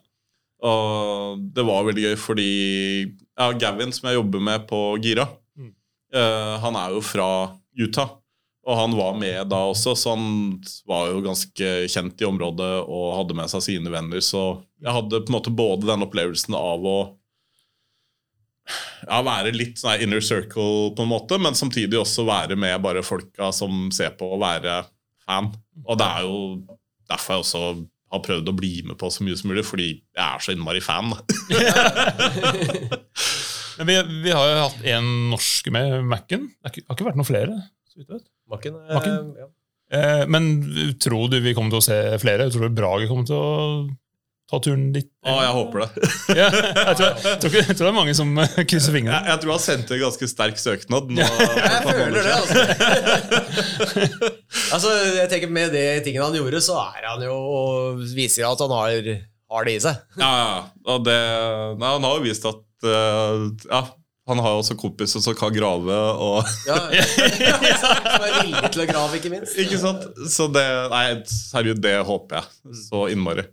Og 0.63 1.41
det 1.57 1.65
var 1.65 1.87
veldig 1.89 2.03
gøy 2.11 2.17
fordi 2.21 2.49
ja, 3.09 3.47
Gavin, 3.57 3.93
som 3.97 4.11
jeg 4.11 4.19
jobber 4.19 4.43
med 4.45 4.67
på 4.69 4.81
Gira, 5.03 5.29
Mm. 5.59 5.73
eh, 6.15 6.59
han 6.61 6.77
er 6.77 6.91
jo 6.95 7.01
fra 7.01 7.57
Utah. 7.79 8.17
Og 8.67 8.77
han 8.77 8.93
var 8.95 9.15
med 9.17 9.49
da 9.49 9.57
også, 9.73 9.95
så 9.97 10.11
han 10.15 10.61
var 10.87 11.09
jo 11.09 11.23
ganske 11.25 11.89
kjent 11.89 12.21
i 12.21 12.27
området 12.29 12.85
og 12.87 13.17
hadde 13.17 13.35
med 13.35 13.49
seg 13.49 13.63
sine 13.65 13.91
venner. 13.91 14.21
Så 14.21 14.63
jeg 14.85 14.93
hadde 14.93 15.23
på 15.25 15.33
en 15.33 15.37
måte 15.39 15.51
både 15.57 15.89
den 15.89 16.05
opplevelsen 16.05 16.55
av 16.55 16.85
å 16.85 16.97
ja, 19.07 19.21
være 19.27 19.53
litt 19.55 19.81
sånn 19.81 20.03
inner 20.05 20.23
circle, 20.25 20.91
på 20.97 21.05
en 21.05 21.11
måte, 21.11 21.39
men 21.43 21.57
samtidig 21.59 21.99
også 22.01 22.27
være 22.29 22.57
med 22.61 22.81
bare 22.85 23.03
folka 23.07 23.51
som 23.57 23.89
ser 23.95 24.13
på, 24.19 24.29
og 24.37 24.43
være 24.43 24.83
fan. 25.27 25.51
Og 25.87 25.99
det 26.01 26.07
er 26.07 26.29
jo 26.29 26.39
derfor 27.11 27.35
jeg 27.39 27.45
også 27.47 27.63
har 28.11 28.23
prøvd 28.27 28.51
å 28.51 28.57
bli 28.59 28.73
med 28.87 28.99
på 28.99 29.11
så 29.15 29.23
mye 29.27 29.39
som 29.39 29.51
mulig, 29.53 29.63
fordi 29.67 29.89
jeg 29.95 30.25
er 30.27 30.43
så 30.43 30.55
innmari 30.55 30.83
fan. 30.83 31.13
Men 33.79 33.87
vi, 33.89 33.97
vi 34.27 34.33
har 34.35 34.45
jo 34.51 34.59
hatt 34.67 34.83
en 34.93 35.07
norsk 35.31 35.71
med 35.73 36.03
Mac-en. 36.11 36.51
Det 36.61 36.69
har 36.69 36.75
ikke, 36.97 37.07
vært 37.07 37.17
noen 37.21 37.29
flere. 37.29 37.55
så 37.89 38.01
vidt 38.01 38.11
jeg 38.11 38.19
vet. 38.19 38.27
Makken. 38.51 38.77
eh, 38.77 38.95
Makken? 38.99 39.31
Ja. 39.41 39.47
Eh, 39.91 40.25
men 40.31 40.45
tror 41.03 41.31
du 41.33 41.39
vi 41.43 41.55
kommer 41.57 41.73
til 41.73 41.81
å 41.81 41.87
se 41.87 41.97
flere? 42.23 42.51
Tror 42.53 42.69
du 42.69 42.77
Brage 42.77 43.09
kommer 43.11 43.27
til 43.27 43.39
å 43.39 43.47
ta 44.51 44.59
turen 44.63 44.89
dit? 44.95 45.07
Å, 45.23 45.35
jeg 45.45 45.53
håper 45.55 45.83
det. 45.85 46.11
Ja, 46.41 46.49
jeg, 46.51 46.97
tror, 46.99 47.07
jeg, 47.25 47.37
tror 47.43 47.57
jeg 47.61 47.67
tror 47.71 47.85
det 47.85 47.91
er 47.91 47.97
mange 47.97 48.15
som 48.19 48.31
eh, 48.43 48.57
krysser 48.65 48.91
Jeg, 48.91 48.97
fingrene. 49.01 49.21
jeg 49.31 49.43
tror 49.43 49.53
han 49.55 49.63
sendte 49.63 49.95
en 49.97 50.03
ganske 50.05 50.29
sterk 50.31 50.59
søknad. 50.63 51.13
Nå, 51.15 51.27
Jeg 51.61 51.83
føler 51.87 52.19
det, 52.19 52.35
altså. 52.35 53.71
altså. 54.75 54.95
Jeg 55.21 55.29
tenker 55.33 55.53
Med 55.55 55.75
de 55.75 55.85
tingene 56.07 56.27
han 56.29 56.39
gjorde, 56.41 56.63
så 56.65 56.81
er 56.83 57.07
han 57.13 57.25
jo 57.27 57.37
og 57.37 58.03
viser 58.17 58.49
at 58.49 58.61
han 58.65 58.75
har, 58.75 59.09
har 59.55 59.69
det 59.71 59.77
i 59.79 59.85
seg. 59.87 60.03
Ja, 60.21 60.31
ja. 60.43 60.61
Og 60.95 61.07
det, 61.07 61.17
nei, 61.81 61.95
han 61.97 62.07
har 62.07 62.19
jo 62.19 62.27
vist 62.27 62.47
at 62.49 62.63
uh, 62.87 63.47
Ja, 63.71 63.83
han 64.31 64.39
har 64.43 64.55
jo 64.55 64.61
også 64.63 64.77
kompiser 64.79 65.23
som 65.23 65.35
kan 65.39 65.53
grave 65.55 65.97
og 66.23 66.43
Ja, 66.71 66.77
Som 66.87 68.27
er 68.27 68.37
villig 68.43 68.71
til 68.75 68.85
å 68.85 68.89
grave, 68.91 69.19
ikke 69.19 69.33
minst. 69.33 69.57
Ikke 69.59 69.81
sant? 69.83 70.05
Så 70.31 70.47
det 70.55 70.67
Nei, 70.93 71.05
seriøst, 71.31 71.83
det 71.85 71.97
håper 72.07 72.41
jeg 72.41 72.83
så 72.87 73.07
innmari. 73.13 73.47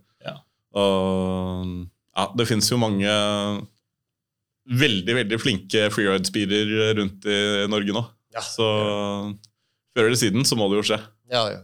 Og 0.78 1.74
ja, 2.18 2.24
det 2.38 2.46
finnes 2.48 2.70
jo 2.70 2.78
mange 2.80 3.12
veldig, 4.68 5.14
veldig 5.22 5.38
flinke 5.40 5.86
freeride-speeder 5.94 6.96
rundt 6.98 7.28
i 7.30 7.38
Norge 7.70 7.94
nå. 7.96 8.02
Ja. 8.34 8.42
Så 8.44 8.66
før 9.96 10.08
eller 10.10 10.20
siden 10.20 10.44
så 10.46 10.58
må 10.58 10.68
det 10.70 10.80
jo 10.82 10.88
skje. 10.90 10.98
Ja, 11.32 11.46
ja. 11.52 11.62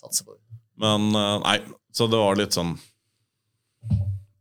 Satser 0.00 0.26
på 0.28 0.36
det. 0.36 0.42
Men 0.80 1.08
eh, 1.16 1.38
nei, 1.42 1.56
så 1.96 2.08
det 2.10 2.20
var 2.20 2.36
litt 2.38 2.56
sånn 2.56 2.74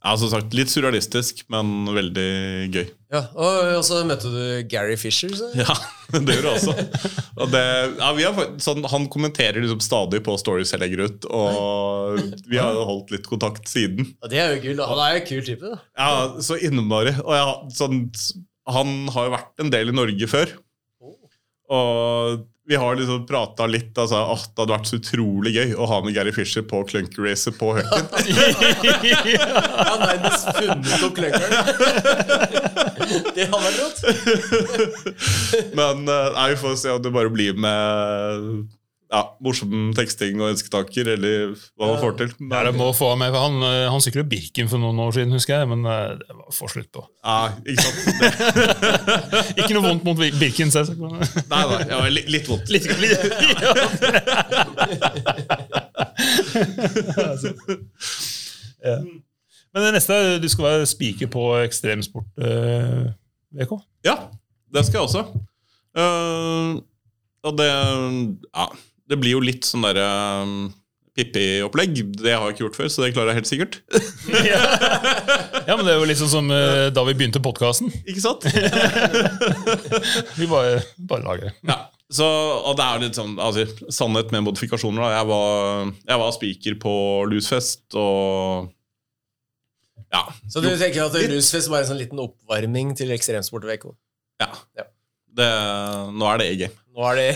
Ja, 0.06 0.14
som 0.20 0.30
sagt, 0.30 0.54
litt 0.54 0.70
surrealistisk, 0.70 1.46
men 1.50 1.88
veldig 1.96 2.30
gøy. 2.76 2.86
Ja, 3.16 3.22
og, 3.40 3.84
så 3.88 4.02
møtte 4.08 4.32
du 4.32 4.42
Gary 4.72 4.98
Fisher. 5.00 5.32
Så. 5.38 5.50
Ja, 5.58 5.76
det 6.16 6.38
gjorde 6.38 6.52
jeg 6.52 6.56
også. 6.56 7.14
Og 7.36 7.54
det, 7.54 7.64
ja, 8.00 8.10
vi 8.18 8.26
har, 8.28 8.50
sånn, 8.64 8.84
han 8.92 9.08
kommenterer 9.14 9.62
liksom 9.64 9.84
stadig 9.84 10.22
på 10.26 10.36
stories 10.42 10.74
jeg 10.76 10.84
legger 10.84 11.06
ut, 11.08 11.30
og 11.30 12.20
vi 12.50 12.60
har 12.60 12.76
jo 12.76 12.88
holdt 12.90 13.14
litt 13.16 13.30
kontakt 13.30 13.70
siden. 13.72 14.12
Ja, 14.20 14.32
det 14.32 14.42
er 14.42 14.56
jo 14.56 14.64
gull. 14.66 14.84
Han 14.92 15.04
er 15.06 15.16
jo 15.16 15.22
en 15.22 15.30
kul 15.30 15.46
type. 15.48 15.72
da. 15.72 15.80
Ja, 15.96 16.44
Så 16.44 16.60
innmari. 16.60 17.16
Og 17.24 17.38
ja, 17.38 17.48
sånn, 17.76 18.04
han 18.76 18.98
har 19.16 19.30
jo 19.30 19.36
vært 19.38 19.64
en 19.64 19.72
del 19.74 19.94
i 19.94 19.98
Norge 20.04 20.30
før. 20.32 20.58
Og 21.76 22.44
vi 22.68 22.76
har 22.76 22.96
liksom 22.96 23.26
prata 23.28 23.66
litt. 23.70 23.98
Altså, 23.98 24.16
at 24.34 24.50
det 24.50 24.64
hadde 24.64 24.74
vært 24.74 24.90
så 24.90 24.98
utrolig 24.98 25.52
gøy 25.54 25.76
å 25.78 25.86
ha 25.90 26.00
med 26.06 26.16
Gary 26.16 26.32
Fisher 26.34 26.66
på 26.66 26.82
Clunker 26.90 27.28
Racer 27.28 27.54
på 27.58 27.76
Høken. 27.78 28.08
Han 29.90 30.02
har 30.02 30.18
nærmest 30.18 30.50
funnet 30.58 31.06
opp 31.06 31.16
clunkeren. 31.20 31.52
det 33.36 33.46
hadde 33.52 33.66
vært 33.68 33.80
rått. 33.84 34.00
Men 35.80 36.10
eh, 36.10 36.32
nei, 36.38 36.48
vi 36.56 36.58
får 36.64 36.76
se 36.82 36.96
om 36.96 37.04
det 37.06 37.14
bare 37.14 37.34
blir 37.34 37.54
med 37.54 38.66
ja, 39.16 39.20
morsom 39.46 39.94
teksting 39.96 40.42
og 40.42 40.50
ønsketaker, 40.52 41.08
eller 41.16 41.54
hva 41.80 41.88
man 41.94 42.00
får 42.02 42.16
til. 42.20 42.32
Det 42.36 42.42
Men, 42.50 42.66
det 42.68 42.74
må 42.76 42.90
få 42.98 43.14
med, 43.20 43.32
for 43.32 43.46
Han, 43.46 43.56
eh, 43.64 43.86
han 43.94 44.04
syklet 44.04 44.28
Birken 44.32 44.68
for 44.72 44.82
noen 44.82 45.00
år 45.06 45.16
siden, 45.16 45.32
husker 45.38 45.62
jeg, 45.62 45.70
men 45.72 45.86
eh, 45.88 46.18
det 46.20 46.36
var 46.36 46.50
få 46.58 46.68
slutt 46.74 46.90
på. 46.92 47.06
ja, 47.24 47.38
ikke 47.64 47.86
sant? 47.86 47.98
Ikke 49.62 49.72
noe 49.78 49.86
vondt 49.88 50.04
mot 50.08 50.20
Bir- 50.20 50.36
Birken. 50.42 50.74
selvsagt, 50.74 51.00
men- 51.00 51.16
nei, 51.22 51.64
nei, 51.72 51.82
ja, 51.94 52.02
litt, 52.12 52.28
litt 52.36 52.50
vondt. 52.52 52.68
Litt, 52.74 52.90
litt, 53.00 53.16
ja. 53.64 53.72
ja. 58.86 58.98
Men 59.76 59.84
det 59.84 59.94
neste, 59.98 60.18
du 60.40 60.48
skal 60.52 60.68
være 60.70 60.88
spiker 60.88 61.28
på 61.32 61.46
ekstremsport, 61.66 62.28
eh, 62.40 63.10
VK. 63.56 63.74
Ja, 64.08 64.16
det 64.74 64.86
skal 64.88 65.02
jeg 65.02 65.08
også. 65.10 65.26
Uh, 65.96 66.82
og 67.48 67.54
det 67.58 67.68
Ja, 67.70 68.66
det 69.10 69.18
blir 69.22 69.36
jo 69.36 69.44
litt 69.44 69.68
sånn 69.68 69.86
derre 69.86 70.06
um, 70.44 70.56
Pippi-opplegg. 71.16 72.00
Det 72.20 72.34
har 72.34 72.44
jeg 72.50 72.56
ikke 72.56 72.64
gjort 72.66 72.78
før, 72.80 72.90
så 72.92 73.04
det 73.04 73.12
klarer 73.16 73.32
jeg 73.32 73.40
helt 73.40 73.50
sikkert. 73.50 73.78
ja. 74.44 74.62
ja, 75.70 75.76
men 75.78 75.86
det 75.88 75.94
er 75.94 76.00
jo 76.02 76.08
liksom 76.10 76.32
som 76.32 76.50
uh, 76.52 76.88
da 76.92 77.04
vi 77.08 77.16
begynte 77.16 77.42
podkasten. 77.44 77.92
Ikke 78.04 78.24
sant? 78.24 78.48
Vi 80.40 80.48
bare, 80.52 80.82
bare 81.08 81.24
lager. 81.24 81.54
Ja. 81.66 81.86
Så, 82.12 82.26
og 82.28 82.76
det 82.78 82.86
er 82.86 83.02
litt 83.02 83.18
sånn 83.18 83.40
altså, 83.42 83.64
Sannhet 83.90 84.30
med 84.36 84.44
modifikasjoner. 84.46 85.02
Da. 85.02 85.14
Jeg 85.16 85.30
var, 85.32 85.94
jeg 86.12 86.22
var 86.22 86.36
speaker 86.36 86.76
på 86.84 86.96
Lusfest, 87.32 87.86
og 87.98 88.74
Ja. 90.14 90.22
Så 90.52 90.62
du 90.62 90.70
tenker 90.78 91.08
at 91.08 91.16
Lusfest 91.32 91.72
var 91.72 91.82
en 91.82 91.90
sånn 91.94 92.02
liten 92.02 92.22
oppvarming 92.22 92.94
til 93.00 93.16
ekstremsport-VK? 93.16 93.88
ja. 94.44 94.52
Ja. 94.78 94.90
Det, 95.36 95.50
nå 96.16 96.28
er 96.32 96.38
det 96.42 96.48
A-game. 96.54 96.76
Nå 96.96 97.02
er 97.10 97.16
det 97.20 97.28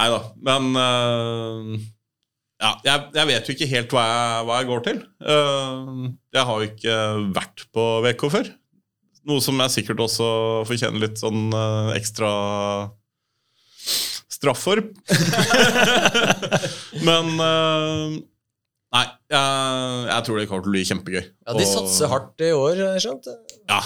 Nei 0.00 0.08
da. 0.12 0.18
Men 0.46 0.62
uh, 0.76 1.74
ja, 2.60 2.70
jeg, 2.84 3.06
jeg 3.16 3.28
vet 3.30 3.48
jo 3.48 3.54
ikke 3.56 3.70
helt 3.72 3.94
hva 3.96 4.04
jeg, 4.06 4.46
hva 4.48 4.58
jeg 4.60 4.68
går 4.70 4.82
til. 4.86 4.98
Uh, 5.24 6.08
jeg 6.36 6.44
har 6.50 6.56
jo 6.60 6.68
ikke 6.70 6.96
vært 7.36 7.64
på 7.74 7.86
VK 8.06 8.22
før. 8.36 8.50
Noe 9.28 9.44
som 9.44 9.60
jeg 9.64 9.74
sikkert 9.78 10.00
også 10.06 10.28
fortjener 10.68 11.02
litt 11.02 11.20
sånn 11.20 11.48
uh, 11.52 11.92
ekstra 11.96 12.30
straff 14.30 14.62
for. 14.64 14.80
Men 17.06 17.26
eh, 17.44 18.20
Nei, 18.90 19.04
jeg, 19.30 20.06
jeg 20.08 20.24
tror 20.26 20.38
det 20.40 20.46
kommer 20.50 20.64
til 20.64 20.72
å 20.72 20.74
bli 20.74 20.80
kjempegøy. 20.88 21.20
Ja, 21.22 21.52
De 21.54 21.66
satser 21.68 22.10
hardt 22.10 22.42
i 22.42 22.48
år, 22.56 22.80
skjønt. 22.98 23.28
ja, 23.70 23.78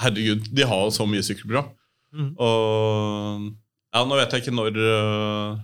herregud, 0.00 0.48
de 0.56 0.66
har 0.66 0.86
jo 0.86 0.94
så 0.94 1.06
mye 1.08 1.24
sykkelprogram. 1.24 1.70
Mm. 2.14 2.30
Og 2.42 3.50
ja, 3.94 4.02
nå 4.06 4.18
vet 4.18 4.34
jeg 4.34 4.44
ikke 4.44 4.54
når, 4.56 4.78
øh, 4.78 5.60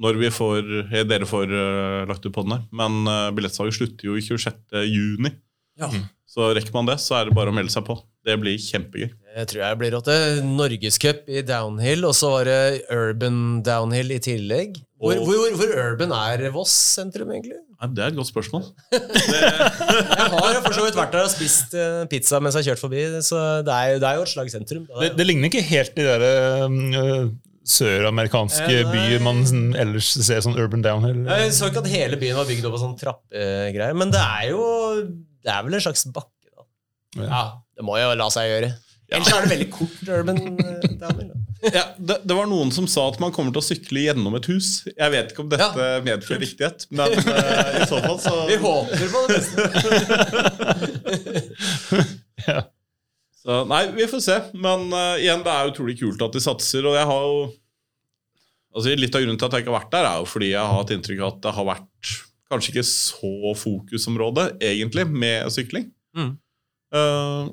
når 0.00 0.20
vi 0.20 0.30
får, 0.34 0.70
eh, 0.84 1.04
dere 1.06 1.28
får 1.28 1.50
øh, 1.50 2.08
lagt 2.10 2.26
ut 2.26 2.34
på 2.34 2.44
den 2.46 2.56
her, 2.56 2.64
men 2.72 3.34
billettsalget 3.36 3.78
slutter 3.78 4.10
jo 4.10 4.20
26. 4.20 4.84
juni. 4.90 5.34
Ja. 5.80 5.90
Så 6.28 6.52
rekker 6.54 6.74
man 6.76 6.90
det, 6.90 7.00
så 7.02 7.18
er 7.18 7.28
det 7.28 7.36
bare 7.36 7.50
å 7.50 7.56
melde 7.56 7.72
seg 7.72 7.86
på. 7.86 7.98
Det 8.26 8.34
blir 8.42 8.58
kjempegøy. 8.60 9.08
Det 9.30 9.44
tror 9.48 9.60
jeg 9.62 9.78
blir 9.80 9.92
rått. 9.94 10.08
det. 10.10 10.44
Norgescup 10.44 11.28
i 11.30 11.40
downhill, 11.46 12.04
og 12.04 12.12
så 12.18 12.30
var 12.34 12.44
det 12.50 12.82
urban 12.92 13.62
downhill 13.64 14.10
i 14.12 14.18
tillegg. 14.20 14.80
Hvor, 15.00 15.16
Og- 15.16 15.24
hvor, 15.30 15.54
hvor 15.56 15.70
urban 15.86 16.10
er 16.12 16.50
Voss 16.52 16.74
sentrum, 16.98 17.30
egentlig? 17.32 17.56
Nei, 17.80 17.88
det 17.96 18.02
er 18.04 18.08
et 18.12 18.16
godt 18.18 18.28
spørsmål. 18.28 18.66
Jeg 18.92 20.26
har 20.34 20.50
jo 20.52 20.60
for 20.66 20.74
så 20.76 20.82
vidt 20.84 20.98
vært 20.98 21.14
der 21.14 21.24
og 21.24 21.30
spist 21.32 21.72
eh, 21.78 22.02
pizza 22.10 22.40
mens 22.44 22.58
jeg 22.58 22.60
har 22.66 22.74
kjørt 22.74 22.82
forbi, 22.82 23.04
så 23.24 23.38
det 23.64 23.72
er, 23.72 23.86
jo- 23.94 24.00
det 24.02 24.08
er 24.10 24.18
jo 24.18 24.26
et 24.26 24.32
slags 24.34 24.52
sentrum. 24.58 24.84
Det, 25.00 25.14
det 25.16 25.26
ligner 25.30 25.48
ikke 25.48 25.62
helt 25.70 25.94
de 25.96 26.04
derre 26.04 26.32
eh, 26.66 27.30
søramerikanske 27.70 28.68
Eh, 28.82 28.90
byer 28.92 29.22
man 29.24 29.40
sånn 29.48 29.70
ellers 29.80 30.10
ser 30.26 30.42
sånn 30.44 30.58
urban 30.60 30.84
downhill. 30.84 31.22
Jeg 31.30 31.54
så 31.56 31.70
ikke 31.70 31.80
at 31.86 31.90
hele 31.92 32.18
byen 32.20 32.36
var 32.40 32.48
bygd 32.50 32.68
opp 32.68 32.76
av 32.76 32.84
sånn 32.84 32.96
trappegreier, 33.00 33.96
men 33.96 34.12
det 34.12 34.20
er 34.20 34.50
jo 34.52 34.62
Det 35.40 35.54
er 35.54 35.64
vel 35.64 35.78
en 35.78 35.84
slags 35.88 36.04
bakke, 36.12 36.52
da. 36.52 36.66
Ja. 37.24 37.42
Ja, 37.80 37.84
det 37.84 37.86
må 37.88 37.96
jo 37.96 38.08
la 38.20 38.26
seg 38.32 38.44
gjøre. 38.50 38.70
Ellers 39.10 39.30
er 39.32 39.42
det 39.42 39.50
veldig 39.50 39.70
kort 39.74 40.10
urban 40.12 40.40
eh, 40.60 40.90
downhill. 41.00 41.30
Ja, 41.60 41.82
det, 42.00 42.14
det 42.24 42.32
var 42.32 42.46
noen 42.48 42.70
som 42.72 42.86
sa 42.88 43.02
at 43.10 43.18
man 43.20 43.34
kommer 43.36 43.52
til 43.52 43.60
å 43.60 43.64
sykle 43.66 44.00
gjennom 44.06 44.32
et 44.38 44.46
hus. 44.48 44.68
Jeg 44.88 45.12
vet 45.12 45.28
ikke 45.34 45.42
om 45.42 45.50
dette 45.52 45.88
medfører 46.06 46.40
riktighet, 46.40 46.86
men 46.88 47.12
uh, 47.12 47.82
i 47.82 47.84
så 47.90 47.98
fall 48.00 48.16
så 48.22 48.32
Vi 48.48 48.56
håper 48.62 49.04
på 49.12 49.20
det 49.28 49.36
beste. 49.36 49.60
Ja. 52.46 52.62
Så, 53.42 53.58
nei, 53.68 53.82
vi 53.92 54.06
får 54.08 54.22
se. 54.24 54.38
Men 54.56 54.88
uh, 54.88 55.20
igjen, 55.20 55.44
det 55.44 55.52
er 55.52 55.68
utrolig 55.68 55.98
kult 56.00 56.24
at 56.24 56.32
de 56.32 56.40
satser. 56.40 56.88
Og 56.88 56.96
jeg 56.96 57.04
har 57.12 57.20
jo 57.28 57.38
altså, 58.72 58.96
Litt 58.96 59.16
av 59.16 59.24
grunnen 59.26 59.40
til 59.40 59.50
at 59.50 59.58
jeg 59.58 59.66
ikke 59.66 59.74
har 59.74 59.80
vært 59.82 59.94
der, 59.98 60.08
er 60.08 60.16
jo 60.22 60.32
fordi 60.32 60.48
jeg 60.54 60.64
har 60.64 60.76
hatt 60.78 60.92
inntrykk 60.96 61.20
av 61.20 61.34
at 61.34 61.44
det 61.44 61.56
har 61.58 61.68
vært 61.74 62.14
kanskje 62.50 62.72
ikke 62.74 62.86
så 62.88 63.52
fokusområde, 63.54 64.48
egentlig, 64.64 65.04
med 65.12 65.52
sykling. 65.54 65.90
Mm. 66.16 66.32
Eh, 66.96 67.50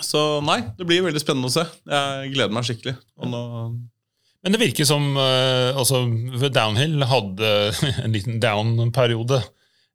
så 0.00 0.40
nei, 0.40 0.62
det 0.78 0.86
blir 0.88 1.04
veldig 1.04 1.20
spennende 1.20 1.50
å 1.50 1.52
se. 1.52 1.66
Jeg 1.84 2.32
gleder 2.32 2.54
meg 2.56 2.68
skikkelig. 2.68 2.94
Men 4.42 4.54
det 4.54 4.62
virker 4.62 4.88
som 4.88 5.12
eh, 5.20 5.76
altså, 5.78 6.00
Downhill 6.48 7.04
hadde 7.06 7.50
en 8.04 8.14
liten 8.16 8.40
down-periode. 8.42 9.42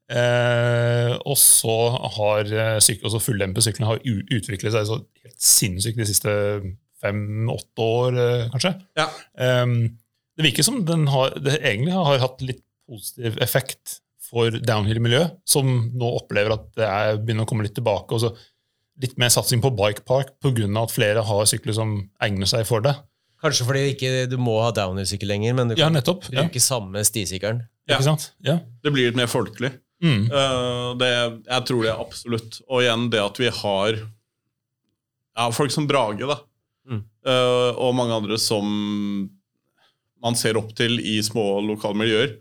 Eh, 0.07 1.13
og 1.17 1.35
så 1.41 1.77
har 2.19 2.53
syk, 2.79 3.01
altså 3.01 3.19
fulldempesyklene 3.25 3.89
har 3.89 4.05
utviklet 4.05 4.75
seg 4.75 4.85
så 4.87 5.01
helt 5.01 5.41
sinnssykt 5.43 5.99
de 5.99 6.07
siste 6.07 6.35
fem-åtte 7.01 7.87
år, 8.01 8.19
eh, 8.21 8.49
kanskje. 8.53 8.73
ja. 8.97 9.07
Ehm, 9.37 9.97
det 10.37 10.45
virker 10.45 10.65
som 10.65 10.83
den 10.85 11.07
har, 11.09 11.33
det 11.41 11.57
egentlig 11.61 11.93
har 11.93 12.19
hatt 12.21 12.43
litt 12.45 12.63
positiv 12.87 13.39
effekt 13.41 14.01
for 14.27 14.51
downhill-miljøet, 14.51 15.39
som 15.47 15.67
nå 15.97 16.09
opplever 16.19 16.53
at 16.53 16.67
det 16.77 16.85
er, 16.87 17.17
begynner 17.17 17.47
å 17.47 17.49
komme 17.49 17.65
litt 17.65 17.75
tilbake. 17.77 18.13
og 18.13 18.21
så 18.21 18.33
Litt 19.01 19.17
mer 19.21 19.29
satsing 19.29 19.61
på 19.61 19.69
bikepark 19.77 20.35
pga. 20.41 20.67
at 20.81 20.93
flere 20.93 21.23
har 21.23 21.45
sykler 21.45 21.75
som 21.77 21.97
egner 22.23 22.49
seg 22.49 22.65
for 22.65 22.81
det. 22.81 22.95
Kanskje 23.43 23.67
fordi 23.67 23.83
ikke 23.93 24.11
du 24.31 24.37
må 24.41 24.55
ha 24.63 24.71
downhill-sykkel 24.73 25.29
lenger, 25.29 25.53
men 25.53 25.69
du 25.69 25.75
Ja, 25.77 25.91
kan 25.91 26.01
bruke 26.01 26.57
Ja, 26.57 26.63
samme 26.63 27.03
stisykkelen. 27.05 27.61
Ja. 27.87 27.95
Ikke 27.97 28.07
sant? 28.09 28.31
Ja. 28.43 28.59
Det 28.83 28.93
blir 28.93 29.11
litt 29.11 29.19
mer 29.19 29.29
folkelig. 29.29 29.75
Mm. 30.01 30.27
Uh, 30.29 30.97
det, 30.97 31.11
jeg 31.45 31.65
tror 31.69 31.83
det 31.83 31.91
er 31.91 32.01
absolutt. 32.01 32.59
Og 32.67 32.81
igjen 32.81 33.09
det 33.13 33.21
at 33.21 33.39
vi 33.41 33.49
har 33.53 33.99
ja, 35.37 35.49
folk 35.53 35.71
som 35.71 35.87
Brage, 35.89 36.25
da. 36.25 36.39
Mm. 36.89 37.03
Uh, 37.27 37.77
og 37.77 37.93
mange 37.97 38.17
andre 38.17 38.39
som 38.41 39.29
man 40.23 40.37
ser 40.39 40.57
opp 40.57 40.73
til 40.77 40.97
i 40.97 41.19
små 41.21 41.59
lokale 41.61 41.97
miljøer. 41.99 42.37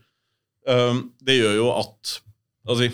Eh, 0.67 1.01
det 1.23 1.39
gjør 1.39 1.59
jo 1.61 1.67
at 1.77 2.21
Altså 2.67 2.89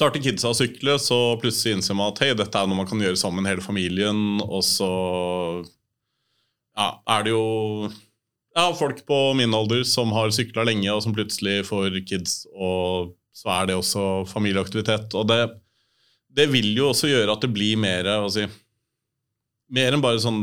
Starter 0.00 0.22
kidsa 0.24 0.48
å 0.48 0.56
sykle, 0.56 0.94
så 0.96 1.16
plutselig 1.42 1.76
innser 1.76 1.96
man 1.98 2.14
at 2.14 2.22
hei, 2.24 2.30
dette 2.32 2.56
er 2.56 2.68
noe 2.70 2.78
man 2.78 2.86
kan 2.88 3.02
gjøre 3.04 3.18
sammen 3.20 3.44
hele 3.44 3.60
familien, 3.60 4.38
og 4.40 4.62
så 4.64 4.88
ja, 6.72 6.86
er 7.04 7.26
det 7.26 7.34
jo 7.34 7.42
ja, 8.56 8.70
folk 8.78 9.02
på 9.04 9.18
min 9.36 9.52
alder 9.52 9.84
som 9.84 10.14
har 10.16 10.32
sykla 10.32 10.64
lenge, 10.64 10.88
og 10.88 11.02
som 11.04 11.12
plutselig 11.12 11.66
får 11.68 12.00
kids, 12.08 12.46
og 12.56 13.12
så 13.36 13.52
er 13.58 13.68
det 13.68 13.76
også 13.76 14.06
familieaktivitet. 14.30 15.12
Og 15.20 15.28
det, 15.28 15.38
det 16.32 16.48
vil 16.48 16.72
jo 16.78 16.88
også 16.94 17.10
gjøre 17.10 17.36
at 17.36 17.44
det 17.44 17.52
blir 17.52 17.76
mer 17.80 18.08
si, 18.32 18.48
Mer 19.70 19.94
enn 19.94 20.02
bare 20.02 20.18
sånn 20.18 20.40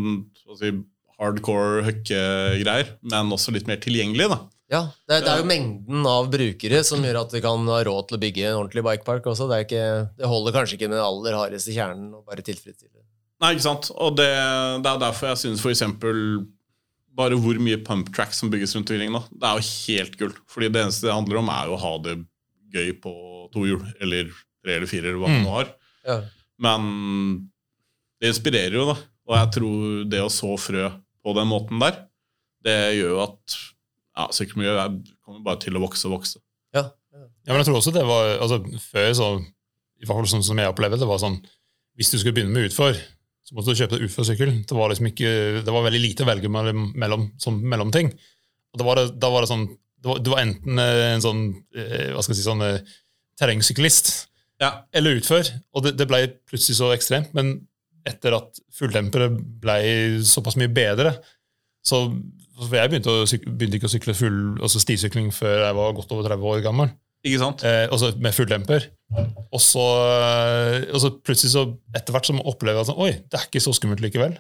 si, 0.56 0.70
hardcore 1.18 1.82
høkkegreier, 1.84 2.94
men 3.10 3.34
også 3.36 3.52
litt 3.58 3.66
mer 3.68 3.82
tilgjengelig. 3.84 4.30
da. 4.32 4.38
Ja, 4.68 4.82
det 5.08 5.16
er, 5.16 5.22
det 5.24 5.32
er 5.32 5.40
jo 5.40 5.48
mengden 5.48 6.08
av 6.12 6.26
brukere 6.34 6.82
som 6.84 7.00
gjør 7.06 7.22
at 7.22 7.32
de 7.32 7.40
kan 7.44 7.62
ha 7.72 7.78
råd 7.88 8.10
til 8.10 8.18
å 8.18 8.20
bygge 8.20 8.48
en 8.50 8.58
ordentlig 8.60 8.84
bikepark 8.84 9.30
også. 9.32 9.46
Det, 9.48 9.56
er 9.62 9.64
ikke, 9.68 9.84
det 10.20 10.28
holder 10.28 10.56
kanskje 10.58 10.76
ikke 10.76 10.90
med 10.92 10.98
den 11.00 11.06
aller 11.08 11.38
hardeste 11.40 11.72
kjernen 11.76 12.10
å 12.18 12.24
bare 12.28 12.44
tilfredsstille. 12.44 13.00
Nei, 13.40 13.54
ikke 13.56 13.64
sant? 13.68 13.88
Og 13.96 14.18
det, 14.18 14.28
det 14.84 14.92
er 14.92 15.00
derfor 15.06 15.30
jeg 15.32 15.40
syns 15.44 15.62
f.eks. 15.64 15.84
bare 17.18 17.38
hvor 17.40 17.60
mye 17.64 17.80
pump 17.86 18.10
tracks 18.16 18.42
som 18.44 18.52
bygges 18.52 18.76
rundt 18.76 18.92
omkring 18.92 19.14
nå, 19.14 19.22
det 19.32 19.48
er 19.54 19.62
jo 19.62 19.70
helt 19.88 20.18
gull. 20.20 20.36
Fordi 20.52 20.70
det 20.74 20.84
eneste 20.84 21.08
det 21.08 21.16
handler 21.16 21.40
om, 21.44 21.52
er 21.54 21.70
jo 21.72 21.78
å 21.78 21.82
ha 21.86 21.94
det 22.10 22.18
gøy 22.76 22.92
på 23.06 23.14
to 23.54 23.64
hjul, 23.70 23.86
eller 24.04 24.34
tre 24.66 24.76
eller 24.82 24.90
fire, 24.92 25.08
eller 25.14 25.22
hva 25.22 25.32
man 25.32 25.46
Mm. 25.46 25.52
har. 25.54 25.72
Ja. 26.08 26.18
Men 26.60 26.92
det 28.20 28.34
inspirerer 28.34 28.76
jo, 28.76 28.86
da. 28.92 28.98
Og 29.28 29.36
jeg 29.38 29.52
tror 29.56 30.04
det 30.12 30.22
å 30.24 30.30
så 30.34 30.52
frø 30.60 30.90
på 31.24 31.34
den 31.38 31.48
måten 31.50 31.80
der, 31.82 32.04
det 32.64 32.78
gjør 32.98 33.14
jo 33.16 33.24
at 33.24 33.58
ja, 34.18 34.26
sykkelmiljøet 34.34 34.80
er- 34.84 35.16
kommer 35.26 35.44
bare 35.46 35.60
til 35.62 35.78
å 35.78 35.84
vokse 35.84 36.08
og 36.10 36.18
vokse. 36.18 36.42
Ja. 36.76 36.88
Ja, 37.18 37.54
men 37.54 37.62
jeg 37.62 37.68
tror 37.70 37.78
også 37.80 37.94
det 37.96 38.04
var 38.06 38.34
altså, 38.44 38.58
Før, 38.92 39.08
så, 39.18 39.28
i 40.02 40.06
hvert 40.06 40.18
fall 40.20 40.28
sånn 40.30 40.44
som 40.46 40.60
jeg 40.60 40.70
opplevde 40.70 41.00
det, 41.02 41.08
var 41.10 41.18
sånn 41.22 41.38
Hvis 41.98 42.12
du 42.12 42.18
skulle 42.20 42.36
begynne 42.36 42.54
med 42.54 42.68
utfor, 42.70 42.94
så 43.48 43.56
måtte 43.56 43.72
du 43.74 43.80
kjøpe 43.80 43.96
deg 43.98 44.04
utforsykkel. 44.10 44.52
Det 44.70 44.76
var 44.78 44.92
liksom 44.92 45.08
ikke, 45.10 45.30
det 45.66 45.74
var 45.74 45.86
veldig 45.88 46.02
lite 46.04 46.26
å 46.26 46.28
velge 46.30 46.50
mellom, 46.52 46.92
mellom, 47.00 47.24
som 47.42 47.56
mellomting. 47.64 48.12
Og 48.74 48.78
da 48.82 48.86
var 48.86 49.00
det, 49.00 49.06
da 49.24 49.30
var 49.34 49.42
det 49.46 49.50
sånn 49.50 49.64
det 49.98 50.12
var, 50.12 50.20
det 50.22 50.30
var 50.34 50.42
enten 50.44 50.78
eh, 50.84 51.04
en 51.16 51.24
sånn 51.24 51.40
eh, 51.74 52.12
hva 52.14 52.22
skal 52.22 52.36
jeg 52.36 52.42
si, 52.44 52.46
sånn 52.46 52.62
eh, 52.68 52.82
terrengsyklist 53.42 54.12
Ja. 54.62 54.84
eller 54.94 55.18
utfor. 55.18 55.48
Og 55.74 55.88
det, 55.88 55.96
det 55.98 56.06
ble 56.10 56.22
plutselig 56.50 56.78
så 56.78 56.92
ekstremt. 56.94 57.34
Men 57.38 57.56
etter 58.08 58.36
at 58.38 58.60
fulltempere 58.78 59.32
ble 59.34 59.78
såpass 60.28 60.56
mye 60.60 60.70
bedre, 60.72 61.16
så 61.86 62.04
for 62.66 62.78
Jeg 62.80 62.90
begynte, 62.92 63.14
å 63.14 63.26
begynte 63.28 63.78
ikke 63.78 63.90
å 63.90 63.94
sykle 63.94 64.16
full, 64.18 64.40
altså 64.58 64.82
stisykling 64.82 65.30
før 65.36 65.68
jeg 65.68 65.78
var 65.78 65.96
godt 65.98 66.14
over 66.16 66.30
30 66.32 66.50
år 66.54 66.64
gammel. 66.66 66.92
Ikke 67.26 67.40
sant? 67.42 67.64
Eh, 67.66 67.86
også 67.94 68.12
med 68.22 68.36
fulldemper. 68.36 68.90
Og 69.54 69.62
så, 69.62 69.86
eh, 70.18 70.86
og 70.92 71.02
så 71.02 71.12
plutselig 71.18 71.54
så 71.54 71.66
etter 71.98 72.16
hvert 72.16 72.30
så 72.30 72.36
opplever 72.38 72.80
jeg 72.80 72.86
at 72.86 72.92
sånn, 72.92 73.02
oi, 73.04 73.14
det 73.26 73.40
er 73.40 73.48
ikke 73.50 73.64
så 73.64 73.74
skummelt 73.76 74.04
likevel. 74.04 74.38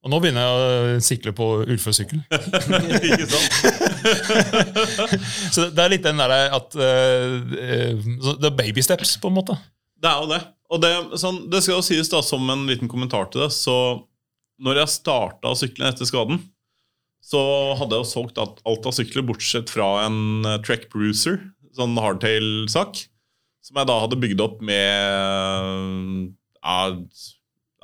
Og 0.00 0.12
nå 0.12 0.20
begynner 0.22 0.46
jeg 0.46 0.52
å 0.96 1.00
sikle 1.04 1.32
på 1.36 1.48
utforsykkel. 1.74 2.22
ikke 3.10 3.26
sant? 3.28 3.58
så 5.54 5.66
det 5.68 5.82
er 5.84 5.92
litt 5.92 6.06
den 6.06 6.22
derre 6.22 6.46
at 6.56 6.76
eh, 6.80 7.98
Det 8.00 8.48
er 8.48 8.56
baby 8.56 8.84
steps, 8.84 9.18
på 9.20 9.28
en 9.28 9.36
måte. 9.36 9.58
Det 10.00 10.08
er 10.08 10.22
jo 10.22 10.30
det. 10.30 10.40
Og 10.70 10.80
det, 10.80 10.92
sånn, 11.20 11.42
det 11.52 11.60
skal 11.64 11.76
jo 11.76 11.84
sies 11.84 12.08
da, 12.08 12.22
som 12.24 12.46
en 12.54 12.64
liten 12.70 12.88
kommentar 12.88 13.28
til 13.28 13.44
det, 13.44 13.50
så 13.52 13.76
når 14.60 14.82
jeg 14.82 14.94
starta 14.94 15.52
sykle 15.58 15.90
etter 15.90 16.08
skaden, 16.08 16.40
så 17.20 17.40
hadde 17.78 17.96
jeg 17.96 18.04
jo 18.04 18.10
solgt 18.10 18.40
alt 18.40 18.86
av 18.88 18.94
sykler, 18.96 19.26
bortsett 19.28 19.70
fra 19.72 19.88
en 20.06 20.46
eh, 20.48 20.60
Trek 20.66 20.88
Bruiser, 20.92 21.38
sånn 21.76 21.98
hardtail-sak, 22.00 23.04
som 23.64 23.78
jeg 23.78 23.90
da 23.90 23.98
hadde 24.02 24.18
bygd 24.18 24.40
opp 24.42 24.62
med 24.64 26.30
Jeg 26.60 26.96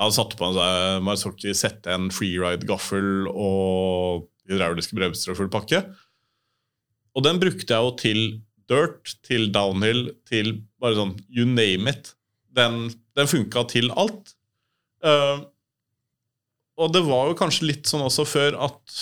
hadde 0.01 0.17
satt 0.17 0.35
på 0.39 0.49
en 0.49 1.05
Marzocchi, 1.05 1.53
sette 1.57 1.93
en 1.93 2.09
freeride-gaffel 2.13 3.29
og 3.31 4.27
hydrauliske 4.51 4.97
bremser 4.97 5.33
og 5.33 5.41
full 5.41 5.53
pakke. 5.53 5.83
Og 7.17 7.25
den 7.25 7.41
brukte 7.41 7.73
jeg 7.73 7.87
jo 7.87 7.95
til 8.01 8.21
dirt, 8.71 9.17
til 9.27 9.51
downhill, 9.55 10.11
til 10.29 10.57
bare 10.83 10.99
sånn 10.99 11.15
you 11.31 11.47
name 11.49 11.91
it. 11.91 12.13
Den, 12.57 12.91
den 13.17 13.31
funka 13.31 13.67
til 13.71 13.93
alt. 13.97 14.35
Uh, 15.05 15.45
og 16.77 16.93
det 16.93 17.05
var 17.07 17.31
jo 17.31 17.39
kanskje 17.39 17.71
litt 17.71 17.89
sånn 17.89 18.05
også 18.05 18.27
før 18.29 18.59
at 18.69 18.97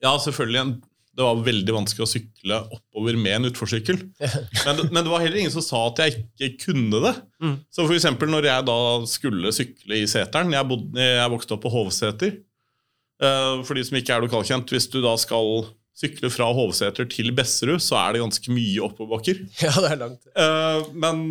Ja, 0.00 0.14
selvfølgelig, 0.22 0.78
det 1.18 1.24
var 1.26 1.40
veldig 1.44 1.74
vanskelig 1.74 2.04
å 2.06 2.08
sykle 2.08 2.58
oppover 2.72 3.16
med 3.20 3.34
en 3.36 3.48
utforsykkel. 3.50 3.98
Men, 4.66 4.78
men 4.92 5.02
det 5.04 5.10
var 5.10 5.20
heller 5.24 5.40
ingen 5.42 5.52
som 5.52 5.64
sa 5.64 5.80
at 5.88 5.98
jeg 6.04 6.14
ikke 6.22 6.70
kunne 6.70 7.00
det. 7.04 7.12
Mm. 7.42 7.56
Så 7.72 7.84
for 7.84 7.96
eksempel 7.96 8.30
når 8.32 8.46
jeg 8.48 8.66
da 8.70 8.76
skulle 9.10 9.52
sykle 9.56 9.98
i 10.00 10.06
seteren 10.08 10.54
Jeg, 10.54 10.68
bodde, 10.70 11.02
jeg 11.02 11.32
vokste 11.34 11.56
opp 11.56 11.64
på 11.66 11.72
Hovseter. 11.74 12.38
Eh, 13.20 13.60
For 13.66 13.76
de 13.76 13.84
som 13.84 13.98
ikke 14.00 14.16
er 14.16 14.24
lokalkjent, 14.24 14.72
hvis 14.72 14.88
du 14.92 15.00
da 15.04 15.12
skal 15.20 15.66
sykle 16.00 16.30
fra 16.32 16.46
Hovseter 16.56 17.04
til 17.12 17.28
Besserud, 17.36 17.82
så 17.84 17.98
er 18.00 18.14
det 18.16 18.22
ganske 18.22 18.54
mye 18.56 18.80
oppoverbakker. 18.86 19.42
ja, 19.66 19.74
det 19.76 19.90
er 19.90 20.00
langt. 20.06 20.22
Eh, 20.32 20.86
men 21.02 21.24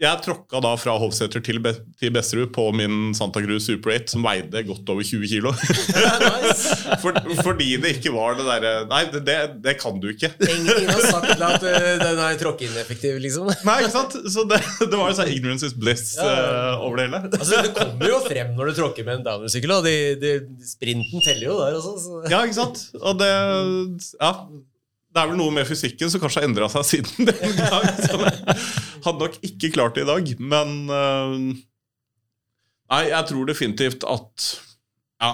jeg 0.00 0.18
tråkka 0.24 0.58
da 0.64 0.70
fra 0.80 0.94
Hovseter 0.98 1.42
til, 1.44 1.60
Be 1.62 1.70
til 2.00 2.10
Besserud 2.14 2.48
på 2.54 2.64
min 2.74 3.12
Santa 3.14 3.38
Cruz 3.44 3.68
Super 3.68 3.92
8, 3.94 4.08
som 4.14 4.24
veide 4.24 4.62
godt 4.66 4.88
over 4.90 5.04
20 5.06 5.28
kilo. 5.30 5.52
nice. 6.24 6.72
For, 7.02 7.14
fordi 7.44 7.76
det 7.82 7.92
ikke 7.98 8.10
var 8.14 8.34
det 8.38 8.46
derre 8.48 8.72
Nei, 8.90 9.02
det, 9.14 9.36
det, 9.62 9.76
kan 9.78 10.00
du 10.02 10.08
ikke. 10.10 10.32
Ingen, 10.42 10.90
har 10.90 11.04
sagt 11.06 11.30
at 11.36 11.66
uh, 11.68 11.78
den 12.02 12.22
er 12.24 12.40
tråkkeineffektiv, 12.40 13.20
liksom. 13.22 13.52
Nei, 13.68 13.76
ikke 13.84 13.92
sant? 13.94 14.16
Så 14.32 14.46
det, 14.50 14.58
det 14.82 14.90
var 14.96 15.12
jo 15.12 15.18
sånn 15.20 15.30
ignorance 15.36 15.70
is 15.70 15.76
bliss 15.78 16.16
eh, 16.18 16.82
over 16.82 16.98
det 16.98 17.06
hele. 17.06 17.22
Altså, 17.38 17.62
Det 17.68 17.72
kommer 17.78 18.10
jo 18.16 18.18
frem 18.26 18.52
når 18.58 18.72
du 18.72 18.78
tråkker 18.80 19.06
med 19.06 19.20
en 19.20 19.26
downhill-sykkel. 19.28 19.76
og 19.78 19.86
de- 19.86 20.18
de- 20.18 20.66
Sprinten 20.72 21.22
teller 21.22 21.46
jo 21.52 21.60
der 21.62 21.78
også. 21.78 21.94
Så. 22.08 22.20
Ja, 22.32 22.42
ikke 22.48 22.58
sant? 22.58 22.86
Og 22.98 23.18
det 23.22 23.30
Ja. 24.18 24.34
Det 25.12 25.20
er 25.20 25.28
vel 25.28 25.36
noe 25.36 25.52
med 25.52 25.68
fysikken 25.68 26.08
som 26.08 26.22
kanskje 26.22 26.40
har 26.40 26.48
endra 26.48 26.68
seg 26.72 26.86
siden 26.88 27.26
den 27.28 27.56
gang. 27.58 27.88
Så 28.00 28.16
jeg 28.16 28.56
hadde 29.04 29.18
nok 29.20 29.38
ikke 29.44 29.72
klart 29.74 29.98
det 29.98 30.06
i 30.06 30.08
dag, 30.08 30.34
men 30.40 30.76
eh, 30.88 31.36
Nei, 32.92 33.06
jeg 33.08 33.24
tror 33.30 33.48
definitivt 33.48 34.04
at 34.04 34.46
Ja, 35.22 35.30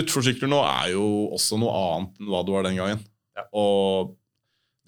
utforsykler 0.00 0.48
nå 0.48 0.60
er 0.64 0.92
jo 0.94 1.04
også 1.36 1.58
noe 1.60 1.72
annet 1.76 2.20
enn 2.20 2.30
hva 2.30 2.40
det 2.44 2.54
var 2.54 2.68
den 2.68 2.78
gangen. 2.80 3.02
Og 3.56 4.14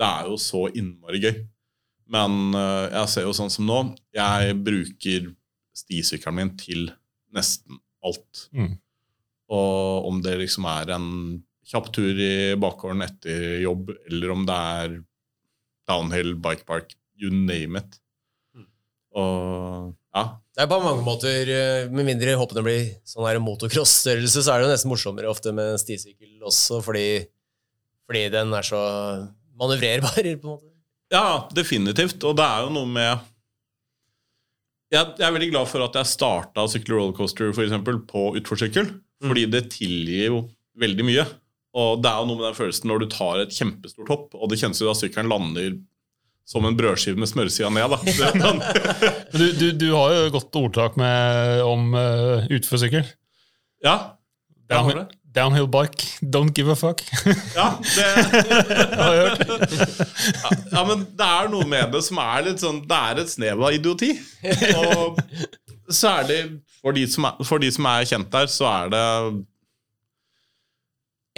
det 0.01 0.09
er 0.09 0.29
jo 0.31 0.39
så 0.41 0.67
innmari 0.73 1.21
gøy. 1.23 1.43
Men 2.13 2.57
eh, 2.57 2.87
jeg 2.93 3.13
ser 3.13 3.27
jo 3.29 3.35
sånn 3.37 3.53
som 3.53 3.69
nå 3.69 3.79
Jeg 4.17 4.57
bruker 4.61 5.31
stisykkelen 5.77 6.37
min 6.37 6.53
til 6.61 6.91
nesten 7.33 7.81
alt. 8.05 8.47
Mm. 8.53 8.75
Og 9.53 10.09
om 10.09 10.21
det 10.25 10.37
liksom 10.41 10.69
er 10.69 10.93
en 10.97 11.09
kjapp 11.69 11.89
tur 11.95 12.19
i 12.19 12.55
bakgården 12.61 13.05
etter 13.07 13.63
jobb, 13.63 13.93
eller 14.11 14.35
om 14.35 14.47
det 14.49 14.59
er 14.77 14.95
downhill, 15.89 16.35
bike 16.43 16.67
park, 16.69 16.95
you 17.19 17.31
name 17.33 17.79
it. 17.81 17.99
Mm. 18.57 18.69
Og 19.19 19.93
ja. 20.13 20.25
Det 20.53 20.65
er 20.65 20.69
på 20.69 20.81
mange 20.85 21.05
måter, 21.07 21.49
eh, 21.49 21.87
Med 21.89 22.05
mindre 22.05 22.35
hoppene 22.37 22.65
blir 22.67 22.89
sånn 23.09 23.25
her 23.25 23.41
motocross-størrelse, 23.41 24.43
så 24.45 24.53
er 24.53 24.61
det 24.61 24.67
jo 24.67 24.73
nesten 24.75 24.93
morsommere 24.93 25.31
ofte 25.31 25.55
med 25.57 25.73
en 25.73 25.81
stisykkel 25.81 26.43
også, 26.45 26.83
fordi, 26.85 27.25
fordi 28.09 28.27
den 28.35 28.53
er 28.53 28.67
så 28.67 28.83
manøvrerbar. 29.57 30.19
på 30.43 30.49
en 30.49 30.55
måte. 30.57 30.73
ja, 31.13 31.49
definitivt. 31.57 32.19
Og 32.29 32.37
det 32.37 32.49
er 32.49 32.67
jo 32.67 32.75
noe 32.77 32.91
med 32.91 33.29
jeg, 34.93 35.15
jeg 35.17 35.25
er 35.25 35.33
veldig 35.33 35.53
glad 35.55 35.69
for 35.71 35.85
at 35.87 35.95
jeg 35.97 36.11
starta 36.11 36.67
sykkel 36.69 36.99
rollercoaster 36.99 37.55
for 37.57 37.65
eksempel, 37.65 38.03
på 38.05 38.27
utforsykkel, 38.37 38.91
fordi 39.25 39.47
det 39.49 39.71
tilgir 39.73 40.27
jo 40.27 40.43
veldig 40.83 41.07
mye. 41.09 41.25
Og 41.73 42.03
det 42.05 42.11
er 42.11 42.21
jo 42.21 42.29
noe 42.29 42.41
med 42.41 42.47
den 42.51 42.59
følelsen 42.59 42.91
når 42.91 43.03
du 43.03 43.09
tar 43.15 43.43
et 43.43 43.57
kjempestort 43.57 44.13
hopp, 44.13 44.29
og 44.37 44.51
det 44.53 44.61
kjennes 44.61 44.81
jo 44.83 44.91
da 44.91 44.97
sykkelen 44.99 45.33
lander 45.33 45.79
som 46.49 46.67
en 46.67 46.77
brødskive 46.77 47.17
med 47.17 47.31
smørsida 47.31 47.71
ned. 47.73 47.95
Du, 49.39 49.45
du, 49.57 49.67
du 49.79 49.89
har 49.95 50.13
jo 50.13 50.33
godt 50.35 50.59
ordtak 50.59 50.99
med, 51.01 51.63
om 51.65 51.95
uh, 51.97 52.45
utforsykkel. 52.53 53.07
ja, 53.85 53.97
Down, 54.73 55.07
downhill 55.35 55.67
bike, 55.67 56.05
don't 56.23 56.53
give 56.55 56.71
a 56.73 56.77
fuck. 56.77 57.03
Ja, 57.57 57.79
det, 57.81 58.05
har 59.01 59.15
jeg 59.15 59.29
hørt. 59.29 59.73
ja, 60.43 60.51
ja, 60.73 60.85
men 60.89 61.07
det 61.19 61.29
er 61.29 61.51
noe 61.53 61.69
med 61.69 61.93
det 61.93 62.03
som 62.07 62.21
er 62.23 62.47
litt 62.47 62.63
sånn 62.63 62.83
Det 62.89 62.99
er 62.99 63.23
et 63.23 63.33
snev 63.33 63.65
av 63.65 63.77
idioti. 63.77 64.13
Og 64.77 65.21
særlig 65.93 66.41
for 66.81 66.97
de 66.97 67.07
som 67.11 67.29
er, 67.29 67.41
for 67.47 67.63
de 67.63 67.73
som 67.73 67.89
er 67.91 68.09
kjent 68.09 68.31
der, 68.33 68.49
så 68.51 68.69
er 68.71 68.93
det 68.93 69.05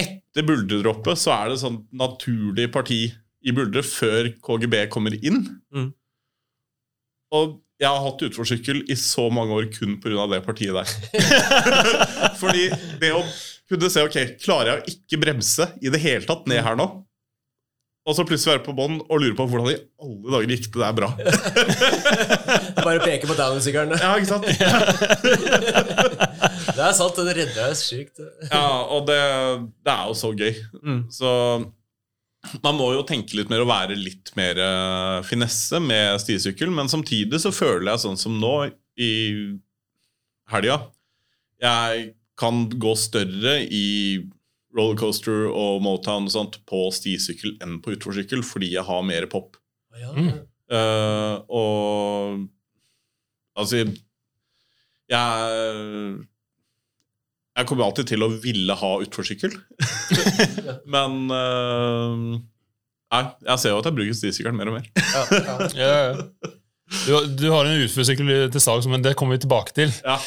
Etter 0.01 0.43
buldredroppet 0.47 1.19
så 1.21 1.31
er 1.37 1.45
det 1.53 1.61
sånn 1.63 1.79
naturlig 1.95 2.67
parti 2.75 3.03
i 3.45 3.53
buldre 3.55 3.83
før 3.87 4.23
KGB 4.43 4.75
kommer 4.93 5.13
inn. 5.21 5.39
Mm. 5.75 5.91
Og 7.35 7.45
jeg 7.83 7.91
har 7.91 8.05
hatt 8.05 8.23
utforsykkel 8.29 8.79
i 8.91 8.95
så 8.99 9.25
mange 9.35 9.53
år 9.57 9.65
kun 9.75 9.93
pga. 10.03 10.27
det 10.31 10.47
partiet 10.47 10.75
der. 10.75 10.89
Fordi 12.41 12.65
det 13.03 13.11
å 13.15 13.23
kunne 13.71 13.91
se 13.91 14.01
ok, 14.07 14.19
klarer 14.43 14.69
jeg 14.71 14.77
å 14.77 14.85
ikke 14.95 15.23
bremse 15.25 15.65
i 15.83 15.89
det 15.93 16.01
hele 16.03 16.25
tatt 16.29 16.45
ned 16.51 16.61
her 16.65 16.77
nå, 16.79 16.87
og 18.05 18.13
så 18.13 18.21
plutselig 18.29 18.59
være 18.59 18.67
på 18.67 18.75
bånn 18.77 18.99
og 19.01 19.17
lure 19.17 19.33
på 19.37 19.47
hvordan 19.49 19.71
i 19.73 19.81
alle 20.05 20.29
dager 20.35 20.51
gikk 20.53 20.67
det 20.75 20.81
der 20.83 20.97
bra. 20.99 21.09
Bare 22.85 23.01
peke 23.01 23.25
på 23.31 23.37
downhill-sykkelen. 23.39 23.97
Ja, 23.97 24.13
ikke 24.21 24.29
sant? 24.29 24.45
Det 26.75 26.83
er 26.83 26.95
sant, 26.97 27.17
den 27.17 27.31
redder 27.31 27.57
deg 27.57 27.79
sykt. 27.79 28.21
Ja, 28.51 28.67
og 28.91 29.07
det, 29.09 29.21
det 29.87 29.95
er 29.95 30.11
jo 30.11 30.17
så 30.19 30.31
gøy. 30.35 30.53
Mm. 30.83 31.01
Så 31.15 31.31
man 32.65 32.77
må 32.77 32.91
jo 32.95 33.05
tenke 33.07 33.39
litt 33.39 33.51
mer 33.53 33.63
og 33.65 33.71
være 33.71 33.97
litt 33.99 34.33
mer 34.39 34.59
eh, 34.61 35.19
finesse 35.27 35.81
med 35.83 36.19
stisykkel, 36.23 36.73
men 36.75 36.91
samtidig 36.93 37.41
så 37.43 37.53
føler 37.55 37.93
jeg 37.93 38.05
sånn 38.05 38.21
som 38.21 38.37
nå 38.41 38.55
i 39.01 39.13
helga 40.53 40.77
Jeg 41.63 42.11
kan 42.39 42.67
gå 42.69 42.95
større 42.99 43.61
i 43.65 43.87
rollercoaster 44.75 45.47
og 45.49 45.83
Motown 45.87 46.27
og 46.29 46.35
sånt 46.35 46.59
på 46.69 46.89
stisykkel 46.95 47.57
enn 47.63 47.79
på 47.83 47.95
utforsykkel 47.95 48.43
fordi 48.47 48.73
jeg 48.75 48.85
har 48.87 49.07
mer 49.07 49.29
pop. 49.31 49.57
Ja. 49.95 50.11
Mm. 50.13 50.43
Uh, 50.75 51.37
og 51.53 52.49
altså 53.55 53.85
Jeg 55.13 56.25
Jeg 57.55 57.69
kommer 57.71 57.87
alltid 57.87 58.09
til 58.11 58.25
å 58.27 58.33
ville 58.43 58.75
ha 58.81 58.91
utforsykkel. 59.05 59.55
Men 60.95 61.21
uh, 61.31 62.43
Nei, 63.15 63.23
jeg 63.47 63.63
ser 63.63 63.75
jo 63.75 63.79
at 63.79 63.87
jeg 63.87 63.95
bruker 63.95 64.17
stisykkelen 64.19 64.59
mer 64.59 64.73
og 64.73 64.79
mer. 64.81 64.87
Ja, 64.99 65.25
ja. 65.39 65.69
Ja. 65.79 66.53
Du, 67.07 67.13
du 67.39 67.45
har 67.53 67.67
en 67.67 67.83
utforsykkel 67.85 68.31
til 68.53 68.63
salgs, 68.63 68.87
men 68.91 69.03
det 69.05 69.15
kommer 69.19 69.39
vi 69.39 69.45
tilbake 69.45 69.73
til. 69.77 69.93
Ja. 70.05 70.19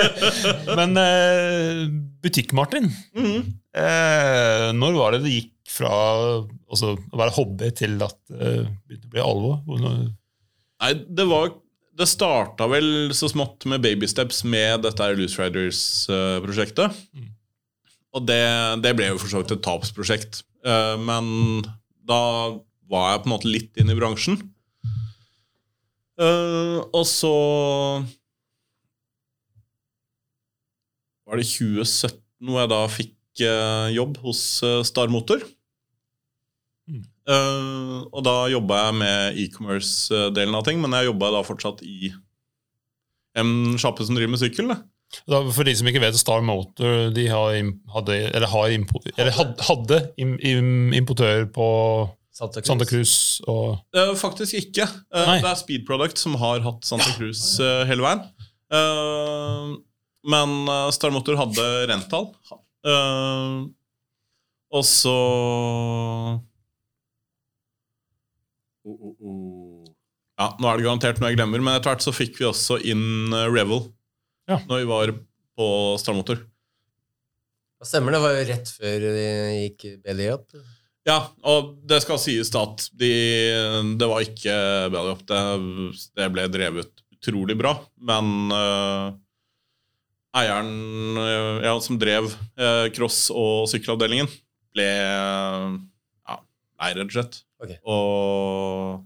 Men 0.78 0.98
uh, 0.98 1.86
butikk-Martin, 2.22 2.90
mm 3.16 3.24
-hmm. 3.24 3.46
uh, 3.78 4.72
når 4.76 4.98
var 4.98 5.16
det 5.16 5.22
det 5.24 5.34
gikk 5.36 5.52
fra 5.70 5.92
altså, 6.70 6.94
å 6.96 7.20
være 7.20 7.36
hobby 7.38 7.70
til 7.76 7.96
at 8.04 8.18
det 8.30 8.52
eh, 8.60 8.68
begynte 8.86 9.08
å 9.08 9.14
bli 9.14 9.24
alvor? 9.24 9.56
Nei, 10.82 10.92
det 11.18 11.26
var 11.26 11.50
Det 11.96 12.04
starta 12.08 12.66
vel 12.68 13.14
så 13.16 13.28
smått 13.32 13.64
med 13.70 13.80
baby 13.84 14.08
steps 14.10 14.42
med 14.44 14.82
dette 14.84 15.06
Loose 15.16 15.40
Riders-prosjektet. 15.40 16.92
Og 18.16 18.24
det, 18.28 18.42
det 18.84 18.92
ble 18.98 19.10
jo 19.12 19.20
for 19.20 19.32
så 19.32 19.40
vidt 19.40 19.54
et 19.56 19.64
tapsprosjekt. 19.64 20.42
Eh, 20.66 20.96
Men 21.00 21.64
da 22.06 22.20
var 22.90 23.10
jeg 23.14 23.22
på 23.22 23.28
en 23.30 23.34
måte 23.34 23.50
litt 23.50 23.80
inn 23.80 23.92
i 23.92 23.96
bransjen. 23.96 24.36
Eh, 26.20 26.78
og 26.84 27.04
så 27.08 27.32
var 31.26 31.40
det 31.40 31.48
2017 31.48 32.20
hvor 32.46 32.60
jeg 32.60 32.72
da 32.72 32.80
fikk 32.92 33.44
eh, 33.44 33.88
jobb 33.96 34.20
hos 34.24 34.42
Star 34.88 35.12
Motor. 35.12 35.40
Eh, 37.26 38.02
og 38.06 38.20
da 38.26 38.34
jobba 38.52 38.82
jeg 38.84 38.98
med 39.00 39.40
e-commerce-delen 39.42 40.58
av 40.58 40.66
ting, 40.66 40.82
men 40.82 40.94
jeg 40.94 41.10
jobba 41.10 41.32
da 41.34 41.46
fortsatt 41.46 41.82
i 41.86 42.12
en 43.36 43.74
sjappe 43.80 44.06
som 44.06 44.16
driver 44.16 44.32
med 44.34 44.42
sykkel. 44.42 44.70
Da. 44.72 44.78
Da, 45.30 45.40
for 45.54 45.66
de 45.66 45.74
som 45.78 45.88
ikke 45.90 46.02
vet, 46.02 46.18
Star 46.18 46.44
Motor 46.46 47.10
de 47.14 47.26
har, 47.30 47.56
hadde, 47.94 48.20
eller 48.30 48.50
har 48.50 48.74
impo, 48.74 49.02
eller 49.16 49.34
hadde, 49.34 49.66
hadde 49.68 50.00
im, 50.22 50.36
im, 50.38 50.70
importør 50.96 51.44
på 51.54 51.66
Santa 52.36 52.60
Cruz. 52.60 52.68
Santa 52.68 52.86
Cruz 52.88 53.12
og 53.48 53.78
uh, 53.96 54.12
faktisk 54.18 54.58
ikke. 54.58 54.88
Uh, 55.08 55.36
det 55.38 55.50
er 55.50 55.60
Speed 55.60 55.86
Product 55.88 56.20
som 56.20 56.34
har 56.40 56.60
hatt 56.64 56.88
Santa 56.88 57.14
Cruz 57.16 57.56
hele 57.88 58.04
veien. 58.04 58.24
Eh, 58.66 59.74
men 60.26 60.54
Star 60.94 61.12
Motor 61.14 61.38
hadde 61.38 61.66
rental. 61.90 62.32
Eh, 62.86 63.58
og 64.74 64.84
så 64.86 65.16
oh, 68.86 68.98
oh, 69.10 69.14
oh. 69.20 69.94
Ja, 70.36 70.50
Nå 70.60 70.68
er 70.68 70.78
det 70.78 70.86
garantert 70.86 71.20
noe 71.20 71.30
jeg 71.32 71.38
glemmer, 71.38 71.62
men 71.64 71.76
etter 71.76 71.94
hvert 71.94 72.04
så 72.04 72.12
fikk 72.14 72.36
vi 72.40 72.48
også 72.48 72.78
inn 72.84 73.32
eh, 73.32 73.48
Revel 73.48 73.86
Ja. 74.50 74.60
når 74.68 74.82
vi 74.82 74.88
var 74.90 75.12
på 75.56 75.68
strandmotor. 76.00 76.42
Hva 77.76 77.88
Stemmer, 77.88 78.14
det 78.16 78.22
var 78.22 78.34
jo 78.36 78.44
rett 78.48 78.72
før 78.72 79.06
de 79.06 79.24
gikk 79.66 79.86
belly 80.04 80.28
up. 80.32 80.52
Ja, 81.06 81.18
og 81.46 81.76
det 81.86 82.00
skal 82.02 82.18
sies 82.18 82.50
da 82.52 82.64
at 82.66 82.86
de, 82.98 83.10
det 84.00 84.08
var 84.10 84.24
ikke 84.24 84.54
belly 84.92 85.12
up. 85.14 85.22
Det, 85.28 85.40
det 86.18 86.28
ble 86.34 86.46
drevet 86.52 87.04
utrolig 87.16 87.56
bra, 87.58 87.74
men 88.08 88.52
uh, 88.52 89.14
eieren 90.36 91.16
eh, 91.16 91.64
ja, 91.64 91.72
som 91.80 91.96
drev 92.00 92.28
uh, 92.28 92.86
cross- 92.94 93.30
og 93.32 93.66
sykkelavdelingen, 93.72 94.28
ble 94.76 94.88
uh, 95.00 95.76
ja, 96.28 96.38
lei, 96.82 96.90
rett 96.98 97.08
og 97.08 97.16
slett. 97.16 97.38
Ok. 97.62 97.72
Og 97.88 99.04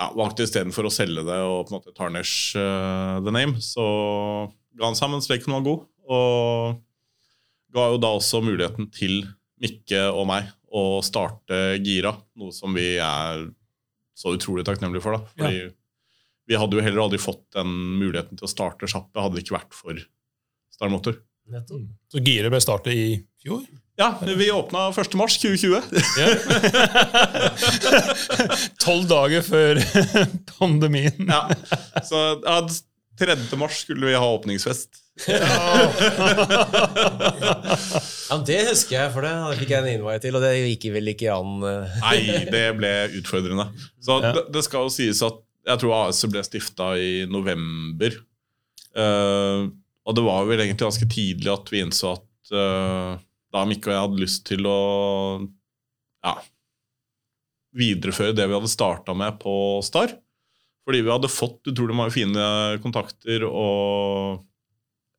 ja, 0.00 0.06
valgte 0.16 0.46
istedenfor 0.46 0.88
å 0.88 0.92
selge 0.92 1.24
det 1.26 1.40
og 1.44 1.66
på 1.66 1.74
en 1.74 1.78
måte 1.78 1.94
tarnish 1.96 2.56
uh, 2.56 3.20
the 3.24 3.34
name, 3.34 3.60
så 3.60 3.84
ga 4.78 4.88
han 4.88 4.98
sammen 4.98 5.20
streken 5.24 5.52
var 5.58 5.66
god. 5.66 5.84
Og 6.10 6.80
ga 7.76 7.90
jo 7.92 8.00
da 8.02 8.14
også 8.16 8.40
muligheten 8.42 8.88
til 8.94 9.22
Mikke 9.60 10.06
og 10.08 10.24
meg 10.30 10.48
å 10.72 11.02
starte 11.04 11.76
Gira, 11.84 12.14
noe 12.40 12.54
som 12.54 12.72
vi 12.74 12.94
er 13.02 13.44
så 14.16 14.32
utrolig 14.36 14.64
takknemlige 14.66 15.04
for. 15.04 15.18
da. 15.18 15.34
Fordi 15.36 15.68
vi 16.50 16.58
hadde 16.58 16.78
jo 16.78 16.84
heller 16.84 17.04
aldri 17.04 17.20
fått 17.22 17.44
den 17.54 17.70
muligheten 18.00 18.40
til 18.40 18.48
å 18.48 18.50
starte 18.50 18.88
sjappe 18.90 19.22
hadde 19.22 19.38
det 19.38 19.44
ikke 19.44 19.58
vært 19.58 19.76
for 19.76 20.00
Star 20.72 20.90
Motor. 20.92 21.20
Nettopp. 21.48 21.80
Så 22.12 22.18
giret 22.24 22.50
ble 22.52 22.60
startet 22.62 22.92
i 22.94 23.24
fjor? 23.42 23.62
Ja, 24.00 24.14
vi 24.24 24.46
åpna 24.50 24.86
1. 24.96 25.14
mars 25.18 25.34
2020. 25.42 25.80
Tolv 28.80 29.04
dager 29.10 29.42
før 29.44 29.80
pandemien. 30.58 31.26
ja. 31.28 31.42
Så 32.06 32.22
ja, 32.44 32.60
3. 33.20 33.34
mars 33.60 33.82
skulle 33.84 34.06
vi 34.08 34.14
ha 34.16 34.24
åpningsfest. 34.36 34.88
Ja, 35.28 35.36
men 38.38 38.44
Det 38.48 38.56
husker 38.70 38.94
jeg, 38.96 39.10
for 39.12 39.20
det 39.26 39.32
Det 39.50 39.58
fikk 39.60 39.70
jeg 39.74 39.80
en 39.84 39.90
invite 39.98 40.22
til, 40.24 40.36
og 40.38 40.42
det 40.44 40.54
gikk 40.70 40.84
vel 40.94 41.10
ikke 41.12 41.28
an. 41.34 41.50
eh. 41.68 41.98
Nei, 42.06 42.20
det 42.54 42.64
ble 42.78 42.92
utfordrende. 43.20 43.66
Så 44.00 44.12
Ja. 44.22 44.30
det, 44.38 44.44
det 44.54 44.62
skal 44.64 44.80
jo 44.88 44.92
sies 44.94 45.20
at 45.26 45.36
jeg 45.68 45.76
tror 45.82 45.92
AS 46.08 46.22
ble 46.32 46.40
stifta 46.46 46.86
i 46.96 47.26
november. 47.28 48.10
Eh, 48.96 49.68
og 50.10 50.16
det 50.18 50.26
var 50.26 50.46
vel 50.48 50.58
egentlig 50.58 50.82
ganske 50.82 51.06
tidlig 51.10 51.50
at 51.52 51.68
vi 51.70 51.84
innså 51.84 52.16
at 52.16 52.50
uh, 52.50 53.20
da 53.54 53.66
Mikke 53.66 53.90
og 53.90 53.94
jeg 53.94 54.04
hadde 54.04 54.22
lyst 54.24 54.42
til 54.48 54.66
å 54.66 54.80
ja, 56.26 56.34
videreføre 57.78 58.34
det 58.34 58.48
vi 58.48 58.56
hadde 58.56 58.70
starta 58.70 59.14
med 59.16 59.38
på 59.42 59.52
Star. 59.86 60.16
Fordi 60.86 61.02
vi 61.04 61.12
hadde 61.12 61.30
fått 61.30 61.70
utrolig 61.70 61.94
mange 61.94 62.14
fine 62.14 62.44
kontakter, 62.82 63.44
og 63.46 64.40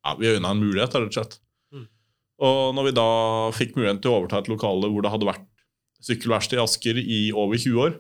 ja, 0.04 0.16
vi 0.20 0.34
øyna 0.34 0.52
en 0.52 0.64
mulighet, 0.64 0.98
rett 0.98 1.12
og 1.12 1.16
slett. 1.16 1.38
Mm. 1.72 1.88
Og 2.44 2.62
når 2.76 2.90
vi 2.90 2.96
da 2.98 3.10
fikk 3.56 3.78
muligheten 3.78 4.02
til 4.04 4.12
å 4.12 4.20
overta 4.20 4.42
et 4.42 4.52
lokale 4.52 4.90
hvor 4.92 5.06
det 5.06 5.14
hadde 5.14 5.30
vært 5.30 5.48
sykkelverksted 6.02 6.58
i 6.60 6.64
Asker 6.64 7.02
i 7.02 7.22
over 7.32 7.62
20 7.62 7.84
år, 7.86 8.00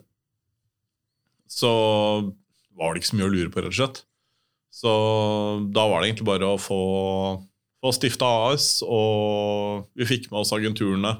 så 1.52 1.72
var 2.80 2.92
det 2.92 3.02
ikke 3.02 3.12
så 3.12 3.20
mye 3.20 3.30
å 3.30 3.34
lure 3.36 3.54
på, 3.54 3.62
rett 3.62 3.72
og 3.72 3.78
slett. 3.78 4.04
Så 4.72 4.92
da 5.76 5.84
var 5.92 6.02
det 6.02 6.10
egentlig 6.12 6.30
bare 6.30 6.54
å 6.54 6.60
få, 6.62 6.80
få 7.84 7.92
stifta 7.96 8.30
AS, 8.48 8.70
og 8.88 9.90
vi 10.00 10.08
fikk 10.08 10.30
med 10.32 10.42
oss 10.46 10.54
agenturene 10.56 11.12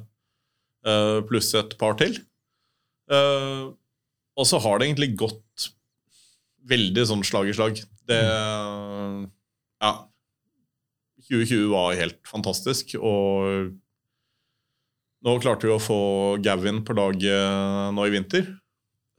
eh, 0.88 1.20
pluss 1.28 1.52
et 1.60 1.76
par 1.82 1.98
til. 2.00 2.16
Eh, 3.12 3.66
og 4.40 4.48
så 4.48 4.62
har 4.64 4.80
det 4.80 4.88
egentlig 4.88 5.12
gått 5.20 5.68
veldig 6.72 7.04
sånn 7.10 7.26
slag 7.28 7.52
i 7.52 7.58
slag. 7.58 7.84
Det 8.08 8.22
Ja. 9.82 9.92
2020 11.32 11.70
var 11.72 11.96
helt 11.96 12.18
fantastisk, 12.28 12.96
og 12.98 13.72
nå 15.22 15.36
klarte 15.40 15.68
vi 15.70 15.74
å 15.76 15.80
få 15.82 16.00
Gavin 16.44 16.82
på 16.84 16.96
laget 16.98 17.94
nå 17.96 18.08
i 18.08 18.14
vinter, 18.14 18.50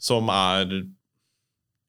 som 0.02 0.28
er 0.34 0.82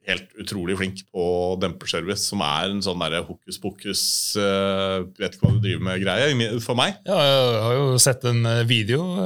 helt 0.07 0.29
utrolig 0.41 0.77
flink 0.79 0.97
på 1.13 1.23
demperservice, 1.61 2.23
som 2.27 2.39
er 2.45 2.63
en 2.71 2.81
sånn 2.83 3.01
derre 3.03 3.21
hokus 3.27 3.57
pokus 3.61 4.01
uh, 4.39 4.97
Vet 5.19 5.33
ikke 5.37 5.45
hva 5.47 5.53
du 5.55 5.61
driver 5.63 5.83
med 5.87 6.03
greie 6.03 6.49
for 6.63 6.75
meg. 6.77 6.91
Ja, 7.07 7.17
jeg 7.23 7.61
har 7.63 7.73
jo 7.77 7.85
sett 8.03 8.21
en 8.27 8.41
eh, 8.49 8.63
video. 8.67 8.99
Det 9.17 9.23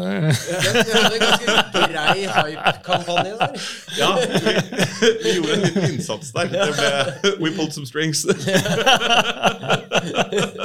hadde 0.67 1.15
en 1.15 1.21
ganske 1.23 1.47
grei 1.93 2.17
hype-kampanje 2.25 3.33
der. 3.41 3.51
Ja, 3.97 4.09
vi, 4.17 4.23
vi 5.23 5.29
gjorde 5.37 5.53
en 5.55 5.61
liten 5.63 5.83
innsats 5.95 6.27
der. 6.35 6.45
Det 6.51 6.57
ble, 6.77 6.89
we 7.41 7.49
pulled 7.55 7.73
some 7.73 7.87
strings. 7.89 8.19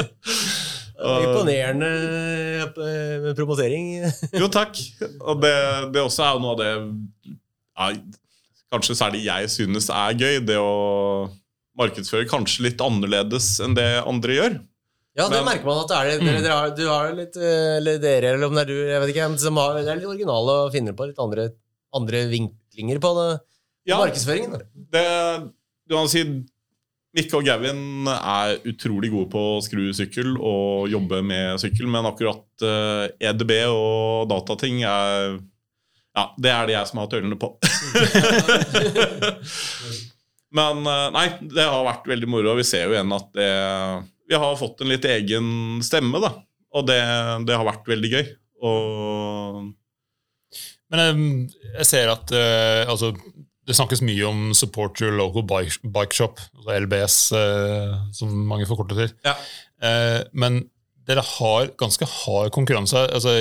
Imponerende 1.02 1.88
eh, 2.62 3.34
promotering. 3.36 4.04
Jo, 4.32 4.48
takk. 4.52 4.78
Og 5.20 5.42
det, 5.42 5.54
det 5.94 6.02
også 6.02 6.22
er 6.26 6.32
jo 6.36 6.42
noe 6.44 6.54
av 6.54 6.60
det 6.60 6.72
ja, 7.72 7.88
kanskje 8.72 8.96
særlig 8.98 9.22
jeg 9.26 9.50
synes 9.52 9.88
er 9.92 10.18
gøy. 10.18 10.40
Det 10.48 10.58
å 10.60 11.30
markedsføre 11.78 12.28
kanskje 12.30 12.66
litt 12.68 12.82
annerledes 12.84 13.54
enn 13.64 13.76
det 13.78 13.88
andre 14.02 14.36
gjør. 14.38 14.60
Ja, 15.16 15.26
det 15.28 15.42
Men- 15.42 15.48
merker 15.50 15.68
man 15.68 15.82
at 15.82 15.90
det 15.92 15.96
er 15.98 16.06
det. 16.08 16.20
Dere, 16.24 16.40
dere 16.40 16.56
har, 16.56 16.70
du 16.76 16.86
har 16.88 17.10
litt 17.12 17.36
eh, 17.36 17.76
Eller 17.76 17.98
dere, 18.00 18.30
eller 18.32 18.46
om 18.48 18.54
det 18.56 18.62
er 18.64 18.70
du, 18.72 18.78
jeg 18.88 19.00
vet 19.02 19.10
ikke, 19.12 19.26
som 19.42 19.58
har, 19.60 19.74
det 19.76 19.90
er 19.92 19.98
litt 20.00 20.08
originale 20.08 20.54
og 20.64 20.72
finner 20.72 20.96
på 20.96 21.08
litt 21.10 21.20
andre, 21.20 21.50
andre 21.92 22.22
vinklinger 22.32 23.00
på 23.02 23.10
det. 23.18 23.28
Ja, 23.90 23.98
markedsføringen. 24.00 24.62
det, 24.94 25.04
du 25.90 25.96
kan 25.98 26.08
si 26.08 26.22
Mikke 27.12 27.36
og 27.36 27.44
Gavin 27.44 28.08
er 28.08 28.54
utrolig 28.70 29.10
gode 29.12 29.28
på 29.34 29.40
å 29.58 29.60
skru 29.60 29.90
sykkel 29.92 30.30
og 30.40 30.86
jobbe 30.88 31.18
med 31.28 31.60
sykkel, 31.60 31.84
men 31.92 32.06
akkurat 32.08 32.64
eh, 32.64 33.10
EDB 33.28 33.52
og 33.68 34.30
datating 34.30 34.80
er 34.88 35.34
Ja, 36.12 36.26
det 36.36 36.52
er 36.52 36.68
det 36.68 36.76
jeg 36.76 36.90
som 36.90 37.00
har 37.00 37.08
tøylene 37.12 37.38
på. 37.40 37.48
men 40.58 40.82
eh, 40.84 41.08
nei, 41.14 41.26
det 41.54 41.64
har 41.64 41.88
vært 41.88 42.08
veldig 42.10 42.28
moro, 42.28 42.52
og 42.52 42.60
vi 42.60 42.68
ser 42.68 42.86
jo 42.86 42.96
igjen 42.96 43.16
at 43.16 43.28
det, 43.36 43.50
vi 44.28 44.40
har 44.40 44.60
fått 44.60 44.82
en 44.82 44.92
litt 44.92 45.06
egen 45.08 45.46
stemme, 45.84 46.20
da. 46.22 46.30
Og 46.72 46.86
det, 46.88 47.00
det 47.48 47.56
har 47.56 47.68
vært 47.68 47.88
veldig 47.90 48.10
gøy. 48.12 48.26
Og 48.62 49.72
Men 50.92 51.02
eh, 51.02 51.22
jeg 51.80 51.88
ser 51.88 52.12
at 52.12 52.32
eh, 52.36 52.82
altså, 52.88 53.12
det 53.68 53.76
snakkes 53.76 54.04
mye 54.06 54.28
om 54.28 54.44
Support 54.56 55.02
Your 55.02 55.16
Local 55.18 55.44
Bike, 55.46 56.16
Shop, 56.16 56.40
altså 56.58 56.78
LBS, 56.86 57.18
eh, 57.38 57.96
som 58.16 58.32
mange 58.48 58.68
forkorter 58.70 59.04
til. 59.04 59.16
Ja. 59.26 59.36
Men 60.32 60.62
dere 61.08 61.24
har 61.26 61.72
ganske 61.78 62.06
hard 62.06 62.52
konkurranse. 62.54 63.00
Altså, 63.10 63.34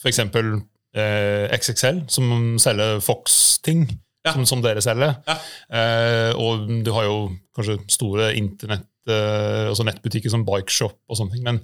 for 0.00 0.10
eksempel 0.10 0.56
eh, 0.96 1.46
XXL, 1.56 2.02
som 2.12 2.56
selger 2.62 3.00
Fox-ting. 3.04 3.86
Ja. 4.26 4.32
som, 4.34 4.42
som 4.42 4.58
dere 4.64 4.80
selger. 4.82 5.12
Ja. 5.22 5.34
Eh, 5.70 6.32
og 6.34 6.64
du 6.82 6.88
har 6.96 7.04
jo 7.06 7.18
kanskje 7.54 7.76
store 7.94 8.32
internett, 8.34 8.88
eh, 9.06 9.68
altså 9.70 9.84
nettbutikker 9.86 10.32
som 10.32 10.42
Bikeshop 10.48 10.96
og 11.06 11.18
sånne 11.20 11.36
ting. 11.36 11.44
Men 11.46 11.60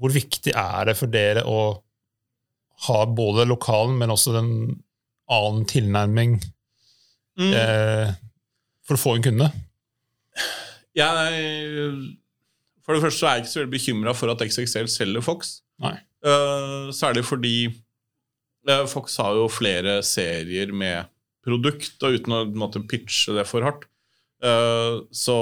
hvor 0.00 0.14
viktig 0.14 0.54
er 0.56 0.88
det 0.88 0.94
for 0.96 1.12
dere 1.12 1.42
å 1.44 1.58
ha 2.86 3.02
både 3.12 3.44
lokalen, 3.44 3.98
men 4.00 4.08
også 4.14 4.32
den 4.38 4.48
annen 5.28 5.68
tilnærming 5.68 6.38
Mm. 7.38 7.52
eh, 7.56 8.10
for 8.84 8.96
å 8.96 9.00
få 9.00 9.12
en 9.16 9.22
kunde? 9.24 9.46
Jeg, 10.96 12.16
for 12.84 12.96
det 12.96 13.02
første 13.04 13.18
så 13.22 13.28
er 13.28 13.36
jeg 13.38 13.44
ikke 13.44 13.52
så 13.52 13.60
veldig 13.62 13.72
bekymra 13.76 14.12
for 14.16 14.32
at 14.32 14.42
XXL 14.44 14.88
selger 14.92 15.24
Fox. 15.24 15.54
Nei. 15.80 15.94
Uh, 16.24 16.90
særlig 16.94 17.24
fordi 17.26 17.54
Fox 18.86 19.16
har 19.18 19.34
jo 19.34 19.48
flere 19.50 19.96
serier 20.06 20.70
med 20.70 21.10
produkt, 21.42 21.96
og 22.02 22.18
uten 22.18 22.36
å 22.36 22.44
måte, 22.58 22.82
pitche 22.86 23.34
det 23.36 23.46
for 23.48 23.66
hardt. 23.66 23.88
Eh, 24.42 25.02
så 25.14 25.36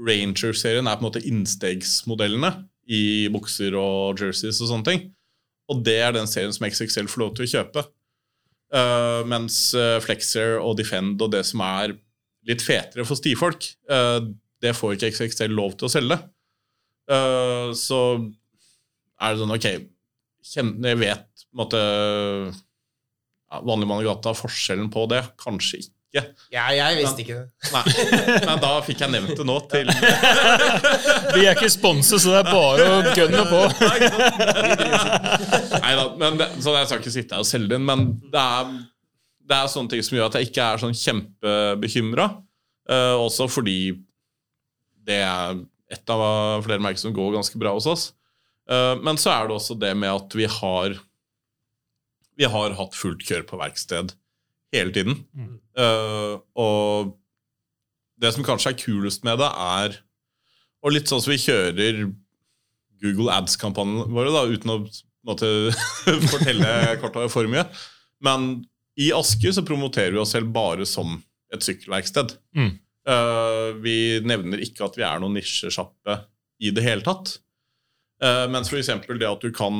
Ranger-serien 0.00 0.88
er 0.88 0.98
på 0.98 1.04
en 1.04 1.08
måte 1.08 1.24
innstegsmodellene 1.28 2.52
i 2.90 3.28
bukser 3.32 3.76
og 3.78 4.20
jerseys 4.20 4.60
og 4.62 4.72
sånne 4.72 4.88
ting. 4.88 5.08
Og 5.70 5.84
det 5.86 5.98
er 6.02 6.16
den 6.16 6.28
serien 6.28 6.52
som 6.54 6.66
XXL 6.66 7.10
får 7.10 7.22
lov 7.22 7.34
til 7.36 7.46
å 7.46 7.52
kjøpe. 7.54 7.86
Eh, 8.74 9.20
mens 9.30 9.62
eh, 9.76 9.98
Flexer 10.02 10.58
og 10.62 10.78
Defend 10.80 11.20
og 11.22 11.32
det 11.34 11.44
som 11.48 11.62
er 11.66 11.94
litt 12.48 12.64
fetere 12.64 13.04
for 13.06 13.18
stifolk, 13.18 13.68
eh, 13.92 14.18
det 14.60 14.76
får 14.76 14.96
ikke 14.96 15.12
XXL 15.12 15.52
lov 15.56 15.76
til 15.78 15.88
å 15.88 15.92
selge. 15.92 16.20
Eh, 17.10 17.70
så 17.76 18.02
er 19.20 19.34
det 19.34 19.42
sånn, 19.42 19.56
ok 19.56 19.70
kjen- 20.46 20.76
Jeg 20.84 20.98
vet 21.00 21.26
på 21.46 21.52
en 21.54 21.58
måte 21.64 21.80
ja, 23.50 23.56
Vanlig 23.66 23.88
mann 23.90 24.02
i 24.02 24.06
gata, 24.06 24.30
forskjellen 24.36 24.90
på 24.94 25.06
det, 25.10 25.22
kanskje 25.42 25.76
ikke. 25.82 25.90
Ja, 26.50 26.64
jeg 26.74 26.96
visste 26.98 27.22
ikke 27.22 27.36
det. 27.38 27.48
Nei, 27.74 27.84
Men 28.48 28.58
da 28.62 28.70
fikk 28.82 28.98
jeg 29.04 29.10
nevnt 29.14 29.36
det 29.38 29.44
nå 29.46 29.56
til 29.70 29.86
Vi 31.36 31.44
er 31.46 31.54
ikke 31.54 31.70
sponset, 31.70 32.18
så 32.24 32.28
det 32.34 32.40
er 32.40 32.48
bare 32.50 32.84
å 32.90 33.12
gønne 33.14 33.44
på. 33.46 33.60
Nei 35.84 35.92
da, 35.94 36.04
men 36.18 36.38
det, 36.40 36.48
så 36.64 36.74
jeg 36.76 36.88
skal 36.90 37.02
ikke 37.02 37.12
sitte 37.14 37.36
her 37.38 37.44
og 37.44 37.48
selge 37.48 37.70
den, 37.76 37.84
men 37.86 38.04
det 38.32 38.42
er, 38.42 38.72
det 39.50 39.58
er 39.60 39.70
sånne 39.70 39.92
ting 39.94 40.02
som 40.06 40.16
gjør 40.18 40.30
at 40.32 40.38
jeg 40.40 40.50
ikke 40.50 40.66
er 40.66 40.82
sånn 40.82 40.96
kjempebekymra. 40.98 42.26
Uh, 42.90 43.16
også 43.22 43.46
fordi 43.50 43.78
det 45.06 45.20
er 45.22 45.60
et 45.90 46.12
av 46.14 46.20
flere 46.66 46.82
merker 46.82 47.02
som 47.02 47.14
går 47.14 47.36
ganske 47.38 47.58
bra 47.60 47.70
hos 47.76 47.86
oss. 47.90 48.08
Eh, 48.70 48.96
men 49.02 49.18
så 49.20 49.32
er 49.34 49.48
det 49.48 49.56
også 49.56 49.76
det 49.80 49.92
med 49.98 50.12
at 50.12 50.36
vi 50.38 50.48
har 50.50 50.98
Vi 52.40 52.48
har 52.48 52.72
hatt 52.78 52.96
fullt 52.96 53.24
kjør 53.26 53.42
på 53.48 53.58
verksted 53.60 54.14
hele 54.72 54.94
tiden. 54.94 55.24
Eh, 55.76 56.34
og 56.62 57.16
det 58.20 58.32
som 58.36 58.46
kanskje 58.46 58.72
er 58.72 58.80
kulest 58.80 59.24
med 59.26 59.40
det, 59.42 59.50
er 59.50 60.00
Og 60.80 60.94
litt 60.94 61.10
sånn 61.10 61.20
som 61.20 61.32
vi 61.34 61.40
kjører 61.42 62.04
Google 63.00 63.32
Ads-kampanjen 63.32 64.12
våre, 64.12 64.32
da, 64.32 64.44
uten 64.48 64.72
å 64.72 64.78
måtte, 65.28 65.48
fortelle 66.32 66.70
kort 67.00 67.16
og 67.20 67.32
for 67.32 67.48
mye. 67.48 67.66
Men 68.24 68.62
i 69.00 69.10
Asker 69.16 69.52
så 69.56 69.64
promoterer 69.64 70.14
vi 70.14 70.20
oss 70.20 70.32
selv 70.36 70.52
bare 70.52 70.86
som 70.88 71.18
et 71.52 71.64
sykkelverksted. 71.64 72.34
Mm. 72.56 72.72
Uh, 73.08 73.76
vi 73.80 73.96
nevner 74.24 74.60
ikke 74.64 74.84
at 74.86 74.98
vi 74.98 75.04
er 75.06 75.20
noen 75.20 75.38
nisjesjappe 75.38 76.18
i 76.60 76.72
det 76.76 76.84
hele 76.84 77.04
tatt. 77.04 77.38
Uh, 78.20 78.46
mens 78.52 78.68
f.eks. 78.68 78.90
det 79.08 79.28
at 79.28 79.44
du 79.44 79.52
kan 79.54 79.74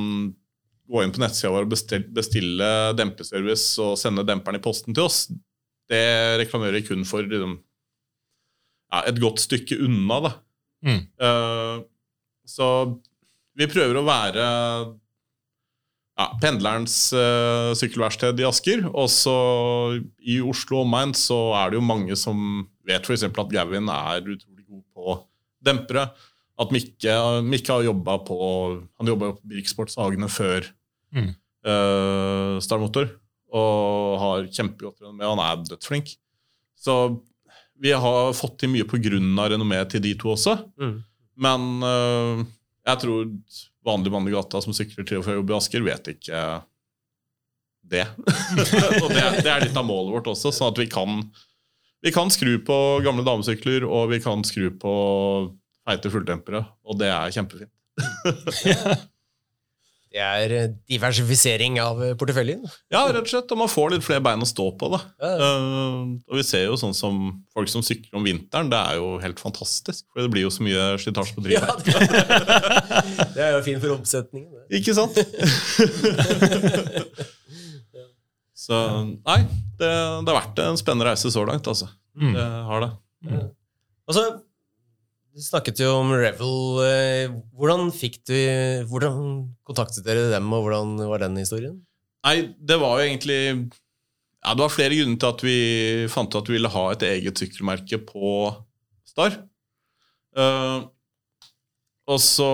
gå 0.91 1.03
inn 1.05 1.13
på 1.15 1.23
nettsida 1.23 1.53
vår 1.55 1.69
og 1.69 1.75
bestille, 1.75 2.09
bestille 2.15 2.71
dempeservice 2.99 3.79
og 3.83 3.99
sende 4.01 4.25
demperen 4.27 4.59
i 4.59 4.63
posten 4.65 4.97
til 4.97 5.07
oss, 5.07 5.27
det 5.91 6.39
reklamerer 6.41 6.83
kun 6.87 7.05
for 7.07 7.27
liksom, 7.27 7.59
ja, 8.91 9.05
et 9.11 9.21
godt 9.23 9.43
stykke 9.43 9.79
unna. 9.85 10.19
da. 10.27 10.33
Mm. 10.87 11.05
Uh, 11.21 11.87
så 12.49 12.67
vi 13.59 13.69
prøver 13.71 13.99
å 14.01 14.07
være 14.07 14.45
ja, 16.21 16.27
pendlerens 16.43 16.97
uh, 17.17 17.73
sykkelverksted 17.79 18.41
i 18.41 18.47
Asker. 18.49 18.85
Og 18.91 19.11
så 19.13 19.37
i 20.21 20.41
Oslo 20.43 20.81
og 20.81 20.89
omegn 20.89 21.15
så 21.19 21.39
er 21.61 21.73
det 21.73 21.81
jo 21.81 21.87
mange 21.87 22.19
som 22.19 22.65
vet 22.89 23.07
f.eks. 23.07 23.29
at 23.31 23.55
Gavin 23.55 23.91
er 23.93 24.25
utrolig 24.25 24.67
god 24.67 24.85
på 24.95 25.19
dempere. 25.65 26.09
At 26.61 26.75
Mikke, 26.75 27.15
Mikke 27.47 27.73
har 27.73 27.87
jobba 27.87 28.19
på 28.27 28.37
Han 29.01 29.09
jobba 29.09 29.33
på 29.39 29.53
Birksportshagene 29.55 30.29
før 30.33 30.69
Mm. 31.11 31.33
uh, 31.67 32.61
Star 32.63 32.79
Motor, 32.79 33.09
og 33.51 34.19
har 34.23 34.45
kjempegodt 34.47 35.03
renommé. 35.03 35.27
Han 35.27 35.43
er 35.43 35.65
dødsflink. 35.67 36.13
Så 36.79 36.95
vi 37.81 37.91
har 37.91 38.33
fått 38.37 38.61
til 38.61 38.71
mye 38.71 38.87
av 38.87 39.51
renommeet 39.51 39.91
til 39.91 40.05
de 40.05 40.15
to 40.15 40.31
også. 40.37 40.55
Mm. 40.79 41.03
Men 41.41 41.69
uh, 41.83 42.45
jeg 42.87 43.03
tror 43.03 43.29
vanlig 43.87 44.13
mann 44.13 44.29
i 44.29 44.35
gata 44.35 44.61
som 44.63 44.77
sykler 44.77 45.07
til 45.09 45.21
og 45.21 45.27
fra 45.27 45.37
jobb 45.37 45.51
i 45.51 45.57
Asker, 45.57 45.85
vet 45.85 46.13
ikke 46.15 46.41
det. 47.91 48.07
og 49.03 49.09
det, 49.11 49.23
det 49.43 49.51
er 49.51 49.65
litt 49.65 49.77
av 49.77 49.87
målet 49.89 50.15
vårt 50.19 50.31
også, 50.35 50.53
sånn 50.55 50.71
at 50.71 50.81
vi 50.81 50.87
kan, 50.91 51.25
vi 52.05 52.13
kan 52.15 52.31
skru 52.33 52.59
på 52.67 52.77
gamle 53.05 53.25
damesykler, 53.27 53.87
og 53.89 54.13
vi 54.13 54.21
kan 54.23 54.45
skru 54.47 54.69
på 54.79 54.95
feite 55.89 56.11
fulltempere, 56.13 56.61
og 56.85 56.99
det 57.01 57.09
er 57.13 57.33
kjempefint. 57.35 57.73
Det 60.11 60.19
er 60.19 60.51
eh, 60.57 60.73
diversifisering 60.91 61.77
av 61.79 62.01
eh, 62.03 62.17
porteføljen. 62.19 62.65
Ja, 62.91 63.05
rett 63.15 63.29
og 63.29 63.31
slett, 63.31 63.53
og 63.55 63.61
man 63.61 63.69
får 63.71 63.93
litt 63.93 64.03
flere 64.03 64.19
bein 64.27 64.43
å 64.43 64.49
stå 64.49 64.65
på. 64.79 64.89
da. 64.91 64.99
Ja, 65.23 65.29
Eh, 65.41 66.01
og 66.27 66.35
vi 66.41 66.45
ser 66.47 66.65
jo 66.65 66.75
sånn 66.81 66.95
som 66.99 67.21
folk 67.55 67.71
som 67.71 67.83
sykler 67.87 68.19
om 68.19 68.25
vinteren, 68.27 68.73
det 68.73 68.81
er 68.91 68.97
jo 68.99 69.13
helt 69.23 69.39
fantastisk, 69.39 70.03
for 70.11 70.25
det 70.25 70.33
blir 70.35 70.43
jo 70.49 70.51
så 70.51 70.65
mye 70.67 70.89
slitasje 70.99 71.37
på 71.37 71.45
Ja, 71.53 71.63
det, 71.79 71.95
det 73.37 73.45
er 73.47 73.53
jo 73.55 73.63
fint 73.69 73.79
for 73.85 73.95
omsetningen. 73.95 74.51
det. 74.51 74.81
Ikke 74.81 74.97
sant? 74.99 75.15
så 78.67 78.75
nei, 79.15 79.39
det, 79.79 79.93
det 80.27 80.35
har 80.35 80.41
vært 80.41 80.59
en 80.67 80.75
spennende 80.81 81.07
reise 81.13 81.31
så 81.31 81.47
langt, 81.47 81.71
altså. 81.71 81.87
Mm. 82.19 82.35
Det 82.35 82.49
har 82.73 82.79
det. 82.83 82.91
Mm. 83.31 83.47
så, 84.11 84.27
Du 85.31 85.43
snakket 85.45 85.79
jo 85.83 85.93
om 86.01 86.11
Revel. 86.11 86.55
eh, 86.83 87.33
Hvordan 87.55 87.93
fikk 87.95 88.19
du 88.27 88.35
Hvordan 88.91 89.21
kontaktet 89.67 90.07
dere 90.07 90.31
dem, 90.33 90.49
og 90.53 90.65
hvordan 90.67 90.97
var 91.11 91.23
den 91.23 91.39
historien? 91.39 91.77
Nei, 92.27 92.51
det 92.59 92.79
var 92.81 92.99
jo 92.99 93.07
egentlig 93.07 93.41
ja, 93.47 94.55
Det 94.55 94.65
var 94.65 94.73
flere 94.75 94.97
grunner 94.99 95.21
til 95.21 95.31
at 95.31 95.45
vi 95.45 95.59
fant 96.13 96.33
ut 96.35 96.41
at 96.41 96.49
vi 96.51 96.59
ville 96.59 96.73
ha 96.73 96.87
et 96.93 97.05
eget 97.07 97.39
sykkelmerke 97.39 98.01
på 98.09 98.51
Star. 99.07 99.37
Uh, 100.37 100.87
og 102.11 102.19
så 102.23 102.49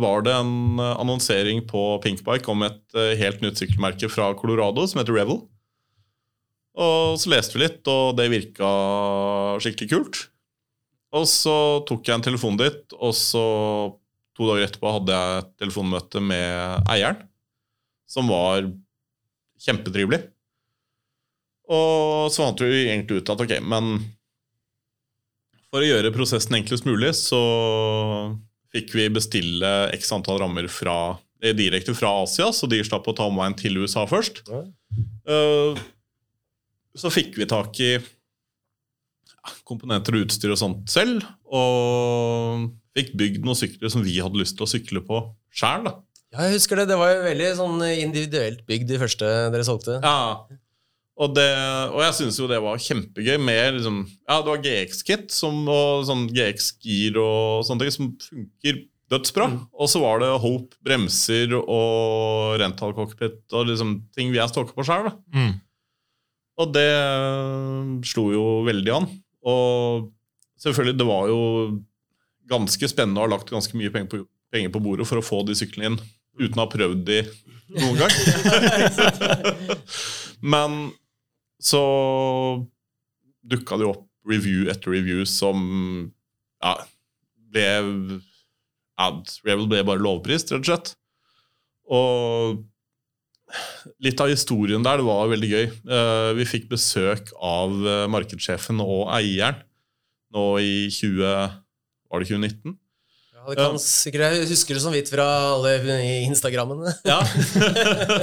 var 0.00 0.24
det 0.24 0.32
en 0.36 0.80
annonsering 0.80 1.62
på 1.68 1.98
Pinkbike 2.04 2.48
om 2.52 2.64
et 2.64 2.96
eh, 2.96 3.16
helt 3.20 3.42
nytt 3.44 3.60
sykkelmerke 3.60 4.08
fra 4.12 4.30
Colorado 4.38 4.86
som 4.88 5.02
heter 5.02 5.16
Revel. 5.18 5.42
Og 6.76 7.16
så 7.20 7.32
leste 7.32 7.56
vi 7.56 7.64
litt, 7.64 7.82
og 7.88 8.16
det 8.16 8.30
virka 8.32 8.70
skikkelig 9.64 9.90
kult. 9.92 10.22
Og 11.14 11.26
så 11.30 11.54
tok 11.86 12.08
jeg 12.08 12.18
en 12.18 12.24
telefon 12.24 12.58
dit, 12.58 12.96
og 12.98 13.14
så 13.14 13.44
to 14.36 14.48
dager 14.50 14.66
etterpå 14.66 14.90
hadde 14.98 15.14
jeg 15.14 15.42
et 15.42 15.52
telefonmøte 15.62 16.22
med 16.24 16.88
eieren, 16.92 17.22
som 18.10 18.28
var 18.30 18.66
kjempetrivelig. 19.62 20.26
Og 21.72 22.28
så 22.30 22.44
fant 22.44 22.60
vi 22.62 22.84
egentlig 22.88 23.22
ut 23.22 23.32
at 23.32 23.42
ok, 23.42 23.56
men 23.64 23.96
for 25.70 25.82
å 25.82 25.88
gjøre 25.88 26.12
prosessen 26.14 26.58
enklest 26.58 26.86
mulig, 26.86 27.14
så 27.18 27.40
fikk 28.74 28.92
vi 28.96 29.08
bestille 29.12 29.72
x 29.96 30.12
antall 30.14 30.38
rammer 30.42 30.68
fra, 30.70 31.18
eh, 31.42 31.54
direkte 31.56 31.94
fra 31.96 32.12
Asia, 32.22 32.50
så 32.52 32.68
de 32.68 32.82
slapp 32.84 33.08
å 33.08 33.16
ta 33.16 33.26
omveien 33.26 33.56
til 33.56 33.78
USA 33.78 34.04
først. 34.06 34.44
Eh, 35.26 35.80
så 36.96 37.12
fikk 37.12 37.36
vi 37.40 37.48
tak 37.50 37.80
i 37.80 37.96
komponenter 39.68 40.16
og 40.18 40.26
utstyr 40.26 40.52
og 40.54 40.60
sånt 40.60 40.90
selv, 40.92 41.24
og 41.48 42.66
fikk 42.96 43.14
bygd 43.18 43.44
noen 43.46 43.58
sykler 43.58 43.92
som 43.92 44.04
vi 44.06 44.18
hadde 44.22 44.40
lyst 44.40 44.56
til 44.58 44.66
å 44.66 44.70
sykle 44.70 45.02
på 45.06 45.22
sjæl. 45.54 45.88
Ja, 46.34 46.46
jeg 46.48 46.56
husker 46.58 46.80
det. 46.80 46.88
Det 46.90 46.96
var 47.00 47.12
jo 47.14 47.24
veldig 47.26 47.50
sånn 47.58 47.82
individuelt 48.02 48.64
bygd, 48.68 48.88
de 48.90 48.98
første 49.00 49.28
dere 49.54 49.66
solgte. 49.66 50.00
Ja. 50.02 50.46
Og, 51.16 51.30
det, 51.32 51.46
og 51.94 52.02
jeg 52.04 52.12
syns 52.18 52.36
jo 52.36 52.48
det 52.50 52.58
var 52.60 52.76
kjempegøy 52.82 53.38
med 53.40 53.78
liksom, 53.78 54.02
Ja, 54.28 54.42
det 54.42 54.50
var 54.50 54.58
GX-kit 54.64 55.30
som- 55.32 55.68
og 55.72 56.04
sånn 56.04 56.26
GX-gir 56.28 57.16
og 57.22 57.64
sånne 57.64 57.86
ting 57.86 57.94
som 57.94 58.10
funker 58.20 58.82
dødsbra. 59.08 59.46
Og 59.78 59.88
så 59.88 60.00
var 60.02 60.18
det 60.20 60.28
Hope 60.42 60.76
bremser 60.84 61.54
og 61.56 62.58
rental 62.60 62.92
cockpit 62.92 63.38
og 63.54 63.68
liksom 63.70 63.94
ting 64.12 64.32
vi 64.34 64.42
er 64.42 64.50
stokka 64.50 64.74
på 64.76 64.84
sjøl. 64.84 65.08
Mm. 65.32 65.54
Og 66.58 66.72
det 66.74 66.88
slo 68.08 68.28
jo 68.34 68.44
veldig 68.66 68.92
an. 68.96 69.08
Og 69.46 70.08
selvfølgelig, 70.62 70.98
det 70.98 71.08
var 71.08 71.30
jo 71.30 71.40
ganske 72.50 72.90
spennende 72.90 73.22
å 73.22 73.26
ha 73.26 73.34
lagt 73.34 73.50
ganske 73.52 73.78
mye 73.78 73.92
penger 73.94 74.10
på, 74.12 74.22
penger 74.54 74.72
på 74.74 74.82
bordet 74.82 75.08
for 75.08 75.20
å 75.20 75.24
få 75.24 75.42
de 75.46 75.56
syklene 75.58 75.92
inn 75.92 76.00
uten 76.36 76.58
å 76.58 76.66
ha 76.66 76.70
prøvd 76.70 77.04
de 77.08 77.22
noen 77.78 77.98
gang. 78.02 78.12
Men 80.54 80.76
så 81.62 81.82
dukka 83.46 83.78
det 83.78 83.86
jo 83.86 83.94
opp 83.94 84.04
review 84.26 84.70
etter 84.70 84.92
review 84.92 85.24
som 85.28 85.58
ja, 86.62 86.74
ble 87.52 88.20
Ad 88.96 89.28
Revel 89.44 89.68
ble 89.70 89.82
bare 89.86 90.02
lovprist, 90.02 90.50
rett 90.52 90.64
og 90.64 90.70
slett. 90.70 90.92
Og 91.92 92.62
litt 94.02 94.20
av 94.20 94.30
historien 94.30 94.84
der, 94.84 95.00
det 95.00 95.06
var 95.06 95.30
veldig 95.30 95.50
gøy. 95.50 95.66
Eh, 95.66 96.30
vi 96.38 96.48
fikk 96.48 96.66
besøk 96.72 97.30
av 97.36 97.76
eh, 97.86 98.06
markedssjefen 98.12 98.82
og 98.84 99.06
eieren 99.16 99.62
nå 100.34 100.48
i 100.62 100.88
20... 100.92 101.22
Var 102.06 102.22
det 102.22 102.28
2019? 102.30 102.74
Ja, 103.34 103.44
det 103.48 103.56
kan 103.58 103.78
sikkert, 103.82 104.36
Jeg 104.36 104.48
husker 104.52 104.76
det 104.76 104.82
så 104.84 104.92
vidt 104.94 105.10
fra 105.10 105.26
alle 105.56 105.76
Instagrammene. 106.26 106.92
Ja. 107.10 107.18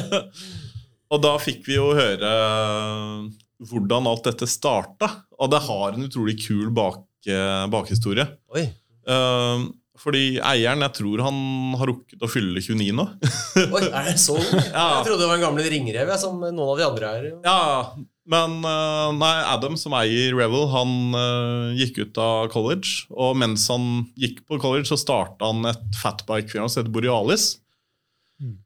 og 1.13 1.23
da 1.23 1.33
fikk 1.41 1.67
vi 1.67 1.75
jo 1.75 1.89
høre 1.95 2.31
hvordan 3.63 4.07
alt 4.11 4.27
dette 4.29 4.47
starta. 4.47 5.09
Og 5.39 5.51
det 5.51 5.63
har 5.67 5.95
en 5.95 6.07
utrolig 6.07 6.37
kul 6.45 6.71
bak, 6.75 7.03
bakhistorie. 7.71 8.27
Oi. 8.55 8.67
Fordi 10.01 10.39
eieren, 10.41 10.81
jeg 10.87 10.97
tror 10.97 11.21
han 11.21 11.35
har 11.77 11.89
rukket 11.91 12.23
å 12.25 12.29
fylle 12.31 12.61
29 12.63 12.95
nå. 12.97 13.05
Oi, 13.61 13.83
er 13.85 14.07
det 14.09 14.17
så 14.21 14.39
ung? 14.39 14.49
Ja. 14.73 14.87
Jeg 14.97 15.05
trodde 15.05 15.21
det 15.21 15.29
var 15.29 15.37
en 15.37 15.45
gammel 15.45 15.69
ringrev, 15.69 16.09
som 16.17 16.41
noen 16.41 16.65
av 16.65 16.79
de 16.79 16.87
andre 16.87 17.11
er. 17.13 17.27
Ja, 17.45 17.59
men 18.33 18.55
uh, 18.63 19.11
nei, 19.13 19.33
Adam, 19.51 19.75
som 19.79 19.93
eier 19.99 20.33
Revel, 20.37 20.65
han 20.71 21.13
uh, 21.13 21.75
gikk 21.77 21.99
ut 22.01 22.19
av 22.21 22.47
college. 22.53 23.05
Og 23.11 23.37
mens 23.37 23.67
han 23.71 24.07
gikk 24.19 24.41
på 24.47 24.57
college, 24.63 24.87
så 24.89 24.99
starta 24.99 25.51
han 25.51 25.69
et 25.69 26.01
fatbike-firma 26.01 26.69
som 26.71 26.81
heter 26.81 26.93
Borealis. 26.95 27.49
Mm. 28.41 28.57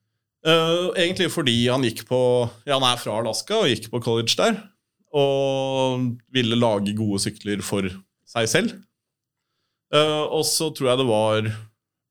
Uh, 0.48 0.94
egentlig 0.96 1.32
fordi 1.34 1.60
han 1.68 1.84
gikk 1.84 2.06
på 2.08 2.22
Ja, 2.70 2.78
han 2.78 2.88
er 2.88 3.02
fra 3.02 3.20
Alaska 3.20 3.64
og 3.66 3.72
gikk 3.74 3.90
på 3.92 4.04
college 4.06 4.38
der. 4.40 4.62
Og 5.18 6.14
ville 6.32 6.60
lage 6.60 6.96
gode 6.96 7.20
sykler 7.26 7.64
for 7.66 7.90
seg 8.30 8.52
selv. 8.52 8.78
Uh, 9.94 10.26
og 10.36 10.44
så 10.48 10.68
tror 10.76 10.92
jeg 10.92 11.00
det 11.00 11.08
var 11.08 11.48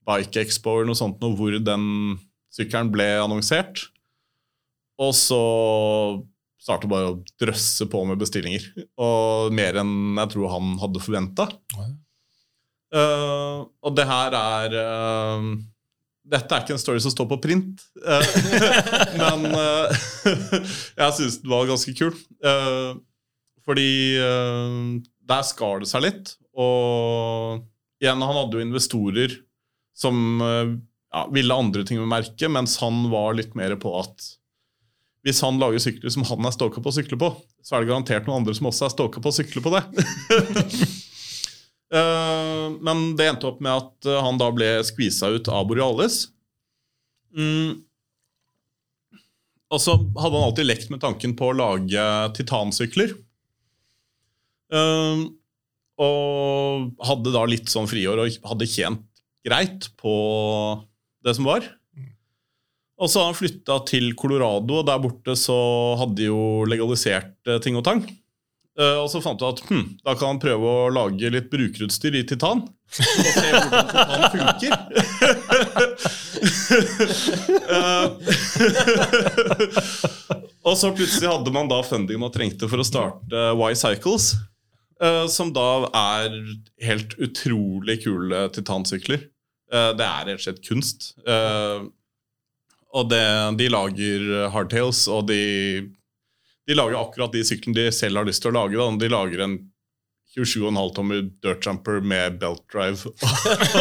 Bike 0.07 0.47
Expo 0.47 0.79
eller 0.79 0.91
noe 0.93 0.99
sånt 0.99 1.21
noe, 1.21 1.37
hvor 1.37 1.53
den 1.61 2.17
sykkelen 2.55 2.93
ble 2.93 3.09
annonsert. 3.21 3.89
Og 5.03 5.13
så 5.17 5.43
startet 6.63 6.91
bare 6.91 7.13
å 7.13 7.19
drøsse 7.41 7.87
på 7.91 8.01
med 8.09 8.19
bestillinger. 8.21 8.65
Og 9.03 9.53
mer 9.55 9.83
enn 9.83 10.17
jeg 10.23 10.33
tror 10.33 10.55
han 10.55 10.77
hadde 10.81 11.03
forventa. 11.05 11.51
Uh, 12.97 13.67
og 13.85 13.97
det 13.99 14.07
her 14.09 14.37
er 14.39 14.77
uh, 14.79 15.51
Dette 16.27 16.55
er 16.55 16.65
ikke 16.65 16.75
en 16.75 16.81
story 16.81 17.03
som 17.03 17.13
står 17.13 17.27
på 17.31 17.37
print, 17.43 17.83
men 19.21 19.45
jeg 21.03 21.15
syns 21.15 21.37
den 21.39 21.53
var 21.53 21.69
ganske 21.69 21.93
kul. 21.95 22.17
fordi 23.63 23.93
der 25.31 25.45
skar 25.47 25.85
det 25.85 25.91
seg 25.91 26.03
litt. 26.03 26.33
Og 26.57 27.63
igjen, 28.03 28.23
han 28.23 28.39
hadde 28.41 28.59
jo 28.59 28.65
investorer 28.65 29.37
som 29.97 30.41
eh, 30.45 30.73
ja, 31.13 31.29
ville 31.33 31.55
andre 31.55 31.85
ting 31.85 32.01
med 32.01 32.11
merket, 32.13 32.49
mens 32.53 32.79
han 32.83 33.07
var 33.13 33.37
litt 33.37 33.57
mer 33.59 33.77
på 33.81 33.93
at 34.01 34.33
hvis 35.27 35.43
han 35.43 35.59
lager 35.59 35.83
sykler 35.83 36.13
som 36.15 36.23
han 36.29 36.47
er 36.47 36.55
stalka 36.55 36.83
på 36.83 36.93
å 36.93 36.95
sykle 36.95 37.19
på, 37.19 37.33
så 37.65 37.75
er 37.75 37.83
det 37.83 37.91
garantert 37.91 38.29
noen 38.29 38.45
andre 38.45 38.55
som 38.55 38.69
også 38.71 38.87
er 38.87 38.93
stalka 38.95 39.23
på 39.23 39.33
å 39.33 39.35
sykle 39.35 39.63
på 39.65 39.73
det. 39.75 39.83
uh, 41.91 42.69
men 42.87 43.09
det 43.19 43.27
endte 43.33 43.49
opp 43.51 43.59
med 43.65 43.75
at 43.75 44.07
eh, 44.07 44.21
han 44.23 44.39
da 44.39 44.53
ble 44.55 44.69
skvisa 44.87 45.33
ut 45.35 45.51
av 45.51 45.67
Borealis. 45.67 46.29
Mm. 47.35 47.83
Og 49.75 49.83
så 49.83 49.97
hadde 49.99 50.31
han 50.31 50.47
alltid 50.47 50.69
lekt 50.69 50.95
med 50.95 51.03
tanken 51.03 51.35
på 51.35 51.51
å 51.51 51.59
lage 51.59 52.07
titansykler. 52.39 53.17
Uh, 54.71 55.27
og 56.03 56.91
hadde 57.09 57.33
da 57.33 57.45
litt 57.49 57.71
sånn 57.73 57.89
friår 57.89 58.21
og 58.21 58.27
hadde 58.51 58.69
tjent 58.69 59.07
greit 59.47 59.89
på 60.01 60.15
det 61.25 61.35
som 61.39 61.45
var. 61.49 61.63
Og 62.97 63.11
så 63.13 63.21
har 63.21 63.27
han 63.31 63.37
flytta 63.37 63.75
til 63.89 64.15
Colorado, 64.17 64.79
og 64.81 64.87
der 64.89 65.03
borte 65.03 65.35
så 65.39 65.57
hadde 66.01 66.17
de 66.21 66.27
jo 66.31 66.65
legalisert 66.69 67.49
eh, 67.49 67.61
ting 67.63 67.77
og 67.77 67.85
tang. 67.87 68.01
Uh, 68.77 68.99
og 69.01 69.09
så 69.09 69.23
fant 69.25 69.41
du 69.41 69.45
at 69.49 69.57
hm, 69.71 69.87
da 70.05 70.13
kan 70.19 70.29
han 70.35 70.41
prøve 70.41 70.65
å 70.69 70.91
lage 70.93 71.31
litt 71.33 71.47
brukerutstyr 71.49 72.13
i 72.19 72.29
titan. 72.29 72.61
Og 72.61 72.67
se 73.33 73.49
hvordan 73.57 73.89
titan 73.89 74.21
funker. 74.35 74.75
uh, 77.73 78.13
og 80.69 80.77
så 80.77 80.93
plutselig 80.93 81.25
hadde 81.31 81.49
man 81.57 81.73
da 81.73 81.81
funding 81.89 82.21
man 82.21 82.29
trengte 82.35 82.69
for 82.69 82.77
å 82.85 82.87
starte 82.87 83.57
Y-Cycles. 83.57 84.37
Uh, 84.97 85.27
som 85.29 85.51
da 85.53 85.85
er 85.93 86.33
helt 86.87 87.13
utrolig 87.21 87.99
kule 88.07 88.47
titansykler. 88.55 89.27
Uh, 89.73 89.93
det 89.99 90.07
er 90.07 90.25
rett 90.31 90.41
og 90.41 90.45
slett 90.47 90.63
kunst. 90.65 91.11
Uh, 91.29 91.89
og 92.97 93.11
det, 93.11 93.27
de 93.61 93.69
lager 93.69 94.49
hardtails, 94.55 95.05
og 95.13 95.27
de, 95.29 95.85
de 96.65 96.77
lager 96.79 96.97
akkurat 96.97 97.35
de 97.35 97.45
syklene 97.45 97.77
de 97.77 97.91
selv 97.93 98.23
har 98.23 98.29
lyst 98.29 98.41
til 98.45 98.55
å 98.55 98.57
lage. 98.57 98.79
Da. 98.79 98.89
De 99.03 99.13
lager 99.13 99.45
en 99.45 99.59
27,5 100.37 100.95
tommer 100.97 101.23
dirtjumper 101.45 102.01
med 102.01 102.41
belt 102.41 102.65
drive. 102.73 103.13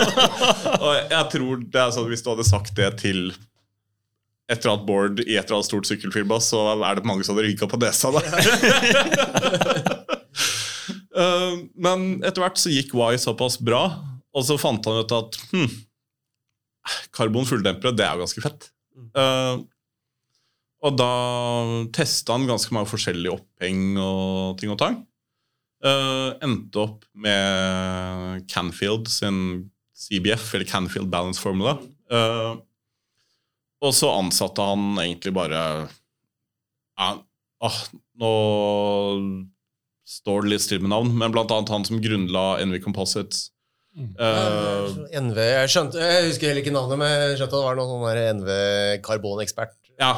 og 0.83 0.93
jeg 0.99 1.23
tror 1.31 1.63
det 1.63 1.81
er 1.81 1.91
sånn 1.95 2.07
Hvis 2.07 2.23
du 2.23 2.31
hadde 2.31 2.47
sagt 2.47 2.75
det 2.79 2.91
til 3.03 3.27
et 4.51 4.59
eller 4.61 4.75
annet 4.75 4.87
board 4.87 5.19
i 5.23 5.35
et 5.35 5.47
eller 5.47 5.57
annet 5.57 5.67
stort 5.67 5.87
sykkelfirma, 5.89 6.37
så 6.43 6.67
er 6.75 6.99
det 6.99 7.07
mange 7.07 7.25
som 7.25 7.35
hadde 7.35 7.47
rynka 7.47 7.67
på 7.71 7.79
nesa. 7.81 8.11
da 8.13 8.21
Uh, 11.15 11.65
men 11.79 12.19
etter 12.25 12.43
hvert 12.43 12.59
så 12.59 12.73
gikk 12.73 12.91
Y 12.95 13.17
såpass 13.21 13.57
bra, 13.63 13.85
og 14.35 14.43
så 14.43 14.57
fant 14.59 14.85
han 14.89 14.99
ut 14.99 15.13
at 15.15 15.37
hm, 15.53 15.69
karbon 17.15 17.47
fulldempere, 17.47 17.95
det 17.95 18.05
er 18.05 18.17
jo 18.17 18.25
ganske 18.25 18.43
fett. 18.43 18.69
Uh, 19.15 19.63
og 20.85 20.97
da 20.99 21.11
testa 21.95 22.35
han 22.35 22.47
ganske 22.49 22.73
mange 22.75 22.91
forskjellige 22.91 23.33
oppheng 23.39 23.95
og 23.97 24.59
ting 24.59 24.73
og 24.73 24.79
tang. 24.81 24.99
Uh, 25.85 26.35
endte 26.45 26.81
opp 26.81 27.05
med 27.13 28.45
Canfield 28.51 29.09
sin 29.11 29.69
CBF, 29.95 30.51
eller 30.53 30.69
Canfield 30.69 31.09
Balance 31.11 31.41
Formula. 31.41 31.77
Uh, 32.11 32.59
og 33.85 33.93
så 33.95 34.11
ansatte 34.15 34.63
han 34.63 34.95
egentlig 35.01 35.33
bare 35.35 35.61
ja, 36.95 37.09
ah, 37.65 37.79
Nå 38.21 38.31
står 40.05 40.45
det 40.45 40.53
litt 40.53 40.63
stille 40.65 40.85
med 40.85 40.93
navn, 40.93 41.11
men 41.17 41.33
annet 41.33 41.73
han 41.73 41.85
som 41.87 42.01
grunnla 42.01 42.45
NV 42.65 42.79
Composites. 42.83 43.49
Mm. 43.95 44.11
Uh, 44.19 45.05
NV, 45.15 45.37
jeg, 45.39 45.71
skjønte, 45.71 46.01
jeg 46.03 46.25
husker 46.29 46.51
heller 46.51 46.65
ikke 46.65 46.73
navnet, 46.75 46.99
men 46.99 47.13
jeg 47.13 47.37
skjønte 47.39 47.53
at 47.53 47.61
det 47.61 47.67
var 47.69 47.77
noen 47.79 47.93
sånn 47.93 48.41
NV 48.41 48.49
karbonekspert. 49.05 49.77
Ja. 50.01 50.11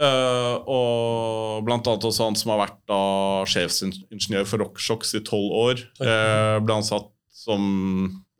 Uh, 0.00 0.56
og 0.64 1.64
blant 1.66 1.88
annet 1.88 2.06
også 2.08 2.28
han 2.28 2.36
som 2.38 2.54
har 2.54 2.62
vært 2.62 2.78
da 2.88 3.00
sjefsingeniør 3.50 4.46
for 4.48 4.64
RockShox 4.64 5.16
i 5.18 5.24
tolv 5.26 5.56
år. 5.64 5.82
Uh, 6.00 6.60
ble 6.64 6.78
ansatt 6.78 7.10
som 7.34 7.64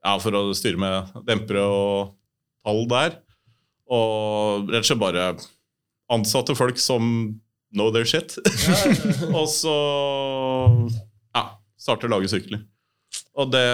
ja, 0.01 0.15
for 0.21 0.37
å 0.37 0.45
styre 0.57 0.81
med 0.81 1.21
dempere 1.29 1.65
og 1.65 2.15
tall 2.65 2.85
der. 2.89 3.19
Og 3.91 4.71
rett 4.71 4.85
og 4.85 4.89
slett 4.89 5.03
bare 5.03 5.31
ansatte 6.11 6.57
folk 6.59 6.81
som 6.81 7.05
know 7.73 7.91
their 7.95 8.09
shit. 8.09 8.37
og 9.39 9.47
så 9.51 9.75
ja, 11.35 11.45
starte 11.81 12.09
å 12.09 12.13
lage 12.13 12.31
sykler. 12.33 12.63
Og 13.39 13.51
det, 13.53 13.67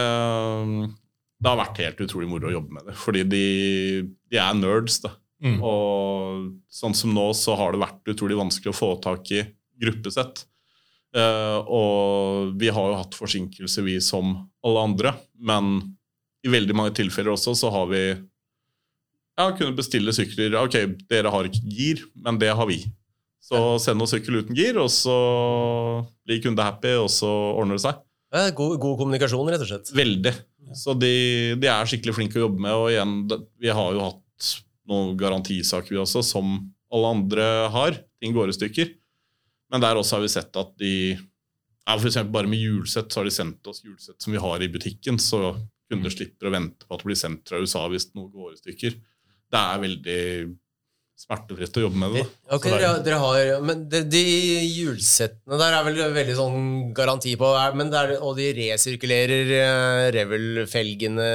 det 1.40 1.51
har 1.51 1.60
vært 1.60 1.81
helt 1.82 2.02
utrolig 2.06 2.28
moro 2.31 2.51
å 2.51 2.56
jobbe 2.56 2.77
med 2.78 2.90
det. 2.90 2.97
Fordi 3.01 3.24
de, 3.28 3.47
de 4.32 4.40
er 4.43 4.59
nerds. 4.59 5.01
da. 5.05 5.14
Mm. 5.44 5.59
Og 5.60 6.52
sånn 6.73 6.97
som 6.97 7.12
nå 7.14 7.28
så 7.36 7.56
har 7.59 7.74
det 7.74 7.82
vært 7.82 8.12
utrolig 8.14 8.39
vanskelig 8.39 8.73
å 8.73 8.78
få 8.78 8.93
tak 9.05 9.32
i 9.36 9.43
gruppesett. 9.82 10.47
Uh, 11.16 11.60
og 11.73 12.56
vi 12.60 12.68
har 12.73 12.90
jo 12.90 12.97
hatt 12.98 13.16
forsinkelser, 13.16 13.85
vi 13.86 13.98
som 14.05 14.35
alle 14.66 14.86
andre. 14.90 15.14
Men 15.36 15.78
i 16.44 16.52
veldig 16.52 16.77
mange 16.77 16.97
tilfeller 16.97 17.35
også 17.35 17.56
så 17.59 17.73
har 17.74 17.89
vi 17.90 18.02
ja, 19.36 19.51
kunnet 19.56 19.77
bestille 19.78 20.14
sykler. 20.16 20.56
Ok, 20.60 20.78
dere 21.10 21.32
har 21.32 21.48
ikke 21.48 21.73
gir, 21.77 22.05
men 22.24 22.40
det 22.40 22.52
har 22.56 22.68
vi. 22.68 22.82
Så 23.47 23.60
send 23.78 24.02
oss 24.02 24.10
sykkel 24.10 24.40
uten 24.40 24.59
gir, 24.59 24.78
og 24.82 24.90
så 24.90 25.14
blir 26.27 26.43
kunde 26.43 26.64
happy, 26.66 26.97
og 26.98 27.09
så 27.12 27.31
ordner 27.55 27.78
det 27.78 27.85
seg. 27.85 28.01
Ja, 28.35 28.48
god, 28.51 28.74
god, 28.82 28.97
kommunikasjon, 28.98 29.51
rett 29.52 29.62
og 29.62 29.70
slett. 29.70 29.93
Veldig. 29.94 30.32
Så 30.74 30.97
de, 30.98 31.12
de, 31.62 31.68
er 31.70 31.86
skikkelig 31.86 32.16
flinke 32.16 32.40
å 32.40 32.47
jobbe 32.48 32.64
med. 32.64 32.74
Og 32.74 32.90
igjen, 32.90 33.14
vi 33.62 33.70
har 33.70 33.94
jo 33.94 34.02
hatt 34.02 34.48
noen 34.90 35.14
garantisaker, 35.18 35.94
vi 35.94 36.02
også, 36.02 36.24
som 36.27 36.59
alle 36.90 37.14
andre 37.14 37.47
har. 37.74 38.01
Ting 38.23 38.35
går 38.35 38.51
i 38.51 38.59
stykker. 38.59 38.93
Men 39.70 39.82
der 39.82 39.98
også 39.98 40.18
har 40.18 40.27
vi 40.27 40.35
sett 40.35 40.59
at 40.59 40.74
de 40.82 40.93
ja, 41.86 41.94
for 41.94 42.09
eksempel 42.09 42.35
Bare 42.35 42.51
med 42.51 42.59
hjulsett 42.62 43.12
så 43.12 43.20
har 43.20 43.28
de 43.28 43.35
sendt 43.35 43.66
oss 43.70 43.82
hjulsett 43.85 44.23
som 44.23 44.35
vi 44.35 44.43
har 44.43 44.62
i 44.62 44.70
butikken, 44.70 45.20
så 45.23 45.55
kunder 45.90 46.10
slipper 46.10 46.48
å 46.48 46.55
vente 46.55 46.86
på 46.86 46.94
at 46.94 47.02
det 47.02 47.10
blir 47.12 47.18
sendt 47.18 47.47
fra 47.47 47.60
USA 47.62 47.85
hvis 47.93 48.09
noe 48.16 48.31
går 48.32 48.56
i 48.56 48.59
stykker. 48.59 48.97
Det 49.55 49.60
er 49.60 49.82
veldig 49.85 50.23
smertefritt 51.16 51.78
å 51.80 51.82
jobbe 51.86 51.97
med 51.97 52.12
det. 52.12 52.22
da. 52.26 52.56
Ok, 52.56 52.66
det 52.68 52.72
er- 52.76 52.82
dere, 52.82 53.02
dere 53.06 53.18
har, 53.22 53.62
men 53.64 53.84
de, 53.88 54.02
de 54.05 54.22
hjulsettene 54.68 55.59
der 55.60 55.76
er 55.78 55.86
vel 55.86 56.01
veldig 56.12 56.34
sånn 56.36 56.66
garanti 56.97 57.32
på 57.40 57.48
men 57.74 57.90
det 57.93 58.02
er, 58.02 58.12
Og 58.20 58.36
de 58.36 58.51
resirkulerer 58.59 59.52
uh, 59.56 60.10
Revel-felgene 60.12 61.28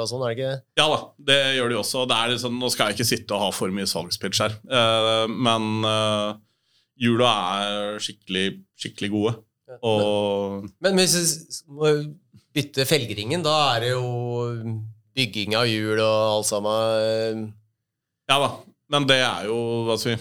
og 0.00 0.06
sånn, 0.08 0.24
er 0.24 0.32
det 0.32 0.38
ikke 0.38 0.52
det? 0.54 0.62
Ja 0.80 0.86
da, 0.88 1.00
det 1.30 1.38
gjør 1.58 1.68
de 1.74 1.78
også. 1.82 2.06
Det 2.08 2.16
er 2.16 2.32
liksom, 2.34 2.56
nå 2.62 2.70
skal 2.72 2.88
jeg 2.90 2.98
ikke 2.98 3.10
sitte 3.12 3.36
og 3.36 3.44
ha 3.44 3.50
for 3.52 3.76
mye 3.76 3.90
salgspitch 3.90 4.40
her, 4.40 4.56
uh, 4.72 5.26
men 5.28 5.84
uh, 5.84 6.32
hjula 7.00 7.30
er 7.60 8.00
skikkelig, 8.02 8.46
skikkelig 8.80 9.12
gode. 9.12 9.36
Og 9.86 10.64
Men 10.82 10.96
hvis 10.98 11.14
vi 11.68 11.92
bytter 12.56 12.88
felgringen, 12.88 13.44
da 13.44 13.76
er 13.76 13.84
det 13.84 13.92
jo 13.92 14.08
bygging 15.14 15.54
av 15.58 15.68
hjul 15.68 16.00
og 16.00 16.16
alt 16.40 16.48
sammen. 16.48 17.44
ja 18.30 18.38
da, 18.42 18.50
men 18.90 19.06
det 19.08 19.20
er 19.22 19.48
jo 19.48 19.56
hva 19.86 19.96
skal 20.00 20.16
vi 20.16 20.20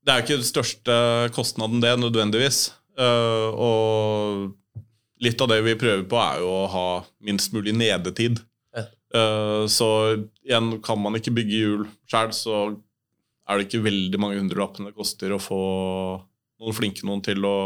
Det 0.00 0.12
er 0.12 0.20
jo 0.20 0.24
ikke 0.24 0.40
den 0.40 0.48
største 0.48 0.94
kostnaden, 1.36 1.82
det, 1.82 1.92
nødvendigvis. 2.00 2.70
Uh, 2.98 3.48
og 3.54 4.46
litt 5.20 5.40
av 5.44 5.50
det 5.52 5.60
vi 5.64 5.76
prøver 5.78 6.06
på, 6.08 6.18
er 6.20 6.40
jo 6.42 6.52
å 6.62 6.68
ha 6.72 6.86
minst 7.26 7.52
mulig 7.54 7.74
nedetid. 7.76 8.40
Ja. 8.76 8.86
Eh, 9.14 9.64
så 9.68 9.88
igjen, 10.40 10.78
kan 10.84 11.00
man 11.02 11.18
ikke 11.18 11.34
bygge 11.36 11.58
hjul 11.58 11.84
sjøl, 12.08 12.32
så 12.32 12.60
er 13.50 13.58
det 13.58 13.66
ikke 13.66 13.84
veldig 13.84 14.20
mange 14.22 14.38
hundrelappene 14.40 14.90
det 14.90 14.96
koster 14.96 15.34
å 15.34 15.42
få 15.42 15.60
noen 16.60 16.76
flinke 16.76 17.06
noen 17.08 17.22
til 17.24 17.44
å 17.44 17.56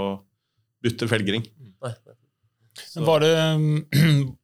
bytte 0.85 1.09
felgring. 1.11 1.47
Nei. 1.85 1.95
Men 2.97 3.07
Var 3.07 3.23
det, 3.23 3.35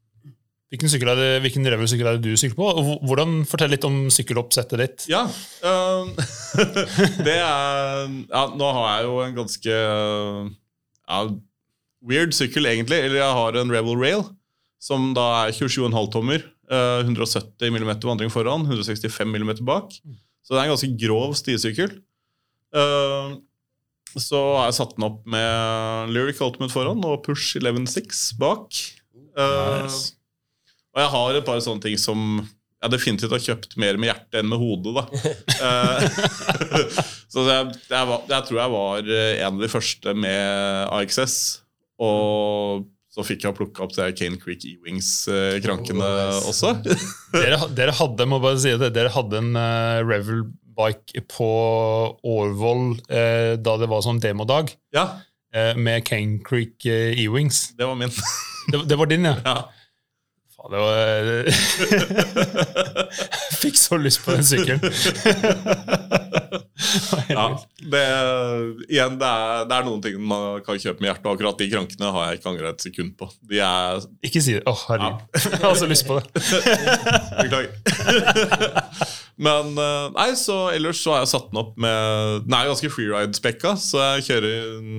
hvilken, 0.70 0.90
sykkel 0.92 1.10
er 1.12 1.18
det, 1.18 1.28
hvilken 1.44 1.66
Revel-sykkel 1.66 2.06
er 2.06 2.18
det 2.18 2.30
du 2.30 2.38
sykler 2.38 2.58
på? 2.58 2.68
Og 2.70 3.04
Hvordan, 3.08 3.40
Fortell 3.50 3.72
litt 3.74 3.86
om 3.86 4.04
sykkeloppsettet 4.12 4.80
ditt. 4.82 5.06
Ja. 5.10 5.24
um, 5.66 6.12
det 7.26 7.36
er 7.36 8.06
ja, 8.30 8.44
Nå 8.54 8.68
har 8.76 8.86
jeg 8.92 9.08
jo 9.08 9.16
en 9.24 9.38
ganske 9.40 9.74
ja, 9.74 11.20
weird 12.06 12.36
sykkel, 12.36 12.68
egentlig. 12.70 13.00
Eller 13.08 13.20
jeg 13.22 13.38
har 13.40 13.58
en 13.60 13.74
Rebel 13.74 13.98
Rail, 13.98 14.24
som 14.80 15.10
da 15.16 15.26
er 15.46 15.56
27,5 15.56 16.10
tommer. 16.14 16.46
øh, 16.70 17.00
170 17.02 17.74
mm 17.74 17.90
vandring 18.06 18.30
foran, 18.30 18.62
165 18.70 19.26
mm 19.26 19.52
bak. 19.66 19.90
Så 20.42 20.54
det 20.54 20.60
er 20.60 20.68
en 20.68 20.72
ganske 20.76 20.94
grov 21.02 21.34
stisykkel. 21.38 21.98
Øhm, 22.74 23.40
så 24.18 24.38
har 24.56 24.70
jeg 24.70 24.78
satt 24.78 24.94
den 24.96 25.06
opp 25.06 25.26
med 25.26 26.10
Lyric 26.14 26.40
Ultimate 26.42 26.72
foran 26.72 27.02
og 27.06 27.24
Push 27.26 27.58
11.6 27.58 28.38
bak. 28.38 28.70
Øh, 29.38 29.82
Nice. 29.84 30.14
Og 30.94 31.02
jeg 31.02 31.12
har 31.12 31.38
et 31.38 31.46
par 31.46 31.60
sånne 31.62 31.84
ting 31.84 31.98
som 32.00 32.40
jeg 32.80 32.94
definitivt 32.94 33.34
har 33.34 33.42
kjøpt 33.44 33.74
mer 33.80 33.98
med 34.00 34.08
hjertet 34.08 34.38
enn 34.40 34.48
med 34.48 34.60
hodet. 34.60 34.94
da. 34.96 35.04
Eh, 35.60 36.04
så 37.32 37.42
jeg, 37.44 37.74
jeg, 37.90 38.06
var, 38.08 38.22
jeg 38.30 38.46
tror 38.48 38.58
jeg 38.62 38.72
var 38.72 39.10
eh, 39.12 39.34
en 39.44 39.58
av 39.58 39.60
de 39.60 39.68
første 39.68 40.14
med 40.16 40.88
AXS. 40.96 41.34
Og 42.00 42.86
så 43.12 43.24
fikk 43.26 43.44
jeg 43.44 43.56
plukka 43.58 43.84
opp 43.84 43.92
de 43.92 44.00
her 44.06 44.14
Cane 44.16 44.38
Creek 44.40 44.64
E-Wings-krankene 44.64 46.00
Oh, 46.00 46.38
nice. 46.38 46.48
også. 46.48 46.72
Dere, 47.36 47.58
dere 47.76 47.94
hadde 47.98 48.26
må 48.30 48.38
bare 48.40 48.60
si 48.62 48.72
det, 48.80 48.92
dere 48.96 49.12
hadde 49.12 49.42
en 49.42 49.50
uh, 49.58 50.00
Revel-bike 50.06 51.24
på 51.28 51.50
Årvoll 52.32 52.94
uh, 53.10 53.58
da 53.60 53.74
det 53.82 53.90
var 53.90 54.06
sånn 54.06 54.22
demodag, 54.22 54.72
ja, 54.96 55.04
uh, 55.52 55.74
med 55.76 56.06
Cane 56.08 56.38
Creek 56.46 56.86
E-Wings. 56.86 57.74
det 57.76 57.90
var 57.90 57.98
min. 58.00 58.14
Det, 58.70 58.84
det 58.88 58.96
var 58.96 59.10
din, 59.10 59.26
ja? 59.28 59.36
ja. 59.44 59.58
Det 60.68 60.80
var 60.82 61.48
Fikk 63.62 63.76
så 63.80 63.96
lyst 64.00 64.20
på 64.24 64.34
den 64.36 64.44
sykkelen. 64.44 64.80
ja. 67.28 67.44
Det, 67.80 68.02
igjen, 68.88 69.16
det 69.20 69.28
er, 69.28 69.64
det 69.68 69.76
er 69.76 69.86
noen 69.86 70.02
ting 70.04 70.20
man 70.20 70.60
kan 70.66 70.78
kjøpe 70.80 71.00
med 71.00 71.10
hjertet, 71.10 71.28
akkurat 71.32 71.60
de 71.60 71.68
krankene 71.72 72.12
har 72.14 72.28
jeg 72.28 72.40
ikke 72.40 72.50
angra 72.52 72.72
et 72.74 72.84
sekund 72.84 73.12
på. 73.20 73.30
De 73.50 73.60
er 73.64 74.04
Ikke 74.26 74.42
si 74.44 74.56
det. 74.58 74.64
Å, 74.68 74.74
herregud. 74.88 75.20
Jeg 75.54 75.62
har 75.64 75.76
så 75.80 75.90
lyst 75.90 76.06
på 76.08 76.18
det. 76.18 76.26
Beklager. 77.40 77.72
Men 79.40 79.72
eh, 79.80 80.06
nei, 80.16 80.30
så 80.36 80.56
ellers 80.74 81.00
så 81.00 81.14
har 81.14 81.22
jeg 81.24 81.30
satt 81.32 81.46
den 81.48 81.60
opp 81.62 81.76
med 81.80 82.44
Den 82.44 82.56
er 82.58 82.68
ganske 82.68 82.90
freeride-spekka, 82.92 83.72
så 83.80 84.02
jeg 84.02 84.26
kjører 84.26 84.52
en 84.76 84.90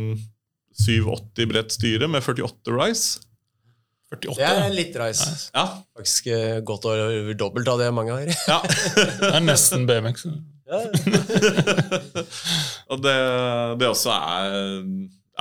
780 0.82 1.52
bredt 1.52 1.76
styre 1.76 2.10
med 2.10 2.26
48 2.26 2.74
Rise. 2.74 3.22
48, 4.12 4.36
Det 4.38 4.48
er 4.48 4.60
ja. 4.60 4.72
litt 4.76 4.98
reis. 5.00 5.22
Ja. 5.56 5.66
Faktisk 5.96 6.28
eh, 6.34 6.58
godt 6.68 6.88
over 6.90 7.32
dobbelt 7.40 7.70
av 7.72 7.80
det 7.80 7.88
mange 7.96 8.18
har. 8.18 8.34
ja. 8.50 8.58
Det 9.22 9.32
er 9.32 9.46
nesten 9.46 9.86
BMX. 9.88 10.26
Ja. 10.72 10.82
Og 12.92 13.02
det, 13.04 13.16
det 13.80 13.88
også 13.90 14.14
er 14.16 14.56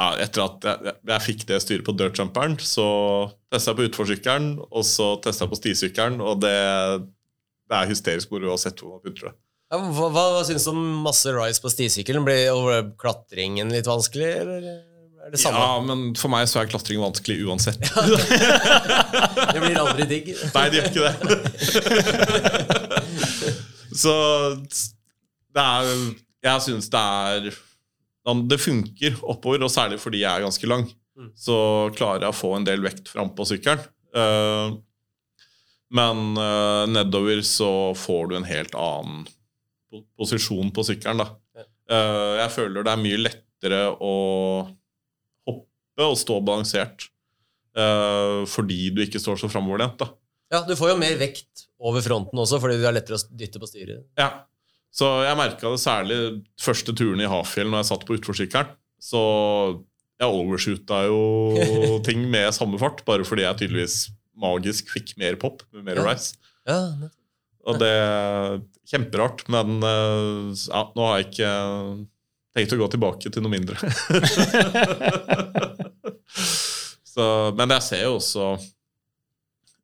ja, 0.01 0.09
Etter 0.22 0.44
at 0.47 0.66
jeg, 0.66 0.94
jeg 1.10 1.24
fikk 1.26 1.40
det 1.51 1.59
styret 1.62 1.86
på 1.86 1.94
dirtjumperen, 1.98 2.56
så 2.62 2.86
testa 3.52 3.72
jeg 3.72 3.78
på 3.80 3.86
utforsykkelen, 3.90 4.51
og 4.70 4.84
så 4.86 5.12
testa 5.22 5.44
jeg 5.44 5.52
på 5.52 5.59
stisykkelen, 5.59 6.20
og 6.24 6.40
det, 6.44 6.56
det 7.68 7.76
er 7.76 7.90
hysterisk 7.90 8.32
moro 8.32 8.44
uansett 8.55 8.80
hvor 8.80 8.97
man 8.97 9.02
putter 9.05 9.28
det. 9.28 9.34
Ja, 9.70 9.78
hva, 9.78 10.09
hva, 10.10 10.24
hva 10.34 10.42
syns 10.47 10.64
du 10.66 10.70
om 10.72 10.80
masse 11.05 11.30
rise 11.34 11.62
på 11.62 11.70
stisykkelen? 11.70 12.24
Blir 12.26 12.90
klatringen 12.98 13.70
litt 13.74 13.90
vanskelig, 13.90 14.30
eller 14.40 14.60
er 15.26 15.34
det 15.34 15.40
samme? 15.42 15.60
Ja, 15.60 15.80
men 15.84 16.14
for 16.18 16.32
meg 16.32 16.48
så 16.51 16.62
er 16.62 16.70
klatring 16.70 17.01
vanskelig 17.02 17.38
uansett. 17.47 17.80
Det 19.55 19.60
blir 19.60 19.78
aldri 19.80 20.06
digg. 20.09 20.30
Nei, 20.55 20.66
det 20.70 20.76
gjør 20.80 20.88
ikke 20.90 21.05
det. 21.06 21.14
så 24.02 24.14
det 25.51 25.64
er 25.64 25.88
Jeg 26.47 26.62
syns 26.66 26.86
det 26.92 27.01
er 27.01 27.48
Det 28.52 28.60
funker 28.62 29.18
oppover, 29.22 29.64
og 29.66 29.72
særlig 29.72 29.98
fordi 30.02 30.22
jeg 30.22 30.30
er 30.30 30.47
ganske 30.47 30.70
lang. 30.70 30.86
Mm. 31.18 31.32
Så 31.36 31.56
klarer 31.98 32.24
jeg 32.26 32.32
å 32.32 32.40
få 32.40 32.55
en 32.56 32.66
del 32.68 32.84
vekt 32.84 33.10
frampå 33.12 33.44
sykkelen. 33.48 33.82
Eh, 34.16 34.72
men 35.90 36.36
eh, 36.38 36.84
nedover 36.90 37.42
så 37.47 37.94
får 37.98 38.30
du 38.30 38.36
en 38.38 38.48
helt 38.48 38.74
annen 38.78 39.26
posisjon 40.18 40.70
på 40.74 40.84
sykkelen, 40.86 41.24
da. 41.24 41.64
Eh, 41.90 42.34
jeg 42.44 42.55
føler 42.55 42.86
det 42.86 42.92
er 42.92 43.02
mye 43.02 43.22
lettere 43.24 43.82
å 43.98 44.14
og 46.06 46.16
stå 46.20 46.39
balansert. 46.44 47.09
Uh, 47.77 48.43
fordi 48.51 48.89
du 48.94 49.02
ikke 49.05 49.20
står 49.22 49.39
så 49.39 49.48
framoverlent. 49.52 50.02
Ja, 50.51 50.64
Du 50.66 50.72
får 50.74 50.90
jo 50.94 50.97
mer 50.98 51.14
vekt 51.20 51.66
over 51.78 52.02
fronten 52.02 52.39
også, 52.43 52.59
fordi 52.62 52.81
du 52.81 52.86
er 52.89 52.97
lettere 52.97 53.16
å 53.20 53.27
dytte 53.39 53.60
på 53.62 53.68
styret. 53.70 54.02
Ja. 54.18 54.31
Så 54.90 55.06
jeg 55.22 55.39
merka 55.39 55.70
det 55.70 55.78
særlig 55.78 56.16
første 56.59 56.90
turen 56.98 57.20
i 57.22 57.28
Hafjell 57.31 57.68
når 57.70 57.85
jeg 57.85 57.90
satt 57.93 58.06
på 58.09 58.16
utforsykkelen. 58.18 58.72
Så 59.01 59.20
jeg 60.20 60.35
overshoota 60.35 61.05
jo 61.06 61.20
ting 62.09 62.27
med 62.32 62.51
samme 62.56 62.81
fart, 62.82 63.05
bare 63.06 63.24
fordi 63.24 63.47
jeg 63.47 63.60
tydeligvis 63.62 64.01
magisk 64.40 64.90
fikk 64.90 65.14
mer 65.20 65.39
pop 65.40 65.62
med 65.70 65.86
mer 65.86 66.01
Ja. 66.02 66.09
rise. 66.10 66.35
Ja. 66.66 66.81
Og 67.70 67.78
det 67.78 67.89
er 67.93 68.59
kjemperart, 68.90 69.44
men 69.52 69.78
eh, 69.85 70.52
ja, 70.66 70.82
nå 70.97 71.06
har 71.06 71.20
jeg 71.20 71.28
ikke 71.31 71.51
tenkt 72.56 72.72
å 72.74 72.78
gå 72.81 72.89
tilbake 72.97 73.31
til 73.31 73.44
noe 73.44 73.52
mindre. 73.52 73.77
så, 76.35 77.24
men 77.59 77.74
jeg 77.77 77.86
ser 77.86 78.05
jo 78.07 78.16
også 78.19 78.52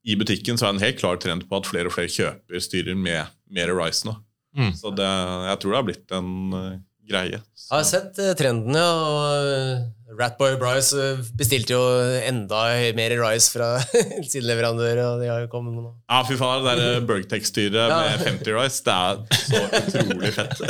I 0.06 0.16
butikken 0.18 0.58
så 0.58 0.68
er 0.68 0.74
det 0.74 0.78
en 0.78 0.86
helt 0.86 1.00
klar 1.00 1.18
trend 1.22 1.46
på 1.48 1.58
at 1.58 1.68
flere 1.68 1.90
og 1.90 1.96
flere 1.96 2.12
kjøper 2.12 2.62
styrer 2.62 2.98
med 2.98 3.32
mer 3.50 3.72
rice 3.74 4.06
nå. 4.06 4.14
Mm. 4.56 4.72
Så 4.78 4.92
det, 4.96 5.06
jeg 5.50 5.60
tror 5.60 5.72
det 5.72 5.78
har 5.80 5.88
blitt 5.88 6.14
en 6.16 6.30
uh, 6.54 6.76
greie. 7.06 7.40
Så. 7.54 7.66
Jeg 7.70 7.76
har 7.76 7.88
sett 7.90 8.20
trendene, 8.38 8.80
ja. 8.80 8.92
Og 9.10 9.50
eh, 9.50 10.05
Ratboy 10.06 10.54
Bryce 10.60 10.94
eh, 10.94 11.18
bestilte 11.34 11.74
jo 11.74 11.80
enda 12.28 12.60
mer 12.94 13.10
rice 13.18 13.50
fra 13.50 13.72
sin 14.30 14.44
leverandør, 14.46 15.00
og 15.02 15.22
de 15.24 15.26
har 15.32 15.40
jo 15.42 15.48
kommet 15.50 15.74
med 15.74 15.82
noe. 15.82 15.94
Ja, 16.06 16.20
fy 16.28 16.36
faen, 16.38 16.62
det 16.62 16.76
der 16.78 17.00
Bergtech-styret 17.08 17.74
Ja. 17.90 17.96
med 18.04 18.22
50 18.22 18.54
rice, 18.54 18.84
det 18.86 18.94
er 18.94 19.16
så 19.90 19.98
utrolig 20.04 20.30
fett. 20.36 20.54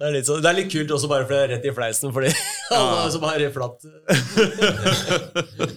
Det 0.00 0.06
er, 0.08 0.12
litt 0.14 0.28
så, 0.28 0.36
det 0.40 0.48
er 0.48 0.56
litt 0.56 0.70
kult 0.72 0.90
også 0.94 1.08
bare 1.10 1.26
for 1.28 1.34
det 1.34 1.40
er 1.42 1.50
rett 1.54 1.66
i 1.68 1.72
fleisen, 1.76 2.12
fordi 2.14 2.30
alle 2.76 3.10
som 3.12 3.24
har 3.28 3.42
flatt 3.52 3.84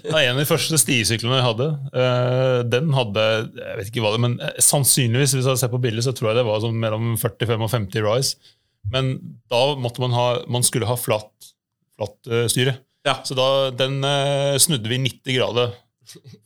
Ja, 0.07 0.17
en 0.21 0.33
av 0.35 0.39
de 0.39 0.45
første 0.47 0.79
stisyklene 0.79 1.39
jeg 1.41 1.45
hadde, 1.49 1.67
eh, 1.99 2.59
den 2.71 2.91
hadde 2.95 3.25
jeg 3.59 3.77
vet 3.81 3.91
ikke 3.91 4.03
hva 4.05 4.13
det, 4.15 4.21
men 4.23 4.37
eh, 4.43 4.55
sannsynligvis 4.63 5.35
hvis 5.37 5.49
jeg 5.51 5.59
ser 5.63 5.71
på 5.73 5.81
bildet, 5.83 6.05
så 6.07 6.15
tror 6.15 6.31
jeg 6.31 6.39
det 6.39 6.47
var 6.47 6.63
sånn 6.63 6.79
mellom 6.79 7.13
45 7.19 7.65
og 7.67 7.71
50 7.73 8.05
rise. 8.07 8.53
Men 8.91 9.15
da 9.51 9.76
måtte 9.80 10.01
man 10.03 10.15
ha, 10.15 10.27
man 10.47 10.65
skulle 10.65 10.89
ha 10.89 10.97
flatt, 10.99 11.53
flatt 11.95 12.27
eh, 12.27 12.47
styre. 12.51 12.76
Ja. 13.07 13.18
Så 13.23 13.35
da, 13.38 13.47
den 13.76 14.03
eh, 14.03 14.57
snudde 14.61 14.89
vi 14.89 14.97
90 14.97 15.38
grader 15.38 15.73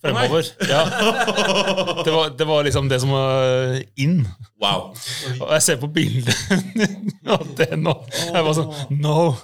fremover. 0.01 0.45
Ja. 0.69 0.83
Det, 2.05 2.11
var, 2.11 2.37
det 2.37 2.47
var 2.47 2.63
liksom 2.67 2.89
det 2.89 2.99
som 3.01 3.11
var 3.11 3.79
in. 3.95 4.27
Wow. 4.61 4.95
Og 5.41 5.51
jeg 5.53 5.61
ser 5.61 5.77
på 5.77 5.87
bildet 5.93 6.33
av 7.35 7.43
det 7.59 7.77
nå. 7.77 7.93
Jeg 8.33 8.45
var 8.47 8.55
sånn 8.57 8.71
No! 8.97 9.35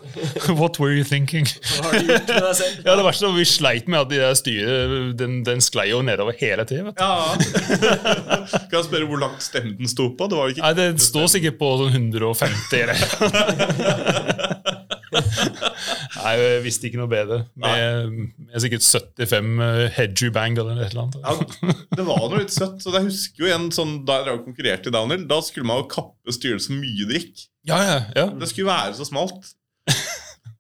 What 0.58 0.80
were 0.82 0.96
you 0.96 1.06
thinking? 1.06 1.46
Hva 1.46 1.84
har 1.92 2.00
du 2.00 2.08
gjort 2.10 2.32
med 2.32 2.48
deg 2.48 2.56
selv? 2.58 2.80
Ja, 2.88 2.96
det 2.98 3.06
verste 3.06 3.28
var 3.30 3.36
Vi 3.38 3.46
sleit 3.48 3.90
med 3.92 4.00
at 4.00 4.10
de 4.10 4.22
der 4.24 4.34
styret 4.40 5.14
den, 5.20 5.36
den 5.46 5.62
sklei 5.62 5.90
jo 5.92 6.02
nedover 6.06 6.34
hele 6.40 6.66
tida. 6.70 6.94
Ja. 6.98 7.36
Kan 7.38 8.78
jeg 8.80 8.88
spørre 8.88 9.10
hvor 9.10 9.22
langt 9.22 9.46
stemmen 9.46 9.76
den 9.78 9.92
sto 9.92 10.10
på? 10.18 10.30
Det 10.32 10.40
var 10.40 10.54
ikke 10.54 10.66
Nei, 10.66 10.74
Det 10.80 10.88
står 11.06 11.30
sikkert 11.36 11.60
på 11.62 11.70
sånn 11.84 11.94
150 11.94 12.82
eller 12.82 12.98
Nei, 15.14 16.34
jeg 16.40 16.62
visste 16.66 16.88
ikke 16.90 17.00
noe 17.02 17.12
bedre. 17.12 17.40
Med, 17.60 18.14
med 18.48 18.64
sikkert 18.64 18.86
75 18.86 19.50
hedgy 19.98 20.30
bang 20.36 20.58
eller 20.62 20.84
et 20.84 20.94
eller 20.94 21.08
annet. 21.08 21.18
ja, 21.24 21.78
Det 21.98 22.06
var 22.08 22.24
noe 22.28 22.44
litt 22.44 22.54
søtt. 22.56 22.80
Så 22.84 22.94
jeg 22.96 23.08
husker 23.10 23.46
jo 23.46 23.52
en 23.56 23.68
sånn, 23.76 23.98
Da 24.08 24.22
jeg 24.24 24.44
konkurrerte 24.46 24.92
i 24.92 24.96
downhill, 24.96 25.28
da 25.30 25.42
skulle 25.46 25.68
man 25.70 25.84
jo 25.84 25.90
kappe 25.92 26.36
styrelsen 26.36 26.80
mye 26.82 27.10
det 27.10 27.22
gikk. 27.22 27.46
Ja, 27.70 27.80
ja, 27.84 28.00
ja. 28.18 28.26
Det 28.40 28.50
skulle 28.52 28.72
være 28.72 28.96
så 28.98 29.08
smalt. 29.08 29.54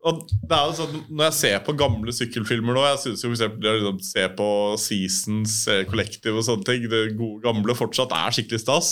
Og 0.04 0.20
det 0.28 0.52
er 0.52 0.66
jo 0.68 0.74
sånn, 0.76 0.96
Når 1.16 1.30
jeg 1.30 1.36
ser 1.38 1.62
på 1.64 1.76
gamle 1.80 2.12
sykkelfilmer 2.12 2.76
nå 2.76 2.82
Jeg 2.84 2.98
synes 3.06 3.22
jo 3.24 3.30
for 3.30 3.38
eksempel, 3.38 3.70
liksom, 3.78 4.00
se 4.04 4.26
på 4.36 4.48
Seasons, 4.84 5.54
eh, 5.72 5.86
Collective 5.88 6.42
og 6.42 6.44
sånne 6.44 6.68
ting 6.68 6.88
Det 6.92 7.04
gode 7.16 7.40
gamle 7.46 7.76
fortsatt 7.78 8.12
er 8.18 8.36
skikkelig 8.36 8.60
stas. 8.66 8.90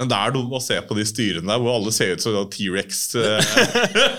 Men 0.00 0.08
det 0.10 0.16
er 0.18 0.32
noe 0.34 0.48
med 0.48 0.56
å 0.58 0.62
se 0.64 0.74
på 0.82 0.96
de 0.98 1.04
styrene 1.06 1.46
der 1.46 1.60
hvor 1.62 1.76
alle 1.76 1.92
ser 1.94 2.16
ut 2.16 2.22
som 2.24 2.34
T-rex. 2.50 3.02
eh. 3.20 3.52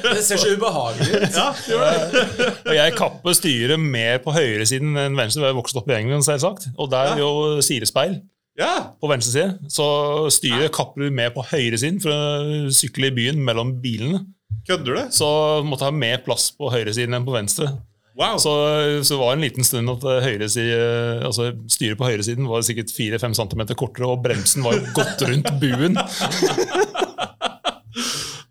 Det 0.06 0.22
ser 0.24 0.40
så 0.40 0.54
ubehagelig 0.56 1.10
ut. 1.20 1.36
Ja, 1.36 1.50
gjør 1.68 2.14
det. 2.14 2.52
Og 2.64 2.78
jeg 2.78 2.94
kapper 2.96 3.36
styret 3.36 3.82
mer 3.84 4.22
på 4.24 4.32
høyresiden 4.38 4.96
enn 5.02 5.20
venstre. 5.20 5.44
Jeg 5.44 5.52
har 5.52 5.58
vokst 5.60 5.76
opp 5.82 5.92
i 5.92 5.98
England, 5.98 6.24
selvsagt. 6.28 6.70
Og 6.80 6.88
der 6.94 7.18
er 7.18 7.20
jo 7.26 7.60
sirespeil 7.66 8.22
Ja. 8.56 8.94
på 9.04 9.10
venstre 9.12 9.34
side. 9.34 9.72
Så 9.76 9.86
styret 10.32 10.72
kapper 10.76 11.10
du 11.10 11.12
mer 11.12 11.34
på 11.36 11.44
høyresiden 11.44 12.00
for 12.04 12.16
å 12.16 12.72
sykle 12.72 13.12
i 13.12 13.18
byen 13.18 13.44
mellom 13.44 13.76
bilene. 13.84 14.24
Kødder 14.70 14.96
du? 14.96 15.02
Så 15.14 15.28
måtte 15.68 15.84
jeg 15.84 15.92
ha 15.92 16.00
mer 16.08 16.24
plass 16.24 16.48
på 16.56 16.72
høyresiden 16.72 17.20
enn 17.20 17.28
på 17.28 17.36
venstre. 17.36 17.68
Wow. 18.16 18.38
Så, 18.40 18.52
så 19.04 19.14
det 19.14 19.20
var 19.20 19.34
en 19.34 19.42
liten 19.44 19.64
stund 19.68 19.92
at 19.92 20.04
eh, 20.08 20.22
høyreside, 20.24 20.76
altså 21.28 21.50
styret 21.72 22.00
på 22.00 22.08
høyresiden 22.08 22.48
var 22.48 22.64
sikkert 22.64 22.94
4-5 22.96 23.36
cm 23.42 23.64
kortere, 23.76 24.08
og 24.08 24.24
bremsen 24.24 24.64
var 24.64 24.78
jo 24.78 24.86
godt 24.96 25.20
rundt 25.28 25.50
buen. 25.60 26.00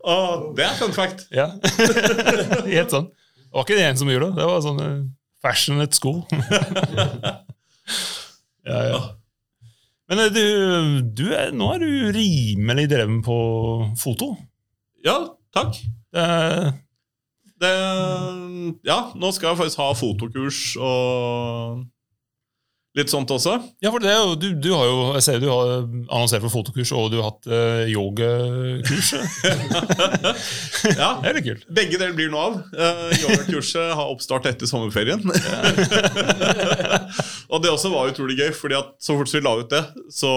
oh, 0.05 0.53
det 0.57 0.67
er 0.67 0.77
fun 0.77 0.93
fact. 0.93 1.25
Ja. 1.33 1.47
Helt 2.77 2.93
sånn. 2.93 3.09
Det 3.09 3.57
var 3.57 3.65
ikke 3.65 3.79
det 3.79 3.87
en 3.89 3.99
som 4.03 4.11
gjorde 4.11 4.29
det. 4.29 4.37
Det 4.37 4.45
var 4.51 4.61
sånn 4.67 4.81
eh, 4.85 5.01
fashionate 5.45 5.97
sko. 5.97 6.13
ja, 8.69 8.79
ja. 8.91 9.01
Men 10.11 10.17
eh, 10.27 10.33
du, 10.35 10.45
du 11.09 11.25
er, 11.33 11.49
nå 11.57 11.65
er 11.73 11.79
du 11.81 11.89
rimelig 12.13 12.85
dreven 12.93 13.23
på 13.25 13.37
foto. 13.97 14.35
Ja, 15.05 15.23
takk. 15.55 15.73
Det, 16.13 16.25
Det, 17.61 17.73
ja, 18.83 18.99
nå 19.15 19.29
skal 19.31 19.53
jeg 19.53 19.61
faktisk 19.61 19.79
ha 19.79 19.91
fotokurs 19.95 20.61
og 20.75 21.85
litt 22.95 23.11
sånt 23.11 23.31
også. 23.31 23.57
ja, 23.83 23.91
for 23.91 24.03
det 24.03 24.11
er 24.11 24.35
du, 24.39 24.47
du 24.55 24.69
har 24.71 24.85
jo 24.87 24.99
Jeg 25.17 25.23
ser 25.25 25.41
du 25.43 25.47
har 25.51 25.71
annonsert 25.83 26.43
for 26.45 26.53
fotokurs, 26.53 26.93
og 26.95 27.09
du 27.11 27.17
har 27.19 27.29
hatt 27.29 27.49
uh, 27.51 27.83
yogakurs. 27.91 29.13
Ja, 30.95 31.15
Det 31.19 31.29
er 31.29 31.37
litt 31.39 31.47
kult. 31.47 31.65
Begge 31.75 31.97
deler 31.97 32.15
blir 32.15 32.29
noe 32.31 32.43
av. 32.45 32.57
Uh, 32.75 33.09
Yogakurset 33.17 33.95
har 33.97 34.11
oppstart 34.11 34.47
etter 34.51 34.69
sommerferien. 34.69 35.23
og 37.51 37.63
det 37.63 37.71
også 37.71 37.91
var 37.91 38.11
utrolig 38.11 38.37
gøy, 38.39 38.51
fordi 38.55 38.77
at 38.79 38.93
så 39.01 39.17
fort 39.17 39.31
som 39.31 39.39
vi 39.39 39.47
la 39.47 39.55
ut 39.59 39.73
det, 39.73 39.83
så 40.13 40.31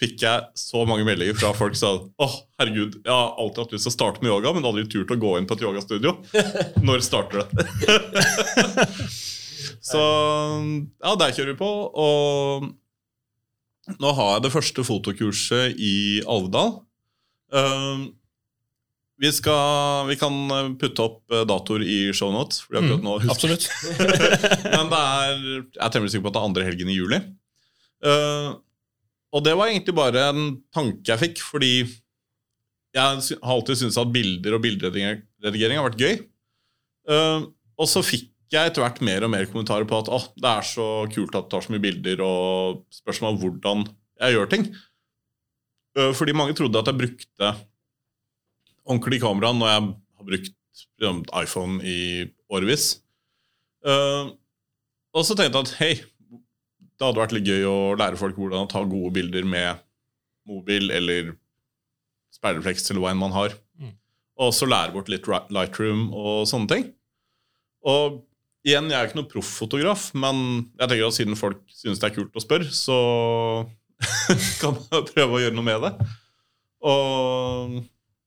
fikk 0.00 0.24
jeg 0.26 0.48
så 0.60 0.82
mange 0.88 1.06
meldinger 1.08 1.38
fra 1.38 1.52
folk 1.56 1.76
som 1.78 2.02
sa 2.02 2.24
åh, 2.26 2.34
herregud, 2.60 2.98
jeg 3.00 3.12
har 3.12 3.36
alltid 3.40 3.62
hatt 3.62 3.76
lyst 3.76 3.88
til 3.88 3.92
å 3.92 3.96
starte 3.96 4.24
med 4.24 4.32
yoga, 4.32 4.52
men 4.52 4.66
aldri 4.68 4.84
turt 4.92 5.12
å 5.12 5.20
gå 5.20 5.36
inn 5.38 5.48
på 5.48 5.56
et 5.56 5.64
yogastudio. 5.64 6.16
Når 6.84 7.04
starter 7.06 7.46
det? 7.46 7.48
så 9.90 10.02
ja, 10.02 11.14
der 11.16 11.32
kjører 11.32 11.54
vi 11.54 11.60
på. 11.62 11.70
Og 12.04 12.68
nå 14.02 14.12
har 14.18 14.36
jeg 14.36 14.44
det 14.46 14.52
første 14.52 14.84
fotokurset 14.84 15.80
i 15.80 15.96
Alvdal. 16.28 16.80
Uh, 17.54 18.10
vi, 19.22 19.32
skal, 19.32 20.04
vi 20.10 20.18
kan 20.20 20.34
putte 20.76 21.04
opp 21.04 21.32
eh, 21.32 21.46
datoer 21.48 21.86
i 21.86 21.98
shownotes. 22.12 22.66
Husker 22.68 23.32
Absolutt. 23.32 23.68
Men 24.76 24.90
det 24.92 25.00
er, 25.00 25.38
jeg 25.40 25.84
er 25.86 25.94
temmelig 25.94 26.12
sikker 26.12 26.26
på 26.26 26.32
at 26.32 26.36
det 26.36 26.42
er 26.42 26.48
andre 26.50 26.66
helgen 26.66 26.90
i 26.92 26.98
juli. 26.98 27.22
Eh, 28.04 28.50
og 29.36 29.44
det 29.44 29.52
var 29.58 29.68
egentlig 29.68 29.92
bare 29.96 30.22
en 30.30 30.46
tanke 30.72 31.04
jeg 31.10 31.20
fikk, 31.20 31.42
fordi 31.44 31.72
jeg 32.96 33.36
har 33.42 33.52
alltid 33.52 33.82
syntes 33.82 33.98
at 34.00 34.12
bilder 34.14 34.56
og 34.56 34.62
bilderedigering 34.64 35.76
har 35.76 35.84
vært 35.90 36.00
gøy. 36.00 36.14
Uh, 37.10 37.52
og 37.76 37.90
så 37.90 38.00
fikk 38.04 38.30
jeg 38.54 38.70
etter 38.70 38.84
hvert 38.84 39.02
mer 39.04 39.26
og 39.26 39.32
mer 39.34 39.48
kommentarer 39.50 39.86
på 39.88 39.98
at 39.98 40.08
oh, 40.14 40.28
det 40.38 40.48
er 40.48 40.66
så 40.66 40.86
kult 41.12 41.34
at 41.36 41.48
du 41.48 41.52
tar 41.52 41.66
så 41.66 41.74
mye 41.74 41.82
bilder, 41.82 42.22
og 42.24 42.84
spørsmål 42.94 43.34
om 43.34 43.40
hvordan 43.42 43.84
jeg 44.22 44.36
gjør 44.36 44.52
ting. 44.54 44.68
Uh, 45.98 46.12
fordi 46.16 46.36
mange 46.36 46.56
trodde 46.56 46.80
at 46.80 46.88
jeg 46.88 47.00
brukte 47.02 47.52
ordentlig 48.86 49.20
kamera 49.20 49.52
når 49.52 49.72
jeg 49.72 49.86
har 50.16 50.30
brukt 50.30 50.52
iPhone 51.42 51.80
i 51.84 52.24
årevis. 52.48 52.88
Uh, 53.84 54.32
og 55.16 55.24
så 55.24 55.36
tenkte 55.36 55.60
jeg 55.60 55.68
at 55.68 55.76
hei, 55.80 55.92
det 56.96 57.04
hadde 57.04 57.20
vært 57.20 57.34
litt 57.36 57.48
gøy 57.48 57.66
å 57.68 57.78
lære 57.98 58.18
folk 58.20 58.38
hvordan 58.40 58.64
å 58.64 58.70
ta 58.70 58.82
gode 58.88 59.12
bilder 59.18 59.44
med 59.48 59.82
mobil 60.48 60.90
eller 60.94 61.34
speilrefleks 62.34 62.88
eller 62.90 63.02
hva 63.02 63.12
enn 63.12 63.20
man 63.20 63.34
har. 63.36 63.56
Mm. 63.80 63.92
Og 64.44 64.54
så 64.56 64.68
lære 64.68 64.94
bort 64.94 65.10
litt 65.12 65.28
Lightroom 65.28 66.08
og 66.16 66.46
sånne 66.48 66.70
ting. 66.72 66.86
Og 67.86 68.22
igjen, 68.66 68.88
jeg 68.90 68.98
er 68.98 69.08
ikke 69.08 69.20
noen 69.20 69.30
profffotograf, 69.30 70.08
men 70.18 70.38
jeg 70.78 70.88
tenker 70.90 71.08
at 71.08 71.18
siden 71.18 71.38
folk 71.38 71.60
syns 71.72 72.00
det 72.02 72.08
er 72.08 72.16
kult 72.16 72.36
å 72.36 72.42
spørre, 72.42 72.70
så 72.74 72.96
kan 74.62 74.80
jeg 74.80 75.10
prøve 75.12 75.36
å 75.36 75.42
gjøre 75.44 75.56
noe 75.56 75.68
med 75.68 75.86
det. 75.86 75.92
Og 76.86 77.76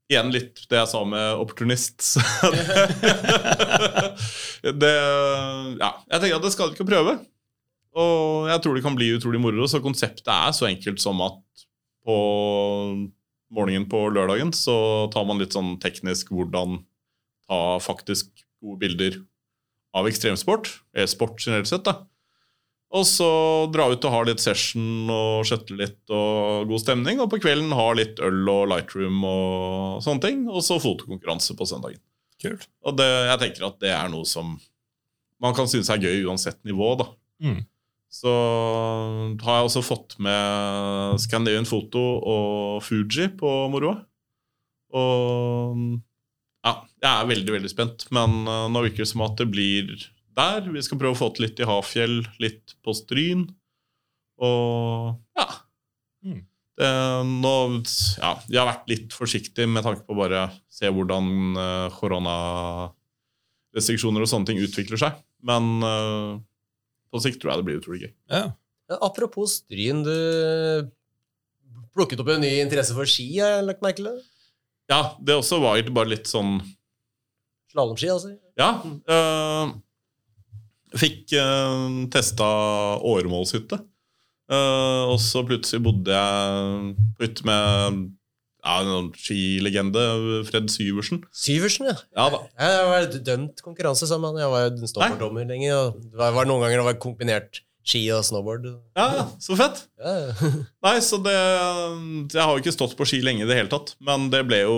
igjen 0.10 0.32
litt 0.34 0.64
det 0.72 0.80
jeg 0.80 0.92
sa 0.92 1.04
med 1.06 1.42
opportunist. 1.42 2.16
Det, 4.64 4.72
det 4.84 4.96
Ja, 5.82 5.92
jeg 6.10 6.22
tenker 6.22 6.40
at 6.40 6.48
det 6.48 6.56
skal 6.56 6.74
ikke 6.74 6.88
prøve. 6.90 7.20
Og 7.98 8.50
jeg 8.52 8.62
tror 8.64 8.76
det 8.78 8.84
kan 8.86 8.98
bli 8.98 9.14
utrolig 9.16 9.42
moro. 9.42 9.66
Så 9.70 9.82
konseptet 9.84 10.30
er 10.30 10.54
så 10.56 10.68
enkelt 10.70 11.02
som 11.02 11.22
at 11.26 11.66
på 12.06 12.18
morgenen 13.54 13.88
på 13.90 14.06
lørdagen 14.14 14.54
så 14.54 15.10
tar 15.14 15.26
man 15.28 15.42
litt 15.42 15.56
sånn 15.58 15.78
teknisk 15.82 16.30
hvordan 16.34 16.80
ta 17.50 17.80
faktisk 17.82 18.30
gode 18.62 18.78
bilder 18.84 19.18
av 19.98 20.08
ekstremsport. 20.10 20.70
Eller 20.94 21.10
sport 21.10 21.42
generelt 21.42 21.70
sett, 21.72 21.88
da. 21.88 22.04
Og 22.90 23.06
så 23.06 23.30
dra 23.70 23.86
ut 23.92 24.06
og 24.08 24.14
ha 24.14 24.22
litt 24.26 24.42
session 24.42 25.10
og 25.14 25.46
skjøtte 25.46 25.76
litt 25.78 26.14
og 26.14 26.70
god 26.72 26.82
stemning. 26.82 27.22
Og 27.22 27.30
på 27.30 27.42
kvelden 27.42 27.74
ha 27.78 27.90
litt 27.98 28.22
øl 28.26 28.42
og 28.50 28.70
lightroom 28.72 29.20
og 29.30 30.06
sånne 30.06 30.26
ting. 30.26 30.46
Og 30.50 30.66
så 30.66 30.80
fotokonkurranse 30.82 31.58
på 31.58 31.70
søndagen. 31.70 32.02
Kult. 32.42 32.70
Og 32.88 32.96
det, 32.98 33.10
jeg 33.30 33.42
tenker 33.44 33.68
at 33.68 33.82
det 33.84 33.94
er 33.94 34.10
noe 34.10 34.26
som 34.30 34.56
man 35.40 35.56
kan 35.56 35.70
synes 35.72 35.92
er 35.92 36.02
gøy 36.02 36.26
uansett 36.28 36.60
nivå, 36.68 36.96
da. 37.00 37.12
Mm. 37.44 37.62
Så 38.10 38.32
har 39.44 39.60
jeg 39.60 39.68
også 39.68 39.84
fått 39.86 40.16
med 40.24 41.20
Scandinavian 41.22 41.68
Foto 41.70 42.02
og 42.18 42.80
Fuji 42.82 43.28
på 43.38 43.52
moroa. 43.70 44.00
Og 44.98 46.00
ja, 46.66 46.74
jeg 47.00 47.12
er 47.12 47.30
veldig, 47.30 47.54
veldig 47.60 47.72
spent. 47.72 48.08
Men 48.16 48.32
eh, 48.50 48.66
nå 48.74 48.82
virker 48.86 49.04
det 49.06 49.12
som 49.12 49.22
at 49.26 49.36
det 49.40 49.48
blir 49.52 49.86
der. 50.40 50.62
Vi 50.74 50.82
skal 50.86 51.00
prøve 51.02 51.16
å 51.16 51.22
få 51.22 51.28
til 51.36 51.44
litt 51.48 51.62
i 51.62 51.70
Hafjell, 51.70 52.18
litt 52.42 52.66
på 52.86 52.92
Stryn. 52.98 53.42
Og 54.40 54.60
ja. 55.40 55.48
Mm. 56.26 56.42
Det, 56.80 56.92
nå, 57.28 57.56
ja. 58.20 58.32
Jeg 58.48 58.62
har 58.62 58.72
vært 58.72 58.92
litt 58.92 59.10
forsiktig 59.16 59.66
med 59.70 59.84
tanke 59.86 60.04
på 60.08 60.18
bare 60.18 60.42
se 60.72 60.88
hvordan 60.90 61.26
eh, 61.60 61.88
koronarestriksjoner 62.00 64.22
og 64.24 64.30
sånne 64.32 64.48
ting 64.50 64.60
utvikler 64.64 64.98
seg. 65.02 65.12
Men 65.46 65.64
eh, 65.86 66.32
på 67.10 67.22
sikt 67.24 67.42
tror 67.42 67.54
jeg 67.54 67.62
det 67.62 67.68
blir 67.68 67.80
utrolig 67.82 68.02
gøy. 68.06 68.14
Ja. 68.34 68.44
Apropos 69.00 69.60
Stryn, 69.60 70.02
du 70.06 70.90
plukket 71.94 72.22
opp 72.22 72.32
en 72.34 72.44
ny 72.44 72.56
interesse 72.62 72.96
for 72.98 73.10
ski, 73.10 73.28
har 73.38 73.58
jeg 73.58 73.68
lagt 73.68 73.84
merke 73.86 74.02
til? 74.02 74.20
Ja, 74.90 75.02
det 75.22 75.38
også 75.38 75.60
var 75.62 75.78
egentlig 75.78 75.96
bare 75.98 76.14
litt 76.16 76.30
sånn 76.30 76.58
Slalåmski, 77.70 78.08
altså. 78.10 78.32
Ja. 78.58 78.72
øh, 79.14 79.76
fikk 80.98 81.36
øh, 81.38 82.08
testa 82.10 82.48
åremålshytte. 83.06 83.78
Uh, 84.50 85.06
og 85.14 85.20
så 85.22 85.44
plutselig 85.46 85.84
bodde 85.86 86.10
jeg 86.10 86.94
ute 87.22 87.46
med 87.46 88.00
ja, 88.60 88.76
noen 88.84 89.10
skilegende, 89.16 90.04
Fred 90.50 90.68
Syversen. 90.74 91.24
Syversen, 91.32 91.88
ja. 91.92 91.96
Ja 92.18 92.28
da. 92.34 92.42
Jeg 92.60 92.92
var 92.92 93.08
dømt 93.32 93.64
konkurranse 93.64 94.10
sammen 94.10 94.36
med 94.36 94.44
han. 94.44 94.46
Jeg 94.46 94.54
var 94.54 94.68
jo 94.68 94.92
snowboarddommer 94.92 95.48
lenge. 95.50 95.72
Og 95.78 96.00
det 96.04 96.20
var, 96.20 96.36
var 96.36 96.50
noen 96.50 96.66
ganger 96.66 96.82
det 96.82 96.88
var 96.90 97.02
kombinert 97.02 97.62
ski 97.90 98.02
og 98.14 98.26
snowboard. 98.28 98.68
Ja, 99.00 99.28
så 99.42 99.58
fett. 99.60 99.86
Ja, 100.02 100.16
ja. 100.28 100.52
Nei, 100.86 100.96
så 101.06 101.22
det 101.24 101.36
Jeg 101.36 102.44
har 102.44 102.52
jo 102.54 102.62
ikke 102.62 102.76
stått 102.76 102.98
på 103.00 103.08
ski 103.10 103.22
lenge 103.26 103.46
i 103.46 103.50
det 103.50 103.58
hele 103.58 103.72
tatt, 103.72 103.96
men 104.04 104.28
det 104.34 104.44
ble 104.50 104.64
jo 104.66 104.76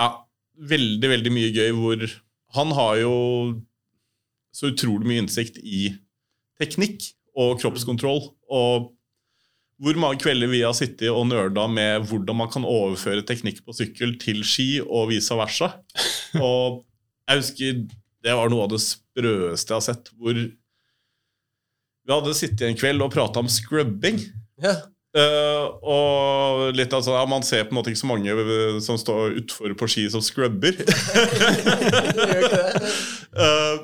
Ja, 0.00 0.12
veldig, 0.70 1.10
veldig 1.16 1.34
mye 1.34 1.50
gøy 1.54 1.74
hvor 1.76 2.06
Han 2.56 2.72
har 2.78 3.02
jo 3.02 3.16
så 4.54 4.70
utrolig 4.72 5.06
mye 5.06 5.24
innsikt 5.24 5.60
i 5.62 5.92
teknikk 6.60 7.12
og 7.38 7.60
kroppskontroll. 7.60 8.24
Og 8.50 8.90
hvor 9.80 9.96
mange 10.00 10.20
kvelder 10.20 10.50
vi 10.52 10.60
har 10.60 10.74
sittet 10.76 11.08
og 11.08 11.24
nerda 11.30 11.64
med 11.70 12.04
hvordan 12.10 12.36
man 12.42 12.50
kan 12.52 12.66
overføre 12.68 13.24
teknikk 13.26 13.62
på 13.64 13.74
sykkel 13.76 14.14
til 14.20 14.42
ski, 14.44 14.68
og 14.84 15.08
vice 15.12 15.36
versa. 15.38 15.72
Og 16.46 16.82
jeg 17.26 17.40
husker 17.40 17.82
det 18.20 18.32
var 18.36 18.50
noe 18.52 18.66
av 18.66 18.72
det 18.74 18.82
sprøeste 18.84 19.72
jeg 19.72 19.78
har 19.78 19.84
sett, 19.86 20.10
hvor 20.20 20.36
vi 20.36 22.12
hadde 22.12 22.36
sittet 22.36 22.66
en 22.66 22.76
kveld 22.76 23.00
og 23.04 23.12
prata 23.14 23.40
om 23.40 23.48
scrubbing. 23.50 24.20
ja. 24.62 24.80
Uh, 25.10 25.64
og 25.82 26.76
litt 26.78 26.92
altså, 26.94 27.16
ja, 27.16 27.24
Man 27.26 27.42
ser 27.42 27.64
på 27.66 27.72
en 27.74 27.80
måte 27.80 27.90
ikke 27.90 27.98
så 27.98 28.06
mange 28.06 28.30
eh, 28.30 28.76
som 28.78 28.94
står 28.94 29.40
utfor 29.40 29.72
på 29.74 29.88
ski 29.90 30.04
som 30.12 30.22
scrubber. 30.22 30.76
Eh, 33.30 33.76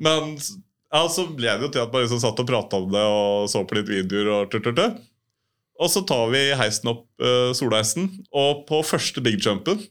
men 0.00 0.38
ja, 0.94 1.02
så 1.10 1.26
ble 1.26 1.56
det 1.58 1.66
jo 1.66 1.72
til 1.74 1.82
at 1.82 1.92
man 1.94 2.04
liksom 2.04 2.22
satt 2.22 2.40
og 2.40 2.48
prata 2.48 2.78
om 2.78 2.92
det 2.92 3.02
og 3.02 3.48
så 3.50 3.64
på 3.66 3.78
litt 3.78 3.90
videoer. 3.90 4.30
Og, 4.36 4.52
tø, 4.52 4.60
tø, 4.62 4.72
tø. 4.76 4.86
og 5.82 5.90
så 5.90 6.04
tar 6.06 6.28
vi 6.32 6.44
heisen 6.58 6.92
opp 6.92 7.06
uh, 7.22 7.50
solheisen, 7.56 8.08
og 8.30 8.62
på 8.68 8.80
første 8.86 9.24
big 9.24 9.42
jumpen 9.42 9.82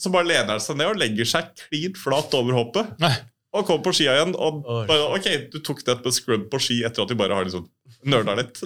så 0.00 0.10
bare 0.10 0.26
lener 0.26 0.56
han 0.56 0.62
seg 0.62 0.76
ned 0.78 0.90
og 0.90 0.98
legger 0.98 1.28
seg 1.28 1.52
klin 1.58 1.94
flat 1.98 2.32
over 2.34 2.56
hoppet. 2.58 2.96
Nei. 3.02 3.14
Og 3.54 3.62
kommer 3.68 3.84
på 3.86 3.92
skia 3.94 4.16
igjen. 4.16 4.32
Og 4.34 4.64
Oi. 4.66 4.80
bare, 4.88 5.04
ok, 5.14 5.28
du 5.52 5.60
tok 5.62 5.84
det 5.86 5.94
med 6.02 6.16
scrub 6.16 6.48
på 6.50 6.58
ski 6.62 6.80
etter 6.86 7.04
at 7.04 7.12
vi 7.12 7.18
bare 7.20 7.36
har 7.38 7.46
liksom 7.46 7.68
nerda 8.10 8.34
litt. 8.40 8.58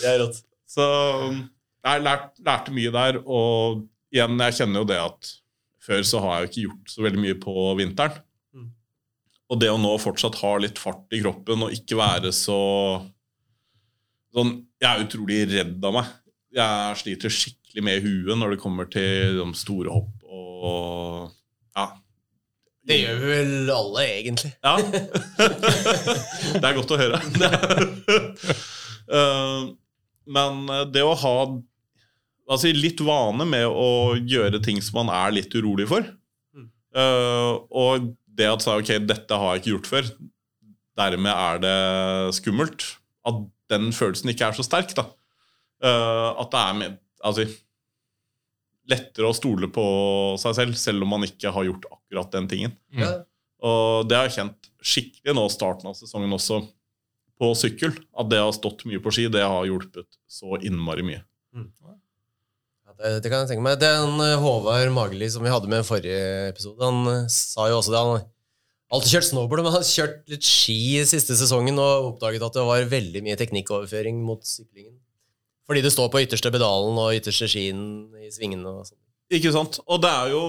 Det 0.00 0.08
er 0.08 0.20
rått. 0.20 0.38
Så 0.68 0.84
jeg 1.32 2.02
lært, 2.04 2.30
lærte 2.44 2.72
mye 2.72 2.92
der, 2.94 3.18
og 3.24 3.82
igjen, 4.12 4.36
jeg 4.46 4.56
kjenner 4.60 4.82
jo 4.82 4.88
det 4.88 5.00
at 5.00 5.32
før 5.84 6.04
så 6.06 6.20
har 6.24 6.32
jeg 6.34 6.40
jo 6.42 6.50
ikke 6.50 6.64
gjort 6.66 6.92
så 6.92 7.04
veldig 7.06 7.22
mye 7.24 7.36
på 7.40 7.54
vinteren. 7.80 8.20
Og 9.50 9.58
det 9.58 9.70
å 9.72 9.78
nå 9.82 9.96
fortsatt 9.98 10.36
ha 10.44 10.52
litt 10.62 10.78
fart 10.78 11.10
i 11.16 11.20
kroppen 11.24 11.64
og 11.66 11.72
ikke 11.74 11.96
være 11.98 12.30
så 12.34 12.58
sånn 14.34 14.52
Jeg 14.80 14.88
er 14.92 15.02
utrolig 15.04 15.40
redd 15.50 15.82
av 15.84 15.96
meg. 15.96 16.12
Jeg 16.54 16.98
sliter 17.00 17.32
skikkelig 17.34 17.82
med 17.86 18.04
huet 18.04 18.38
når 18.38 18.54
det 18.54 18.60
kommer 18.62 18.86
til 18.90 19.40
de 19.40 19.48
store 19.58 19.90
hopp 19.94 20.22
og 20.30 21.32
Ja. 21.76 21.88
Det 22.90 22.96
gjør 23.02 23.18
vi 23.20 23.26
vel 23.30 23.70
alle, 23.74 24.04
egentlig. 24.08 24.52
Ja. 24.64 24.76
det 24.80 26.64
er 26.64 26.78
godt 26.78 26.94
å 26.94 27.00
høre. 27.00 27.20
Eh, 29.10 29.62
Men 30.30 30.58
det 30.94 31.00
å 31.02 31.16
ha 31.18 31.32
altså, 32.46 32.70
litt 32.70 33.00
vane 33.02 33.42
med 33.48 33.66
å 33.66 34.14
gjøre 34.22 34.60
ting 34.62 34.78
som 34.86 35.00
man 35.00 35.10
er 35.16 35.34
litt 35.34 35.54
urolig 35.58 35.88
for 35.90 36.06
Mm. 36.54 36.68
eh, 36.94 37.58
Og 37.74 38.06
det 38.40 38.48
at 38.50 38.64
sa, 38.64 38.76
ok, 38.80 38.94
dette 39.06 39.40
har 39.42 39.54
jeg 39.54 39.62
ikke 39.62 39.74
gjort 39.76 39.90
før, 39.90 40.12
dermed 41.00 41.32
er 41.32 41.62
det 41.62 41.78
skummelt. 42.40 42.86
At 43.28 43.42
den 43.70 43.90
følelsen 43.94 44.32
ikke 44.32 44.48
er 44.48 44.56
så 44.56 44.64
sterk. 44.66 44.94
da. 44.96 45.06
Uh, 45.84 46.40
At 46.42 46.50
det 46.52 46.60
er 46.60 46.78
med, 46.78 46.96
altså, 47.24 47.46
lettere 48.90 49.28
å 49.28 49.36
stole 49.36 49.70
på 49.72 49.84
seg 50.40 50.56
selv, 50.58 50.78
selv 50.80 51.06
om 51.06 51.14
man 51.14 51.26
ikke 51.28 51.52
har 51.54 51.68
gjort 51.68 51.86
akkurat 51.92 52.32
den 52.34 52.48
tingen. 52.50 52.74
Mm. 52.92 53.22
Og 53.70 54.08
det 54.08 54.16
har 54.16 54.28
jeg 54.28 54.38
kjent 54.38 54.70
skikkelig 54.80 55.36
nå 55.36 55.46
starten 55.52 55.90
av 55.90 55.96
sesongen 55.98 56.32
også, 56.36 56.62
på 57.40 57.52
sykkel. 57.56 57.94
At 58.18 58.30
det 58.32 58.40
har 58.42 58.52
stått 58.56 58.86
mye 58.88 59.00
på 59.04 59.12
ski, 59.14 59.28
det 59.32 59.44
har 59.44 59.68
hjulpet 59.68 60.08
så 60.30 60.58
innmari 60.60 61.04
mye. 61.06 61.22
Ja, 61.56 61.79
det, 63.00 63.14
det 63.24 63.30
kan 63.32 63.42
jeg 63.42 63.50
tenke 63.52 63.64
meg. 63.64 63.78
Den 63.80 64.20
eh, 64.24 64.36
Håvard 64.40 64.92
Magerli 64.94 65.28
som 65.32 65.44
vi 65.44 65.52
hadde 65.52 65.70
med 65.72 65.82
i 65.82 65.88
forrige 65.88 66.20
episode, 66.50 66.80
han 66.84 67.00
eh, 67.14 67.26
sa 67.32 67.68
jo 67.70 67.78
også 67.80 67.94
det. 67.94 68.00
Han 68.04 68.14
har 68.16 68.24
alltid 68.96 69.14
kjørt 69.14 69.28
snowboard, 69.30 69.62
men 69.64 69.72
han 69.72 69.80
har 69.80 69.86
kjørt 69.90 70.18
litt 70.32 70.46
ski 70.46 70.78
siste 71.08 71.36
sesongen 71.38 71.78
og 71.80 72.10
oppdaget 72.14 72.44
at 72.46 72.58
det 72.58 72.66
var 72.66 72.88
veldig 72.90 73.22
mye 73.26 73.38
teknikkoverføring 73.40 74.18
mot 74.26 74.42
syklingen. 74.46 74.96
Fordi 75.70 75.84
du 75.84 75.90
står 75.94 76.08
på 76.10 76.24
ytterste 76.24 76.50
pedalen 76.50 76.98
og 76.98 77.14
ytterste 77.14 77.46
skien 77.50 77.82
i 78.18 78.32
svingene 78.34 78.66
og 78.66 78.88
sånn. 78.88 78.98
Ikke 79.30 79.52
sant? 79.54 79.78
Og 79.86 80.00
det 80.02 80.10
er 80.10 80.32
jo 80.32 80.42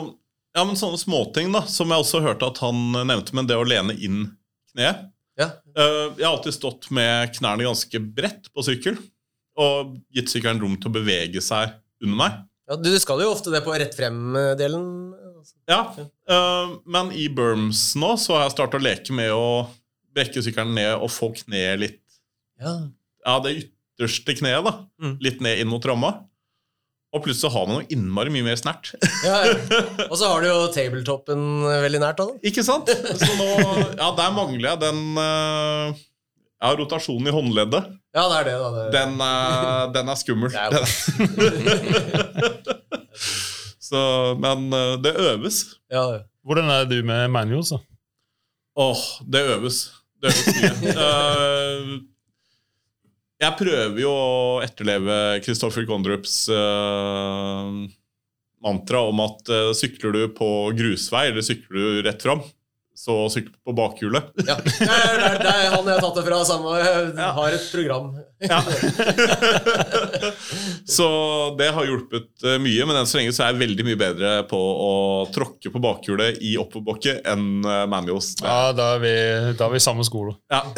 ja, 0.52 0.64
men 0.65 0.76
sånne 0.76 0.98
småting 0.99 1.53
da, 1.53 1.61
som 1.69 1.91
jeg 1.94 2.03
også 2.03 2.19
hørte 2.26 2.49
at 2.49 2.57
han 2.65 2.80
nevnte, 3.07 3.36
men 3.38 3.48
det 3.48 3.56
å 3.56 3.64
lene 3.68 3.94
inn 3.95 4.26
kneet. 4.73 5.06
Ja. 5.40 5.48
Eh, 5.72 6.10
Jeg 6.18 6.26
har 6.26 6.34
alltid 6.34 6.57
stått 6.57 6.90
med 6.91 7.32
knærne 7.38 7.64
ganske 7.69 8.02
bredt 8.03 8.49
på 8.52 8.65
sykkel, 8.65 8.98
og 9.61 9.94
gitt 10.15 10.32
sykkelen 10.34 10.60
rom 10.64 10.76
til 10.82 10.90
å 10.91 10.95
bevege 10.98 11.44
seg 11.44 11.78
under 12.02 12.18
meg. 12.19 12.40
Ja, 12.72 12.78
du, 12.80 12.91
skal 13.03 13.19
jo 13.23 13.34
ofte 13.34 13.52
det 13.52 13.64
på 13.65 13.73
rett 13.76 13.95
frem-delen. 13.98 14.88
altså. 15.36 15.56
Ja, 15.68 15.82
øh, 16.32 16.73
men 16.88 17.11
i 17.11 17.28
berms 17.28 17.91
nå 17.99 18.14
så 18.22 18.38
har 18.38 18.45
jeg 18.45 18.56
startet 18.56 18.80
å 18.80 18.86
leke 18.86 19.15
med 19.18 19.34
å 19.36 19.68
brekke 20.15 20.44
sykkelen 20.44 20.76
ned 20.78 20.94
og 20.95 21.11
få 21.11 21.32
kneet 21.36 21.82
litt 21.82 22.02
Ja. 22.61 22.78
Ja, 23.26 23.38
det 23.44 23.52
ytterste 23.60 24.34
kneet, 24.40 24.64
da. 24.65 24.73
Mm. 25.02 25.15
Litt 25.22 25.41
ned 25.45 25.61
inn 25.61 25.69
mot 25.69 25.84
ramma. 25.86 26.14
Og 27.11 27.26
plutselig 27.26 27.52
har 27.52 27.68
man 27.68 27.82
noe 27.82 27.90
innmari 27.91 28.32
mye 28.32 28.45
mer 28.45 28.57
snert. 28.60 28.94
Ja, 29.26 29.41
ja. 29.49 29.82
Og 30.11 30.15
så 30.15 30.30
har 30.32 30.41
du 30.41 30.48
jo 30.48 30.69
tabletoppen 30.72 31.44
veldig 31.68 31.99
nært. 32.02 32.22
Da. 32.22 32.40
Ikke 32.48 32.64
sant? 32.64 32.90
Så 33.19 33.32
nå 33.36 33.49
Ja, 33.99 34.14
der 34.15 34.32
mangler 34.34 34.69
jeg 34.72 34.82
den 34.86 35.02
eh, 35.19 35.99
Ja, 36.61 36.72
rotasjonen 36.80 37.28
i 37.28 37.36
håndleddet. 37.36 37.91
Ja, 38.11 38.25
det 38.27 38.38
er 38.41 38.45
det. 38.49 38.55
da. 38.59 38.67
Det, 38.75 38.81
Den, 38.95 39.11
eh, 39.23 39.83
den 39.95 40.09
er 40.11 40.17
skummel. 40.19 40.51
Det 40.51 40.59
er 40.59 40.71
Så, 43.91 43.99
men 44.39 44.71
eh, 44.73 44.95
det 45.03 45.11
øves. 45.19 45.57
ja, 45.91 46.03
ja. 46.17 46.21
Hvordan 46.41 46.69
er 46.73 46.85
du 46.89 47.03
med 47.05 47.29
manuals? 47.29 47.69
da? 47.69 47.77
Åh, 48.81 48.97
det 49.29 49.41
øves. 49.55 49.91
Det 50.23 50.31
øves 50.31 50.47
mye. 50.57 50.71
uh, 50.97 52.01
jeg 53.43 53.51
prøver 53.59 53.99
jo 54.01 54.09
å 54.09 54.57
etterleve 54.65 55.17
Christopher 55.45 55.85
Gondrups 55.85 56.49
uh, 56.49 57.69
mantra 58.65 58.99
om 59.11 59.19
at 59.21 59.45
uh, 59.53 59.69
sykler 59.77 60.11
du 60.17 60.23
på 60.33 60.49
grusvei, 60.77 61.27
eller 61.29 61.41
sykler 61.45 61.77
du 61.77 62.01
rett 62.09 62.21
fram, 62.25 62.41
så 63.02 63.15
sykle 63.34 63.56
på 63.65 63.73
bakhjulet. 63.73 64.28
Ja, 64.45 64.53
det 64.61 64.86
er, 64.86 64.86
det 64.86 65.26
er, 65.26 65.38
det 65.41 65.52
er 65.52 65.72
han 65.73 65.88
jeg 65.90 65.95
har 65.95 66.03
tatt 66.03 66.18
det 66.19 66.23
fra. 66.28 66.38
Samme, 66.45 66.69
Ja. 67.18 67.30
har 67.34 67.49
et 67.56 67.64
program. 67.72 68.11
Ja. 68.41 68.60
så 70.98 71.07
det 71.57 71.69
har 71.73 71.86
hjulpet 71.90 72.30
eh, 72.45 72.60
mye, 72.61 72.86
men 72.86 72.95
enn 72.99 73.10
så 73.10 73.18
lenge 73.18 73.34
så 73.34 73.41
er 73.48 73.52
jeg 73.56 73.61
veldig 73.64 73.84
mye 73.90 73.98
bedre 74.03 74.30
på 74.52 74.60
å 74.60 74.91
tråkke 75.34 75.72
på 75.73 75.82
bakhjulet 75.82 76.38
i 76.45 76.53
oppoverbakke 76.61 77.14
enn 77.34 77.65
eh, 77.65 77.88
manuals. 77.90 78.36
Ja, 78.44 78.69
da 78.78 78.91
er 78.99 79.03
vi, 79.07 79.15
da 79.57 79.65
er 79.65 79.72
vi 79.73 79.82
i 79.82 79.88
samme 79.88 80.06
skole. 80.06 80.34
Ja. 80.53 80.61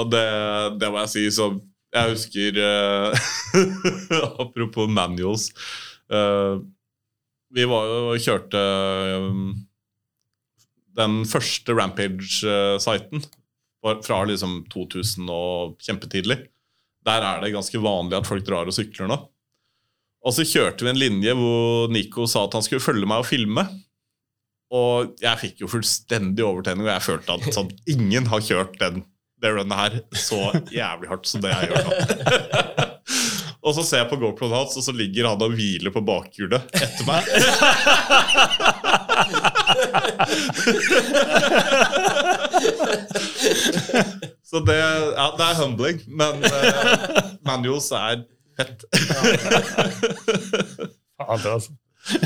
og 0.00 0.04
det, 0.16 0.24
det 0.80 0.88
må 0.94 0.96
jeg 1.04 1.12
si, 1.12 1.28
så 1.34 1.44
jeg 1.90 2.14
husker 2.14 2.50
eh, 2.64 3.08
Apropos 4.46 4.88
manuals. 4.88 5.50
Uh, 6.10 6.62
vi 7.54 7.64
var 7.66 7.86
jo 7.90 7.94
og 8.12 8.20
kjørte 8.22 8.60
eh, 8.60 9.24
den 11.00 11.22
første 11.28 11.74
Rampage-siten 11.76 13.24
fra 14.04 14.22
liksom 14.28 14.64
2000 14.72 15.28
og 15.32 15.76
kjempetidlig. 15.80 16.36
Der 17.06 17.24
er 17.24 17.40
det 17.40 17.54
ganske 17.54 17.80
vanlig 17.80 18.18
at 18.18 18.28
folk 18.28 18.44
drar 18.46 18.68
og 18.68 18.76
sykler 18.76 19.08
nå. 19.08 19.16
Og 20.20 20.36
så 20.36 20.44
kjørte 20.44 20.84
vi 20.84 20.92
en 20.92 21.00
linje 21.00 21.32
hvor 21.36 21.88
Nico 21.92 22.26
sa 22.28 22.44
at 22.44 22.56
han 22.58 22.64
skulle 22.66 22.84
følge 22.84 23.08
meg 23.08 23.22
og 23.22 23.28
filme. 23.30 23.64
Og 24.70 25.16
jeg 25.22 25.40
fikk 25.40 25.64
jo 25.64 25.70
fullstendig 25.70 26.44
overtenning, 26.46 26.86
og 26.86 26.92
jeg 26.92 27.06
følte 27.08 27.38
at 27.38 27.56
sånn, 27.56 27.72
ingen 27.94 28.28
har 28.30 28.44
kjørt 28.44 28.76
den, 28.82 29.02
det 29.40 29.54
runnet 29.56 29.78
her 29.80 29.96
så 30.20 30.50
jævlig 30.68 31.08
hardt 31.10 31.30
som 31.30 31.40
det 31.42 31.54
jeg 31.54 31.70
gjør 31.70 31.88
nå. 31.88 31.92
og 33.64 33.74
så 33.78 33.86
ser 33.86 34.02
jeg 34.02 34.10
på 34.12 34.20
GoProen 34.20 34.54
hans, 34.58 34.76
og 34.76 34.84
så 34.84 34.92
ligger 34.94 35.30
han 35.32 35.42
og 35.42 35.56
hviler 35.56 35.94
på 35.94 36.04
bakhjulet 36.04 36.76
etter 36.76 37.08
meg. 37.08 37.24
så 44.50 44.60
det, 44.66 44.76
ja, 44.78 45.26
det 45.36 45.46
er 45.46 45.60
humbling, 45.60 46.00
men 46.08 46.42
uh, 46.44 46.50
manuals 47.46 47.90
er 47.96 48.24
fett. 48.58 48.84
Fader, 51.20 51.50
altså. 51.56 51.72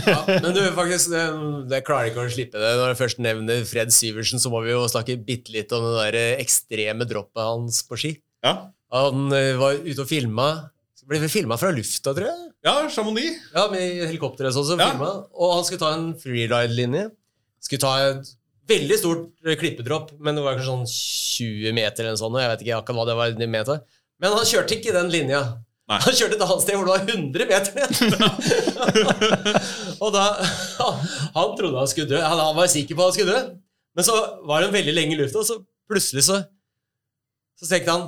Ja, 0.07 0.21
men 0.29 0.53
du, 0.55 0.61
faktisk, 0.77 1.11
det, 1.11 1.23
det 1.71 1.81
klarer 1.87 2.13
ikke 2.13 2.25
å 2.25 2.31
slippe 2.31 2.61
det. 2.63 2.71
Når 2.79 2.93
jeg 2.93 3.01
først 3.01 3.19
nevner 3.23 3.65
Fred 3.69 3.91
Syversen, 3.95 4.39
så 4.43 4.53
må 4.53 4.63
vi 4.65 4.71
jo 4.73 4.85
snakke 4.91 5.19
bitte 5.27 5.51
litt 5.55 5.73
om 5.75 5.83
det 5.89 5.95
der 5.99 6.39
ekstreme 6.45 7.05
droppet 7.11 7.43
hans 7.43 7.83
på 7.89 7.99
ski. 8.01 8.13
Ja, 8.47 8.55
Han 8.95 9.33
eh, 9.35 9.57
var 9.59 9.81
ute 9.83 10.05
og 10.05 10.09
filma. 10.11 10.49
Ble 11.05 11.19
vel 11.21 11.29
filma 11.29 11.59
fra 11.61 11.69
lufta, 11.75 12.15
tror 12.17 12.31
jeg. 12.31 12.45
Ja, 12.65 12.77
Chamonix. 12.89 13.43
Ja, 13.53 13.67
Med 13.73 14.07
helikopteret 14.07 14.57
og 14.57 14.65
sånn. 14.71 14.81
Ja. 14.81 14.95
filmet. 14.95 15.27
Og 15.37 15.51
han 15.59 15.67
skulle 15.67 15.83
ta 15.83 15.91
en 15.99 16.07
freeride-linje. 16.21 17.11
Skulle 17.65 17.83
ta 17.83 17.93
et 18.11 18.33
veldig 18.69 18.97
stort 19.01 19.53
klippedropp, 19.61 20.15
men 20.25 20.37
det 20.37 20.45
var 20.45 20.57
kanskje 20.57 20.71
sånn 20.73 20.89
20 20.89 21.77
meter 21.77 22.05
eller 22.05 22.17
noe 22.17 22.23
sånt. 22.23 22.37
og 22.37 22.43
Jeg 22.43 22.53
vet 22.53 22.65
ikke 22.65 22.81
akkurat 22.81 22.99
hva 23.01 23.07
det 23.09 23.19
var 23.21 23.53
meter. 23.57 23.85
Men 24.23 24.37
han 24.37 24.49
kjørte 24.49 24.79
ikke 24.79 24.95
den 24.95 25.13
linja. 25.13 25.43
Nei. 25.91 25.99
Han 26.01 26.17
kjørte 26.17 26.39
et 26.39 26.45
annet 26.47 26.65
sted 26.65 26.79
hvor 26.79 26.89
det 26.89 26.95
var 26.95 27.03
100 27.13 27.49
meter 27.51 27.73
ned. 27.77 27.91
og 30.03 30.15
da 30.15 30.23
Han 31.35 31.53
trodde 31.59 31.77
han 31.77 31.91
skulle 31.91 32.09
dø. 32.09 32.21
Han, 32.25 32.41
han 32.41 32.57
var 32.57 32.71
sikker 32.73 32.97
på 32.97 33.05
at 33.05 33.11
han 33.11 33.17
skulle 33.19 33.35
dø. 33.35 33.55
Men 33.95 34.07
så 34.07 34.17
var 34.49 34.65
det 34.65 34.73
veldig 34.75 34.95
lenge 34.97 35.15
i 35.15 35.19
lufta, 35.21 35.43
og 35.43 35.49
så 35.49 35.59
plutselig 35.91 36.25
så 36.27 36.41
Så 37.61 37.69
tenkte 37.69 37.95
han 37.95 38.07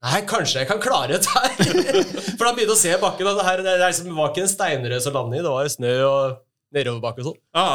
Nei, 0.00 0.22
kanskje 0.24 0.62
jeg 0.62 0.68
kan 0.70 0.78
klare 0.80 1.18
dette 1.18 1.28
her. 1.28 1.50
For 2.38 2.46
han 2.48 2.54
begynte 2.56 2.72
å 2.72 2.80
se 2.80 2.94
bakken. 3.02 3.26
Og 3.28 3.36
det, 3.36 3.44
her, 3.44 3.60
det, 3.66 3.74
det 3.84 4.14
var 4.16 4.30
ikke 4.30 4.46
en 4.46 4.48
steinrøs 4.48 5.08
å 5.10 5.12
lande 5.12 5.36
i, 5.36 5.42
det 5.44 5.52
var 5.52 5.68
snø 5.68 5.90
og 6.06 6.38
nedoverbakke 6.72 7.20
og 7.20 7.26
sånn. 7.28 7.40
Ja, 7.52 7.66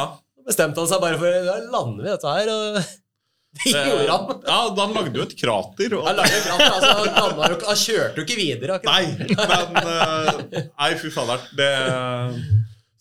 bestemte 0.45 0.81
han 0.83 0.91
seg 0.91 1.01
bare 1.03 1.19
for 1.21 1.31
å 1.31 1.57
lande 1.73 2.05
ved 2.05 2.13
dette 2.13 2.35
her. 2.37 2.53
Og 2.53 2.77
det 3.63 3.71
det, 3.71 3.85
gjorde 3.87 4.11
han. 4.11 4.45
ja, 4.49 4.59
han 4.81 4.95
lagde 4.99 5.19
jo 5.21 5.25
et 5.25 5.35
krater. 5.39 5.97
Og, 5.97 6.05
Han, 6.09 6.19
lagde 6.19 6.43
krater 6.43 6.75
altså, 6.75 6.93
han, 7.15 7.41
jo 7.55 7.59
han 7.69 7.81
kjørte 7.81 8.21
jo 8.21 8.27
ikke 8.27 8.39
videre. 8.39 8.79
akkurat. 8.79 8.93
Nei, 8.93 9.27
men 9.75 9.91
eh, 9.95 10.69
Nei, 10.69 10.93
fy 11.01 11.11
fader. 11.13 11.49
Det 11.55 11.71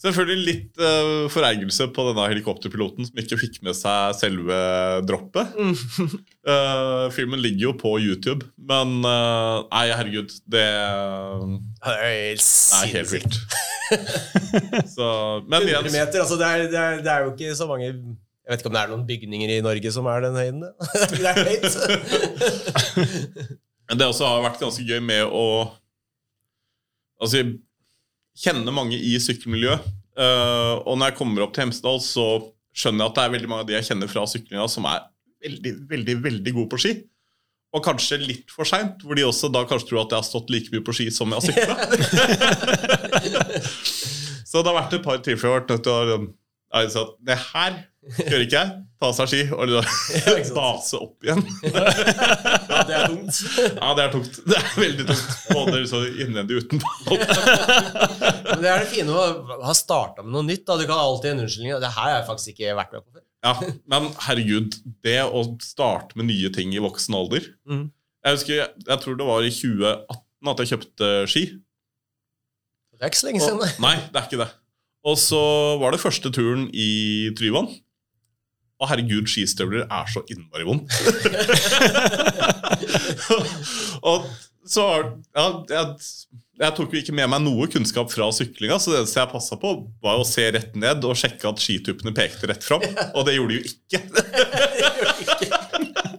Selvfølgelig 0.04 0.44
litt 0.44 0.80
uh, 0.82 1.24
forergelse 1.32 1.86
på 1.96 2.02
denne 2.10 2.26
helikopterpiloten 2.28 3.06
som 3.08 3.20
ikke 3.22 3.38
fikk 3.40 3.54
med 3.64 3.76
seg 3.78 4.12
selve 4.18 4.58
droppet. 5.08 5.54
uh, 5.56 7.06
filmen 7.16 7.40
ligger 7.40 7.70
jo 7.70 7.72
på 7.80 7.94
YouTube, 8.04 8.50
men 8.68 8.98
uh, 9.00 9.64
Nei, 9.70 9.86
herregud. 9.94 10.34
Det 10.44 10.66
Det 11.80 11.94
er 11.94 12.92
helt 12.98 13.14
vilt. 13.14 13.40
Så, 14.94 15.06
men 15.48 15.66
100 15.66 15.90
meter, 15.92 16.20
altså 16.22 16.38
det 16.40 16.46
er, 16.48 16.64
det, 16.70 16.80
er, 16.80 17.02
det 17.04 17.12
er 17.12 17.24
jo 17.24 17.32
ikke 17.34 17.56
så 17.58 17.66
mange 17.68 17.88
Jeg 17.88 18.50
vet 18.50 18.62
ikke 18.62 18.70
om 18.70 18.76
det 18.76 18.82
er 18.82 18.92
noen 18.92 19.06
bygninger 19.08 19.52
i 19.54 19.60
Norge 19.64 19.92
som 19.94 20.08
er 20.10 20.24
den 20.24 20.38
høyden. 20.38 20.64
det 21.14 21.28
er 21.30 21.38
høyt. 21.48 21.78
Men 23.88 24.00
det 24.00 24.08
også 24.08 24.28
har 24.28 24.44
vært 24.44 24.60
ganske 24.62 24.84
gøy 24.84 25.00
med 25.04 25.28
å 25.28 25.46
Altså, 27.22 27.38
jeg 27.40 27.54
kjenner 28.42 28.74
mange 28.74 28.98
i 28.98 29.14
sykkelmiljøet. 29.22 29.84
Uh, 30.18 30.82
og 30.82 30.98
når 30.98 31.12
jeg 31.12 31.18
kommer 31.20 31.44
opp 31.44 31.54
til 31.54 31.64
Hemsedal, 31.64 32.00
så 32.02 32.26
skjønner 32.74 33.04
jeg 33.04 33.12
at 33.12 33.16
det 33.16 33.24
er 33.24 33.34
veldig 33.36 33.50
mange 33.50 33.64
av 33.64 33.68
de 33.70 33.76
jeg 33.76 33.86
kjenner 33.88 34.10
fra 34.10 34.24
syklinga, 34.28 34.66
som 34.68 34.86
er 34.90 35.06
veldig, 35.46 35.72
veldig, 35.90 36.16
veldig 36.26 36.54
gode 36.58 36.70
på 36.74 36.80
ski. 36.84 36.92
Og 37.74 37.82
kanskje 37.82 38.20
litt 38.22 38.52
for 38.54 38.68
seint, 38.68 39.02
hvor 39.02 39.18
de 39.18 39.24
også 39.26 39.50
da 39.50 39.64
kanskje 39.66 39.90
tror 39.90 40.04
at 40.04 40.12
jeg 40.14 40.20
har 40.20 40.26
stått 40.28 40.52
like 40.54 40.70
mye 40.74 40.84
på 40.86 40.94
ski 40.94 41.08
som 41.14 41.32
jeg 41.34 41.40
har 41.40 41.46
sykla. 41.48 41.74
så 44.48 44.62
det 44.62 44.70
har 44.70 44.80
vært 44.80 44.98
et 44.98 45.06
par 45.06 45.20
tilfeller 45.24 45.54
har 45.54 45.62
vært 45.62 45.76
nødt 45.76 45.86
til 45.86 46.16
å 46.16 46.18
jeg 46.74 46.90
det 47.22 47.36
her 47.52 47.74
gjør 48.18 48.42
ikke 48.44 48.58
jeg. 48.58 48.70
Ta 49.00 49.10
seg 49.14 49.28
ski 49.30 49.42
og 49.54 49.70
base 50.56 50.98
opp 50.98 51.26
igjen. 51.26 51.42
Ja, 51.62 52.80
det 52.88 52.96
er 52.96 53.12
tungt. 53.12 53.38
Ja, 53.60 53.90
det 53.94 54.04
er 54.04 54.10
tungt. 54.14 54.40
Det 54.48 54.58
er 54.58 54.66
veldig 54.80 55.06
tungt. 55.10 55.36
Både 55.54 55.82
så 55.90 56.00
innvendig 56.08 56.58
og 56.58 56.66
utenpå. 56.66 57.18
Men 58.48 58.64
det 58.64 58.72
er 58.72 58.82
det 58.82 58.90
fine 58.90 59.14
å 59.14 59.28
ha 59.62 59.76
starta 59.76 60.24
med 60.24 60.34
noe 60.34 60.46
nytt. 60.48 60.64
Da. 60.66 60.78
Du 60.80 60.86
kan 60.88 60.98
alltid 60.98 61.34
en 61.34 61.44
unnskyldning. 61.44 61.76
Det 61.84 61.92
her 61.94 62.00
har 62.00 62.16
jeg 62.16 62.28
faktisk 62.32 62.54
ikke 62.54 62.76
vært 62.80 62.96
med 62.96 63.04
på 63.04 63.18
før. 63.18 63.24
Ja, 63.44 63.54
men 63.92 64.08
herregud, 64.24 64.78
det 65.04 65.18
å 65.28 65.44
starte 65.62 66.16
med 66.18 66.30
nye 66.30 66.50
ting 66.54 66.70
i 66.72 66.80
voksen 66.80 67.12
alder 67.18 67.44
mm. 67.68 67.82
Jeg 68.24 68.38
husker, 68.38 68.70
jeg 68.88 69.00
tror 69.02 69.18
det 69.20 69.26
var 69.28 69.44
i 69.44 69.50
2018 69.52 70.48
at 70.48 70.62
jeg 70.62 70.70
kjøpte 70.70 71.10
ski. 71.28 71.42
Det 73.04 73.10
er 73.10 73.12
ikke 73.12 73.20
så 73.20 73.26
lenge 73.26 73.40
siden. 73.44 73.58
Det. 73.60 73.68
nei, 73.84 73.96
det 74.00 74.16
er 74.16 74.24
ikke 74.24 74.40
det. 74.40 74.48
Og 75.04 75.18
så 75.20 75.36
var 75.76 75.92
det 75.92 76.00
første 76.00 76.32
turen 76.32 76.72
i 76.72 77.28
Tryvann. 77.36 77.68
Å, 78.80 78.88
herregud, 78.88 79.28
skistøvler 79.28 79.84
er 79.84 80.08
så 80.08 80.24
innmari 80.32 80.64
vondt. 80.64 80.88
og 84.08 84.24
så 84.64 85.12
ja, 85.36 85.44
jeg, 85.68 85.84
jeg 86.64 86.72
tok 86.78 86.88
jo 86.96 87.00
ikke 87.02 87.12
med 87.20 87.28
meg 87.34 87.44
noe 87.44 87.68
kunnskap 87.68 88.08
fra 88.08 88.32
syklinga, 88.32 88.80
så 88.80 88.88
det 88.94 89.02
eneste 89.02 89.20
jeg 89.20 89.28
passa 89.34 89.52
på, 89.60 89.84
var 90.00 90.16
å 90.16 90.24
se 90.24 90.48
rett 90.56 90.72
ned 90.72 91.04
og 91.04 91.12
sjekke 91.20 91.44
at 91.52 91.60
skituppene 91.60 92.16
pekte 92.16 92.48
rett 92.48 92.64
fram. 92.64 92.80
Og 93.12 93.28
det 93.28 93.36
gjorde 93.36 93.52
de 93.52 93.60
jo 93.60 93.68
ikke. 93.68 94.00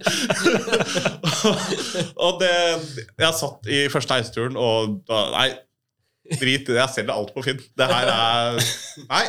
og 2.26 2.42
det 2.42 2.54
Jeg 3.20 3.38
satt 3.38 3.70
i 3.70 3.86
første 3.92 4.20
heisturen 4.20 4.58
og 4.60 5.00
da 5.10 5.22
Nei, 5.34 5.48
drit 6.34 6.66
i 6.66 6.74
det. 6.74 6.80
Jeg 6.80 6.94
selger 6.96 7.14
alt 7.16 7.32
på 7.36 7.44
Finn. 7.46 7.62
Det 7.78 7.88
her 7.90 8.10
er 8.12 8.60
Nei. 9.06 9.24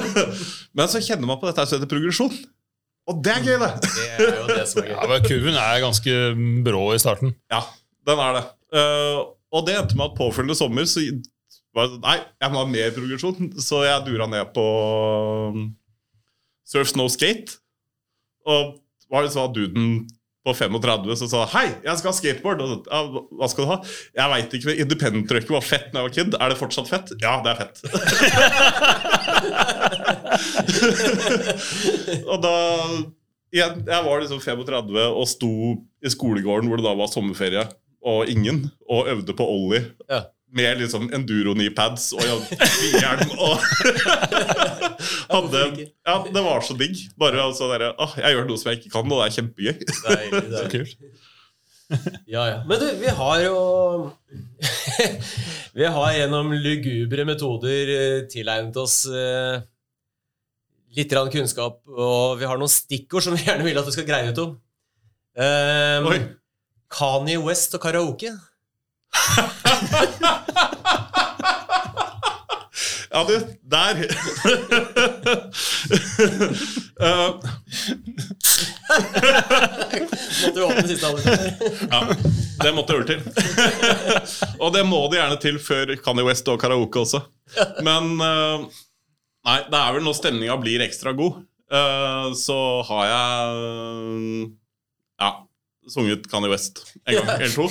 Men 0.76 0.90
så 0.90 1.02
kjenner 1.02 1.26
man 1.28 1.40
på 1.40 1.48
dette 1.50 1.66
som 1.66 1.78
heter 1.78 1.90
progresjon. 1.90 2.32
Og 3.10 3.20
det 3.24 3.32
er 3.34 3.46
gøy, 3.46 3.56
det. 3.58 3.70
Det 3.90 4.06
er 4.14 4.38
jo 4.38 4.46
det 4.50 4.64
som 4.70 4.82
er 4.84 4.92
Ja, 4.92 5.00
gøy. 5.02 5.10
men 5.10 5.24
Kurven 5.26 5.56
er 5.58 5.80
ganske 5.82 6.16
brå 6.66 6.82
i 6.94 7.00
starten. 7.02 7.32
Ja, 7.50 7.62
den 8.06 8.20
er 8.22 8.36
det. 8.36 8.42
Eh, 8.76 9.22
og 9.50 9.64
det 9.66 9.74
endte 9.74 9.98
med 9.98 10.12
at 10.12 10.18
påfølgende 10.18 10.54
sommer 10.54 10.86
så 10.86 11.02
var 11.74 11.88
det, 11.90 11.98
Nei, 12.04 12.18
jeg 12.42 12.52
må 12.52 12.60
ha 12.62 12.68
mer 12.70 12.92
progresjon, 12.94 13.50
så 13.62 13.82
jeg 13.86 14.04
dura 14.06 14.28
ned 14.30 14.52
på 14.54 14.66
um, 15.50 15.64
Surf 16.68 16.92
Snow 16.92 17.10
Skate. 17.10 17.58
Og 18.46 18.76
var 19.10 19.26
at 19.26 19.54
duden 19.56 20.04
på 20.50 20.56
35 20.58 21.16
som 21.22 21.28
sa 21.30 21.38
'Hei, 21.46 21.68
jeg 21.84 21.94
skal 21.98 22.10
ha 22.10 22.18
skateboard'. 22.18 22.62
Og, 22.64 22.70
ja, 22.90 23.00
hva 23.38 23.46
skal 23.50 23.64
du 23.64 23.68
ha? 23.70 23.78
Jeg 24.18 24.26
veit 24.34 24.50
ikke. 24.58 24.78
Independent 24.84 25.26
Trucker 25.30 25.54
var 25.56 25.64
fett 25.64 25.88
da 25.92 25.96
jeg 26.00 26.06
var 26.08 26.16
kid. 26.18 26.30
Er 26.34 26.46
det 26.50 26.60
fortsatt 26.60 26.88
fett? 26.90 27.08
Ja, 27.22 27.32
det 27.44 27.50
er 27.54 27.58
fett. 27.62 27.76
og 32.30 32.38
da 32.42 32.54
igjen, 33.50 33.82
Jeg 33.86 34.04
var 34.06 34.20
liksom 34.22 34.40
35 34.42 35.06
og 35.10 35.26
sto 35.28 35.52
i 36.04 36.12
skolegården 36.12 36.68
hvor 36.70 36.80
det 36.80 36.86
da 36.86 36.94
var 36.98 37.10
sommerferie, 37.10 37.64
og 38.06 38.30
ingen, 38.32 38.70
og 38.88 39.08
øvde 39.12 39.34
på 39.36 39.44
ollie. 39.44 39.82
Ja. 40.08 40.20
Med 40.52 40.80
liksom 40.80 41.06
enduro 41.14 41.52
kneepads 41.54 42.08
og 42.16 42.22
hjelm 42.24 43.34
og 43.38 43.60
hadde, 45.34 45.64
Ja, 46.06 46.16
det 46.26 46.42
var 46.42 46.64
så 46.66 46.74
digg. 46.78 47.04
Bare 47.20 47.38
altså 47.44 47.68
der, 47.70 47.92
Åh, 47.94 48.16
jeg 48.18 48.34
gjør 48.34 48.48
noe 48.48 48.58
som 48.58 48.72
jeg 48.72 48.80
ikke 48.80 48.94
kan, 48.96 49.12
og 49.12 49.20
det 49.20 49.28
er 49.28 49.36
kjempegøy. 49.36 49.74
Deilig, 50.08 50.40
Så 50.50 50.64
deilig. 50.64 50.70
kult. 50.74 50.96
Ja, 52.30 52.44
ja. 52.46 52.58
Men 52.66 52.82
du, 52.82 52.86
vi 53.00 53.10
har 53.18 53.40
jo 53.42 53.56
Vi 55.78 55.86
har 55.86 56.16
gjennom 56.18 56.52
lugubre 56.54 57.26
metoder 57.26 57.94
eh, 57.94 58.18
tilegnet 58.30 58.78
oss 58.78 59.04
eh, 59.06 59.62
litt 60.98 61.14
kunnskap, 61.14 61.80
og 61.86 62.38
vi 62.40 62.48
har 62.50 62.58
noen 62.58 62.70
stikkord 62.70 63.22
som 63.22 63.36
vi 63.38 63.46
gjerne 63.46 63.66
vil 63.66 63.78
at 63.78 63.86
du 63.86 63.94
skal 63.94 64.08
greie 64.08 64.32
ut 64.34 64.42
om. 64.42 64.56
Um, 65.38 66.08
Oi. 66.10 66.20
Kanye 66.90 67.38
West 67.38 67.76
og 67.78 67.84
karaoke. 67.84 68.34
Ja, 73.20 73.24
du, 73.28 73.40
der 73.62 73.94
Måtte 80.42 80.54
du 80.54 80.62
åpne 80.64 80.84
siste 80.88 81.06
halvdel? 81.06 81.52
Ja, 81.90 82.00
det 82.62 82.72
måtte 82.72 82.96
øl 82.96 83.04
til. 83.10 83.20
og 84.62 84.72
det 84.72 84.86
må 84.88 85.02
det 85.12 85.18
gjerne 85.20 85.36
til 85.42 85.58
før 85.60 85.92
Kanye 86.00 86.24
West 86.30 86.48
og 86.48 86.56
karaoke 86.62 87.02
også. 87.02 87.20
Men 87.84 88.16
uh, 88.22 88.64
Nei, 89.44 89.58
det 89.68 89.78
er 89.82 89.92
vel 89.98 90.04
når 90.06 90.16
stemninga 90.16 90.56
blir 90.62 90.80
ekstra 90.84 91.12
god, 91.16 91.44
uh, 91.72 92.32
så 92.40 92.58
har 92.88 93.04
jeg 93.10 93.44
Ja, 95.20 95.30
sunget 95.92 96.24
Kanye 96.32 96.54
West 96.54 96.86
en 97.04 97.20
gang 97.20 97.36
eller 97.36 97.52
to. 97.52 97.68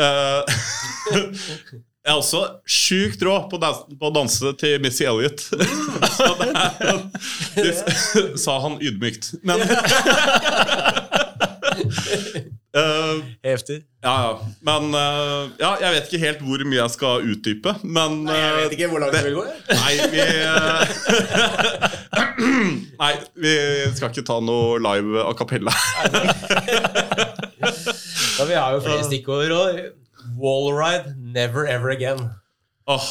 Eh, 0.00 0.40
jeg 2.10 2.16
er 2.16 2.22
også 2.24 2.40
sjukt 2.66 3.20
rå 3.22 3.36
på, 3.46 3.58
dans 3.62 3.84
på 3.86 4.08
å 4.08 4.10
danse 4.10 4.50
til 4.58 4.80
Missy 4.82 5.04
Elliot. 5.06 5.44
det, 6.40 6.48
det 7.54 7.74
sa 8.44 8.56
han 8.64 8.80
ydmykt. 8.82 9.28
Men 9.46 9.62
uh, 12.74 13.22
Heftig. 13.46 13.78
ja, 14.02 14.14
ja. 14.24 14.32
Men 14.66 14.90
uh, 14.90 15.54
ja, 15.60 15.76
jeg 15.84 15.94
vet 15.94 16.10
ikke 16.10 16.22
helt 16.24 16.42
hvor 16.48 16.66
mye 16.66 16.80
jeg 16.80 16.94
skal 16.96 17.30
utdype, 17.30 17.76
men 17.86 18.24
Nei, 18.26 18.40
jeg 18.40 18.58
vet 18.58 18.76
ikke 18.78 18.90
hvor 18.90 19.04
langt 19.04 19.14
det 19.14 19.22
vil 19.28 19.38
gå. 19.38 19.46
Nei, 19.70 19.94
vi 20.10 20.26
eh, 20.26 20.82
Nei, 23.04 23.14
vi 23.38 23.54
skal 23.94 24.10
ikke 24.10 24.26
ta 24.26 24.42
noe 24.42 24.82
live 24.82 25.22
a 25.22 25.30
cappella. 25.38 25.78
Ja, 27.60 28.50
vi 28.50 28.56
har 28.58 28.74
jo 28.74 28.82
flere 28.82 29.06
stikkord. 29.06 29.54
Og 29.54 29.82
Wallride, 30.38 31.14
never 31.16 31.66
ever 31.66 31.90
again. 31.90 32.30
Åh, 32.86 33.08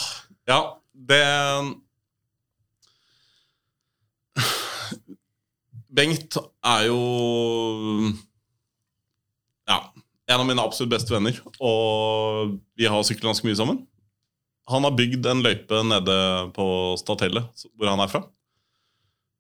ja, 0.50 0.60
det 0.94 1.24
Bengt 5.90 6.38
er 6.38 6.84
jo 6.86 7.00
Ja, 9.70 9.80
en 10.30 10.42
av 10.42 10.46
mine 10.48 10.62
absolutt 10.64 10.94
beste 10.94 11.14
venner, 11.14 11.38
og 11.62 12.60
vi 12.78 12.86
har 12.90 13.06
syklet 13.06 13.32
ganske 13.32 13.48
mye 13.48 13.58
sammen. 13.58 13.82
Han 14.70 14.86
har 14.86 14.94
bygd 14.98 15.26
en 15.26 15.42
løype 15.42 15.82
nede 15.86 16.16
på 16.54 16.66
Statellet, 17.02 17.66
hvor 17.74 17.90
han 17.90 18.02
er 18.04 18.12
fra. 18.12 18.22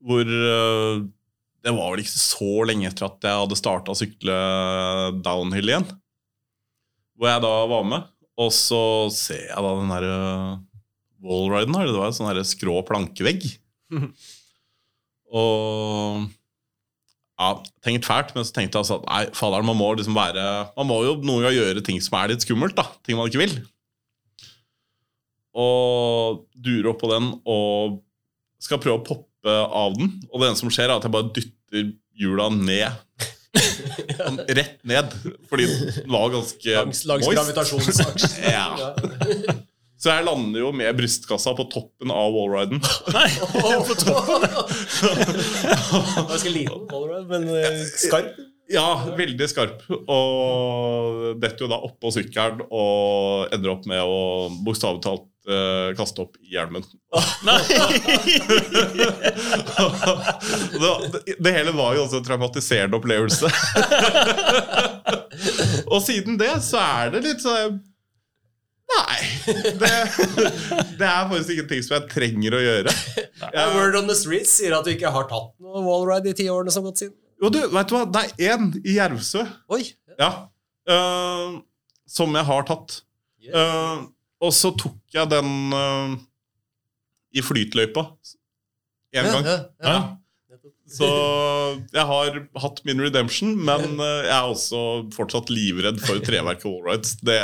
Hvor 0.02 0.26
eh, 0.26 1.02
Det 1.60 1.74
var 1.76 1.92
vel 1.92 2.02
ikke 2.02 2.16
så 2.16 2.52
lenge 2.66 2.88
etter 2.90 3.06
at 3.10 3.26
jeg 3.28 3.42
hadde 3.44 3.58
starta 3.60 3.94
å 3.94 4.00
sykle 4.00 4.38
downhill 5.26 5.74
igjen. 5.74 5.86
Hvor 7.20 7.28
jeg 7.28 7.44
da 7.44 7.54
var 7.68 7.86
med, 7.88 8.10
og 8.40 8.52
så 8.56 8.82
ser 9.12 9.50
jeg 9.50 9.64
da 9.66 9.72
den 9.76 9.92
derre 9.92 10.20
wallriden 11.20 11.76
her. 11.76 11.90
Det 11.92 12.00
var 12.00 12.12
en 12.12 12.16
sånn 12.16 12.30
der 12.32 12.48
skrå 12.48 12.80
plankevegg. 12.88 13.48
og 15.40 16.30
ja, 17.40 17.50
tenkt 17.84 18.08
fælt, 18.08 18.32
men 18.36 18.48
så 18.48 18.56
tenkte 18.56 18.78
jeg 18.78 18.84
altså 18.84 19.00
at 19.00 19.08
nei, 19.08 19.22
faderen, 19.36 19.68
man 19.68 19.78
må 19.80 19.94
liksom 19.96 20.16
være 20.18 20.44
Man 20.76 20.90
må 20.90 20.98
jo 21.06 21.14
noen 21.24 21.46
ganger 21.46 21.56
gjøre 21.56 21.84
ting 21.88 22.02
som 22.04 22.18
er 22.20 22.34
litt 22.34 22.44
skummelt, 22.44 22.76
da. 22.80 22.88
Ting 23.04 23.20
man 23.20 23.32
ikke 23.32 23.44
vil. 23.44 23.56
Og 25.60 26.46
durer 26.56 26.92
opp 26.92 27.02
på 27.04 27.12
den 27.12 27.32
og 27.48 28.00
skal 28.64 28.82
prøve 28.84 29.00
å 29.00 29.06
poppe 29.08 29.56
av 29.56 29.96
den. 29.96 30.12
Og 30.32 30.40
det 30.40 30.50
eneste 30.50 30.66
som 30.66 30.74
skjer, 30.76 30.92
er 30.92 31.00
at 31.00 31.08
jeg 31.08 31.16
bare 31.16 31.32
dytter 31.36 31.94
hjula 32.20 32.50
ned. 32.52 33.28
Sånn 34.20 34.40
rett 34.48 34.78
ned. 34.88 35.16
Fordi 35.50 35.66
den 35.70 36.14
var 36.14 36.30
ganske 36.34 36.76
Langs, 36.80 37.04
langs 37.10 37.28
gravitasjonsaksen. 37.28 38.38
Ja. 38.50 38.94
Så 40.00 40.14
jeg 40.14 40.24
lander 40.24 40.62
jo 40.62 40.70
med 40.72 40.96
brystkassa 40.96 41.52
på 41.58 41.66
toppen 41.74 42.12
av 42.16 42.32
wallriden. 42.32 42.80
Nei! 43.12 43.26
på 43.84 43.98
toppen! 44.00 44.46
Ganske 46.30 46.54
liten, 46.56 46.86
wallride, 46.88 47.26
men 47.28 47.50
eh, 47.52 47.82
skarp. 48.00 48.38
Ja, 48.70 49.02
veldig 49.18 49.50
skarp. 49.50 49.82
Og 49.90 51.40
detter 51.42 51.66
jo 51.66 51.70
da 51.72 51.80
oppå 51.88 52.12
sykkelen 52.14 52.62
og 52.70 53.50
ender 53.56 53.74
opp 53.74 53.86
med 53.90 54.02
å 54.06 54.50
bokstavelig 54.66 55.02
talt 55.06 55.26
uh, 55.50 55.90
kaste 55.98 56.22
opp 56.22 56.38
i 56.44 56.54
hjelmen. 56.54 56.84
det, 60.78 61.36
det, 61.40 61.52
hele 61.56 61.72
var 61.74 61.96
jo 61.98 62.04
også 62.06 62.18
en 62.22 62.28
traumatiserende 62.28 62.98
opplevelse. 63.00 63.50
og 65.94 66.02
siden 66.06 66.38
det 66.40 66.62
så 66.66 66.78
er 66.84 67.16
det 67.16 67.22
litt 67.26 67.42
sånn 67.44 67.80
Nei. 68.90 69.18
Det, 69.78 69.90
det 70.98 71.06
er 71.06 71.28
faktisk 71.30 71.68
ting 71.70 71.84
som 71.86 71.94
jeg 71.94 72.10
trenger 72.10 72.56
å 72.58 72.62
gjøre. 72.64 72.92
Jeg, 73.54 73.66
Word 73.76 73.96
on 74.00 74.10
the 74.10 74.16
streets 74.18 74.52
sier 74.58 74.74
at 74.76 74.86
du 74.86 74.92
ikke 74.96 75.12
har 75.14 75.26
tatt 75.30 75.54
noe 75.62 75.82
wallride 75.86 76.34
i 76.34 76.38
ti 76.38 76.50
årene 76.52 76.74
som 76.74 76.84
gått 76.88 77.04
siden. 77.04 77.14
Jo, 77.40 77.50
du, 77.54 77.60
veit 77.72 77.90
du 77.90 77.96
hva? 77.96 78.06
Det 78.12 78.24
er 78.28 78.56
én 78.56 78.72
i 78.84 78.98
Jervsø. 78.98 79.46
Oi! 79.72 79.84
Ja. 80.20 80.32
Uh, 80.90 81.62
som 82.10 82.36
jeg 82.36 82.48
har 82.48 82.66
tatt. 82.68 83.02
Eh, 83.40 84.00
og 84.44 84.52
så 84.56 84.72
tok 84.76 84.98
jeg 85.14 85.30
den 85.32 85.74
uh, 85.74 86.16
i 87.32 87.44
flytløypa 87.46 88.04
én 89.16 89.30
gang. 89.30 89.48
Ja. 89.80 89.96
Så 90.90 91.08
jeg 91.94 92.06
har 92.10 92.38
hatt 92.64 92.80
min 92.88 93.02
redemption, 93.04 93.54
men 93.56 94.00
eh, 94.06 94.26
jeg 94.28 94.36
er 94.36 94.54
også 94.54 94.82
fortsatt 95.16 95.52
livredd 95.54 96.02
for 96.04 96.22
treverk 96.26 96.66
og 96.70 96.80
allrights. 96.80 97.16
Det, 97.26 97.40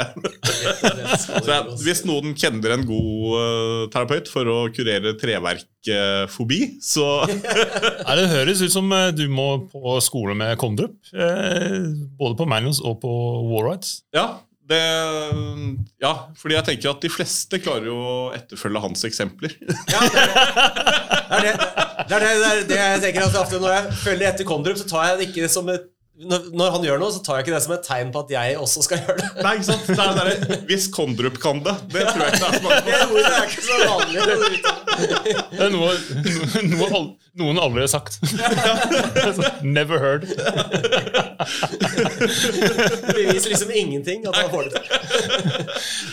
hvis 1.85 2.03
noen 2.09 2.35
kjenner 2.37 2.75
en 2.75 2.87
god 2.87 3.37
eh, 3.41 3.83
terapeut 3.93 4.31
for 4.31 4.51
å 4.51 4.57
kurere 4.75 5.15
treverkfobi, 5.21 6.61
så 6.83 7.07
Nei, 7.25 8.17
det 8.17 8.31
høres 8.33 8.63
ut 8.65 8.73
som 8.73 8.91
eh, 8.95 9.11
du 9.15 9.27
må 9.31 9.49
på 9.71 9.99
skole 10.03 10.35
med 10.37 10.55
Kondrup. 10.61 10.97
Både 11.13 12.35
på 12.37 12.49
manuals 12.49 12.81
og 12.83 12.99
på 13.03 13.13
wallrides. 13.51 13.99
Ja, 14.15 14.41
det, 14.69 14.81
ja, 16.01 16.11
fordi 16.39 16.55
jeg 16.55 16.65
tenker 16.69 16.89
at 16.89 17.03
de 17.03 17.11
fleste 17.13 17.59
klarer 17.61 17.89
jo 17.89 17.95
å 17.95 18.15
etterfølge 18.33 18.81
hans 18.81 19.05
eksempler. 19.05 19.53
Det 19.61 19.97
er 21.35 21.41
det, 21.41 21.53
det, 22.09 22.15
er 22.15 22.23
det, 22.23 22.31
det, 22.39 22.47
er 22.47 22.63
det 22.69 22.77
jeg 22.77 23.01
tenker 23.03 23.25
at 23.25 23.53
Når 23.57 23.71
jeg 23.73 23.95
følger 24.03 24.27
etter 24.29 24.47
Kondrup, 24.47 24.77
så 24.77 24.87
tar 24.89 25.07
jeg 25.09 25.19
det 25.19 25.27
ikke 25.31 25.49
som 25.51 25.69
et 25.73 25.87
når, 26.15 26.45
når 26.55 26.69
han 26.77 26.85
gjør 26.87 27.01
noe, 27.01 27.11
så 27.11 27.19
tar 27.23 27.39
jeg 27.39 27.45
ikke 27.45 27.55
det 27.57 27.63
som 27.65 27.73
et 27.75 27.83
tegn 27.83 28.11
på 28.15 28.21
at 28.23 28.29
jeg 28.31 28.55
også 28.61 28.83
skal 28.85 29.01
gjøre 29.03 29.17
det. 29.19 29.29
Nei, 29.43 29.53
ikke 29.57 29.67
sant? 29.67 29.83
Det 29.89 29.99
er 29.99 30.13
det 30.15 30.23
er, 30.31 30.61
Hvis 30.69 30.85
Kondrup 30.95 31.35
kan 31.43 31.59
det, 31.65 31.75
det 31.91 32.05
tror 32.07 32.21
jeg 32.23 32.29
ikke 32.31 32.39
det 32.39 32.47
er 32.47 32.53
så 32.55 32.63
mange 32.63 32.79
Det 33.15 33.25
er 33.27 33.45
ikke 33.49 33.65
så 33.65 33.75
vanlig. 33.83 34.17
Det 35.51 35.63
er 35.65 35.71
noe, 35.75 35.91
noe 36.71 37.03
noen 37.35 37.59
aldri 37.59 37.83
har 37.83 37.91
sagt. 37.91 38.21
Never 39.75 39.99
heard. 39.99 40.23
Det 43.03 43.11
beviser 43.11 43.49
liksom 43.51 43.73
ingenting 43.75 44.23
at 44.29 44.39
han 44.39 44.47
får 44.53 44.69
det 44.69 44.71
til. 44.77 44.85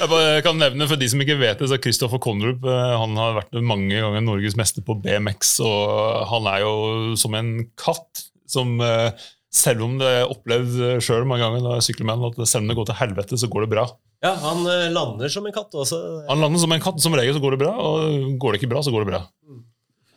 Jeg 0.01 0.11
bare 0.11 0.43
kan 0.43 0.59
nevne 0.59 0.89
for 0.91 0.99
de 0.99 1.07
som 1.13 1.23
ikke 1.23 1.39
vet 1.39 1.63
det, 1.63 1.69
så 1.71 1.79
er 1.79 1.85
Konrup 1.85 2.19
Kondrup, 2.23 2.67
han 2.67 3.15
har 3.21 3.39
vært 3.39 3.55
mange 3.63 3.95
ganger 4.03 4.27
Norges 4.27 4.59
mester 4.59 4.83
på 4.83 4.99
BMX. 5.05 5.61
og 5.63 6.27
Han 6.33 6.51
er 6.51 6.67
jo 6.67 6.75
som 7.23 7.39
en 7.39 7.55
katt 7.79 8.27
som 8.51 8.75
eh, 8.83 9.15
selv 9.53 9.85
om 9.85 9.99
det 10.01 10.09
er 10.09 10.31
opplevd 10.33 10.79
sjøl 11.05 11.27
mange 11.29 11.45
ganger 11.45 11.61
når 11.65 11.75
jeg 11.79 11.91
sykler 11.91 12.09
med 12.09 12.17
han, 12.23 12.33
at 12.33 12.49
selv 12.49 12.65
om 12.65 12.71
det 12.73 12.77
går 12.79 12.89
til 12.89 12.99
helvete, 13.03 13.39
så 13.41 13.51
går 13.53 13.67
det 13.67 13.73
bra. 13.75 13.85
Ja, 14.23 14.33
han 14.39 14.63
eh, 14.71 14.87
lander 14.95 15.33
som 15.33 15.47
en 15.49 15.55
katt 15.55 15.75
også. 15.75 15.99
Han 16.29 16.41
lander 16.41 16.63
som 16.63 16.73
en 16.73 16.83
katt. 16.83 17.01
Som 17.03 17.17
regel 17.19 17.37
så 17.37 17.43
går 17.43 17.57
det 17.57 17.63
bra, 17.65 17.73
og 17.75 18.39
går 18.41 18.55
det 18.55 18.63
ikke 18.63 18.71
bra, 18.73 18.83
så 18.87 18.95
går 18.95 19.05
det 19.05 19.13
bra. 19.13 19.23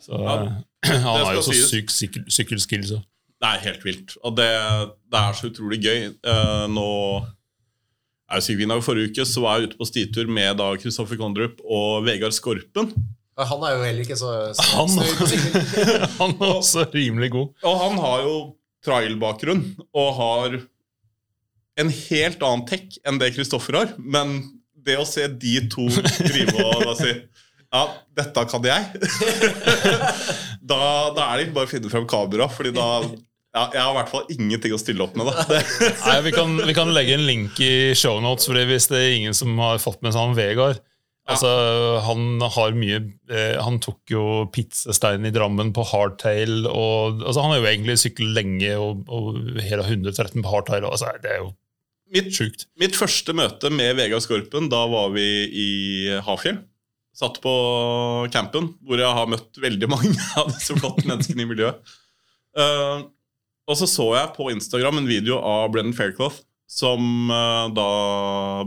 Så, 0.05 0.19
Ja, 0.21 0.35
det 0.85 0.99
han 1.01 1.25
har 1.25 1.33
jo 1.39 1.43
så 1.45 1.55
syk 1.57 1.89
sykkel- 1.91 2.27
sykkelskill, 2.31 2.85
så. 2.93 3.01
Det 3.41 3.49
er 3.49 3.63
helt 3.65 3.83
vilt. 3.83 4.13
Og 4.23 4.35
det, 4.37 4.47
det 5.11 5.19
er 5.21 5.35
så 5.37 5.49
utrolig 5.49 5.81
gøy. 5.83 6.05
Eh, 6.15 6.65
nå 6.71 6.85
er 8.31 8.41
jo 8.41 8.69
av 8.73 8.81
Forrige 8.85 9.11
uke 9.11 9.25
så 9.27 9.43
var 9.43 9.59
jeg 9.59 9.69
ute 9.69 9.79
på 9.79 9.87
stitur 9.89 10.29
med 10.31 10.57
da 10.61 10.71
Kristoffer 10.81 11.19
Kondrup 11.19 11.59
og 11.65 12.05
Vegard 12.07 12.33
Skorpen. 12.33 12.93
Han 13.35 13.65
er 13.67 13.75
jo 13.75 13.81
heller 13.83 14.05
ikke 14.05 14.15
så, 14.17 14.31
så, 14.55 14.63
Han-. 14.77 14.95
Han 16.21 16.37
er 16.39 16.53
også 16.55 16.85
rimelig 16.93 17.33
god. 17.35 17.51
Og 17.67 17.81
han 17.81 17.97
har 17.99 18.21
jo 18.23 18.35
trail-bakgrunn 18.85 19.65
og 19.97 20.09
har 20.19 20.57
en 21.75 21.91
helt 21.91 22.43
annen 22.45 22.65
tech 22.69 22.99
enn 23.03 23.19
det 23.19 23.33
Kristoffer 23.35 23.79
har. 23.81 23.95
Men 23.99 24.37
det 24.85 24.99
å 25.01 25.07
se 25.07 25.27
de 25.27 25.57
to 25.71 25.89
drive 25.89 26.55
og 26.61 26.85
da 26.85 26.95
si 26.99 27.15
Ja, 27.73 27.87
dette 28.15 28.43
kan 28.47 28.63
jeg. 28.63 28.99
da, 30.71 30.81
da 31.11 31.25
er 31.25 31.39
det 31.39 31.47
ikke 31.47 31.55
bare 31.57 31.67
å 31.67 31.71
finne 31.71 31.91
frem 31.91 32.05
kamera, 32.07 32.47
Fordi 32.47 32.71
da 32.75 32.85
ja, 33.01 33.63
Jeg 33.73 33.81
har 33.81 33.89
i 33.89 33.97
hvert 33.97 34.11
fall 34.11 34.29
ingenting 34.35 34.75
å 34.75 34.79
stille 34.79 35.03
opp 35.03 35.17
med. 35.17 35.27
da 35.27 35.59
Nei, 36.07 36.19
vi 36.27 36.35
kan, 36.35 36.55
vi 36.69 36.75
kan 36.77 36.93
legge 36.95 37.17
en 37.17 37.25
link 37.27 37.59
i 37.63 37.91
shownotes, 37.97 38.47
hvis 38.51 38.89
det 38.91 39.01
er 39.01 39.17
ingen 39.17 39.35
som 39.35 39.57
har 39.59 39.81
fått 39.83 40.05
med 40.05 40.15
seg 40.15 40.29
han 40.29 40.37
Vegard 40.37 40.79
Altså, 41.25 41.49
Han 42.05 42.37
har 42.53 42.75
mye 42.77 42.99
eh, 43.33 43.55
Han 43.65 43.79
tok 43.81 44.13
jo 44.13 44.23
pizzesteinen 44.53 45.25
i 45.25 45.33
Drammen 45.33 45.71
på 45.73 45.85
hardtail. 45.89 46.67
Og, 46.69 47.23
altså, 47.23 47.41
han 47.41 47.55
har 47.55 47.63
jo 47.63 47.69
egentlig 47.71 47.97
syklet 48.03 48.35
lenge 48.37 48.75
og, 48.77 49.05
og 49.09 49.39
hele 49.65 49.85
113 49.87 50.43
på 50.43 50.51
hardtail. 50.51 50.85
og, 50.85 50.93
Altså, 50.93 51.15
det 51.23 51.33
er 51.33 51.41
jo 51.41 51.51
mitt, 52.13 52.31
sjukt. 52.35 52.67
mitt 52.79 52.97
første 52.97 53.33
møte 53.37 53.71
med 53.73 53.97
Vegard 53.97 54.23
Skorpen, 54.25 54.69
da 54.71 54.85
var 54.91 55.11
vi 55.15 55.27
i 55.49 55.69
Hafjell. 56.25 56.61
Satt 57.15 57.39
på 57.43 57.51
campen, 58.33 58.73
hvor 58.83 58.99
jeg 58.99 59.17
har 59.17 59.29
møtt 59.31 59.57
veldig 59.63 59.89
mange 59.89 60.15
av 60.39 60.51
disse 60.51 60.75
flotte 60.77 61.07
menneskene 61.07 61.45
i 61.45 61.49
miljøet. 61.49 61.95
Uh, 62.55 63.07
og 63.65 63.79
så 63.79 63.87
så 63.89 64.05
jeg 64.13 64.35
på 64.35 64.51
Instagram 64.53 65.01
en 65.01 65.09
video 65.09 65.39
av 65.41 65.71
Brennan 65.73 65.95
Faircloth 65.95 66.43
som 66.65 67.29
uh, 67.29 67.67
da 67.73 67.89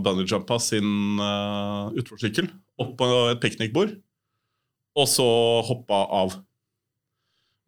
bunnyjumpa 0.02 0.58
sin 0.62 1.18
uh, 1.20 1.90
utforsykkel 1.98 2.46
opp 2.78 2.94
på 3.00 3.08
et 3.32 3.40
piknikbord, 3.42 3.96
og 4.98 5.10
så 5.10 5.26
hoppa 5.66 6.04
av. 6.20 6.36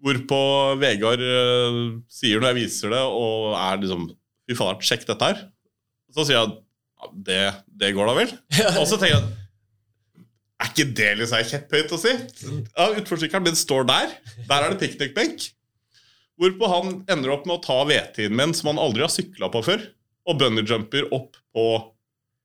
Hvorpå 0.00 0.40
Vegard 0.80 1.22
uh, 1.22 1.98
sier 2.10 2.40
når 2.40 2.52
jeg 2.52 2.60
viser 2.62 2.94
det, 2.94 3.04
og 3.04 3.54
er 3.58 3.84
liksom 3.84 4.10
Fy 4.50 4.56
fader, 4.58 4.82
sjekk 4.82 5.04
dette 5.06 5.26
her. 5.28 5.42
Så 6.10 6.24
sier 6.26 6.40
jeg 6.40 6.48
ja, 6.50 7.08
det, 7.26 7.42
det 7.82 7.92
går 7.94 8.08
da 8.10 8.14
vel? 8.16 8.32
Og 8.80 8.82
så 8.90 8.96
tenker 8.98 9.12
jeg 9.14 9.28
Er 10.58 10.72
ikke 10.72 10.86
det 10.98 11.10
liksom 11.20 11.44
kjepphøyt 11.52 11.94
å 11.94 11.98
si? 12.02 12.14
Ja, 12.74 12.88
Utforsykkelen 12.98 13.46
min 13.46 13.58
står 13.58 13.86
der. 13.86 14.16
Der 14.48 14.66
er 14.66 14.74
det 14.74 14.80
piknikbenk. 14.82 15.46
Hvorpå 16.40 16.72
han 16.72 16.98
ender 17.12 17.36
opp 17.36 17.46
med 17.46 17.60
å 17.60 17.62
ta 17.62 17.78
vedtiden 17.86 18.34
min, 18.36 18.56
som 18.56 18.72
han 18.72 18.82
aldri 18.82 19.04
har 19.04 19.12
sykla 19.12 19.52
på 19.54 19.62
før, 19.64 19.86
og 20.28 20.38
bunnyjumper 20.40 21.08
opp 21.14 21.36
på 21.54 21.64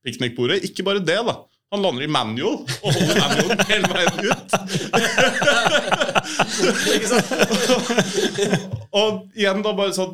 piknikbordet. 0.05 0.63
Ikke 0.67 0.85
bare 0.85 1.03
det, 1.03 1.19
da. 1.27 1.35
Han 1.73 1.81
lander 1.81 2.05
i 2.05 2.11
manual 2.11 2.61
og 2.61 2.93
holder 2.93 3.15
manualen 3.19 3.59
hele 3.71 3.87
veien 3.91 4.17
ut. 4.29 4.49
Og 8.95 9.09
igjen 9.35 9.63
da 9.65 9.73
bare 9.75 9.95
sånn 9.97 10.13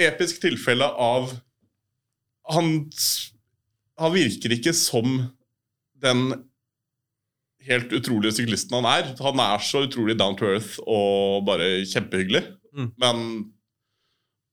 episk 0.00 0.40
tilfelle 0.42 0.88
av 0.88 1.30
han, 2.50 2.70
han 4.00 4.14
virker 4.16 4.50
ikke 4.56 4.72
som 4.74 5.28
den 6.00 6.32
helt 7.68 7.92
utrolige 7.94 8.32
syklisten 8.40 8.78
han 8.80 8.88
er. 8.88 9.12
Han 9.20 9.42
er 9.44 9.62
så 9.62 9.84
utrolig 9.86 10.16
down 10.18 10.36
to 10.40 10.48
earth 10.48 10.80
og 10.86 11.44
bare 11.46 11.84
kjempehyggelig. 11.86 12.42
Mm. 12.74 12.88
Men 12.98 13.16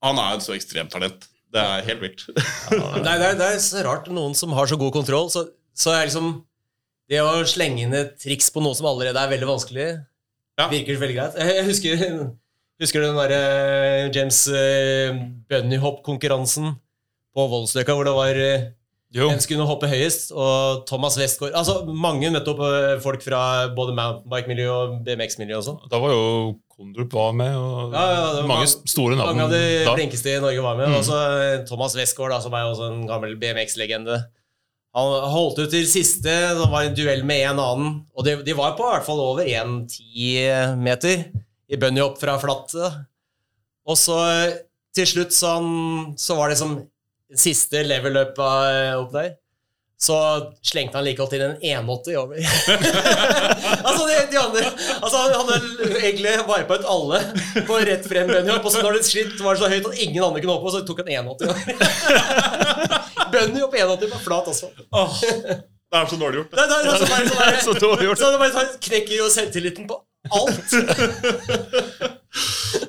han 0.04 0.22
er 0.22 0.36
et 0.36 0.46
så 0.46 0.54
ekstremt 0.58 0.94
talent. 0.94 1.26
Det 1.58 1.64
er 1.66 1.88
helt 1.90 2.04
vilt. 2.06 2.26
ja, 2.78 2.90
det, 3.02 3.14
er, 3.32 3.38
det 3.40 3.48
er 3.56 3.62
så 3.64 3.82
rart 3.88 4.08
noen 4.14 4.36
som 4.38 4.54
har 4.58 4.70
så 4.70 4.78
god 4.80 4.94
kontroll. 4.96 5.32
Så, 5.34 5.48
så 5.78 5.94
er 5.98 6.08
liksom 6.10 6.32
Det 7.10 7.22
å 7.24 7.42
slenge 7.48 7.86
inn 7.86 7.96
et 7.96 8.18
triks 8.20 8.50
på 8.52 8.60
noe 8.64 8.76
som 8.78 8.90
allerede 8.90 9.22
er 9.22 9.30
veldig 9.32 9.48
vanskelig, 9.48 9.88
Ja. 10.60 10.66
virker 10.72 10.98
veldig 11.00 11.16
greit. 11.16 11.38
Jeg, 11.40 11.64
husker, 11.70 12.02
husker 12.84 13.04
den 13.06 13.16
derre 13.20 14.10
James 14.16 14.42
uh, 14.52 15.22
Bunnyhopp-konkurransen 15.48 16.74
på 17.38 17.46
Voldsløkka, 17.52 17.94
hvor 17.96 18.08
det 18.10 18.16
var 18.18 18.40
eh, 18.42 18.66
Jo. 19.16 19.30
hvem 19.30 19.40
skulle 19.40 19.68
hoppe 19.70 19.88
høyest, 19.88 20.32
og 20.36 20.82
Thomas 20.90 21.16
Westgård 21.22 21.54
Altså 21.56 21.84
mange 21.88 22.32
møtte 22.34 22.52
opp 22.52 22.64
folk 23.06 23.22
fra 23.24 23.42
både 23.78 23.94
mountainbike-miljø 23.96 24.68
og 24.74 24.96
BMX-miljø 25.08 25.60
også. 25.62 25.78
Da 25.92 26.02
var 26.02 26.12
jo 26.16 26.26
Kondrup 26.78 27.14
var 27.18 27.32
med, 27.34 27.56
og 27.58 27.94
Ja, 27.96 28.02
ja, 28.14 28.26
var 28.38 28.50
mange 28.52 28.68
store 28.70 29.16
navn. 29.18 29.32
Mange 29.32 29.48
av 29.48 29.54
de 29.56 29.62
da. 29.88 29.96
flinkeste 29.98 30.36
i 30.36 30.42
Norge 30.44 30.62
var 30.62 30.76
med. 30.78 30.92
Mm. 30.92 30.98
Også 31.00 31.22
eh, 31.42 31.54
Thomas 31.66 31.96
Westgård, 31.98 32.30
da, 32.36 32.38
som 32.44 32.54
er 32.54 32.68
også 32.70 32.92
en 32.92 33.00
gammel 33.10 33.34
BMX-legende. 33.42 34.20
Han 34.98 35.16
holdt 35.34 35.64
ut 35.64 35.74
til 35.74 35.88
siste. 35.90 36.30
Det 36.58 36.70
var 36.70 36.86
en 36.86 36.96
duell 36.98 37.24
med 37.26 37.44
en 37.50 37.62
annen. 37.64 37.98
Og 38.14 38.26
de, 38.26 38.38
de 38.46 38.56
var 38.58 38.78
på 38.78 38.86
i 38.86 38.94
hvert 38.94 39.08
fall 39.10 39.24
over 39.24 39.50
1,10 39.50 40.78
meter 40.82 41.26
i 41.68 41.82
bunnyhopp 41.82 42.22
fra 42.22 42.38
flatt. 42.42 42.78
Og 43.88 43.98
så 43.98 44.20
eh, 44.30 44.56
til 44.98 45.10
slutt 45.10 45.36
så, 45.36 45.58
han, 45.58 46.14
så 46.18 46.38
var 46.38 46.54
det 46.54 46.62
som 46.62 46.78
siste 47.38 47.82
level 47.86 48.22
up 48.22 48.38
eh, 48.38 48.94
opp 48.98 49.18
der. 49.18 49.34
Så 50.00 50.16
slengte 50.62 50.98
han 50.98 51.06
like 51.08 51.18
godt 51.18 51.34
inn 51.34 51.42
en 51.42 51.56
1,80 51.58 52.16
over. 52.22 52.38
altså, 52.38 54.04
de, 54.06 54.18
de 54.32 54.38
andre 54.38 54.62
Altså, 55.02 55.18
Han 55.18 55.34
hadde 55.40 55.56
egentlig 56.04 56.34
vipa 56.46 56.78
ut 56.78 56.86
alle 56.94 57.22
på 57.66 57.80
rett 57.90 58.06
frem 58.06 58.30
bunnyhopp, 58.30 58.68
og 58.70 58.76
så 58.76 58.84
når 58.86 59.00
det 59.00 59.08
slitt, 59.08 59.40
var 59.42 59.58
det 59.58 59.64
så 59.64 59.72
høyt 59.72 59.88
at 59.90 60.04
ingen 60.06 60.22
andre 60.24 60.44
kunne 60.44 60.54
hoppe, 60.54 60.70
og 60.70 60.76
så 60.76 60.84
tok 60.86 61.02
han 61.02 61.10
1,80 61.26 61.50
over. 61.50 61.58
bunnyhopp 63.34 63.74
1,80 63.82 64.14
på 64.14 64.22
flat 64.28 64.52
også. 64.54 64.70
Oh, 64.94 65.18
det 65.18 65.98
er 65.98 66.06
så 66.12 66.20
dårlig 66.22 66.44
gjort. 66.44 66.52
Det, 66.52 66.68
det, 66.70 66.78
det, 66.86 66.92
bare, 67.10 67.24
det, 67.26 67.36
bare, 67.40 67.62
Så 67.68 67.74
dårlig 67.82 68.06
gjort. 68.12 68.22
så 68.22 68.26
det 68.32 68.40
bare 68.44 68.66
knekker 68.90 69.16
jo 69.18 69.26
selvtilliten 69.34 69.90
på 69.90 69.98
alt. 70.38 70.70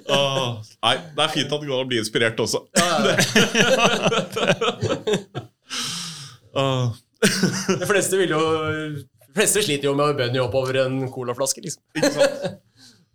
oh, 0.12 0.60
nei, 0.84 0.94
det 1.16 1.24
er 1.24 1.32
fint 1.32 1.48
at 1.48 1.56
det 1.56 1.68
går 1.70 1.78
an 1.78 1.86
å 1.86 1.88
bli 1.88 2.02
inspirert 2.02 2.44
også. 2.44 2.66
Ja, 2.76 2.84
ja, 3.00 3.16
ja. 4.44 5.48
Åh, 6.54 6.94
De 7.80 7.86
fleste 7.90 8.16
vil 8.20 8.30
jo 8.30 8.40
De 9.00 9.34
fleste 9.34 9.62
sliter 9.66 9.88
jo 9.90 9.94
med 9.98 10.12
å 10.12 10.16
bunnyhoppe 10.18 10.60
over 10.62 10.78
en 10.86 11.00
colaflaske, 11.12 11.60
liksom. 11.64 11.82
ikke 11.98 12.12
sant? 12.14 12.58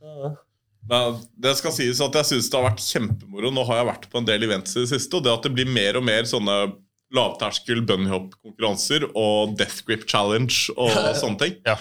Men 0.89 1.15
det 1.39 1.53
skal 1.55 1.71
sies 1.71 2.01
at 2.03 2.15
jeg 2.19 2.27
syns 2.27 2.49
det 2.51 2.57
har 2.59 2.65
vært 2.67 2.81
kjempemoro. 2.83 3.53
Nå 3.55 3.63
har 3.69 3.77
jeg 3.79 3.87
vært 3.87 4.07
på 4.11 4.19
en 4.19 4.25
del 4.27 4.43
events 4.43 4.75
i 4.75 4.81
det 4.83 4.89
siste, 4.91 5.15
og 5.15 5.23
det 5.23 5.31
at 5.31 5.45
det 5.47 5.53
blir 5.55 5.69
mer 5.71 5.95
og 5.95 6.03
mer 6.03 6.27
sånne 6.27 6.57
lavterskel 7.15 7.79
bunnyhop-konkurranser 7.87 9.05
og 9.15 9.53
death 9.59 9.79
grip 9.87 10.03
challenge 10.11 10.67
og 10.75 10.91
sånne 11.21 11.39
ting. 11.39 11.55
Ja. 11.63 11.77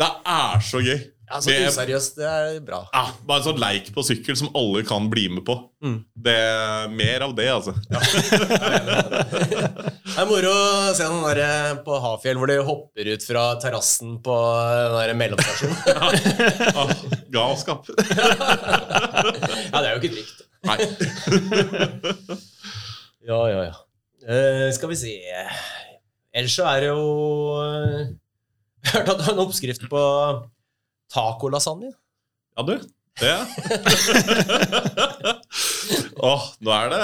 Det 0.00 0.08
er 0.32 0.64
så 0.64 0.80
gøy. 0.80 0.96
Ja, 1.32 1.38
så 1.40 1.48
Det- 1.52 1.68
useriøst, 1.72 2.16
det 2.18 2.28
er 2.28 2.56
bra. 2.64 2.80
Ja, 2.92 3.04
bare 3.28 3.40
en 3.42 3.46
sånn 3.50 3.60
leik 3.60 3.92
på 3.94 4.02
sykkel 4.04 4.36
som 4.36 4.48
alle 4.58 4.80
kan 4.88 5.06
bli 5.12 5.28
med 5.32 5.44
på. 5.46 5.54
Mm. 5.84 5.98
Det 6.24 6.34
er 6.40 6.88
Mer 6.92 7.24
av 7.28 7.36
det, 7.36 7.46
altså. 7.52 7.72
Det 10.12 10.20
er 10.20 10.26
moro 10.28 10.50
å 10.52 10.92
se 10.92 11.06
den 11.08 11.22
der 11.24 11.38
eh, 11.40 11.70
på 11.86 11.96
Hafjell 12.04 12.36
hvor 12.36 12.50
de 12.50 12.58
hopper 12.66 13.08
ut 13.14 13.22
fra 13.24 13.44
terrassen 13.62 14.18
på 14.24 14.34
den 14.68 14.96
der 14.98 15.12
mellomstasjonen. 15.16 15.78
Ah, 16.82 16.92
galskap. 17.32 17.88
Ja, 17.88 19.78
det 19.80 19.86
er 19.86 19.92
jo 19.94 20.00
ikke 20.02 20.12
trygt. 20.18 20.38
Nei. 20.68 20.78
Ja, 23.22 23.38
ja, 23.46 23.60
ja. 23.68 23.74
Uh, 24.26 24.68
skal 24.74 24.90
vi 24.90 24.96
se 24.98 25.12
Ellers 26.34 26.54
så 26.56 26.64
er 26.66 26.80
det 26.82 26.88
jo 26.88 27.02
uh, 27.54 28.00
Jeg 28.82 28.90
har 28.90 28.96
hørt 28.98 29.12
at 29.12 29.20
du 29.20 29.24
har 29.28 29.36
en 29.36 29.42
oppskrift 29.44 29.84
på 29.90 30.02
tacolasagne. 31.14 31.92
Ja, 32.58 32.64
du. 32.66 32.74
Det 33.20 33.30
Åh, 36.22 36.44
nå 36.62 36.72
er 36.74 36.92
det 36.92 37.00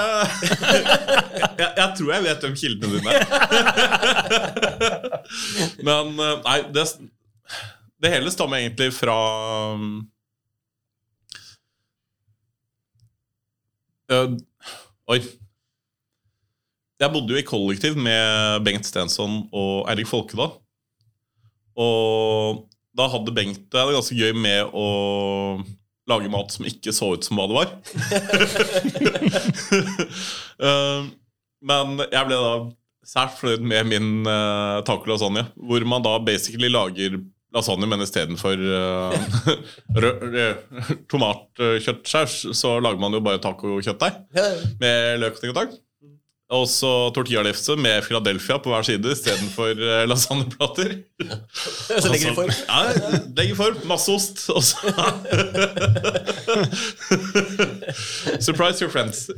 jeg, 1.59 1.69
jeg 1.77 1.89
tror 1.97 2.11
jeg 2.13 2.25
vet 2.25 2.45
hvem 2.45 2.55
kildene 2.59 2.99
dine 2.99 3.09
er. 3.15 3.23
Men 5.87 6.13
eh, 6.15 6.37
nei, 6.45 6.57
det, 6.75 6.85
det 8.03 8.13
hele 8.13 8.33
stammer 8.33 8.61
egentlig 8.61 8.91
fra 8.95 9.17
eh, 14.13 14.37
Oi. 15.09 15.19
Jeg 16.99 17.13
bodde 17.13 17.31
jo 17.31 17.39
i 17.39 17.47
kollektiv 17.47 17.95
med 17.95 18.63
Bengt 18.67 18.85
Stensson 18.87 19.45
og 19.55 19.87
Eirik 19.89 20.09
Folkedal. 20.09 20.51
Og 21.79 22.65
da 22.97 23.07
hadde 23.07 23.33
Bengt 23.35 23.69
det 23.71 23.85
ganske 23.95 24.17
gøy 24.17 24.33
med 24.35 24.73
å 24.75 24.87
lage 26.09 26.29
mat 26.33 26.51
som 26.55 26.65
ikke 26.67 26.91
så 26.95 27.13
ut 27.15 27.25
som 27.27 27.39
hva 27.39 27.45
det 27.49 27.57
var. 27.59 27.69
Eh, 30.59 31.01
Men 31.63 31.99
jeg 32.11 32.27
ble 32.27 32.35
da 32.39 32.51
sært 33.09 33.37
fornøyd 33.39 33.63
med 33.67 33.87
min 33.89 34.07
uh, 34.27 34.79
taco 34.87 35.07
lasagne, 35.09 35.45
hvor 35.55 35.83
man 35.87 36.03
da 36.05 36.13
basically 36.23 36.69
lager 36.71 37.17
lasagne, 37.55 37.87
men 37.89 38.03
istedenfor 38.05 38.59
uh, 38.59 39.15
tomatkjøttsaus, 41.11 42.35
så 42.55 42.75
lager 42.83 43.01
man 43.01 43.15
jo 43.17 43.21
bare 43.25 43.41
tacokjøttdeig 43.43 44.19
med 44.79 45.19
løk 45.23 45.35
og 45.35 45.41
ting 45.43 45.51
og 45.55 45.57
tang. 45.61 45.71
Og 46.49 46.63
så 46.65 46.89
tortillalefse 47.13 47.75
med 47.77 48.01
Philadelphia 48.07 48.55
på 48.57 48.71
hver 48.71 48.81
side 48.87 49.11
istedenfor 49.13 49.69
uh, 49.77 50.05
lasagneplater. 50.09 50.95
så 52.01 52.09
legger 52.09 52.29
de 52.29 52.35
for. 52.35 52.49
Ja, 52.49 52.79
legger 53.37 53.55
form. 53.55 53.77
Masse 53.85 54.11
ost. 54.11 54.49
Og 54.57 54.63
så 54.63 54.77
Surprise 58.47 58.81
your 58.81 58.89
friends. 58.89 59.29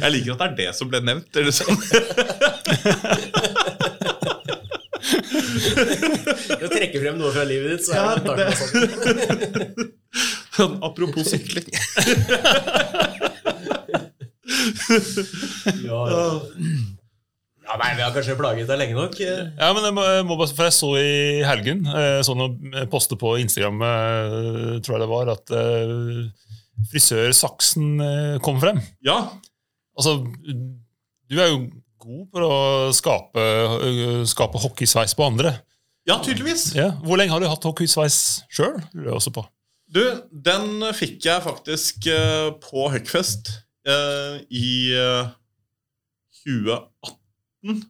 Jeg 0.00 0.10
liker 0.10 0.34
at 0.34 0.38
det 0.42 0.50
er 0.50 0.56
det 0.58 0.70
som 0.74 0.90
ble 0.90 0.98
nevnt. 1.06 1.30
Eller 1.38 1.54
sånn. 1.54 1.78
Du 6.58 6.66
trekker 6.74 6.98
frem 6.98 7.22
noe 7.22 7.30
fra 7.30 7.46
livet 7.46 7.76
ditt, 7.76 7.86
så 7.86 7.94
Ja, 7.94 8.02
er 8.10 8.18
det 8.18 8.24
tacolasagnen. 8.26 9.94
Sånn, 10.54 10.78
Apropos 10.86 11.30
sykling. 11.32 11.68
Ja, 15.84 16.00
ja. 16.08 16.24
ja, 17.64 17.76
nei, 17.80 17.90
vi 17.96 18.02
har 18.04 18.12
kanskje 18.14 18.36
plaget 18.38 18.68
deg 18.68 18.78
lenge 18.80 18.96
nok. 18.96 19.16
Ja, 19.18 19.70
men 19.74 19.86
jeg 19.88 19.94
må, 19.96 20.04
jeg 20.06 20.26
må 20.28 20.36
bare, 20.38 20.54
for 20.56 20.68
jeg 20.68 20.76
så 20.76 20.90
i 21.00 21.42
helgen 21.46 21.82
Sånn 21.88 22.26
så 22.28 22.36
noe 22.38 22.84
poste 22.92 23.18
på 23.20 23.34
Instagram, 23.42 23.80
eh, 23.88 24.74
tror 24.84 24.96
jeg 24.96 25.02
det 25.04 25.10
var, 25.10 25.32
at 25.34 25.54
frisør 26.90 27.32
eh, 27.32 28.36
kom 28.44 28.60
frem. 28.62 28.80
Ja. 29.06 29.18
Altså, 29.96 30.18
du 30.44 31.38
er 31.40 31.52
jo 31.52 31.64
god 32.04 32.24
på 32.32 32.46
å 32.46 32.92
skape, 32.94 33.44
eh, 33.88 34.24
skape 34.28 34.60
hockeysveis 34.60 35.16
på 35.16 35.26
andre. 35.26 35.56
ja, 36.06 36.18
tydeligvis. 36.20 36.74
Ja. 36.76 36.90
Hvor 37.04 37.16
lenge 37.20 37.32
har 37.32 37.40
du 37.40 37.48
hatt 37.48 37.64
hockeysveis 37.64 38.44
sjøl? 38.52 38.82
Du, 39.94 40.02
den 40.30 40.82
fikk 40.96 41.22
jeg 41.22 41.42
faktisk 41.44 42.08
eh, 42.10 42.48
på 42.58 42.88
Huckfest 42.90 43.52
eh, 43.86 44.40
i 44.50 44.90
eh, 44.98 45.28
2018. 46.42 47.84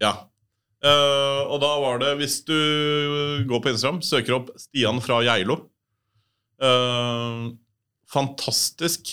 Ja. 0.00 0.14
Eh, 0.80 1.42
og 1.44 1.60
da 1.60 1.74
var 1.82 2.00
det, 2.00 2.14
hvis 2.22 2.38
du 2.48 2.56
går 3.50 3.60
på 3.60 3.74
Instagram, 3.74 4.00
søker 4.00 4.38
opp 4.38 4.48
Stian 4.56 5.02
fra 5.04 5.20
Geilo 5.26 5.60
Fantastisk 8.10 9.12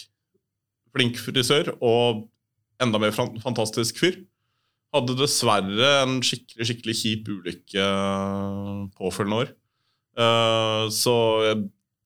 flink 0.95 1.20
frisør 1.22 1.70
og 1.78 2.26
enda 2.84 2.99
mer 2.99 3.14
fantastisk 3.16 3.99
fyr. 4.02 4.18
Hadde 4.95 5.16
dessverre 5.20 5.91
en 6.02 6.18
skikkelig 6.26 6.68
skikkelig 6.72 6.95
kjip 6.98 7.32
ulykke 7.32 7.86
påfølgende 8.98 9.40
år. 9.44 9.54
Eh, 10.18 10.84
så 10.94 11.14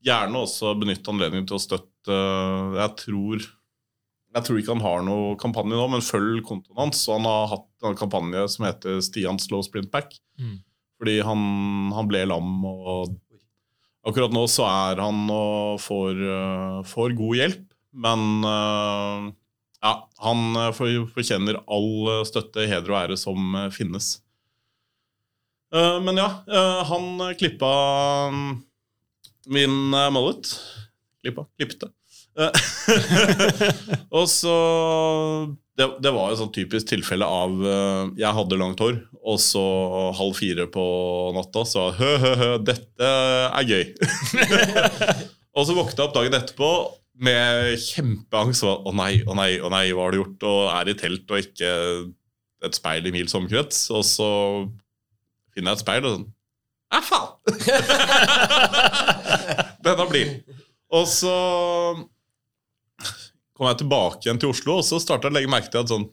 gjerne 0.04 0.42
også 0.44 0.74
benytte 0.82 1.12
anledningen 1.14 1.48
til 1.48 1.56
å 1.58 1.64
støtte 1.64 2.12
eh, 2.12 2.78
Jeg 2.82 2.96
tror 3.06 3.48
jeg 4.32 4.46
tror 4.48 4.60
ikke 4.62 4.72
han 4.78 4.84
har 4.86 5.02
noe 5.04 5.34
kampanje 5.36 5.76
nå, 5.76 5.86
men 5.92 6.04
følg 6.08 6.38
kontoen 6.48 6.78
hans. 6.80 7.02
Og 7.10 7.18
han 7.18 7.26
har 7.28 7.50
hatt 7.52 7.88
en 7.90 7.98
kampanje 8.00 8.46
som 8.54 8.64
heter 8.64 9.02
Stian 9.04 9.36
Slow 9.44 9.60
Sprint 9.68 9.90
Pack. 9.92 10.14
Mm. 10.40 10.54
Fordi 11.02 11.16
han, 11.28 11.42
han 11.92 12.08
ble 12.08 12.22
lam, 12.32 12.54
og 12.64 13.12
akkurat 14.08 14.32
nå 14.32 14.46
så 14.48 14.64
er 14.70 15.02
han 15.04 15.26
og 15.36 15.82
får, 15.84 16.22
eh, 16.24 16.78
får 16.88 17.18
god 17.20 17.42
hjelp. 17.42 17.66
Men 17.92 18.24
ja, 18.48 19.92
han 20.24 20.56
for- 20.78 21.10
fortjener 21.12 21.58
all 21.68 22.24
støtte, 22.30 22.64
heder 22.72 22.88
og 22.94 23.00
ære 23.02 23.18
som 23.20 23.52
finnes. 23.76 24.14
Eh, 25.76 25.98
men 26.04 26.20
ja, 26.20 26.30
eh, 26.52 26.84
han 26.92 27.24
klippa 27.40 27.72
mm, 28.34 28.52
min 29.52 29.80
uh, 29.96 30.10
mullet. 30.14 30.54
klippa, 31.24 31.48
klippte. 31.60 31.92
Eh, 32.40 32.52
og 34.18 34.28
så 34.32 34.56
det, 35.76 35.88
det 36.04 36.14
var 36.16 36.32
et 36.32 36.40
sånn 36.40 36.54
typisk 36.56 36.88
tilfelle 36.88 37.28
av 37.28 37.58
eh, 37.60 38.04
Jeg 38.22 38.36
hadde 38.38 38.60
langt 38.60 38.80
hår, 38.84 39.02
og 39.20 39.40
så 39.42 39.64
halv 40.16 40.38
fire 40.40 40.68
på 40.72 40.86
natta 41.36 41.66
så 41.68 41.90
hø, 41.98 42.12
hø, 42.22 42.32
hø, 42.40 42.50
dette 42.64 43.12
er 43.12 43.68
gøy. 43.68 43.86
og 45.58 45.68
så 45.68 45.76
våkna 45.76 45.98
jeg 45.98 46.08
opp 46.08 46.18
dagen 46.18 46.40
etterpå 46.40 46.72
med 47.22 47.76
kjempeangst. 47.84 48.66
Å 48.66 48.96
nei, 48.96 49.14
å 49.28 49.36
nei, 49.38 49.54
å 49.60 49.72
nei, 49.74 49.86
hva 49.92 50.08
har 50.08 50.16
du 50.16 50.22
gjort? 50.22 50.48
Og 50.48 50.62
er 50.74 50.92
i 50.92 50.98
telt 51.00 51.32
og 51.32 51.44
ikke 51.44 51.74
et 52.66 52.78
speil 52.78 53.08
i 53.10 53.14
mil 53.14 53.30
omkrets. 53.38 53.90
Og 53.94 54.06
så 54.08 54.30
finner 55.62 55.76
jeg 55.76 55.80
et 55.80 55.86
speil 55.86 56.10
og 56.10 56.16
sånn 56.18 56.28
Æ, 56.92 57.00
faen! 57.08 57.30
Denne 59.86 60.06
blir. 60.10 60.32
Og 60.92 61.06
så 61.08 61.32
kom 63.56 63.70
jeg 63.70 63.78
tilbake 63.80 64.26
igjen 64.26 64.42
til 64.42 64.52
Oslo, 64.52 64.82
og 64.82 64.84
så 64.84 65.00
starta 65.00 65.30
jeg 65.30 65.32
å 65.32 65.38
legge 65.38 65.54
merke 65.54 65.72
til 65.72 65.86
at 65.86 65.94
sånn 65.94 66.10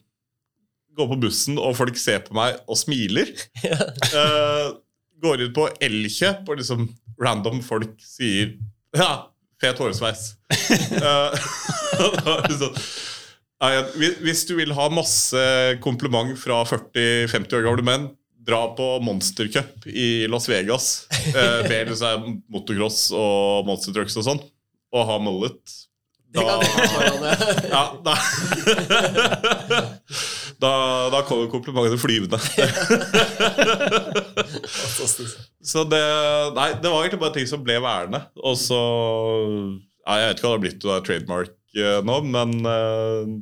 Går 0.99 1.07
på 1.13 1.17
bussen, 1.23 1.59
og 1.63 1.77
folk 1.79 1.95
ser 1.99 2.25
på 2.27 2.35
meg 2.35 2.57
og 2.67 2.75
smiler. 2.79 3.29
uh, 3.63 4.75
går 5.23 5.45
ut 5.47 5.53
på 5.55 5.69
Elkjøp, 5.87 6.49
og 6.51 6.59
liksom 6.59 6.89
random 7.23 7.61
folk 7.63 7.93
sier 8.03 8.57
Ja, 8.99 9.31
fet 9.63 9.79
hårsveis. 9.79 10.33
Det 12.49 12.57
sånn, 12.59 12.75
Hvis 14.25 14.43
du 14.51 14.57
vil 14.59 14.75
ha 14.75 14.89
masse 14.91 15.39
kompliment 15.85 16.35
fra 16.39 16.65
40-50 16.67 17.61
år 17.61 17.69
gamle 17.69 17.87
menn, 17.87 18.09
dra 18.49 18.75
på 18.77 19.01
Monster 19.01 19.49
Cup 19.53 19.87
i 19.87 20.27
Las 20.29 20.49
Vegas. 20.49 21.07
Eh, 21.35 21.69
med 21.69 21.89
liksom 21.93 22.39
motocross 22.49 23.11
og 23.13 23.69
monster 23.69 23.93
trucks 23.93 24.17
og 24.17 24.25
sånn. 24.25 24.41
Og 24.97 25.05
ha 25.05 25.19
mullet. 25.21 25.77
Da, 26.33 26.45
ja, 27.73 27.83
da, 28.05 28.15
da, 30.65 30.73
da 31.13 31.23
kommer 31.25 31.49
komplimentene 31.49 32.01
flyvende. 32.01 32.41
Så 35.65 35.85
det, 35.89 36.03
nei, 36.57 36.69
det 36.77 36.93
var 36.93 37.01
egentlig 37.01 37.23
bare 37.23 37.37
ting 37.37 37.49
som 37.49 37.65
ble 37.65 37.79
værende. 37.85 38.21
Og 38.45 38.59
så 38.61 38.81
ja, 40.05 40.19
Jeg 40.21 40.29
vet 40.29 40.41
ikke 40.41 40.49
hva 40.49 40.51
det 40.51 40.59
har 40.59 40.65
blitt 40.67 40.89
av 40.89 41.07
trademark 41.09 41.57
eh, 41.81 42.01
nå, 42.05 42.21
men 42.29 42.55
eh, 42.65 43.33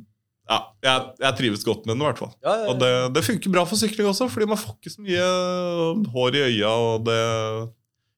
ja, 0.47 0.57
jeg, 0.85 1.07
jeg 1.25 1.37
trives 1.41 1.63
godt 1.67 1.85
med 1.85 1.95
den 1.97 2.03
i 2.05 2.07
hvert 2.07 2.21
fall. 2.21 2.31
Ja, 2.45 2.53
ja. 2.61 2.69
Og 2.71 2.79
det, 2.79 2.91
det 3.17 3.25
funker 3.27 3.51
bra 3.53 3.65
for 3.67 3.75
sykling 3.79 4.07
også, 4.07 4.29
fordi 4.31 4.47
man 4.47 4.59
får 4.61 4.77
ikke 4.77 4.93
så 4.93 5.03
mye 5.03 5.27
hår 6.13 6.37
i 6.39 6.45
øya, 6.47 6.71
og 6.71 7.05
det, 7.09 7.19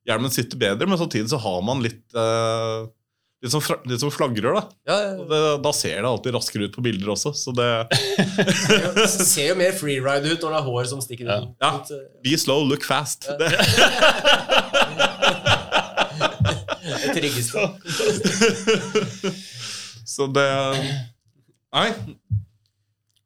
hjelmen 0.10 0.32
sitter 0.34 0.58
bedre, 0.62 0.88
men 0.90 0.98
samtidig 1.02 1.30
så 1.34 1.40
har 1.42 1.60
man 1.66 1.82
litt 1.86 2.06
eh, 2.18 2.88
Litt 3.40 3.54
som, 3.54 3.62
litt 3.88 4.02
som 4.02 4.10
flagrer, 4.12 4.52
da. 4.52 4.62
Ja, 4.84 4.96
ja, 5.00 5.12
Og 5.16 5.30
det, 5.32 5.38
da 5.64 5.72
ser 5.72 6.02
det 6.02 6.10
alltid 6.10 6.34
raskere 6.36 6.66
ut 6.68 6.74
på 6.76 6.82
bilder 6.84 7.14
også. 7.14 7.32
Så 7.40 7.54
det. 7.56 7.70
Det 8.98 9.06
ser 9.08 9.54
jo 9.54 9.56
mer 9.62 9.72
freeride 9.80 10.28
ut 10.34 10.44
når 10.44 10.52
det 10.52 10.58
er 10.58 10.66
hår 10.66 10.90
som 10.92 11.00
stikker 11.00 11.30
ut. 11.30 11.46
Ja. 11.64 11.70
eh, 11.80 12.02
Be 12.26 12.34
slow, 12.36 12.66
look 12.68 12.84
fast. 12.84 13.30
Det, 13.40 13.48
Det 17.00 17.14
tryggeste. 17.16 17.64
så 20.16 20.28
det 20.36 20.50
Nei. 21.76 21.90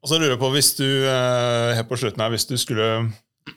Og 0.03 0.10
så 0.11 0.18
lurer 0.20 0.34
jeg 0.36 0.41
på, 0.41 0.49
hvis 0.52 0.74
du 0.76 0.86
her 1.07 1.84
på 1.88 1.95
slutten 1.99 2.24
her, 2.26 2.34
hvis 2.34 2.48
du 2.49 2.57
skulle 2.60 2.88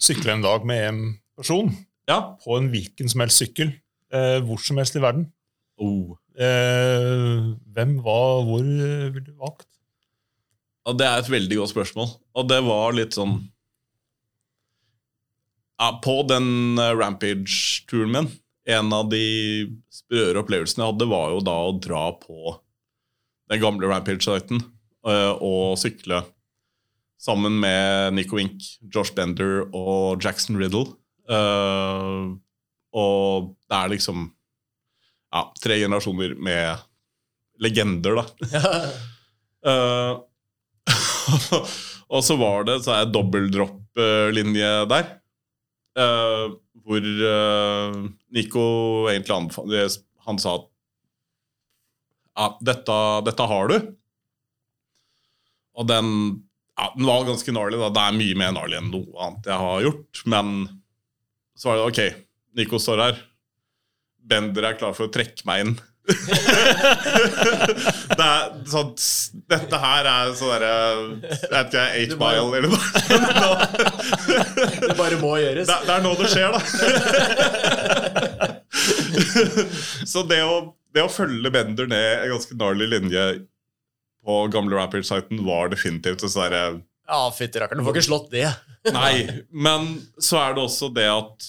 sykle 0.03 0.37
en 0.37 0.45
dag 0.45 0.67
med 0.67 0.85
en 0.89 1.01
person 1.39 1.73
Ja. 2.09 2.37
på 2.45 2.57
en 2.61 2.69
hvilken 2.71 3.09
som 3.11 3.21
helst 3.25 3.41
sykkel, 3.43 3.73
eh, 4.15 4.39
hvor 4.47 4.61
som 4.63 4.79
helst 4.79 4.95
i 4.97 5.03
verden, 5.03 5.33
Oh. 5.79 6.15
eh, 6.39 7.43
hvem, 7.75 7.99
hva, 8.01 8.21
hvor 8.47 8.63
eh, 8.63 9.11
ville 9.13 9.27
du 9.27 9.33
valgt? 9.37 9.67
Ja, 10.87 10.93
Det 10.95 11.05
er 11.07 11.19
et 11.19 11.29
veldig 11.29 11.57
godt 11.59 11.75
spørsmål. 11.75 12.09
Og 12.35 12.49
det 12.49 12.63
var 12.65 12.93
litt 12.97 13.13
sånn 13.13 13.51
ja, 15.81 15.91
På 16.01 16.23
den 16.27 16.79
eh, 16.79 16.95
Rampage-turen 16.97 18.11
min 18.15 18.31
En 18.67 18.93
av 18.93 19.11
de 19.11 19.67
sprøere 19.93 20.41
opplevelsene 20.41 20.83
jeg 20.87 20.93
hadde, 20.95 21.09
var 21.11 21.31
jo 21.35 21.41
da 21.45 21.57
å 21.69 21.75
dra 21.79 22.07
på 22.23 22.57
den 23.51 23.61
gamle 23.61 23.87
Rampage-siten 23.91 24.63
eh, 24.63 24.71
og 25.07 25.77
sykle 25.79 26.25
sammen 27.23 27.59
med 27.61 28.15
Nico 28.15 28.37
Wink, 28.39 28.63
Josh 28.93 29.15
Bender 29.15 29.65
og 29.75 30.23
Jackson 30.23 30.59
Riddle. 30.61 30.95
Uh, 31.27 32.37
og 32.97 33.53
det 33.67 33.79
er 33.79 33.93
liksom 33.93 34.29
ja, 35.35 35.43
tre 35.61 35.81
generasjoner 35.83 36.37
med 36.39 36.85
legender, 37.63 38.21
da. 38.21 38.25
uh, 39.67 40.13
og 42.15 42.23
så 42.23 42.37
var 42.39 42.67
det 42.69 42.81
så 42.85 43.01
er 43.01 43.11
dobbeltdropp-linje 43.11 44.73
der. 44.93 45.11
Uh, 45.97 46.55
hvor 46.87 47.03
eh, 47.03 47.95
Nico 48.37 48.65
egentlig 49.11 49.35
anbefalte 49.35 49.87
Han 50.29 50.37
sa 50.39 50.53
at 50.61 50.67
ja, 52.37 52.47
dette, 52.69 52.99
dette 53.27 53.47
har 53.51 53.73
du. 53.73 53.77
Og 55.77 55.85
den, 55.91 56.07
ja, 56.79 56.87
den 56.97 57.07
var 57.09 57.27
ganske 57.29 57.53
gnarly. 57.53 57.77
Det 57.81 58.03
er 58.05 58.17
mye 58.21 58.37
mer 58.41 58.51
gnarly 58.55 58.77
enn 58.81 58.91
noe 58.93 59.17
annet 59.27 59.45
jeg 59.51 59.59
har 59.65 59.85
gjort. 59.87 60.23
Men 60.33 60.47
så 61.57 61.65
var 61.71 61.77
det 61.81 61.89
ok, 61.91 62.01
Nico 62.61 62.77
står 62.81 62.99
her. 63.07 63.17
Bender 64.27 64.65
er 64.71 64.79
klar 64.81 64.93
for 64.97 65.07
å 65.07 65.13
trekke 65.15 65.45
meg 65.49 65.57
inn. 65.67 65.75
det 68.17 68.23
er 68.23 68.43
sånn 68.71 68.93
Dette 69.51 69.79
her 69.83 70.07
er 70.07 70.29
sånn 70.39 70.53
derre 70.53 70.69
Jeg 71.27 71.51
vet 71.51 71.67
ikke, 71.67 71.87
eight 71.99 72.15
bare- 72.21 72.45
mile 72.47 72.57
eller 72.61 72.71
noe. 72.71 72.79
Det 74.87 74.95
bare 75.01 75.19
må 75.19 75.33
gjøres. 75.43 75.67
Det, 75.67 75.79
det 75.89 75.95
er 75.97 76.03
nå 76.05 76.13
det 76.21 76.29
skjer, 76.31 76.51
da. 76.55 76.61
Så 80.13 80.23
det 80.31 80.41
å, 80.47 80.55
det 80.95 81.03
å 81.03 81.11
følge 81.11 81.51
Bender 81.55 81.87
ned 81.91 82.23
en 82.23 82.33
ganske 82.37 82.55
gnarly 82.55 82.87
linje 82.95 83.25
på 84.27 84.37
gamle 84.53 84.77
Rampage-siten 84.79 85.41
var 85.47 85.71
definitivt 85.73 86.25
en 86.27 86.33
sånn 86.33 86.47
derre 86.49 86.63
Ja, 87.07 87.21
fytti 87.31 87.61
rakkeren, 87.63 87.79
du 87.81 87.87
får 87.87 87.95
ikke 87.97 88.09
slått 88.09 88.33
det. 88.35 88.49
Nei, 88.91 89.27
men 89.55 89.93
så 90.19 90.41
er 90.43 90.57
det 90.57 90.65
også 90.67 90.91
det 90.95 91.07
at 91.11 91.47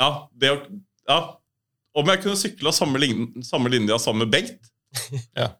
Ja, 0.00 0.10
det 0.36 0.52
å 0.52 0.58
ja, 1.08 1.18
Om 1.96 2.10
jeg 2.12 2.20
kunne 2.24 2.36
sykla 2.40 2.72
samme, 2.76 3.00
lin- 3.00 3.42
samme 3.46 3.70
linja 3.72 3.96
sammen 4.02 4.26
med 4.26 4.32
Bengt 4.34 4.72
Ja. 5.36 5.50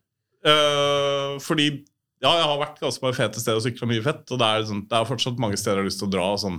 Uh, 0.47 1.37
Fordi 1.43 1.71
ja, 2.23 2.31
jeg 2.39 2.47
har 2.49 2.59
vært 2.61 2.79
ganske 2.81 3.03
mange 3.05 3.17
fete 3.19 3.41
steder 3.43 3.59
og 3.61 3.65
sykla 3.67 3.87
mye 3.91 4.03
fett, 4.05 4.23
og 4.33 4.39
det 4.41 4.47
er, 4.49 4.63
sånn, 4.69 4.79
det 4.89 4.97
er 4.97 5.09
fortsatt 5.09 5.41
mange 5.43 5.59
steder 5.61 5.77
jeg 5.77 5.85
har 5.85 5.89
lyst 5.91 5.99
til 6.01 6.09
å 6.09 6.13
dra. 6.15 6.29
Sånn. 6.41 6.57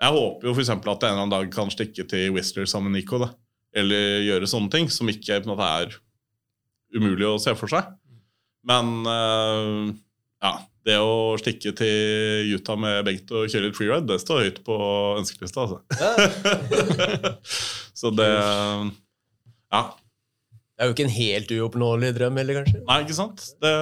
Jeg 0.00 0.14
håper 0.16 0.48
jo 0.48 0.54
for 0.56 0.62
eksempel 0.64 0.90
at 0.92 1.04
jeg 1.04 1.12
en 1.12 1.14
eller 1.14 1.26
annen 1.28 1.34
dag 1.36 1.52
kan 1.54 1.70
stikke 1.72 2.06
til 2.10 2.32
Whistler 2.34 2.66
sammen 2.68 2.90
med 2.90 2.98
Nico. 3.04 3.20
Da. 3.22 3.28
Eller 3.76 4.24
gjøre 4.26 4.48
sånne 4.50 4.72
ting 4.74 4.90
som 4.90 5.08
ikke 5.12 5.38
på 5.44 5.46
en 5.46 5.52
måte 5.54 5.68
er 5.84 5.94
umulig 6.96 7.26
å 7.28 7.38
se 7.42 7.54
for 7.58 7.70
seg. 7.72 7.92
Men 8.66 8.92
uh, 9.08 9.90
ja, 10.42 10.52
det 10.88 10.96
å 11.00 11.36
stikke 11.40 11.72
til 11.76 12.54
Utah 12.56 12.78
med 12.80 13.04
Bengt 13.06 13.30
og 13.36 13.48
kjøre 13.52 13.68
litt 13.68 13.78
freeride, 13.78 14.08
det 14.08 14.20
står 14.22 14.44
høyt 14.46 14.60
på 14.66 14.76
ønskelista. 15.20 15.66
Altså. 15.66 15.78
Så 18.00 18.12
det 18.16 18.30
Ja. 18.30 19.82
Det 20.80 20.86
er 20.86 20.88
jo 20.88 20.94
ikke 20.94 21.04
en 21.04 21.12
helt 21.12 21.50
uoppnåelig 21.52 22.14
drøm 22.16 22.38
heller, 22.40 22.62
kanskje. 22.62 22.78
Nei, 22.86 23.02
ikke 23.04 23.16
sant? 23.18 23.42
Det, 23.60 23.72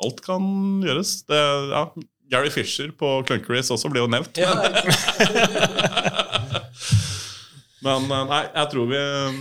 alt 0.00 0.22
kan 0.24 0.46
gjøres. 0.80 1.10
Det, 1.28 1.40
ja, 1.68 1.82
Gary 2.32 2.48
Fisher 2.54 2.88
på 2.96 3.10
Clunkeries 3.28 3.68
også 3.74 3.90
ble 3.92 4.00
jo 4.00 4.08
nevnt. 4.08 4.40
Ja, 4.40 4.54
Men 7.84 8.06
men 8.08 8.30
nei, 8.30 8.40
jeg 8.48 8.70
tror 8.72 8.88
vi 8.88 8.96
eh, 8.96 9.36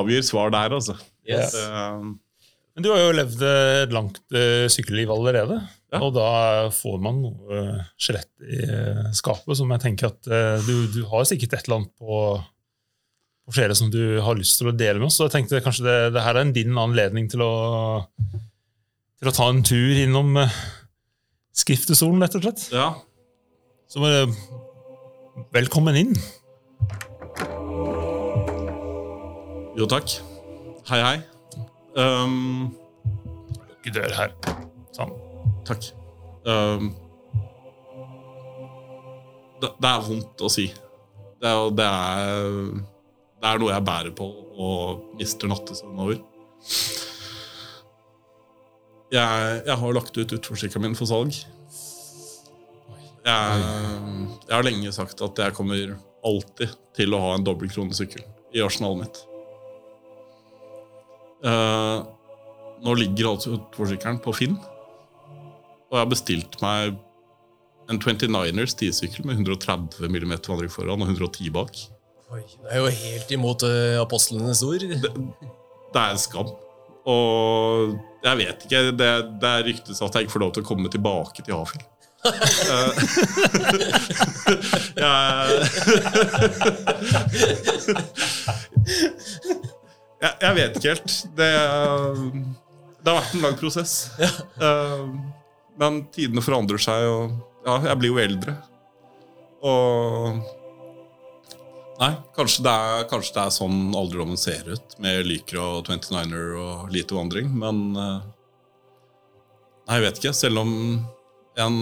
avgir 0.00 0.24
svar 0.24 0.54
der, 0.54 0.72
altså. 0.78 0.96
yes. 1.28 1.52
Det, 1.52 1.66
eh, 1.68 2.08
Men 2.80 2.86
du 2.86 2.94
har 2.94 3.02
jo 3.02 3.12
levd 3.12 3.42
et 3.44 3.90
langt 3.92 4.18
eh, 4.32 4.64
sykkelliv 4.72 5.10
allerede. 5.12 5.58
Ja. 5.92 5.98
Og 6.00 6.14
da 6.16 6.28
får 6.72 6.94
man 7.04 7.18
noe 7.20 7.58
eh, 7.58 7.80
skjelett 8.00 8.30
i 8.40 8.60
eh, 8.64 9.00
skapet 9.18 9.58
som 9.58 9.68
jeg 9.74 9.82
tenker 9.82 10.06
at 10.08 10.28
eh, 10.32 10.62
du, 10.64 10.86
du 10.88 11.02
har 11.10 11.26
sikkert 11.28 11.58
et 11.58 11.66
eller 11.68 11.82
annet 11.82 11.90
på, 12.00 12.20
på 13.44 13.52
flere 13.52 13.74
som 13.76 13.90
du 13.92 13.98
har 14.24 14.38
lyst 14.38 14.56
til 14.62 14.70
å 14.70 14.72
dele 14.72 14.96
med 14.96 15.10
oss. 15.10 15.18
Så 15.20 15.26
jeg 15.26 15.34
tenkte 15.34 15.60
kanskje 15.60 15.84
det, 15.84 15.96
det 16.14 16.22
her 16.24 16.38
er 16.38 16.46
en 16.46 16.54
din 16.56 16.80
anledning 16.80 17.28
til 17.28 17.44
å, 17.44 17.50
til 19.20 19.28
å 19.28 19.34
ta 19.36 19.50
en 19.52 19.60
tur 19.60 20.00
innom 20.06 20.38
eh, 20.40 20.56
Skriftestolen, 21.60 22.22
rett 22.24 22.38
og 22.38 22.46
slett. 22.46 22.62
ja. 22.72 22.94
Så 23.90 24.00
velkommen 25.52 25.98
inn. 26.00 26.16
Jo, 29.76 29.84
takk. 29.90 30.16
Hei, 30.88 31.02
hei. 31.04 31.20
Um, 31.98 32.70
Lukk 33.70 33.90
dør 33.94 34.14
her. 34.14 34.34
Sånn. 34.94 35.12
takk. 35.66 35.90
Um, 36.46 36.92
det, 39.60 39.72
det 39.80 39.90
er 39.90 40.06
vondt 40.06 40.44
å 40.44 40.50
si. 40.52 40.70
Det 41.40 41.52
det 41.76 41.86
er 41.86 42.48
det 43.40 43.48
er 43.48 43.60
noe 43.60 43.72
jeg 43.72 43.86
bærer 43.86 44.12
på 44.12 44.26
og 44.60 45.14
mister 45.16 45.48
nattesøvn 45.48 46.02
over. 46.04 46.18
Jeg, 49.10 49.62
jeg 49.66 49.76
har 49.80 49.96
lagt 49.96 50.18
ut 50.20 50.34
utforsykkelen 50.36 50.90
min 50.90 50.98
for 50.98 51.08
salg. 51.08 51.38
Jeg, 53.24 53.64
jeg 54.44 54.52
har 54.52 54.66
lenge 54.66 54.92
sagt 54.92 55.24
at 55.24 55.40
jeg 55.40 55.56
kommer 55.56 55.96
alltid 56.26 56.76
til 56.96 57.16
å 57.16 57.22
ha 57.24 57.32
en 57.36 57.46
dobbeltkronesykkel 57.48 58.26
i 58.56 58.62
arsenalet 58.64 59.06
mitt. 59.06 59.22
Eh, 61.40 61.98
nå 62.84 62.94
ligger 62.96 63.30
altså 63.32 63.54
utforsykkelen 63.56 64.18
på 64.24 64.32
Finn, 64.36 64.56
og 65.90 65.96
jeg 65.96 66.02
har 66.02 66.10
bestilt 66.10 66.58
meg 66.62 66.98
en 67.90 67.98
29ers 67.98 68.76
10-sykkel 68.76 69.26
med 69.26 69.40
130 69.40 70.06
mm 70.06 70.32
vandring 70.46 70.72
foran 70.72 71.02
og 71.02 71.08
110 71.08 71.50
bak. 71.54 71.72
Oi, 72.30 72.44
det 72.46 72.70
er 72.70 72.78
jo 72.78 72.90
helt 72.94 73.30
imot 73.34 73.64
uh, 73.66 73.98
apostlenes 73.98 74.62
ord. 74.62 74.84
Det, 74.86 75.10
det 75.10 75.98
er 75.98 76.10
en 76.12 76.20
skam. 76.22 76.52
Og 77.10 77.96
jeg 78.22 78.38
vet 78.38 78.58
ikke. 78.68 78.80
Det, 78.94 79.10
det 79.42 79.50
er 79.50 79.66
ryktes 79.66 80.02
at 80.04 80.14
jeg 80.14 80.22
ikke 80.28 80.36
får 80.36 80.44
lov 80.44 80.52
til 80.54 80.62
å 80.62 80.68
komme 80.68 80.88
tilbake 80.92 81.40
til 81.42 81.54
Hafjell. 81.56 81.86
Eh, 82.20 82.92
jeg, 85.00 85.06
jeg, 90.20 90.32
jeg 90.44 90.56
vet 90.58 90.78
ikke 90.78 90.94
helt. 90.94 91.18
Det, 91.36 91.50
det 93.00 93.12
har 93.12 93.20
vært 93.20 93.36
en 93.36 93.44
lang 93.46 93.60
prosess. 93.60 93.98
Eh, 94.20 95.04
men 95.80 96.02
tidene 96.12 96.42
forandrer 96.44 96.82
seg, 96.82 97.06
og 97.08 97.64
ja, 97.64 97.78
jeg 97.88 98.00
blir 98.00 98.12
jo 98.12 98.18
eldre. 98.20 98.56
Og 99.64 100.40
Nei, 102.00 102.14
kanskje 102.32 102.62
det, 102.64 102.72
er, 102.72 103.02
kanskje 103.10 103.34
det 103.36 103.40
er 103.42 103.52
sånn 103.52 103.80
alderdommen 103.92 104.38
ser 104.40 104.68
ut, 104.72 104.94
med 105.04 105.26
Lycra 105.28 105.66
og 105.76 105.88
29er 105.90 106.54
og 106.56 106.92
lite 106.94 107.12
vandring, 107.12 107.50
men 107.60 107.82
uh, 107.92 108.22
Nei, 109.84 109.98
jeg 109.98 110.04
vet 110.06 110.20
ikke. 110.20 110.32
Selv 110.38 110.62
om 110.62 110.70
en 111.60 111.78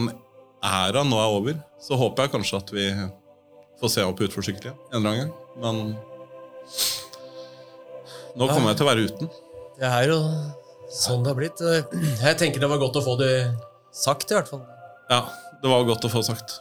æra 0.64 1.04
nå 1.06 1.18
er 1.22 1.34
over, 1.36 1.58
så 1.82 1.98
håper 2.00 2.26
jeg 2.26 2.34
kanskje 2.34 2.60
at 2.62 2.72
vi 2.74 2.86
får 3.78 3.92
se 3.94 4.06
opp 4.10 4.22
utforsykkel 4.26 4.70
igjen 4.70 4.78
en 4.90 4.98
eller 4.98 5.10
annen 5.10 5.20
gang. 5.20 5.34
Men 5.62 5.76
nå 8.36 8.48
kommer 8.50 8.72
jeg 8.72 8.80
til 8.80 8.86
å 8.86 8.90
være 8.90 9.06
uten. 9.08 9.32
Det 9.78 9.88
er 9.88 10.12
jo 10.12 10.18
sånn 10.92 11.24
det 11.24 11.32
har 11.32 11.38
blitt. 11.38 11.60
Jeg 11.62 12.38
tenker 12.40 12.62
det 12.62 12.70
var 12.70 12.80
godt 12.82 12.98
å 13.00 13.04
få 13.04 13.14
det 13.20 13.32
sagt, 13.94 14.30
i 14.32 14.36
hvert 14.36 14.50
fall. 14.50 14.64
Ja, 15.08 15.22
det 15.62 15.70
var 15.70 15.86
godt 15.88 16.04
å 16.08 16.12
få 16.12 16.24
sagt. 16.26 16.58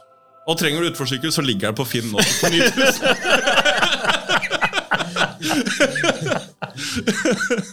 Og 0.48 0.56
trenger 0.56 0.80
du 0.80 0.92
utforsykkel, 0.92 1.32
så 1.34 1.44
ligger 1.44 1.68
den 1.68 1.76
på 1.76 1.84
Finn 1.88 2.08
nå. 2.12 2.18
På 2.40 2.48
9000. 2.52 3.04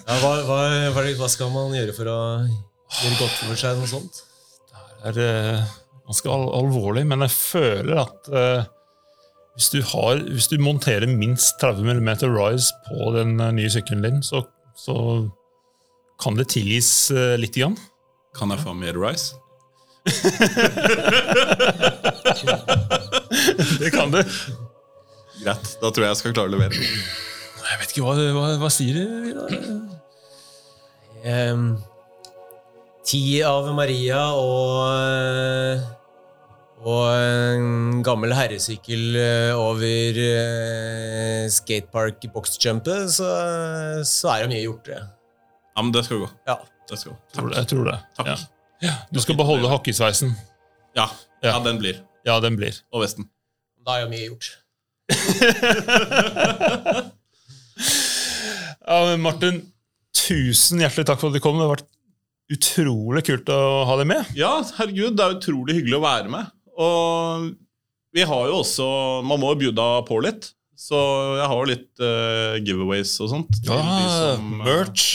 Ja, 0.05 0.15
hva, 0.21 0.31
hva, 0.45 1.03
hva, 1.17 1.27
skal 1.31 1.51
man 1.53 1.73
gjøre 1.75 1.93
for 1.95 2.09
å 2.09 2.19
gjøre 2.45 3.17
godt 3.19 3.35
for 3.37 3.59
seg? 3.59 3.77
Noe 3.79 3.89
sånt? 3.89 4.21
Det 5.03 5.11
er 5.11 5.19
eh, 5.25 5.73
ganske 6.07 6.31
al 6.31 6.47
alvorlig, 6.59 7.05
men 7.09 7.25
jeg 7.25 7.35
føler 7.35 8.01
at 8.01 8.29
eh, 8.31 8.67
hvis, 9.55 9.69
du 9.71 9.79
har, 9.93 10.15
hvis 10.31 10.47
du 10.51 10.57
monterer 10.61 11.07
minst 11.07 11.59
30 11.61 11.83
mm 11.87 12.09
rise 12.35 12.73
på 12.89 13.11
den 13.15 13.39
eh, 13.39 13.51
nye 13.55 13.69
sykkelen 13.71 14.03
din, 14.03 14.23
så, 14.23 14.43
så 14.75 14.95
kan 16.21 16.35
det 16.39 16.47
tilgis 16.53 17.11
uh, 17.11 17.35
litt. 17.39 17.55
Grann. 17.55 17.77
Kan 18.35 18.51
jeg 18.51 18.59
få 18.63 18.73
mer 18.75 18.93
rise? 18.99 19.35
Det 23.79 23.89
kan 23.91 24.11
du. 24.13 24.21
Greit, 25.41 25.77
da 25.81 25.89
tror 25.89 26.03
jeg 26.05 26.11
jeg 26.11 26.17
skal 26.21 26.33
klare 26.35 26.49
å 26.49 26.55
levere. 26.55 26.75
Jeg 27.65 27.77
vet 27.81 27.89
ikke 27.91 28.05
hva, 28.05 28.13
hva, 28.35 28.47
hva 28.61 28.69
sier 28.71 28.93
du? 28.95 29.03
Um, 31.25 31.63
ti 33.05 33.41
av 33.45 33.73
Maria 33.77 34.21
og 34.37 34.93
eh, 34.93 35.75
og 36.85 37.07
en 37.17 38.03
gammel 38.05 38.29
herresykkel 38.37 39.15
eh, 39.17 39.53
over 39.57 40.19
uh, 40.21 41.47
skatepark 41.49 42.21
boxjumpet, 42.33 43.09
så, 43.15 43.29
så 44.05 44.29
er 44.35 44.39
det 44.45 44.51
mye 44.53 44.65
gjort, 44.67 44.85
det. 44.91 44.99
Ja, 45.75 45.81
men 45.81 45.91
det 45.95 46.03
skal 46.05 46.19
gå. 46.25 46.29
Ja. 46.47 46.57
Det 46.85 46.99
skal 47.01 47.11
gå. 47.15 47.19
Tror 47.33 47.47
det, 47.49 47.55
jeg 47.57 47.67
tror 47.73 47.83
det. 47.89 47.97
Takk. 48.19 48.27
Ja. 48.29 48.35
Ja, 48.85 48.93
du 49.09 49.19
skal 49.23 49.35
beholde 49.39 49.69
hakkesveisen. 49.71 50.29
Ja, 50.95 51.07
Ja. 51.41 51.49
ja, 51.55 51.59
den 51.65 51.77
blir. 51.81 51.95
Ja, 52.27 52.35
den 52.43 52.55
blir. 52.59 52.73
Og 52.93 53.01
vesten. 53.05 53.23
Da 53.85 53.91
er 53.97 54.01
jo 54.05 54.09
mye 54.13 54.25
gjort. 54.29 54.45
Ja, 58.85 58.99
men 59.09 59.21
Martin, 59.23 59.55
tusen 60.13 60.81
hjertelig 60.83 61.07
takk 61.09 61.19
for 61.21 61.31
at 61.31 61.35
du 61.37 61.41
kom. 61.43 61.57
Det 61.57 61.65
har 61.65 61.71
vært 61.73 61.87
utrolig 62.53 63.23
kult 63.25 63.47
å 63.49 63.57
ha 63.89 63.95
deg 63.97 64.07
med. 64.11 64.27
Ja, 64.37 64.51
herregud, 64.77 65.15
det 65.17 65.23
er 65.25 65.37
utrolig 65.39 65.73
hyggelig 65.79 65.97
å 65.97 66.03
være 66.03 66.29
med. 66.29 66.51
Og 66.77 67.51
vi 68.15 68.23
har 68.27 68.47
jo 68.49 68.61
også 68.61 68.85
Man 69.27 69.39
må 69.41 69.49
jo 69.53 69.59
bjuda 69.65 69.87
på 70.07 70.19
litt. 70.23 70.51
Så 70.75 70.97
jeg 71.39 71.47
har 71.47 71.55
jo 71.61 71.67
litt 71.69 72.01
uh, 72.03 72.55
giveaways 72.59 73.13
og 73.23 73.29
sånt. 73.31 73.61
Ja, 73.63 73.77
som, 74.35 74.49
eh, 74.59 74.65
merch. 74.65 75.05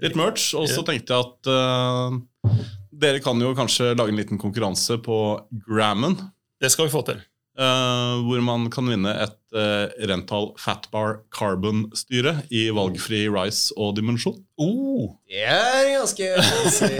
Litt 0.00 0.14
merch. 0.16 0.52
Og 0.56 0.68
så 0.70 0.84
tenkte 0.86 1.16
jeg 1.16 1.26
at 1.26 1.50
uh, 1.50 2.54
dere 3.00 3.18
kan 3.24 3.40
jo 3.42 3.50
kanskje 3.58 3.90
lage 3.98 4.14
en 4.14 4.20
liten 4.20 4.38
konkurranse 4.40 5.00
på 5.02 5.18
Grammen. 5.66 6.14
Det 6.62 6.70
skal 6.72 6.86
vi 6.86 6.94
få 6.94 7.02
til. 7.08 7.18
eh, 7.60 8.14
hvor 8.24 8.40
man 8.46 8.68
kan 8.72 8.86
vinne 8.88 9.10
et 9.26 9.34
uh, 9.52 9.90
Rental 10.08 10.52
Fatbar 10.62 11.18
Carbon-styre 11.34 12.36
i 12.54 12.68
valgfri 12.72 13.24
Rice 13.28 13.74
og 13.76 13.96
dimensjon. 13.98 14.38
Oh, 14.62 15.16
Det 15.28 15.42
er 15.42 15.90
ganske 15.98 16.30
fancy 16.38 16.94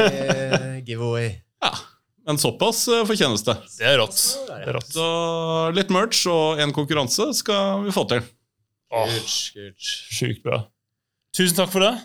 giveaway. 0.89 1.37
Men 2.31 2.39
såpass 2.39 2.89
uh, 2.89 3.01
fortjenes 3.02 3.43
det. 3.43 3.57
det 3.81 3.86
er 3.90 3.97
rått. 3.98 4.20
Det 4.47 4.59
er 4.62 4.77
rått. 4.77 4.93
Så 4.94 5.07
litt 5.74 5.89
merch 5.90 6.20
og 6.31 6.61
en 6.62 6.70
konkurranse 6.70 7.24
skal 7.35 7.82
vi 7.82 7.90
få 7.90 8.05
til. 8.12 8.23
Åh. 8.94 9.16
Sjukt 9.74 10.44
bra. 10.44 10.61
Tusen 11.35 11.59
takk 11.59 11.73
for 11.73 11.82
det. 11.82 11.97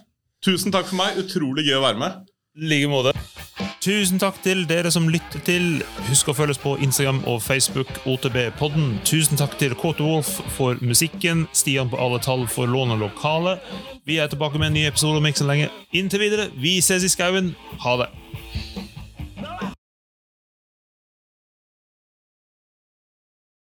Tusen 0.42 0.74
takk 0.74 0.90
for 0.90 0.98
meg. 0.98 1.20
Utrolig 1.22 1.68
gøy 1.68 1.78
å 1.78 1.84
være 1.84 2.02
med. 2.02 2.24
I 2.58 2.72
like 2.72 2.90
måte. 2.90 3.14
Tusen 3.86 4.18
takk 4.18 4.40
til 4.42 4.64
dere 4.66 4.90
som 4.90 5.06
lytter 5.14 5.46
til. 5.46 5.68
Husk 6.08 6.34
å 6.34 6.38
følge 6.40 6.56
oss 6.56 6.64
på 6.64 6.74
Instagram 6.82 7.22
og 7.30 7.38
Facebook. 7.46 7.94
OTB-podden. 8.10 8.96
Tusen 9.06 9.38
takk 9.38 9.54
til 9.62 9.78
Kåte 9.78 10.02
Wolf 10.10 10.40
for 10.58 10.82
musikken. 10.82 11.46
Stian 11.54 11.94
på 11.94 12.02
alle 12.02 12.18
tall 12.26 12.48
for 12.50 12.66
lån 12.66 12.98
og 12.98 13.06
lokale. 13.06 13.60
Vi 14.10 14.18
er 14.18 14.34
tilbake 14.34 14.58
med 14.58 14.72
en 14.74 14.80
ny 14.80 14.88
episode 14.90 15.22
om 15.22 15.30
ikke 15.30 15.44
så 15.44 15.52
lenge. 15.54 15.70
Inntil 15.94 16.26
videre, 16.26 16.50
vi 16.58 16.80
ses 16.82 17.06
i 17.06 17.14
skauen. 17.14 17.54
Ha 17.86 18.00
det. 18.02 18.10